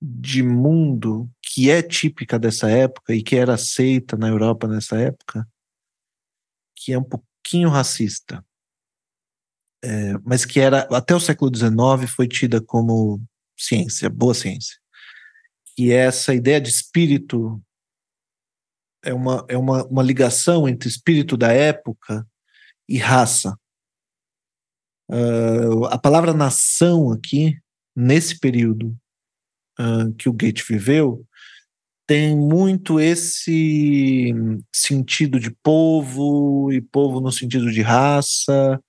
de 0.00 0.42
mundo 0.42 1.30
que 1.42 1.70
é 1.70 1.82
típica 1.82 2.38
dessa 2.38 2.68
época 2.70 3.14
e 3.14 3.22
que 3.22 3.36
era 3.36 3.54
aceita 3.54 4.16
na 4.16 4.28
Europa 4.28 4.68
nessa 4.68 4.96
época, 4.96 5.48
que 6.76 6.92
é 6.92 6.98
um 6.98 7.04
pouquinho 7.04 7.70
racista, 7.70 8.44
é, 9.82 10.14
mas 10.24 10.44
que 10.44 10.60
era 10.60 10.80
até 10.96 11.14
o 11.14 11.20
século 11.20 11.54
XIX 11.54 12.10
foi 12.10 12.28
tida 12.28 12.60
como 12.60 13.22
ciência, 13.56 14.08
boa 14.10 14.34
ciência, 14.34 14.76
é 15.78 15.90
essa 15.90 16.34
ideia 16.34 16.60
de 16.60 16.68
espírito 16.68 17.60
é 19.04 19.12
uma, 19.12 19.44
é 19.48 19.56
uma, 19.56 19.84
uma 19.86 20.02
ligação 20.02 20.68
entre 20.68 20.88
espírito 20.88 21.36
da 21.36 21.52
época 21.52 22.26
e 22.88 22.96
raça. 22.96 23.56
Uh, 25.10 25.84
a 25.86 25.98
palavra 25.98 26.32
nação 26.32 27.12
aqui, 27.12 27.58
nesse 27.94 28.40
período 28.40 28.96
uh, 29.78 30.12
que 30.14 30.28
o 30.28 30.32
Goethe 30.32 30.64
viveu, 30.66 31.26
tem 32.06 32.36
muito 32.36 32.98
esse 32.98 34.32
sentido 34.74 35.38
de 35.38 35.50
povo, 35.50 36.72
e 36.72 36.80
povo 36.80 37.20
no 37.20 37.30
sentido 37.30 37.70
de 37.70 37.82
raça, 37.82 38.82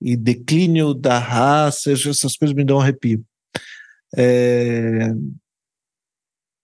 e 0.00 0.16
declínio 0.16 0.92
da 0.92 1.18
raça, 1.18 1.92
essas 1.92 2.36
coisas 2.36 2.54
me 2.54 2.64
dão 2.64 2.78
um 2.78 2.80
arrepio. 2.80 3.24
É, 4.16 5.12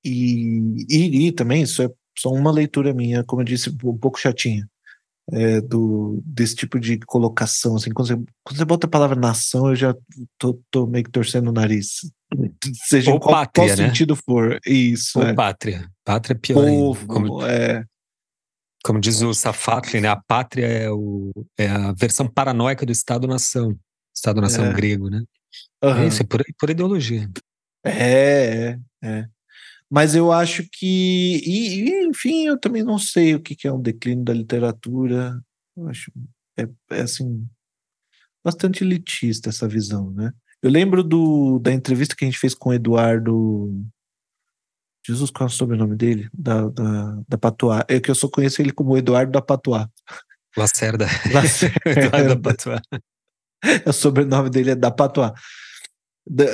e, 0.04 0.86
e, 0.88 1.26
e, 1.28 1.32
também, 1.32 1.62
isso 1.62 1.82
é 1.82 1.88
só 2.18 2.30
uma 2.30 2.50
leitura 2.50 2.92
minha, 2.92 3.22
como 3.24 3.42
eu 3.42 3.46
disse, 3.46 3.70
um 3.70 3.98
pouco 3.98 4.18
chatinha, 4.18 4.66
é, 5.30 5.60
do, 5.60 6.20
desse 6.24 6.56
tipo 6.56 6.80
de 6.80 6.98
colocação. 6.98 7.76
Assim, 7.76 7.90
quando, 7.90 8.08
você, 8.08 8.14
quando 8.44 8.56
você 8.56 8.64
bota 8.64 8.86
a 8.86 8.90
palavra 8.90 9.16
nação, 9.16 9.68
eu 9.68 9.76
já 9.76 9.94
tô, 10.38 10.60
tô 10.70 10.86
meio 10.86 11.04
que 11.04 11.10
torcendo 11.10 11.48
o 11.48 11.52
nariz. 11.52 12.00
Seja 12.88 13.10
Ou 13.10 13.16
em 13.16 13.20
qual, 13.20 13.34
pátria, 13.34 13.66
qual 13.66 13.76
né? 13.76 13.88
sentido 13.88 14.16
for. 14.16 14.58
Isso. 14.66 15.20
Ou 15.20 15.26
é. 15.26 15.34
pátria. 15.34 15.88
Pátria 16.04 16.34
é 16.34 16.38
pior 16.38 16.64
Povo, 16.64 17.00
ainda. 17.00 17.14
Como, 17.14 17.46
é. 17.46 17.84
como 18.84 19.00
diz 19.00 19.22
o 19.22 19.32
Safatli, 19.32 20.00
né? 20.00 20.08
A 20.08 20.16
pátria 20.16 20.66
é, 20.66 20.90
o, 20.90 21.30
é 21.56 21.68
a 21.68 21.92
versão 21.92 22.26
paranoica 22.26 22.84
do 22.84 22.92
Estado-nação. 22.92 23.76
Estado-nação 24.14 24.66
é. 24.66 24.72
grego, 24.72 25.08
né? 25.08 25.22
Uhum. 25.82 25.96
É 25.98 26.06
isso, 26.06 26.22
é 26.22 26.26
por, 26.26 26.42
por 26.58 26.70
ideologia. 26.70 27.28
É, 27.84 27.90
é, 27.92 28.78
é. 29.02 29.28
Mas 29.90 30.14
eu 30.14 30.32
acho 30.32 30.66
que. 30.72 31.42
E, 31.44 31.84
e, 31.84 32.06
enfim, 32.06 32.46
eu 32.46 32.58
também 32.58 32.82
não 32.82 32.98
sei 32.98 33.34
o 33.34 33.40
que, 33.40 33.54
que 33.54 33.68
é 33.68 33.72
um 33.72 33.80
declínio 33.80 34.24
da 34.24 34.32
literatura. 34.32 35.38
Eu 35.76 35.88
acho. 35.88 36.10
É, 36.56 36.66
é 36.90 37.02
assim. 37.02 37.46
Bastante 38.42 38.82
elitista 38.82 39.50
essa 39.50 39.68
visão, 39.68 40.10
né? 40.12 40.32
Eu 40.62 40.70
lembro 40.70 41.02
do, 41.02 41.58
da 41.58 41.72
entrevista 41.72 42.16
que 42.16 42.24
a 42.24 42.28
gente 42.28 42.38
fez 42.38 42.54
com 42.54 42.70
o 42.70 42.72
Eduardo. 42.72 43.84
Jesus, 45.06 45.30
qual 45.30 45.48
é 45.48 45.50
o 45.50 45.52
sobrenome 45.52 45.96
dele? 45.96 46.28
Da, 46.32 46.68
da, 46.68 47.22
da 47.28 47.38
Patois. 47.38 47.82
É 47.88 48.00
que 48.00 48.10
eu 48.10 48.14
só 48.14 48.28
conheço 48.28 48.62
ele 48.62 48.72
como 48.72 48.96
Eduardo 48.96 49.32
da 49.32 49.42
Patois. 49.42 49.86
Lacerda. 50.56 51.06
Lacerda. 51.32 51.80
Eduardo 51.84 52.28
da 52.28 52.40
Patois. 52.40 52.80
o 53.86 53.92
sobrenome 53.92 54.50
dele 54.50 54.70
é 54.70 54.74
da 54.74 54.90
Patois. 54.90 55.32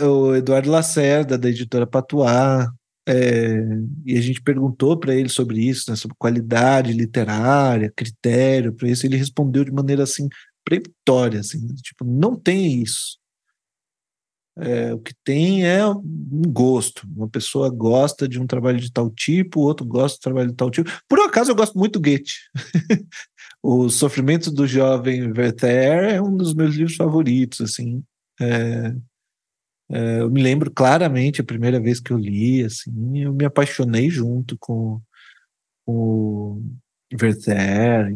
O 0.02 0.34
Eduardo 0.34 0.70
Lacerda, 0.70 1.36
da 1.36 1.48
editora 1.48 1.86
Patois. 1.86 2.68
É, 3.06 3.56
e 4.04 4.18
a 4.18 4.20
gente 4.20 4.42
perguntou 4.42 4.98
para 4.98 5.14
ele 5.14 5.30
sobre 5.30 5.60
isso, 5.60 5.90
né, 5.90 5.96
sobre 5.96 6.14
qualidade 6.18 6.92
literária, 6.92 7.92
critério 7.96 8.74
para 8.74 8.88
isso. 8.88 9.06
Ele 9.06 9.16
respondeu 9.16 9.64
de 9.64 9.72
maneira 9.72 10.02
assim, 10.02 10.28
peremptória, 10.62 11.40
assim, 11.40 11.66
tipo, 11.76 12.04
não 12.04 12.36
tem 12.36 12.82
isso. 12.82 13.18
É, 14.60 14.92
o 14.92 14.98
que 14.98 15.14
tem 15.24 15.64
é 15.64 15.86
um 15.86 16.42
gosto. 16.48 17.06
Uma 17.16 17.28
pessoa 17.28 17.70
gosta 17.70 18.28
de 18.28 18.40
um 18.40 18.46
trabalho 18.46 18.80
de 18.80 18.92
tal 18.92 19.08
tipo, 19.08 19.60
o 19.60 19.62
outro 19.62 19.86
gosta 19.86 20.16
de 20.16 20.18
um 20.18 20.22
trabalho 20.22 20.50
de 20.50 20.56
tal 20.56 20.70
tipo. 20.70 20.90
Por 21.08 21.20
acaso, 21.20 21.50
eu 21.50 21.54
gosto 21.54 21.78
muito 21.78 21.98
do 21.98 22.02
Goethe. 22.02 22.34
o 23.62 23.88
Sofrimento 23.88 24.50
do 24.50 24.66
Jovem 24.66 25.32
Werther 25.32 26.14
é 26.14 26.22
um 26.22 26.36
dos 26.36 26.54
meus 26.54 26.74
livros 26.74 26.96
favoritos. 26.96 27.60
Assim, 27.60 28.02
é, 28.40 28.94
é, 29.90 30.20
eu 30.20 30.30
me 30.30 30.42
lembro 30.42 30.70
claramente 30.70 31.40
a 31.40 31.44
primeira 31.44 31.80
vez 31.80 32.00
que 32.00 32.12
eu 32.12 32.18
li. 32.18 32.64
Assim, 32.64 33.22
eu 33.22 33.32
me 33.32 33.44
apaixonei 33.44 34.08
junto 34.08 34.56
com, 34.58 35.00
o 35.86 36.62
Werther. 37.20 38.12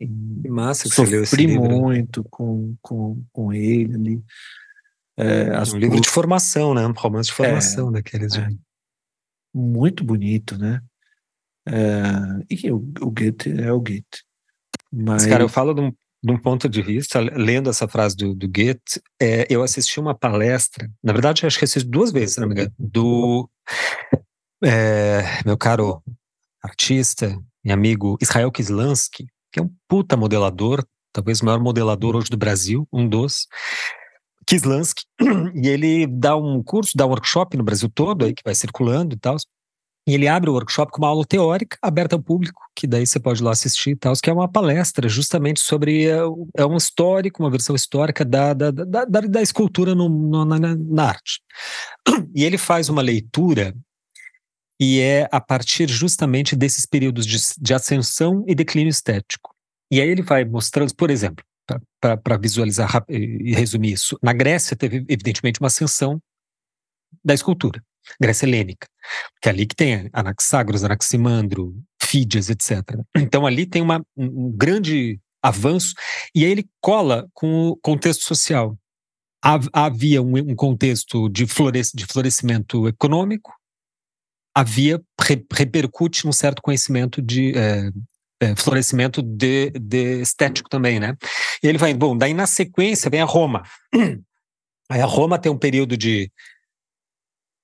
E, 0.00 0.04
e 0.44 0.48
massa 0.48 0.88
que 0.88 0.94
sofri 0.94 1.24
você 1.24 1.36
leu 1.36 1.46
livro. 1.46 1.70
muito 1.70 2.24
com, 2.24 2.74
com, 2.82 3.22
com 3.32 3.52
ele 3.52 3.94
ali. 3.94 4.22
É, 5.16 5.58
um 5.74 5.76
livro 5.76 6.00
de 6.00 6.08
formação, 6.08 6.72
né? 6.72 6.86
Um 6.86 6.92
romance 6.92 7.28
de 7.28 7.34
formação 7.34 7.90
é, 7.90 7.92
daqueles. 7.92 8.34
É. 8.34 8.48
Muito 9.54 10.02
bonito, 10.02 10.56
né? 10.56 10.80
É, 11.68 12.02
e 12.48 12.70
o, 12.72 12.76
o 12.76 13.10
Goethe 13.10 13.50
é 13.60 13.70
o 13.70 13.78
Goethe. 13.78 14.24
Mas, 14.92 15.26
cara, 15.26 15.42
eu 15.42 15.48
falo 15.48 15.72
de 15.72 15.80
um, 15.80 15.92
de 16.22 16.32
um, 16.32 16.38
ponto 16.38 16.68
de 16.68 16.82
vista, 16.82 17.20
lendo 17.20 17.70
essa 17.70 17.86
frase 17.86 18.16
do, 18.16 18.34
do 18.34 18.48
Goethe, 18.48 19.00
é, 19.20 19.46
eu 19.48 19.62
assisti 19.62 20.00
uma 20.00 20.14
palestra, 20.14 20.90
na 21.02 21.12
verdade, 21.12 21.46
acho 21.46 21.58
que 21.58 21.64
assisti 21.64 21.88
duas 21.88 22.10
vezes, 22.10 22.34
se 22.34 22.40
não 22.40 22.48
me 22.48 22.54
engano, 22.54 22.72
do 22.78 23.48
é, 24.64 25.22
meu 25.44 25.56
caro 25.56 26.02
artista 26.62 27.38
e 27.64 27.72
amigo 27.72 28.18
Israel 28.20 28.50
Kislansky, 28.50 29.26
que 29.52 29.60
é 29.60 29.62
um 29.62 29.70
puta 29.88 30.16
modelador, 30.16 30.84
talvez 31.12 31.40
o 31.40 31.44
maior 31.44 31.60
modelador 31.60 32.16
hoje 32.16 32.30
do 32.30 32.36
Brasil, 32.36 32.86
um 32.92 33.08
dos. 33.08 33.46
Kislansky, 34.46 35.04
e 35.54 35.68
ele 35.68 36.06
dá 36.06 36.36
um 36.36 36.62
curso, 36.62 36.96
dá 36.96 37.06
um 37.06 37.10
workshop 37.10 37.56
no 37.56 37.62
Brasil 37.62 37.88
todo, 37.94 38.24
aí 38.24 38.34
que 38.34 38.42
vai 38.44 38.54
circulando 38.54 39.14
e 39.14 39.18
tal. 39.18 39.36
E 40.10 40.14
ele 40.14 40.26
abre 40.26 40.50
o 40.50 40.54
workshop 40.54 40.90
com 40.90 40.98
uma 40.98 41.06
aula 41.06 41.24
teórica 41.24 41.78
aberta 41.80 42.16
ao 42.16 42.22
público, 42.22 42.60
que 42.74 42.84
daí 42.84 43.06
você 43.06 43.20
pode 43.20 43.40
ir 43.40 43.44
lá 43.44 43.52
assistir 43.52 43.90
e 43.90 43.96
tal, 43.96 44.12
que 44.20 44.28
é 44.28 44.32
uma 44.32 44.50
palestra 44.50 45.08
justamente 45.08 45.60
sobre. 45.60 46.08
É, 46.08 46.18
é 46.56 46.66
um 46.66 46.76
histórico, 46.76 47.40
uma 47.40 47.48
versão 47.48 47.76
histórica 47.76 48.24
da, 48.24 48.52
da, 48.52 48.72
da, 48.72 49.04
da, 49.04 49.20
da 49.20 49.40
escultura 49.40 49.94
no, 49.94 50.08
no, 50.08 50.44
na, 50.44 50.58
na 50.58 51.04
arte. 51.04 51.40
E 52.34 52.44
ele 52.44 52.58
faz 52.58 52.88
uma 52.88 53.02
leitura 53.02 53.72
e 54.80 54.98
é 54.98 55.28
a 55.30 55.40
partir 55.40 55.88
justamente 55.88 56.56
desses 56.56 56.86
períodos 56.86 57.24
de, 57.24 57.38
de 57.56 57.72
ascensão 57.72 58.44
e 58.48 58.54
declínio 58.54 58.90
estético. 58.90 59.54
E 59.92 60.00
aí 60.00 60.08
ele 60.08 60.22
vai 60.22 60.44
mostrando, 60.44 60.92
por 60.96 61.08
exemplo, 61.08 61.44
para 62.00 62.36
visualizar 62.36 63.04
e 63.08 63.54
resumir 63.54 63.92
isso, 63.92 64.18
na 64.20 64.32
Grécia 64.32 64.76
teve 64.76 65.04
evidentemente 65.08 65.60
uma 65.60 65.68
ascensão 65.68 66.20
da 67.24 67.34
escultura, 67.34 67.80
Grécia 68.20 68.46
helênica, 68.46 68.88
que 69.40 69.48
é 69.48 69.52
ali 69.52 69.66
que 69.66 69.74
tem 69.74 70.08
Anaxágoras, 70.12 70.84
Anaximandro, 70.84 71.74
Fídias, 72.02 72.48
etc. 72.50 72.80
Então 73.16 73.46
ali 73.46 73.66
tem 73.66 73.82
uma, 73.82 74.04
um 74.16 74.50
grande 74.50 75.20
avanço, 75.42 75.94
e 76.34 76.44
aí 76.44 76.50
ele 76.50 76.68
cola 76.80 77.28
com 77.32 77.68
o 77.68 77.76
contexto 77.76 78.22
social. 78.24 78.76
Havia 79.72 80.20
um, 80.20 80.36
um 80.36 80.54
contexto 80.54 81.28
de, 81.28 81.46
floresc 81.46 81.96
de 81.96 82.04
florescimento 82.04 82.86
econômico, 82.86 83.52
havia, 84.54 85.00
re, 85.20 85.44
repercute 85.52 86.26
num 86.26 86.32
certo 86.32 86.60
conhecimento 86.60 87.22
de 87.22 87.56
é, 87.56 87.90
é, 88.40 88.56
florescimento 88.56 89.22
de, 89.22 89.70
de, 89.70 90.20
estético 90.20 90.68
também, 90.68 90.98
né? 90.98 91.16
E 91.62 91.68
ele 91.68 91.78
vai, 91.78 91.94
bom, 91.94 92.16
daí 92.16 92.34
na 92.34 92.46
sequência 92.46 93.10
vem 93.10 93.20
a 93.20 93.24
Roma. 93.24 93.62
Aí 94.90 95.00
a 95.00 95.06
Roma 95.06 95.38
tem 95.38 95.52
um 95.52 95.58
período 95.58 95.96
de 95.96 96.32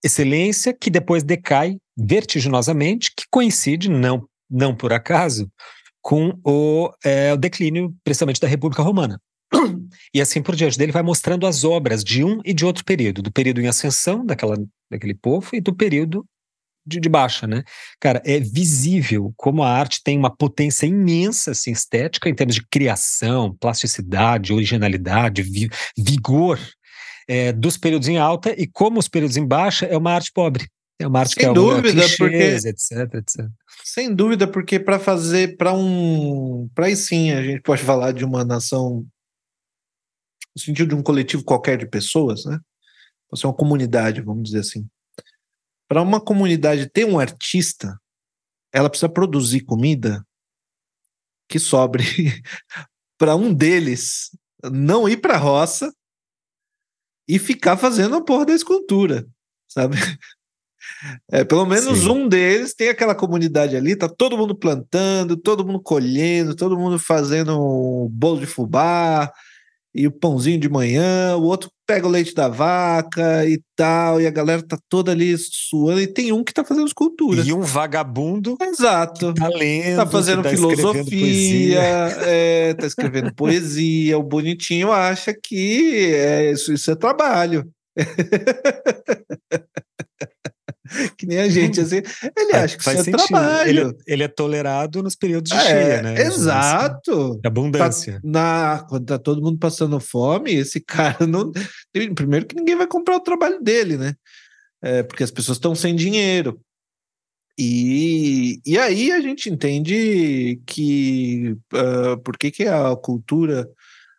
excelência 0.05 0.73
que 0.73 0.91
depois 0.91 1.23
decai 1.23 1.77
vertiginosamente, 1.97 3.11
que 3.17 3.25
coincide, 3.31 3.89
não, 3.89 4.29
não 4.51 4.75
por 4.75 4.93
acaso, 4.93 5.51
com 6.03 6.39
o, 6.45 6.91
é, 7.05 7.33
o 7.33 7.37
declínio, 7.37 7.95
principalmente 8.05 8.41
da 8.41 8.47
República 8.47 8.83
Romana. 8.83 9.21
E 10.13 10.21
assim 10.21 10.43
por 10.43 10.57
diante. 10.57 10.81
Ele 10.81 10.93
vai 10.93 11.03
mostrando 11.03 11.47
as 11.47 11.65
obras 11.65 12.03
de 12.03 12.25
um 12.25 12.41
e 12.45 12.53
de 12.53 12.65
outro 12.65 12.85
período, 12.85 13.23
do 13.23 13.33
período 13.33 13.61
em 13.61 13.69
ascensão 13.69 14.25
daquela, 14.25 14.57
daquele 14.91 15.15
povo 15.15 15.51
e 15.53 15.61
do 15.61 15.75
período 15.75 16.25
de, 16.87 17.01
de, 17.01 17.09
baixa, 17.09 17.47
né? 17.47 17.65
Cara, 18.01 18.23
é 18.25 18.39
visível 18.39 19.35
como 19.37 19.63
a 19.63 19.71
arte 19.71 20.01
tem 20.05 20.17
uma 20.17 20.35
potência 20.35 20.87
imensa, 20.87 21.51
assim, 21.51 21.73
estética, 21.73 22.29
em 22.29 22.35
termos 22.35 22.55
de 22.55 22.67
criação, 22.69 23.57
plasticidade, 23.59 24.53
originalidade, 24.53 25.43
vi, 25.43 25.69
vigor 25.99 26.61
é, 27.29 27.53
dos 27.53 27.77
períodos 27.77 28.09
em 28.09 28.19
alta 28.19 28.55
e 28.57 28.67
como 28.67 28.99
os 28.99 29.09
períodos 29.09 29.37
em 29.37 29.47
baixa 29.47 29.87
é 29.87 29.97
uma 29.97 30.13
arte 30.13 30.33
pobre. 30.33 30.69
É 30.99 31.07
uma 31.07 31.21
arte 31.21 31.35
Sem 31.35 31.43
que 31.43 31.47
é 31.47 31.53
dúvida, 31.53 31.91
clichês, 31.91 32.17
porque 32.17 32.69
etc, 32.69 33.15
etc. 33.15 33.51
Sem 33.85 34.15
dúvida, 34.15 34.49
porque 34.49 34.81
para 34.81 34.99
fazer 34.99 35.57
para 35.57 35.73
um, 35.75 36.69
para 36.75 36.87
aí 36.87 36.97
sim 36.97 37.33
a 37.33 37.43
gente 37.43 37.61
pode 37.61 37.83
falar 37.83 38.13
de 38.13 38.25
uma 38.25 38.45
nação 38.45 39.07
no 40.57 40.63
sentido 40.63 40.89
de 40.89 40.95
um 40.95 41.03
coletivo 41.03 41.45
qualquer 41.45 41.77
de 41.77 41.87
pessoas, 41.87 42.47
né? 42.47 42.59
Pode 43.29 43.41
ser 43.41 43.47
uma 43.47 43.55
comunidade, 43.55 44.23
vamos 44.23 44.45
dizer 44.45 44.61
assim. 44.61 44.89
Para 45.87 46.01
uma 46.01 46.21
comunidade 46.21 46.89
ter 46.89 47.05
um 47.05 47.19
artista, 47.19 48.01
ela 48.73 48.89
precisa 48.89 49.09
produzir 49.09 49.61
comida 49.61 50.27
que 51.49 51.59
sobre 51.59 52.03
para 53.19 53.37
um 53.37 53.53
deles 53.53 54.31
não 54.65 55.07
ir 55.07 55.19
para 55.19 55.35
a 55.35 55.39
roça 55.39 55.93
e 57.29 57.39
ficar 57.39 57.77
fazendo 57.77 58.17
a 58.17 58.25
porra 58.25 58.47
da 58.47 58.55
escultura, 58.55 59.27
sabe? 59.69 59.97
É, 61.29 61.45
pelo 61.45 61.67
menos 61.67 61.99
Sim. 61.99 62.11
um 62.11 62.29
deles 62.29 62.73
tem 62.73 62.89
aquela 62.89 63.15
comunidade 63.15 63.77
ali, 63.77 63.97
tá 63.97 64.09
todo 64.09 64.39
mundo 64.39 64.55
plantando, 64.55 65.37
todo 65.37 65.67
mundo 65.67 65.81
colhendo, 65.81 66.55
todo 66.55 66.79
mundo 66.79 66.97
fazendo 66.97 67.61
um 67.61 68.09
bolo 68.09 68.39
de 68.39 68.47
fubá, 68.47 69.31
e 69.97 70.07
o 70.07 70.11
pãozinho 70.11 70.61
de 70.61 70.69
manhã, 70.69 71.37
o 71.37 71.45
outro 71.45 71.71
pega 71.87 72.07
o 72.07 72.11
leite 72.11 72.35
da 72.35 72.49
vaca 72.49 73.47
e 73.47 73.59
tal, 73.75 74.21
e 74.21 74.27
a 74.27 74.31
galera 74.31 74.63
tá 74.63 74.77
toda 74.89 75.13
ali 75.13 75.35
suando, 75.39 76.01
e 76.01 76.07
tem 76.07 76.33
um 76.33 76.45
que 76.45 76.53
tá 76.53 76.63
fazendo 76.63 76.87
escultura. 76.87 77.43
E 77.43 77.53
um 77.53 77.63
vagabundo. 77.63 78.57
Exato. 78.61 79.33
tá 79.33 79.49
lendo, 79.49 79.97
tá 79.97 80.07
fazendo 80.07 80.43
tá 80.43 80.51
filosofia, 80.51 81.81
é, 81.81 82.75
tá 82.75 82.87
escrevendo 82.87 83.33
poesia, 83.35 84.19
o 84.19 84.23
bonitinho 84.23 84.93
acha 84.93 85.33
que 85.33 86.13
é, 86.13 86.53
isso, 86.53 86.73
isso 86.73 86.91
é 86.91 86.95
trabalho. 86.95 87.67
que 91.17 91.27
nem 91.27 91.39
a 91.39 91.49
gente, 91.49 91.81
assim, 91.81 92.03
ele 92.37 92.53
acha 92.53 92.77
que 92.77 92.85
faz 92.85 93.01
isso 93.01 93.11
é 93.11 93.13
trabalho. 93.13 93.69
Ele, 93.69 93.81
é, 93.81 93.95
ele, 94.07 94.23
é 94.23 94.29
tolerado 94.29 95.03
nos 95.03 95.15
períodos 95.15 95.51
de 95.51 95.57
é, 95.57 95.61
cheia, 95.61 96.03
né? 96.03 96.21
Exato. 96.23 97.39
De 97.41 97.47
abundância. 97.47 98.15
Tá, 98.15 98.21
na, 98.23 98.87
quando 98.89 99.07
tá 99.07 99.19
todo 99.19 99.43
mundo 99.43 99.59
passando 99.59 99.99
fome, 100.01 100.55
esse 100.55 100.81
cara 100.85 101.27
não. 101.27 101.53
Primeiro 102.15 102.47
que 102.47 102.57
ninguém 102.57 102.77
vai 102.77 102.87
comprar 102.87 103.17
o 103.17 103.23
trabalho 103.23 103.61
dele, 103.63 103.97
né? 103.97 104.15
É, 104.83 105.03
porque 105.03 105.23
as 105.25 105.31
pessoas 105.31 105.57
estão 105.57 105.75
sem 105.75 105.95
dinheiro. 105.95 106.61
E, 107.59 108.61
e 108.67 108.79
aí 108.79 109.11
a 109.13 109.21
gente 109.21 109.49
entende 109.49 110.61
que 110.67 111.57
uh, 111.73 112.19
por 112.23 112.37
que, 112.37 112.51
que 112.51 112.65
a 112.65 112.95
cultura, 112.95 113.67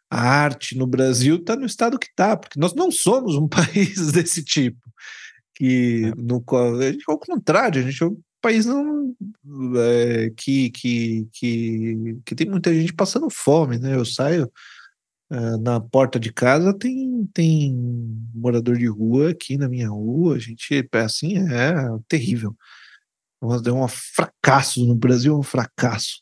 a 0.10 0.20
arte 0.20 0.76
no 0.76 0.88
Brasil 0.88 1.36
está 1.36 1.56
no 1.56 1.68
estado 1.68 2.00
que 2.00 2.08
está, 2.08 2.36
porque 2.36 2.60
nós 2.60 2.74
não 2.74 2.90
somos 2.90 3.36
um 3.36 3.46
país 3.48 4.12
desse 4.12 4.44
tipo 4.44 4.88
que 5.58 6.06
é. 6.06 6.22
no 6.22 6.44
ao 7.08 7.18
contrário, 7.18 7.82
a 7.82 7.84
gente 7.84 8.04
é 8.04 8.06
um 8.06 8.22
país 8.40 8.66
não, 8.66 9.16
é, 9.76 10.32
que, 10.38 10.70
que, 10.70 11.28
que, 11.34 12.18
que 12.24 12.36
tem 12.36 12.48
muita 12.48 12.72
gente 12.74 12.94
passando 12.94 13.28
fome, 13.30 13.80
né? 13.80 13.96
Eu 13.96 14.06
saio 14.06 14.52
é, 15.32 15.58
na 15.58 15.80
porta 15.80 16.20
de 16.20 16.32
casa, 16.32 16.78
tem, 16.78 17.28
tem 17.34 17.74
morador 18.36 18.78
de 18.78 18.86
rua 18.86 19.32
aqui 19.32 19.58
na 19.58 19.68
minha 19.68 19.90
rua, 19.90 20.36
a 20.36 20.40
gente, 20.40 20.88
é 20.94 21.00
assim, 21.00 21.40
é 21.40 21.74
terrível. 22.08 22.56
É 23.42 23.72
um 23.72 23.88
fracasso 23.88 24.86
no 24.86 24.96
Brasil, 24.96 25.34
é 25.34 25.38
um 25.38 25.44
fracasso 25.44 26.22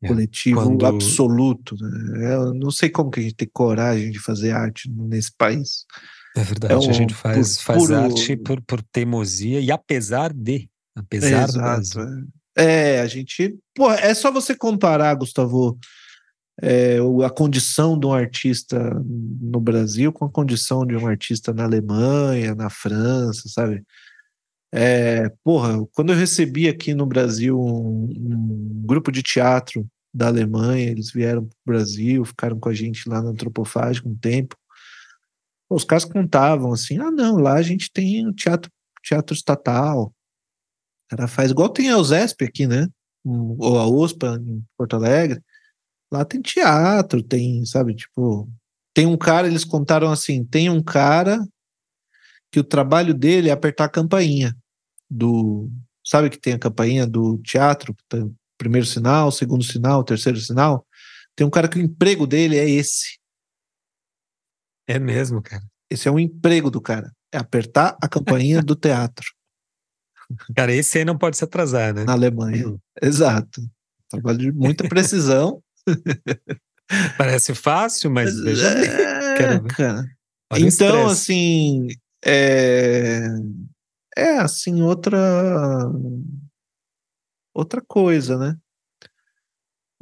é, 0.00 0.06
coletivo 0.06 0.62
quando... 0.62 0.86
absoluto. 0.86 1.74
Né? 1.76 2.34
Eu 2.34 2.54
não 2.54 2.70
sei 2.70 2.88
como 2.88 3.10
que 3.10 3.18
a 3.18 3.22
gente 3.22 3.34
tem 3.34 3.50
coragem 3.52 4.12
de 4.12 4.20
fazer 4.20 4.52
arte 4.52 4.88
nesse 4.90 5.32
país. 5.36 5.84
É 6.36 6.42
verdade, 6.42 6.74
é 6.74 6.76
um, 6.76 6.90
a 6.90 6.92
gente 6.92 7.14
faz, 7.14 7.58
por, 7.58 7.64
faz 7.64 7.90
arte 7.90 8.36
por, 8.36 8.60
por 8.62 8.82
teimosia 8.82 9.60
e 9.60 9.70
apesar 9.70 10.32
de. 10.32 10.68
Apesar 10.96 11.48
Exato, 11.48 12.00
é. 12.56 12.96
é, 12.96 13.00
a 13.00 13.06
gente. 13.06 13.56
Pô, 13.74 13.90
é 13.92 14.12
só 14.14 14.32
você 14.32 14.54
comparar, 14.54 15.14
Gustavo, 15.14 15.78
é, 16.60 16.98
a 17.24 17.30
condição 17.30 17.98
de 17.98 18.06
um 18.06 18.12
artista 18.12 18.78
no 19.40 19.60
Brasil 19.60 20.12
com 20.12 20.24
a 20.24 20.30
condição 20.30 20.86
de 20.86 20.96
um 20.96 21.06
artista 21.06 21.52
na 21.52 21.64
Alemanha, 21.64 22.54
na 22.54 22.70
França, 22.70 23.48
sabe? 23.48 23.82
É, 24.72 25.28
porra, 25.44 25.86
quando 25.92 26.12
eu 26.12 26.18
recebi 26.18 26.68
aqui 26.68 26.94
no 26.94 27.06
Brasil 27.06 27.60
um, 27.60 28.08
um 28.10 28.82
grupo 28.84 29.12
de 29.12 29.22
teatro 29.22 29.86
da 30.12 30.26
Alemanha, 30.26 30.90
eles 30.90 31.12
vieram 31.12 31.44
para 31.44 31.54
o 31.54 31.66
Brasil, 31.66 32.24
ficaram 32.24 32.58
com 32.58 32.68
a 32.68 32.74
gente 32.74 33.08
lá 33.08 33.22
no 33.22 33.28
Antropofágico 33.28 34.08
um 34.08 34.16
tempo. 34.16 34.56
Os 35.70 35.84
caras 35.84 36.04
contavam 36.04 36.72
assim: 36.72 36.98
ah, 36.98 37.10
não, 37.10 37.36
lá 37.36 37.54
a 37.54 37.62
gente 37.62 37.90
tem 37.92 38.26
o 38.26 38.32
teatro, 38.32 38.70
teatro 39.02 39.34
estatal. 39.34 40.06
O 40.06 41.16
cara 41.16 41.28
faz 41.28 41.50
igual 41.50 41.68
tem 41.68 41.90
a 41.90 41.98
USESP 41.98 42.44
aqui, 42.44 42.66
né? 42.66 42.88
Ou 43.24 43.78
a 43.78 43.86
USPA 43.86 44.38
em 44.40 44.62
Porto 44.76 44.96
Alegre. 44.96 45.40
Lá 46.12 46.24
tem 46.24 46.40
teatro, 46.40 47.22
tem, 47.22 47.64
sabe, 47.64 47.94
tipo. 47.94 48.48
Tem 48.94 49.06
um 49.06 49.16
cara, 49.16 49.46
eles 49.46 49.64
contaram 49.64 50.10
assim: 50.10 50.44
tem 50.44 50.70
um 50.70 50.82
cara 50.82 51.44
que 52.52 52.60
o 52.60 52.64
trabalho 52.64 53.12
dele 53.12 53.48
é 53.48 53.52
apertar 53.52 53.86
a 53.86 53.88
campainha 53.88 54.56
do. 55.10 55.70
Sabe 56.04 56.30
que 56.30 56.38
tem 56.38 56.52
a 56.52 56.58
campainha 56.58 57.06
do 57.06 57.38
teatro? 57.38 57.96
Primeiro 58.56 58.86
sinal, 58.86 59.32
segundo 59.32 59.64
sinal, 59.64 60.04
terceiro 60.04 60.38
sinal. 60.38 60.86
Tem 61.34 61.46
um 61.46 61.50
cara 61.50 61.68
que 61.68 61.78
o 61.78 61.82
emprego 61.82 62.26
dele 62.26 62.56
é 62.56 62.68
esse. 62.68 63.18
É 64.86 64.98
mesmo, 64.98 65.42
cara. 65.42 65.62
Esse 65.90 66.08
é 66.08 66.10
um 66.10 66.18
emprego 66.18 66.70
do 66.70 66.80
cara. 66.80 67.12
É 67.32 67.38
apertar 67.38 67.96
a 68.02 68.08
campainha 68.08 68.62
do 68.62 68.74
teatro. 68.74 69.26
Cara, 70.56 70.72
esse 70.72 70.98
aí 70.98 71.04
não 71.04 71.18
pode 71.18 71.36
se 71.36 71.44
atrasar, 71.44 71.94
né? 71.94 72.04
Na 72.04 72.12
Alemanha. 72.12 72.68
Uhum. 72.68 72.78
Exato. 73.02 73.60
Trabalho 74.08 74.38
de 74.38 74.52
muita 74.52 74.88
precisão. 74.88 75.62
Parece 77.18 77.54
fácil, 77.54 78.10
mas 78.10 78.34
é, 78.44 79.36
cara. 79.74 80.06
então, 80.58 81.06
assim, 81.06 81.88
é... 82.24 83.26
é 84.16 84.38
assim 84.38 84.82
outra 84.82 85.18
outra 87.54 87.80
coisa, 87.86 88.36
né? 88.36 88.56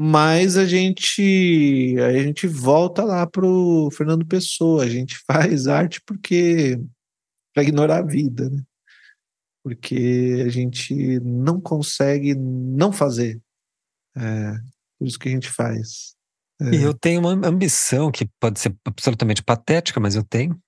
Mas 0.05 0.57
a 0.57 0.67
gente 0.67 1.95
a 2.01 2.21
gente 2.25 2.49
volta 2.49 3.05
lá 3.05 3.25
pro 3.25 3.89
Fernando 3.93 4.27
Pessoa, 4.27 4.83
a 4.83 4.89
gente 4.89 5.17
faz 5.25 5.69
arte 5.69 6.01
porque 6.05 6.77
para 7.55 7.63
ignorar 7.63 7.99
a 7.99 8.03
vida, 8.03 8.51
né? 8.51 8.61
porque 9.63 10.43
a 10.45 10.49
gente 10.49 11.21
não 11.21 11.61
consegue 11.61 12.35
não 12.35 12.91
fazer. 12.91 13.41
É, 14.17 14.55
por 14.99 15.07
isso 15.07 15.19
que 15.21 15.29
a 15.29 15.33
gente 15.33 15.49
faz. 15.49 16.17
É. 16.61 16.75
E 16.75 16.83
eu 16.83 16.95
tenho 16.95 17.21
uma 17.21 17.47
ambição 17.47 18.11
que 18.11 18.29
pode 18.41 18.59
ser 18.59 18.75
absolutamente 18.85 19.41
patética, 19.41 20.01
mas 20.01 20.17
eu 20.17 20.25
tenho, 20.25 20.61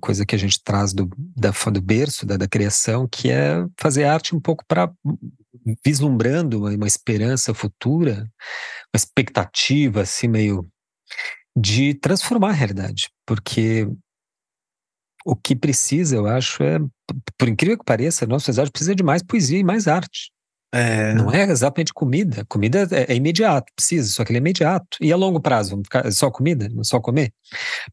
coisa 0.00 0.26
que 0.26 0.34
a 0.34 0.38
gente 0.38 0.60
traz 0.62 0.92
do, 0.92 1.08
da, 1.36 1.50
do 1.50 1.80
berço, 1.80 2.26
da, 2.26 2.36
da 2.36 2.48
criação, 2.48 3.06
que 3.08 3.30
é 3.30 3.64
fazer 3.78 4.04
arte 4.04 4.34
um 4.34 4.40
pouco 4.40 4.64
para 4.66 4.92
vislumbrando 5.84 6.58
uma, 6.58 6.70
uma 6.70 6.86
esperança 6.86 7.52
futura, 7.52 8.22
uma 8.22 8.30
expectativa 8.94 10.02
assim 10.02 10.28
meio 10.28 10.68
de 11.56 11.94
transformar 11.94 12.50
a 12.50 12.52
realidade, 12.52 13.10
porque 13.26 13.88
o 15.24 15.36
que 15.36 15.54
precisa, 15.54 16.16
eu 16.16 16.26
acho, 16.26 16.62
é, 16.62 16.78
por 17.36 17.48
incrível 17.48 17.78
que 17.78 17.84
pareça, 17.84 18.24
a 18.24 18.28
nossa 18.28 18.46
sociedade 18.46 18.70
precisa 18.70 18.94
de 18.94 19.02
mais 19.02 19.22
poesia 19.22 19.58
e 19.58 19.64
mais 19.64 19.86
arte. 19.86 20.30
É. 20.72 21.12
Não 21.14 21.32
é 21.32 21.42
exatamente 21.42 21.92
comida. 21.92 22.44
Comida 22.48 22.86
é, 22.92 23.12
é, 23.12 23.16
imediato, 23.16 23.72
precisa, 23.74 24.08
só 24.08 24.24
que 24.24 24.30
ele 24.30 24.38
é 24.38 24.40
imediato. 24.40 24.96
E 25.00 25.12
a 25.12 25.16
longo 25.16 25.40
prazo, 25.40 25.70
vamos 25.70 25.86
ficar 25.86 26.10
só 26.12 26.30
comida, 26.30 26.68
só 26.84 27.00
comer? 27.00 27.32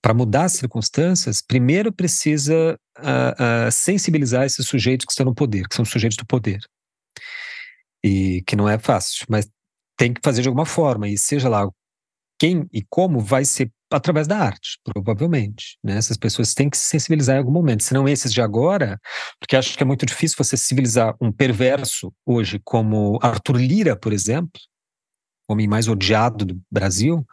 Para 0.01 0.13
mudar 0.13 0.45
as 0.45 0.53
circunstâncias, 0.53 1.41
primeiro 1.41 1.91
precisa 1.91 2.79
uh, 2.99 3.67
uh, 3.67 3.71
sensibilizar 3.71 4.45
esses 4.45 4.67
sujeitos 4.67 5.05
que 5.05 5.11
estão 5.11 5.25
no 5.25 5.33
poder, 5.33 5.67
que 5.67 5.75
são 5.75 5.83
sujeitos 5.83 6.17
do 6.17 6.25
poder. 6.25 6.59
E 8.03 8.43
que 8.45 8.55
não 8.55 8.69
é 8.69 8.77
fácil, 8.77 9.25
mas 9.27 9.49
tem 9.97 10.13
que 10.13 10.21
fazer 10.23 10.41
de 10.41 10.47
alguma 10.47 10.65
forma. 10.65 11.07
E 11.07 11.17
seja 11.17 11.49
lá 11.49 11.67
quem 12.39 12.67
e 12.71 12.83
como 12.87 13.19
vai 13.19 13.43
ser 13.43 13.71
através 13.91 14.27
da 14.27 14.37
arte, 14.37 14.79
provavelmente. 14.83 15.77
Né? 15.83 15.97
Essas 15.97 16.17
pessoas 16.17 16.53
têm 16.53 16.69
que 16.69 16.77
se 16.77 16.83
sensibilizar 16.83 17.35
em 17.35 17.39
algum 17.39 17.51
momento, 17.51 17.83
senão 17.83 18.07
esses 18.07 18.33
de 18.33 18.41
agora, 18.41 18.99
porque 19.39 19.55
acho 19.55 19.75
que 19.75 19.83
é 19.83 19.85
muito 19.85 20.05
difícil 20.05 20.35
você 20.37 20.57
civilizar 20.57 21.15
um 21.21 21.31
perverso 21.31 22.13
hoje 22.25 22.59
como 22.63 23.17
Arthur 23.21 23.57
Lira, 23.57 23.95
por 23.95 24.11
exemplo, 24.11 24.59
o 25.47 25.53
homem 25.53 25.67
mais 25.67 25.87
odiado 25.87 26.45
do 26.45 26.61
Brasil, 26.69 27.25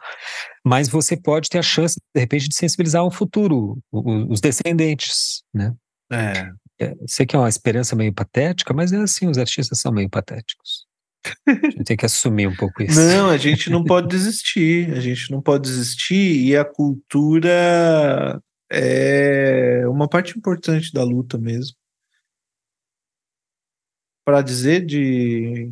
mas 0.65 0.87
você 0.87 1.17
pode 1.17 1.49
ter 1.49 1.59
a 1.59 1.63
chance, 1.63 1.99
de 2.13 2.21
repente, 2.21 2.47
de 2.47 2.55
sensibilizar 2.55 3.03
o 3.03 3.11
futuro, 3.11 3.77
os 3.91 4.39
descendentes, 4.39 5.43
né? 5.53 5.73
É. 6.11 6.49
é 6.79 6.93
sei 7.07 7.25
que 7.25 7.35
é 7.35 7.39
uma 7.39 7.49
esperança 7.49 7.95
meio 7.95 8.13
patética, 8.13 8.73
mas 8.73 8.93
é 8.93 8.97
assim, 8.97 9.27
os 9.27 9.37
artistas 9.37 9.79
são 9.79 9.91
meio 9.91 10.09
patéticos. 10.09 10.84
Tem 11.85 11.97
que 11.97 12.05
assumir 12.05 12.47
um 12.47 12.55
pouco 12.55 12.83
isso. 12.83 12.99
Não, 12.99 13.29
a 13.29 13.37
gente 13.37 13.69
não 13.69 13.83
pode 13.83 14.07
desistir. 14.07 14.91
A 14.91 14.99
gente 14.99 15.31
não 15.31 15.41
pode 15.41 15.63
desistir 15.63 16.45
e 16.45 16.55
a 16.55 16.65
cultura 16.65 18.41
é 18.71 19.87
uma 19.87 20.07
parte 20.07 20.37
importante 20.37 20.91
da 20.91 21.03
luta 21.03 21.37
mesmo. 21.37 21.75
Para 24.25 24.41
dizer 24.41 24.85
de 24.85 25.71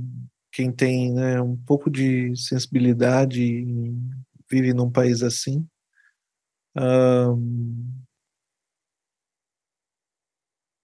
quem 0.51 0.71
tem 0.71 1.11
né, 1.11 1.41
um 1.41 1.57
pouco 1.57 1.89
de 1.89 2.35
sensibilidade 2.35 3.41
e 3.41 3.95
vive 4.49 4.73
num 4.73 4.91
país 4.91 5.23
assim, 5.23 5.67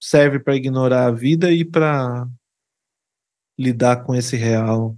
serve 0.01 0.39
para 0.39 0.55
ignorar 0.55 1.05
a 1.05 1.11
vida 1.11 1.51
e 1.51 1.63
para 1.63 2.27
lidar 3.59 4.05
com 4.05 4.15
esse 4.15 4.37
real 4.37 4.97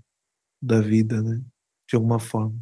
da 0.62 0.80
vida, 0.80 1.20
né? 1.22 1.42
De 1.90 1.96
alguma 1.96 2.20
forma. 2.20 2.56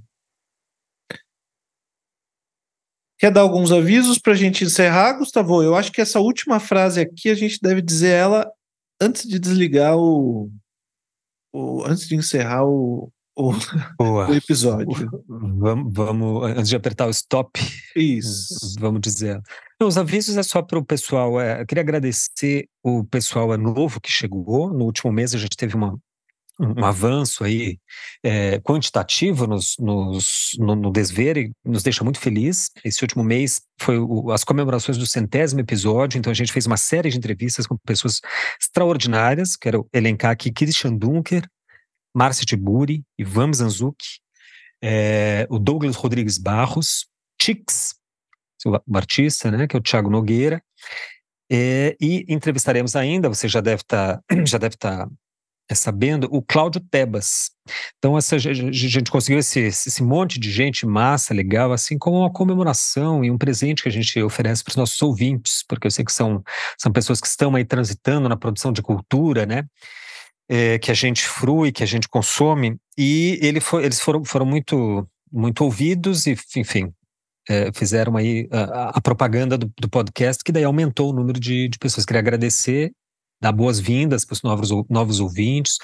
Quer 3.20 3.32
dar 3.32 3.42
alguns 3.42 3.70
avisos 3.70 4.18
para 4.18 4.32
a 4.32 4.36
gente 4.36 4.64
encerrar, 4.64 5.18
Gustavo? 5.18 5.62
Eu 5.62 5.76
acho 5.76 5.92
que 5.92 6.00
essa 6.00 6.22
última 6.22 6.58
frase 6.58 7.02
aqui 7.02 7.30
a 7.30 7.36
gente 7.36 7.60
deve 7.62 7.82
dizer 7.82 8.12
ela 8.12 8.50
antes 9.02 9.28
de 9.28 9.38
desligar 9.38 9.98
o. 9.98 10.50
o 11.54 11.84
antes 11.84 12.08
de 12.08 12.16
encerrar 12.16 12.64
o, 12.64 13.12
o, 13.36 13.52
o 14.00 14.34
episódio. 14.34 15.10
Vamos, 15.28 15.94
vamos, 15.94 16.44
antes 16.46 16.70
de 16.70 16.78
apertar 16.78 17.08
o 17.08 17.12
stop. 17.12 17.60
Isso. 17.94 18.76
Vamos 18.80 19.02
dizer. 19.02 19.42
Os 19.82 19.98
avisos 19.98 20.36
é 20.36 20.44
só 20.44 20.62
para 20.62 20.78
o 20.78 20.84
pessoal. 20.84 21.40
É, 21.40 21.62
eu 21.62 21.66
queria 21.66 21.82
agradecer 21.82 22.68
o 22.84 23.04
pessoal 23.06 23.58
novo 23.58 24.02
que 24.02 24.12
chegou. 24.12 24.74
No 24.74 24.86
último 24.86 25.12
mês 25.12 25.34
a 25.34 25.38
gente 25.38 25.56
teve 25.56 25.74
uma, 25.74 25.98
um 26.60 26.84
avanço 26.84 27.46
aí 27.46 27.80
é, 28.22 28.60
quantitativo 28.60 29.48
nos, 29.48 29.76
nos, 29.80 30.52
no, 30.60 30.76
no 30.76 30.92
Desver 30.92 31.38
e 31.38 31.54
nos 31.64 31.82
deixa 31.82 32.04
muito 32.04 32.20
feliz. 32.20 32.70
Esse 32.84 33.02
último 33.02 33.24
mês 33.24 33.62
foi 33.80 33.98
o, 33.98 34.32
as 34.32 34.44
comemorações 34.44 34.98
do 34.98 35.08
centésimo 35.08 35.62
episódio, 35.62 36.18
então 36.18 36.32
a 36.32 36.36
gente 36.36 36.52
fez 36.52 36.66
uma 36.68 36.76
série 36.76 37.10
de 37.10 37.18
entrevistas 37.18 37.66
com 37.66 37.78
pessoas 37.78 38.20
extraordinárias. 38.62 39.56
Quero 39.56 39.88
elencar 39.94 40.32
aqui 40.32 40.52
Christian 40.52 40.96
Dunker, 40.96 41.48
Márcia 42.14 42.46
Tiburi, 42.46 43.04
Ivan 43.18 43.54
Zanzuki, 43.54 44.20
é, 44.84 45.48
o 45.50 45.58
Douglas 45.58 45.96
Rodrigues 45.96 46.38
Barros, 46.38 47.08
Tix, 47.40 47.96
o 48.68 48.98
artista, 48.98 49.52
né, 49.52 49.68
que 49.68 49.76
é 49.76 49.80
o 49.80 49.84
Thiago 49.84 50.10
Nogueira, 50.10 50.62
é, 51.52 51.96
e 52.00 52.26
entrevistaremos 52.28 52.96
ainda, 52.96 53.28
você 53.28 53.48
já 53.48 53.60
deve 53.60 53.82
estar 53.82 54.18
tá, 54.18 54.36
já 54.46 54.58
deve 54.58 54.76
estar 54.76 55.08
tá, 55.08 55.12
é, 55.70 55.76
sabendo, 55.76 56.28
o 56.32 56.42
Cláudio 56.42 56.82
Tebas. 56.82 57.52
Então, 57.98 58.18
essa, 58.18 58.36
a 58.36 58.40
gente 58.40 59.12
conseguiu 59.12 59.40
esse, 59.40 59.60
esse 59.60 60.04
monte 60.04 60.40
de 60.40 60.52
gente 60.52 60.86
massa, 60.86 61.34
legal, 61.34 61.72
assim 61.72 61.98
como 61.98 62.20
uma 62.20 62.32
comemoração 62.32 63.24
e 63.24 63.32
um 63.32 63.38
presente 63.38 63.84
que 63.84 63.90
a 63.90 63.92
gente 63.92 64.22
oferece 64.22 64.64
para 64.64 64.72
os 64.72 64.76
nossos 64.76 65.02
ouvintes, 65.02 65.64
porque 65.68 65.88
eu 65.88 65.92
sei 65.92 66.04
que 66.04 66.12
são, 66.12 66.44
são 66.78 66.92
pessoas 66.92 67.22
que 67.22 67.28
estão 67.28 67.56
aí 67.56 67.66
transitando 67.66 68.28
na 68.28 68.38
produção 68.38 68.72
de 68.72 68.82
cultura, 68.82 69.46
né? 69.46 69.66
É, 70.52 70.80
que 70.80 70.90
a 70.90 70.96
gente 70.96 71.28
frui, 71.28 71.72
que 71.72 71.84
a 71.84 71.86
gente 71.86 72.10
consome, 72.10 72.76
e 72.98 73.38
ele 73.40 73.60
foi, 73.60 73.86
eles 73.86 74.02
foram, 74.02 74.26
foram 74.26 74.48
muito, 74.48 75.08
muito 75.32 75.64
ouvidos 75.64 76.26
e, 76.26 76.36
enfim, 76.58 76.92
é, 77.50 77.72
fizeram 77.74 78.16
aí 78.16 78.48
a, 78.52 78.98
a 78.98 79.02
propaganda 79.02 79.58
do, 79.58 79.74
do, 79.82 79.90
podcast, 79.90 80.44
que 80.44 80.52
daí 80.52 80.64
aumentou 80.64 81.10
o 81.10 81.14
número 81.14 81.40
de, 81.40 81.68
de 81.68 81.80
pessoas. 81.80 82.06
Queria 82.06 82.20
agradecer, 82.20 82.92
dar 83.42 83.52
boas-vindas 83.52 84.24
para 84.24 84.34
os 84.34 84.44
novos, 84.44 84.70
novos 84.88 85.20
ouvintes. 85.20 85.78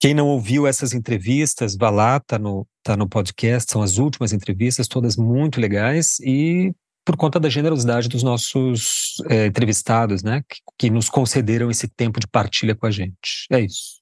Quem 0.00 0.14
não 0.14 0.26
ouviu 0.26 0.66
essas 0.66 0.94
entrevistas, 0.94 1.76
vá 1.76 1.90
lá, 1.90 2.18
tá 2.18 2.38
no, 2.38 2.66
tá 2.82 2.96
no 2.96 3.06
podcast, 3.06 3.70
são 3.70 3.82
as 3.82 3.98
últimas 3.98 4.32
entrevistas, 4.32 4.88
todas 4.88 5.16
muito 5.16 5.60
legais, 5.60 6.18
e 6.20 6.74
por 7.04 7.16
conta 7.16 7.38
da 7.38 7.48
generosidade 7.48 8.08
dos 8.08 8.22
nossos 8.22 9.16
é, 9.28 9.46
entrevistados, 9.46 10.22
né, 10.22 10.42
que, 10.48 10.60
que 10.78 10.90
nos 10.90 11.08
concederam 11.08 11.70
esse 11.70 11.88
tempo 11.88 12.18
de 12.18 12.26
partilha 12.26 12.74
com 12.74 12.86
a 12.86 12.90
gente. 12.90 13.46
É 13.50 13.60
isso. 13.60 14.00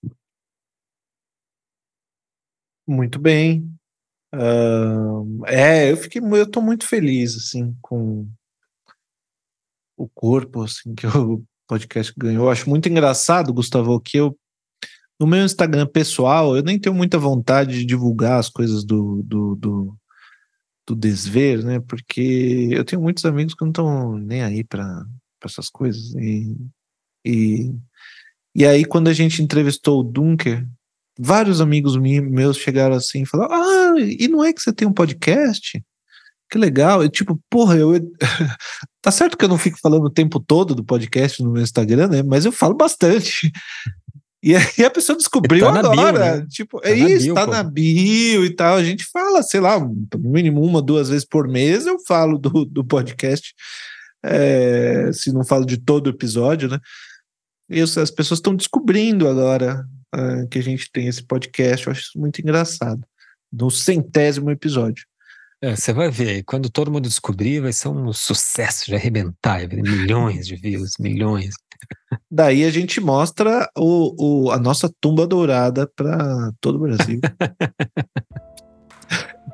Muito 2.87 3.19
bem. 3.19 3.75
Uh, 4.35 5.47
é, 5.47 5.93
eu 5.93 5.97
fiquei, 5.97 6.21
eu 6.21 6.51
tô 6.51 6.61
muito 6.61 6.87
feliz, 6.87 7.37
assim, 7.37 7.75
com 7.81 8.29
o 9.97 10.09
corpo, 10.09 10.63
assim, 10.63 10.95
que 10.95 11.07
o 11.17 11.43
podcast 11.67 12.13
ganhou. 12.17 12.47
Eu 12.47 12.51
acho 12.51 12.69
muito 12.69 12.89
engraçado, 12.89 13.53
Gustavo, 13.53 14.01
que 14.01 14.19
eu, 14.19 14.37
no 15.19 15.27
meu 15.27 15.45
Instagram 15.45 15.87
pessoal, 15.87 16.57
eu 16.57 16.63
nem 16.63 16.79
tenho 16.79 16.95
muita 16.95 17.19
vontade 17.19 17.79
de 17.79 17.87
divulgar 17.87 18.39
as 18.39 18.49
coisas 18.49 18.85
do, 18.85 19.23
do, 19.23 19.55
do, 19.55 19.97
do 20.87 20.97
desver, 20.97 21.65
né, 21.65 21.81
porque 21.81 22.69
eu 22.73 22.85
tenho 22.85 23.01
muitos 23.01 23.25
amigos 23.25 23.55
que 23.55 23.63
não 23.63 23.71
estão 23.71 24.19
nem 24.19 24.43
aí 24.43 24.65
para 24.65 25.05
essas 25.45 25.69
coisas, 25.69 26.15
e, 26.15 26.57
e, 27.25 27.75
e 28.55 28.67
aí 28.67 28.85
quando 28.85 29.09
a 29.09 29.13
gente 29.13 29.43
entrevistou 29.43 30.01
o 30.01 30.05
Dunker, 30.05 30.67
vários 31.19 31.61
amigos 31.61 31.97
meus 31.97 32.57
chegaram 32.57 32.97
assim 32.97 33.23
e 33.23 33.27
falaram: 33.27 33.55
Ah, 33.55 33.95
e 34.01 34.29
não 34.29 34.45
é 34.45 34.53
que 34.53 34.61
você 34.61 34.73
tem 34.73 34.87
um 34.87 34.93
podcast? 34.93 35.83
Que 36.51 36.59
legal. 36.59 37.03
Eu, 37.03 37.09
tipo, 37.09 37.41
porra, 37.51 37.77
eu. 37.77 37.93
tá 39.03 39.11
certo 39.11 39.37
que 39.37 39.45
eu 39.45 39.49
não 39.49 39.59
fico 39.59 39.79
falando 39.81 40.05
o 40.05 40.11
tempo 40.11 40.39
todo 40.39 40.75
do 40.75 40.85
podcast 40.85 41.43
no 41.43 41.53
meu 41.53 41.63
Instagram, 41.63 42.09
né? 42.09 42.23
Mas 42.23 42.45
eu 42.45 42.53
falo 42.53 42.75
bastante. 42.75 43.51
E 44.43 44.55
aí 44.55 44.85
a 44.85 44.91
pessoa 44.91 45.17
descobriu 45.17 45.65
tá 45.73 45.79
agora. 45.79 46.13
Bio, 46.13 46.41
né? 46.41 46.47
Tipo, 46.51 46.81
tá 46.81 46.91
é 46.91 46.95
isso, 46.95 47.25
bio, 47.25 47.35
tá 47.35 47.47
pô. 47.47 47.51
na 47.51 47.63
bio 47.63 48.45
e 48.45 48.51
tal. 48.51 48.77
A 48.77 48.85
gente 48.85 49.07
fala, 49.07 49.43
sei 49.43 49.59
lá, 49.59 49.81
no 49.81 50.31
mínimo 50.31 50.61
uma, 50.61 50.83
duas 50.83 51.09
vezes 51.09 51.25
por 51.25 51.49
mês 51.49 51.87
eu 51.87 51.99
falo 52.07 52.39
do, 52.39 52.65
do 52.67 52.85
podcast. 52.85 53.55
É, 54.23 55.11
se 55.13 55.33
não 55.33 55.45
falo 55.45 55.65
de 55.65 55.79
todo 55.79 56.07
o 56.07 56.11
episódio, 56.11 56.69
né? 56.69 56.79
E 57.71 57.81
as 57.81 58.11
pessoas 58.11 58.39
estão 58.39 58.55
descobrindo 58.55 59.27
agora 59.27 59.85
uh, 60.15 60.49
que 60.49 60.59
a 60.59 60.63
gente 60.63 60.91
tem 60.91 61.09
esse 61.09 61.23
podcast. 61.23 61.87
Eu 61.87 61.93
acho 61.93 62.03
isso 62.03 62.19
muito 62.19 62.41
engraçado. 62.41 63.03
No 63.53 63.71
centésimo 63.71 64.51
episódio. 64.51 65.05
É, 65.63 65.75
você 65.75 65.93
vai 65.93 66.11
ver, 66.11 66.43
quando 66.45 66.69
todo 66.69 66.91
mundo 66.91 67.09
descobrir, 67.09 67.61
vai 67.61 67.73
ser 67.73 67.89
um 67.89 68.13
sucesso 68.13 68.87
de 68.87 68.95
arrebentar, 68.95 69.67
milhões 69.69 70.47
de 70.47 70.57
views, 70.57 70.95
milhões. 71.01 71.55
Daí 72.31 72.65
a 72.65 72.71
gente 72.71 73.01
mostra 73.01 73.69
o, 73.77 74.47
o 74.47 74.51
a 74.51 74.59
nossa 74.59 74.93
tumba 75.01 75.27
dourada 75.27 75.87
para 75.97 76.53
todo 76.61 76.77
o 76.77 76.81
Brasil. 76.81 77.21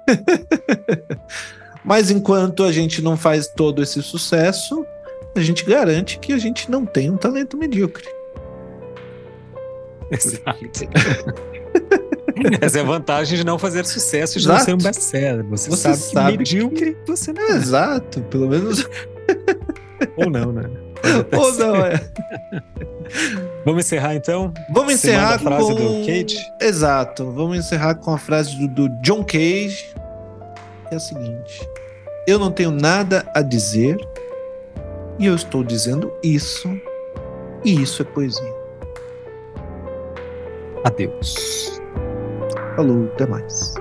Mas 1.85 2.11
enquanto 2.11 2.65
a 2.65 2.73
gente 2.73 3.03
não 3.03 3.17
faz 3.17 3.49
todo 3.49 3.83
esse 3.83 4.03
sucesso, 4.03 4.85
a 5.37 5.41
gente 5.41 5.65
garante 5.65 6.19
que 6.19 6.33
a 6.33 6.39
gente 6.39 6.71
não 6.71 6.85
tem 6.85 7.11
um 7.11 7.17
talento 7.17 7.57
medíocre. 7.57 8.07
Exato. 10.19 10.65
Essa 12.61 12.79
é 12.79 12.81
a 12.81 12.85
vantagem 12.85 13.37
de 13.37 13.45
não 13.45 13.59
fazer 13.59 13.85
sucesso 13.85 14.39
e 14.39 14.41
de 14.41 14.49
não 14.49 14.59
ser 14.59 14.75
um 14.75 14.79
best-seller. 14.79 15.45
Você, 15.47 15.71
Você 15.71 15.95
sabe, 15.95 15.97
sabe 15.97 16.33
que 16.33 16.39
medíocre 16.39 16.97
você 17.07 17.33
não 17.33 17.43
é. 17.43 17.57
Exato, 17.57 18.21
pelo 18.23 18.49
menos. 18.49 18.89
Ou 20.17 20.31
não, 20.31 20.53
né? 20.53 20.63
Ou 21.37 21.55
não, 21.55 21.77
é. 21.77 22.01
Vamos 23.65 23.85
encerrar 23.85 24.15
então? 24.15 24.53
Vamos 24.71 24.95
Você 24.95 25.09
encerrar 25.09 25.35
a 25.35 25.39
frase 25.39 25.69
com... 25.69 25.75
do 25.75 26.07
Cage? 26.07 26.53
Exato. 26.61 27.31
Vamos 27.33 27.59
encerrar 27.59 27.95
com 27.97 28.13
a 28.13 28.19
frase 28.19 28.57
do, 28.57 28.69
do 28.69 28.89
John 29.03 29.23
Cage, 29.25 29.93
que 30.89 30.95
é 30.95 30.97
a 30.97 31.01
seguinte: 31.01 31.69
Eu 32.27 32.39
não 32.39 32.51
tenho 32.51 32.71
nada 32.71 33.27
a 33.35 33.43
dizer, 33.43 33.99
e 35.19 35.27
eu 35.27 35.35
estou 35.35 35.63
dizendo 35.63 36.13
isso, 36.23 36.69
e 37.65 37.83
isso 37.83 38.03
é 38.03 38.05
poesia. 38.05 38.60
Adeus. 40.85 41.81
Falou, 42.77 43.09
até 43.15 43.27
mais. 43.27 43.75